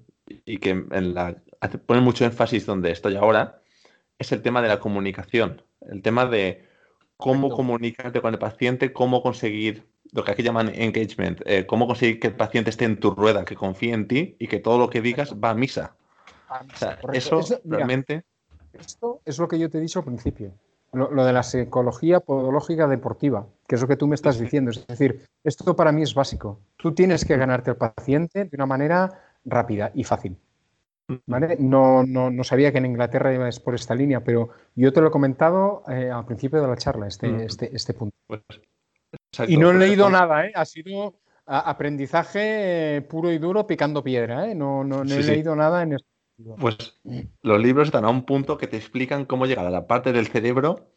y 0.45 0.57
que 0.57 0.69
en 0.69 1.13
la, 1.13 1.41
pone 1.85 2.01
mucho 2.01 2.25
énfasis 2.25 2.65
donde 2.65 2.91
estoy 2.91 3.15
ahora, 3.15 3.61
es 4.17 4.31
el 4.31 4.41
tema 4.41 4.61
de 4.61 4.67
la 4.67 4.79
comunicación, 4.79 5.61
el 5.89 6.01
tema 6.01 6.25
de 6.25 6.67
cómo 7.17 7.49
comunicarte 7.49 8.21
con 8.21 8.33
el 8.33 8.39
paciente, 8.39 8.93
cómo 8.93 9.21
conseguir 9.21 9.87
lo 10.11 10.23
que 10.23 10.31
aquí 10.31 10.43
llaman 10.43 10.69
engagement, 10.73 11.41
eh, 11.45 11.65
cómo 11.65 11.87
conseguir 11.87 12.19
que 12.19 12.27
el 12.27 12.35
paciente 12.35 12.69
esté 12.69 12.85
en 12.85 12.99
tu 12.99 13.11
rueda, 13.11 13.45
que 13.45 13.55
confíe 13.55 13.93
en 13.93 14.07
ti 14.07 14.35
y 14.39 14.47
que 14.47 14.59
todo 14.59 14.77
lo 14.77 14.89
que 14.89 15.01
digas 15.01 15.35
va 15.35 15.51
a 15.51 15.53
misa. 15.53 15.95
o 16.49 16.77
sea, 16.77 16.99
eso, 17.13 17.41
realmente... 17.63 18.23
Esto 18.73 19.21
es 19.25 19.39
lo 19.39 19.47
que 19.47 19.59
yo 19.59 19.69
te 19.69 19.77
he 19.77 19.81
dicho 19.81 19.99
al 19.99 20.05
principio, 20.05 20.53
lo, 20.93 21.23
de 21.23 21.33
la 21.33 21.43
psicología 21.43 22.19
podológica 22.19 22.87
deportiva, 22.87 23.47
que 23.67 23.75
es 23.75 23.81
lo 23.81 23.87
que 23.87 23.95
tú 23.95 24.07
me 24.07 24.15
estás 24.15 24.39
diciendo. 24.39 24.71
Es 24.71 24.85
decir, 24.87 25.25
esto 25.43 25.75
para 25.75 25.91
mí 25.91 26.01
es 26.01 26.13
básico. 26.13 26.59
Tú 26.77 26.93
tienes 26.93 27.25
que 27.25 27.37
ganarte 27.37 27.71
al 27.71 27.77
paciente 27.77 28.45
de 28.45 28.55
una 28.55 28.65
manera 28.65 29.09
rápida 29.45 29.91
y 29.93 30.03
fácil. 30.03 30.37
¿Vale? 31.25 31.57
No, 31.59 32.03
no, 32.03 32.29
no, 32.29 32.43
sabía 32.43 32.71
que 32.71 32.77
en 32.77 32.85
Inglaterra 32.85 33.33
ibas 33.33 33.59
por 33.59 33.73
esta 33.73 33.95
línea, 33.95 34.23
pero 34.23 34.49
yo 34.75 34.93
te 34.93 35.01
lo 35.01 35.07
he 35.07 35.11
comentado 35.11 35.83
eh, 35.87 36.11
al 36.11 36.25
principio 36.25 36.61
de 36.61 36.67
la 36.67 36.77
charla, 36.77 37.07
este, 37.07 37.45
este, 37.45 37.75
este 37.75 37.95
punto. 37.95 38.15
Pues, 38.27 38.41
y 39.47 39.57
no 39.57 39.71
he 39.71 39.73
leído 39.73 40.09
nada, 40.09 40.45
¿eh? 40.45 40.51
ha 40.53 40.65
sido 40.65 41.15
aprendizaje 41.45 42.97
eh, 42.97 43.01
puro 43.01 43.31
y 43.31 43.39
duro 43.39 43.65
picando 43.65 44.03
piedra, 44.03 44.47
¿eh? 44.47 44.53
no, 44.53 44.83
no, 44.83 45.01
he 45.01 45.23
leído 45.23 45.55
nada 45.55 45.81
en 45.81 45.93
este 45.93 46.07
Pues 46.59 46.99
los 47.41 47.59
libros 47.59 47.87
están 47.87 48.05
a 48.05 48.09
un 48.09 48.25
punto 48.25 48.57
que 48.57 48.67
te 48.67 48.77
explican 48.77 49.25
cómo 49.25 49.45
llegar 49.45 49.65
a 49.65 49.71
la 49.71 49.87
parte 49.87 50.13
del 50.13 50.27
cerebro 50.27 50.91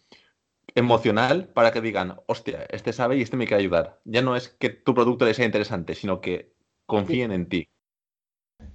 emocional 0.74 1.48
para 1.48 1.73
que 1.73 1.81
digan, 1.81 2.20
hostia, 2.27 2.64
este 2.70 2.93
sabe 2.93 3.16
y 3.16 3.23
este 3.23 3.36
me 3.36 3.47
quiere 3.47 3.62
ayudar. 3.62 4.01
Ya 4.05 4.23
no 4.23 4.36
es 4.36 4.48
que 4.48 4.70
tu 4.70 4.94
producto 4.94 5.24
le 5.24 5.35
sea 5.35 5.44
interesante, 5.44 5.94
sino 5.94 6.20
que 6.20 6.55
confíen 6.86 7.32
en 7.32 7.48
ti. 7.48 7.69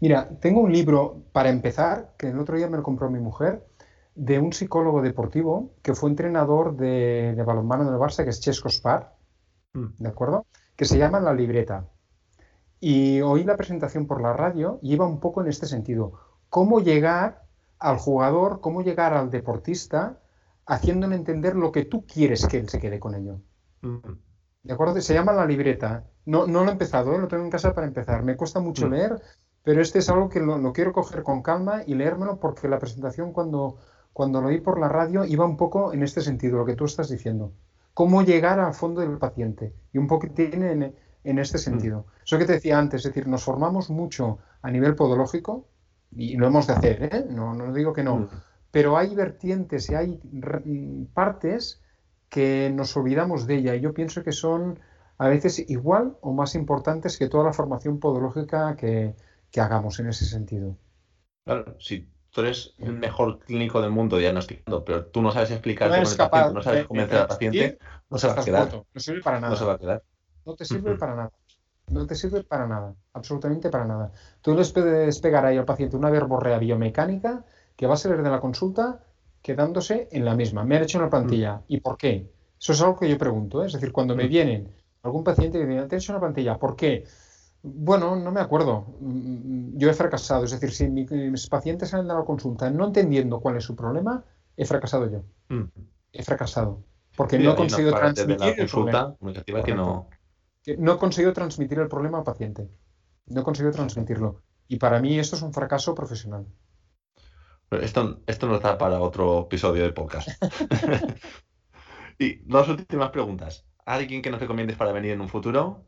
Mira, 0.02 0.30
tengo 0.40 0.62
un 0.62 0.74
libro 0.74 1.24
para 1.32 1.50
empezar, 1.50 2.16
que 2.18 2.28
el 2.28 2.40
otro 2.40 2.58
día 2.58 2.68
me 2.68 2.78
lo 2.78 2.84
compró 2.84 3.10
mi 3.10 3.20
mujer, 3.20 3.66
de 4.16 4.40
un 4.40 4.52
psicólogo 4.52 5.02
deportivo 5.02 5.76
que 5.82 5.94
fue 5.94 6.10
entrenador 6.10 6.76
de, 6.76 7.34
de 7.36 7.44
balonmano 7.44 7.86
del 7.86 8.00
Barça, 8.00 8.24
que 8.24 8.32
es 8.32 8.42
Chesco 8.42 8.70
Spar, 8.70 9.16
mm. 9.74 9.86
¿de 10.00 10.10
acuerdo? 10.10 10.46
Que 10.76 10.86
se 10.86 10.98
llama 10.98 11.20
La 11.20 11.34
Libreta. 11.34 11.88
Y 12.80 13.22
oí 13.22 13.44
la 13.44 13.58
presentación 13.58 14.06
por 14.06 14.22
la 14.22 14.34
radio 14.34 14.80
y 14.82 14.94
iba 14.94 15.08
un 15.08 15.20
poco 15.20 15.42
en 15.42 15.48
este 15.48 15.66
sentido. 15.66 16.27
Cómo 16.50 16.80
llegar 16.80 17.44
al 17.80 17.98
jugador, 17.98 18.62
cómo 18.62 18.82
llegar 18.82 19.14
al 19.14 19.30
deportista, 19.30 20.20
haciéndole 20.66 21.16
entender 21.16 21.56
lo 21.56 21.72
que 21.72 21.86
tú 21.86 22.06
quieres 22.06 22.48
que 22.48 22.58
él 22.58 22.70
se 22.70 22.80
quede 22.80 23.00
con 23.00 23.16
ello. 23.16 23.42
Mm. 23.82 23.98
¿De 24.64 24.74
acuerdo? 24.74 25.00
Se 25.02 25.14
llama 25.14 25.34
La 25.34 25.46
Libreta. 25.46 26.06
No, 26.26 26.46
no 26.46 26.64
lo 26.64 26.70
he 26.70 26.74
empezado, 26.74 27.14
¿eh? 27.14 27.20
lo 27.20 27.28
tengo 27.28 27.44
en 27.44 27.52
casa 27.52 27.74
para 27.74 27.88
empezar. 27.88 28.24
Me 28.24 28.36
cuesta 28.36 28.60
mucho 28.60 28.88
mm. 28.88 28.92
leer 28.92 29.22
pero 29.68 29.82
este 29.82 30.00
es 30.00 30.08
algo 30.08 30.30
que 30.30 30.40
lo, 30.40 30.72
quiero 30.72 30.94
coger 30.94 31.24
con 31.24 31.42
calma 31.42 31.84
y 31.86 31.94
leérmelo 31.94 32.40
porque 32.40 32.70
la 32.70 32.80
presentación 32.80 33.34
cuando, 33.34 33.76
cuando 34.14 34.40
lo 34.40 34.48
oí 34.48 34.62
por 34.62 34.80
la 34.80 34.88
radio 34.88 35.26
iba 35.26 35.44
un 35.44 35.58
poco 35.58 35.92
en 35.92 36.04
este 36.04 36.22
sentido, 36.22 36.60
lo 36.60 36.66
que 36.66 36.78
tú 36.78 36.86
estás 36.86 37.10
diciendo. 37.10 37.52
Cómo 37.94 38.22
llegar 38.22 38.62
al 38.62 38.74
fondo 38.74 39.02
del 39.02 39.18
paciente. 39.18 39.76
Y 39.92 39.98
un 39.98 40.08
poco 40.08 40.30
tiene 40.30 40.72
en, 40.72 40.96
en 41.26 41.40
este 41.40 41.58
sentido. 41.58 42.00
Mm. 42.08 42.24
Eso 42.24 42.38
que 42.38 42.46
te 42.46 42.54
decía 42.54 42.80
antes, 42.80 43.02
es 43.02 43.08
decir, 43.08 43.28
nos 43.28 43.44
formamos 43.44 43.90
mucho 43.90 44.38
a 44.62 44.72
nivel 44.72 44.96
podológico 44.96 45.68
y 46.12 46.38
lo 46.38 46.48
hemos 46.48 46.68
de 46.68 46.74
hacer, 46.74 47.04
¿eh? 47.04 47.26
no, 47.30 47.54
no 47.54 47.74
digo 47.74 47.94
que 47.94 48.04
no. 48.04 48.18
Mm. 48.18 48.30
Pero 48.72 48.98
hay 48.98 49.16
vertientes 49.16 49.90
y 49.90 49.96
hay 49.96 50.20
partes 51.14 51.82
que 52.30 52.70
nos 52.74 52.96
olvidamos 52.98 53.48
de 53.48 53.56
ella 53.56 53.76
y 53.76 53.82
yo 53.82 53.94
pienso 53.94 54.24
que 54.24 54.32
son 54.32 54.80
a 55.18 55.30
veces 55.30 55.70
igual 55.70 56.18
o 56.22 56.34
más 56.34 56.56
importantes 56.56 57.18
que 57.18 57.30
toda 57.30 57.46
la 57.46 57.54
formación 57.54 58.00
podológica 58.00 58.76
que, 58.76 59.16
que 59.52 59.62
hagamos 59.62 60.00
en 60.00 60.10
ese 60.10 60.26
sentido. 60.26 60.78
Claro, 61.46 61.76
si 61.80 62.10
tú 62.30 62.42
eres 62.42 62.76
el 62.78 62.94
mejor 62.94 63.40
clínico 63.40 63.82
del 63.82 63.92
mundo 63.92 64.18
diagnosticando, 64.18 64.84
pero 64.84 65.06
tú 65.06 65.22
no 65.22 65.32
sabes 65.32 65.52
explicar, 65.52 65.90
no, 65.90 66.54
no 66.54 66.62
sabes 66.62 66.86
convencer 66.86 67.20
al 67.20 67.28
paciente, 67.28 67.80
no 68.10 68.18
se 68.18 68.28
va 68.28 68.34
a 68.34 68.46
quedar. 68.46 68.84
No 68.94 69.00
sirve 69.00 69.22
para 69.22 69.40
nada. 69.40 69.52
No 69.52 69.58
se 69.58 69.66
va 69.66 69.74
a 69.74 69.78
quedar. 69.80 70.04
No 70.46 70.56
te 70.56 70.66
sirve 70.66 70.98
para 70.98 71.16
nada. 71.16 71.32
No 71.90 72.06
te 72.06 72.16
sirve 72.16 72.44
para 72.44 72.68
nada, 72.68 72.96
absolutamente 73.14 73.70
para 73.70 73.86
nada. 73.86 74.12
Tú 74.42 74.56
les 74.56 74.72
puedes 74.72 75.20
pegar 75.20 75.46
ahí 75.46 75.58
al 75.58 75.66
paciente 75.66 75.96
una 75.96 76.10
verborrea 76.10 76.58
biomecánica 76.58 77.46
que 77.76 77.88
va 77.88 77.94
a 77.94 77.98
salir 77.98 78.22
de 78.22 78.30
la 78.30 78.42
consulta 78.42 79.00
quedándose 79.42 80.10
en 80.12 80.26
la 80.26 80.36
misma. 80.36 80.66
Me 80.66 80.76
han 80.76 80.84
hecho 80.84 80.98
una 80.98 81.10
plantilla. 81.10 81.62
¿Y 81.68 81.80
por 81.80 81.98
qué? 81.98 82.30
Eso 82.60 82.74
es 82.74 82.82
algo 82.82 82.98
que 82.98 83.10
yo 83.10 83.18
pregunto. 83.18 83.64
¿eh? 83.64 83.68
Es 83.68 83.74
decir, 83.74 83.92
cuando 83.94 84.16
me 84.16 84.28
vienen 84.28 84.70
algún 85.04 85.24
paciente 85.24 85.60
que 85.60 85.66
me 85.66 85.76
dice, 85.76 85.88
te 85.88 85.96
he 85.96 86.00
hecho 86.00 86.12
una 86.12 86.20
plantilla, 86.20 86.58
¿por 86.58 86.76
qué? 86.76 87.06
Bueno, 87.64 88.16
no 88.16 88.32
me 88.32 88.42
acuerdo. 88.42 88.86
Mm, 89.00 89.78
yo 89.78 89.90
he 89.90 89.94
fracasado. 89.94 90.44
Es 90.44 90.52
decir, 90.52 90.72
si 90.72 90.90
mis 90.90 91.48
pacientes 91.48 91.94
han 91.94 92.08
dado 92.08 92.26
consulta 92.26 92.70
no 92.70 92.86
entendiendo 92.86 93.40
cuál 93.40 93.58
es 93.58 93.64
su 93.64 93.76
problema, 93.76 94.24
he 94.58 94.66
fracasado 94.66 95.10
yo. 95.10 95.24
Mm. 95.50 95.70
He 96.12 96.24
fracasado. 96.24 96.84
Porque 97.16 97.40
no 97.40 97.54
he 97.54 97.56
conseguido 97.56 97.94
transmitir 97.94 98.60
el 98.60 98.68
problema. 98.68 99.16
Que 99.64 99.74
no... 99.74 100.08
no 100.76 100.94
he 100.94 100.98
conseguido 100.98 101.34
transmitir 101.34 101.80
el 101.80 101.88
problema 101.88 102.20
al 102.20 102.24
paciente. 102.24 102.70
No 103.28 103.42
he 103.42 103.44
conseguido 103.44 103.74
transmitirlo. 103.74 104.42
Y 104.68 104.78
para 104.78 105.00
mí 105.00 105.18
esto 105.18 105.36
es 105.36 105.42
un 105.42 105.54
fracaso 105.54 105.96
profesional. 105.96 106.46
Esto, 107.72 108.22
esto 108.28 108.48
nos 108.48 108.62
da 108.62 108.78
para 108.78 109.00
otro 109.00 109.42
episodio 109.42 109.84
de 109.84 109.92
podcast. 109.92 110.30
y 112.20 112.36
dos 112.46 112.68
últimas 112.70 113.12
preguntas. 113.12 113.66
¿Alguien 113.86 114.22
que 114.22 114.30
nos 114.30 114.42
recomiendes 114.42 114.78
para 114.78 114.92
venir 114.92 115.12
en 115.12 115.22
un 115.22 115.30
futuro? 115.30 115.86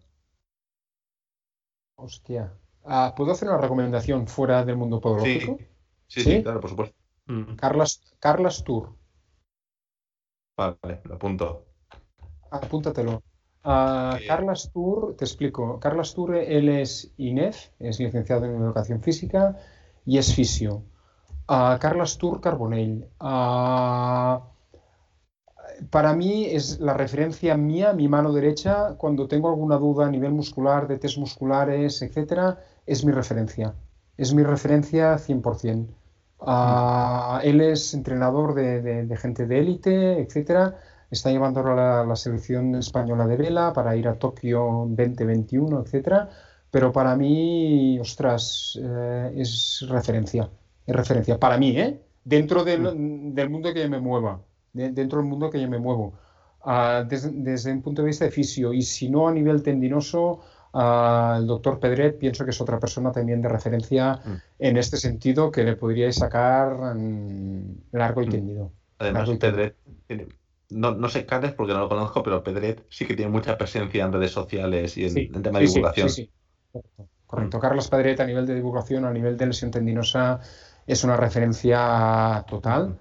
Hostia. 1.95 2.53
Ah, 2.85 3.13
¿Puedo 3.15 3.33
hacer 3.33 3.49
una 3.49 3.57
recomendación 3.57 4.27
fuera 4.27 4.63
del 4.63 4.77
mundo 4.77 5.01
podológico? 5.01 5.57
Sí, 6.07 6.21
sí, 6.21 6.41
claro, 6.41 6.61
por 6.61 6.69
supuesto. 6.69 6.95
Mm. 7.27 7.55
Carlas, 7.55 8.01
Carlas 8.19 8.63
Tour. 8.63 8.95
Vale, 10.57 11.01
lo 11.03 11.15
apunto. 11.15 11.65
Apúntatelo. 12.51 13.21
Uh, 13.63 14.15
Carlas 14.27 14.71
Tour, 14.71 15.15
te 15.17 15.25
explico. 15.25 15.79
Carlas 15.79 16.13
Tour, 16.13 16.35
él 16.35 16.69
es 16.69 17.11
INEF, 17.17 17.69
es 17.79 17.99
licenciado 17.99 18.45
en 18.45 18.55
Educación 18.55 19.01
Física 19.01 19.57
y 20.05 20.17
es 20.17 20.33
fisio. 20.33 20.83
Uh, 21.47 21.77
Carlas 21.79 22.17
Tour 22.17 22.41
Carbonell 22.41 23.07
para 25.89 26.13
mí 26.13 26.45
es 26.45 26.79
la 26.79 26.93
referencia 26.93 27.55
mía, 27.55 27.93
mi 27.93 28.07
mano 28.07 28.33
derecha, 28.33 28.95
cuando 28.97 29.27
tengo 29.27 29.49
alguna 29.49 29.77
duda 29.77 30.07
a 30.07 30.09
nivel 30.09 30.31
muscular, 30.31 30.87
de 30.87 30.97
test 30.97 31.17
musculares, 31.17 32.01
etcétera, 32.01 32.59
es 32.85 33.05
mi 33.05 33.11
referencia. 33.11 33.75
Es 34.17 34.33
mi 34.33 34.43
referencia 34.43 35.17
100%. 35.17 35.87
Ah, 36.41 37.41
él 37.43 37.61
es 37.61 37.93
entrenador 37.93 38.53
de, 38.53 39.17
gente 39.17 39.45
de 39.45 39.59
élite, 39.59 40.19
etcétera. 40.19 40.77
Está 41.11 41.31
llevando 41.31 41.61
a 41.61 42.05
la, 42.05 42.15
selección 42.15 42.75
española 42.75 43.25
de 43.25 43.37
vela 43.37 43.73
para 43.73 43.95
ir 43.95 44.07
a 44.07 44.19
Tokio 44.19 44.85
2021, 44.89 45.81
etcétera. 45.81 46.29
Pero 46.71 46.91
para 46.91 47.15
mí, 47.15 47.99
ostras, 47.99 48.79
eh, 48.81 49.33
es 49.35 49.85
referencia. 49.89 50.49
Es 50.85 50.95
referencia. 50.95 51.39
Para 51.39 51.57
mí, 51.57 51.77
¿eh? 51.77 51.99
Dentro 52.23 52.63
del, 52.63 52.81
mm. 52.81 53.33
del 53.33 53.49
mundo 53.49 53.73
que 53.73 53.87
me 53.87 53.99
mueva 53.99 54.39
dentro 54.73 55.19
del 55.19 55.27
mundo 55.27 55.49
que 55.49 55.61
yo 55.61 55.69
me 55.69 55.79
muevo. 55.79 56.13
Ah, 56.61 57.05
desde, 57.07 57.71
un 57.71 57.81
punto 57.81 58.01
de 58.01 58.07
vista 58.07 58.25
de 58.25 58.31
fisio 58.31 58.73
y 58.73 58.81
si 58.81 59.09
no 59.09 59.27
a 59.27 59.31
nivel 59.31 59.63
tendinoso, 59.63 60.41
ah, 60.73 61.37
el 61.39 61.47
doctor 61.47 61.79
Pedret 61.79 62.17
pienso 62.17 62.43
que 62.43 62.51
es 62.51 62.61
otra 62.61 62.79
persona 62.79 63.11
también 63.11 63.41
de 63.41 63.49
referencia 63.49 64.15
mm. 64.15 64.33
en 64.59 64.77
este 64.77 64.97
sentido 64.97 65.51
que 65.51 65.63
le 65.63 65.75
podríais 65.75 66.15
sacar 66.15 66.95
largo 67.91 68.21
y 68.21 68.27
mm. 68.27 68.29
tendido. 68.29 68.71
Además, 68.99 69.29
Pedret, 69.39 69.75
no, 70.69 70.91
no 70.91 71.09
sé 71.09 71.25
Carles 71.25 71.53
porque 71.53 71.73
no 71.73 71.79
lo 71.79 71.89
conozco, 71.89 72.23
pero 72.23 72.43
Pedret 72.43 72.85
sí 72.89 73.05
que 73.05 73.15
tiene 73.15 73.31
mucha 73.31 73.57
presencia 73.57 74.05
en 74.05 74.13
redes 74.13 74.31
sociales 74.31 74.97
y 74.97 75.05
en, 75.05 75.41
tema 75.41 75.59
de 75.59 75.65
divulgación. 75.65 76.09
Sí, 76.09 76.29
sí, 76.71 77.03
correcto. 77.25 77.57
Mm. 77.57 77.61
Carlos 77.61 77.89
Pedret 77.89 78.19
a 78.19 78.25
nivel 78.25 78.45
de 78.45 78.55
divulgación, 78.55 79.05
a 79.05 79.11
nivel 79.11 79.37
de 79.37 79.47
lesión 79.47 79.71
tendinosa, 79.71 80.39
es 80.85 81.03
una 81.03 81.17
referencia 81.17 82.45
total 82.47 82.97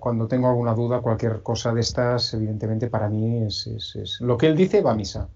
cuando 0.00 0.26
tengo 0.28 0.48
alguna 0.48 0.74
duda, 0.74 1.00
cualquier 1.00 1.42
cosa 1.42 1.72
de 1.72 1.80
estas, 1.80 2.32
evidentemente 2.34 2.88
para 2.88 3.08
mí 3.08 3.42
es, 3.44 4.18
lo 4.20 4.38
que 4.38 4.46
él 4.46 4.56
dice 4.56 4.80
va 4.80 4.92
a 4.92 4.94
misa. 4.94 5.28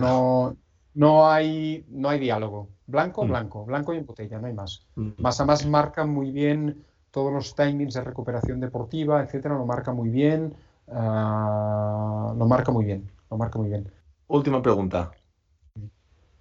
no, 0.00 0.56
no, 0.94 1.30
hay, 1.30 1.84
no 1.88 2.08
hay 2.08 2.18
diálogo. 2.18 2.68
Blanco, 2.86 3.24
mm. 3.24 3.28
blanco, 3.28 3.64
blanco 3.64 3.94
y 3.94 3.98
en 3.98 4.06
botella, 4.06 4.38
no 4.38 4.48
hay 4.48 4.52
más. 4.52 4.86
Mm. 4.96 5.10
Más 5.18 5.40
a 5.40 5.44
más 5.44 5.64
marca 5.66 6.04
muy 6.04 6.32
bien 6.32 6.84
todos 7.12 7.32
los 7.32 7.54
timings 7.54 7.94
de 7.94 8.00
recuperación 8.00 8.58
deportiva, 8.58 9.22
etcétera, 9.22 9.54
lo 9.54 9.66
marca 9.66 9.92
muy 9.92 10.08
bien. 10.08 10.54
Ah, 10.88 12.34
lo 12.36 12.46
marca 12.46 12.72
muy 12.72 12.84
bien, 12.84 13.08
lo 13.30 13.36
marca 13.36 13.58
muy 13.58 13.68
bien. 13.68 13.92
Última 14.26 14.60
pregunta. 14.60 15.12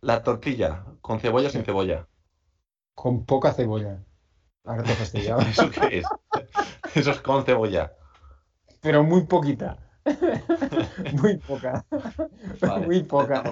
La 0.02 0.24
tortilla, 0.24 0.84
¿con 1.02 1.20
cebolla 1.20 1.50
o 1.50 1.52
sin 1.52 1.64
cebolla? 1.64 2.08
Con 2.96 3.26
poca 3.26 3.54
cebolla. 3.54 4.00
Ahora 4.64 4.84
te 4.84 4.94
¿Eso 5.50 5.70
qué 5.70 6.00
es? 6.00 6.06
Eso 6.96 7.12
es 7.12 7.22
con 7.22 7.44
cebolla. 7.44 7.94
Pero 8.80 9.04
muy 9.04 9.26
poquita. 9.26 9.78
muy 11.14 11.38
poca. 11.38 11.86
muy 12.88 13.04
poca. 13.04 13.44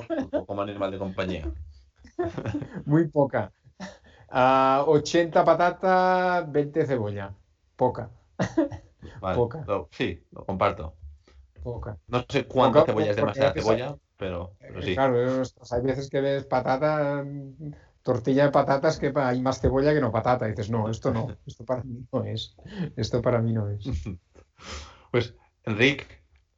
Como 0.47 0.61
animal 0.61 0.91
de 0.91 0.97
compañía. 0.97 1.51
muy 2.85 3.07
poca. 3.07 3.51
80 4.31 5.45
patatas, 5.45 6.51
20 6.51 6.85
cebolla. 6.85 7.33
Poca. 7.75 8.09
poca. 9.35 9.65
sí, 9.91 10.23
lo 10.31 10.45
comparto. 10.45 10.93
Poca. 11.63 11.97
No 12.07 12.25
sé 12.27 12.45
cuánta 12.45 12.85
cebolla 12.85 13.11
es 13.11 13.15
demasiada 13.15 13.53
cebolla, 13.53 13.95
pero, 14.17 14.53
pero 14.59 14.81
sí. 14.81 14.93
Claro, 14.93 15.43
hay 15.71 15.81
veces 15.81 16.09
que 16.09 16.21
ves 16.21 16.45
patata 16.45 17.23
tortilla 18.03 18.45
de 18.45 18.51
patatas 18.51 18.97
que 18.97 19.11
hay 19.15 19.41
más 19.41 19.59
cebolla 19.59 19.93
que 19.93 20.01
no 20.01 20.11
patata. 20.11 20.47
Y 20.47 20.51
dices, 20.51 20.69
no, 20.69 20.89
esto 20.89 21.11
no, 21.11 21.37
esto 21.45 21.65
para 21.65 21.83
mí 21.83 22.05
no 22.11 22.23
es. 22.23 22.55
Esto 22.95 23.21
para 23.21 23.41
mí 23.41 23.53
no 23.53 23.69
es. 23.69 23.85
Pues, 25.11 25.33
Enrique, 25.63 26.05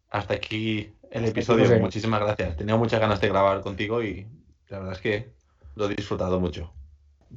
hasta 0.10 0.34
aquí 0.34 0.94
el 1.10 1.24
episodio. 1.24 1.80
Muchísimas 1.80 2.20
gracias. 2.20 2.58
Tenía 2.58 2.76
muchas 2.76 3.00
ganas 3.00 3.22
de 3.22 3.30
grabar 3.30 3.62
contigo 3.62 4.04
y 4.04 4.28
la 4.68 4.80
verdad 4.80 4.96
es 4.96 5.00
que 5.00 5.34
lo 5.76 5.86
he 5.86 5.96
disfrutado 5.96 6.38
mucho. 6.38 6.74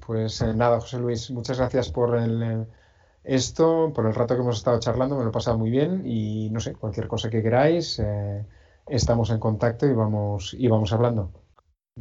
Pues 0.01 0.41
eh, 0.41 0.55
nada, 0.55 0.81
José 0.81 0.99
Luis, 0.99 1.31
muchas 1.31 1.59
gracias 1.59 1.91
por 1.91 2.16
el, 2.16 2.43
eh, 2.43 2.66
esto, 3.23 3.93
por 3.95 4.07
el 4.07 4.15
rato 4.15 4.35
que 4.35 4.43
hemos 4.43 4.59
estado 4.59 4.81
charlando, 4.81 5.16
me 5.16 5.25
lo 5.25 5.31
he 5.31 5.33
pasado 5.33 5.59
muy 5.59 5.71
bien 5.71 6.03
y 6.05 6.51
no 6.51 6.61
sé, 6.61 6.75
cualquier 6.75 7.09
cosa 7.09 7.31
que 7.31 7.43
queráis, 7.43 7.99
eh, 7.99 8.45
estamos 8.89 9.31
en 9.31 9.39
contacto 9.39 9.87
y 9.87 9.93
vamos, 9.93 10.55
y 10.59 10.66
vamos 10.69 10.93
hablando. 10.93 11.33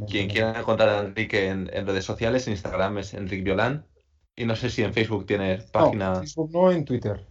Quien 0.10 0.28
quiera 0.28 0.60
encontrar 0.60 0.90
a 0.90 1.00
Enrique 1.02 1.50
en, 1.50 1.68
redes 1.68 2.04
sociales, 2.04 2.48
en 2.48 2.54
Instagram 2.54 2.98
es 2.98 3.14
Enrique 3.14 3.44
Violán 3.44 3.86
y 4.36 4.46
no 4.46 4.56
sé 4.56 4.72
si 4.72 4.82
en 4.82 4.92
Facebook 4.92 5.28
tiene 5.28 5.60
página. 5.72 6.14
No, 6.14 6.20
Facebook 6.22 6.52
no, 6.52 6.72
en 6.72 6.84
Twitter. 6.84 7.28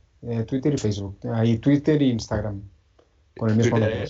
Twitter 0.47 0.72
y 0.72 0.78
Facebook. 0.78 1.18
Ahí 1.34 1.59
Twitter 1.59 2.01
e 2.01 2.05
Instagram. 2.05 2.62
Con 3.36 3.51
el 3.51 3.56
mismo 3.56 3.78
nombre. 3.78 4.05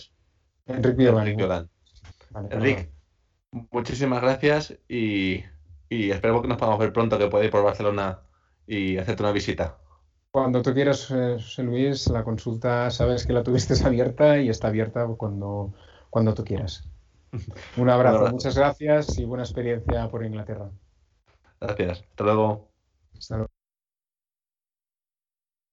Enrique 0.66 0.96
Violán. 0.96 1.70
Enrique, 2.50 2.90
muchísimas 3.70 4.20
gracias 4.20 4.78
y 4.86 5.44
y 5.92 6.10
espero 6.10 6.40
que 6.40 6.48
nos 6.48 6.56
podamos 6.56 6.80
ver 6.80 6.92
pronto, 6.92 7.18
que 7.18 7.28
pueda 7.28 7.44
ir 7.44 7.50
por 7.50 7.62
Barcelona 7.62 8.20
y 8.66 8.96
hacerte 8.96 9.22
una 9.22 9.32
visita. 9.32 9.76
Cuando 10.30 10.62
tú 10.62 10.72
quieras, 10.72 11.10
eh, 11.10 11.34
José 11.34 11.62
Luis, 11.62 12.08
la 12.08 12.24
consulta 12.24 12.90
sabes 12.90 13.26
que 13.26 13.34
la 13.34 13.42
tuviste 13.42 13.74
abierta 13.84 14.38
y 14.40 14.48
está 14.48 14.68
abierta 14.68 15.06
cuando, 15.18 15.72
cuando 16.08 16.32
tú 16.32 16.44
quieras. 16.44 16.88
Un 17.76 17.90
abrazo, 17.90 18.30
muchas 18.30 18.56
gracias 18.56 19.18
y 19.18 19.26
buena 19.26 19.44
experiencia 19.44 20.08
por 20.08 20.24
Inglaterra. 20.24 20.70
Gracias, 21.60 22.00
hasta 22.00 22.24
luego. 22.24 22.68
Hasta 23.18 23.36
luego. 23.36 23.51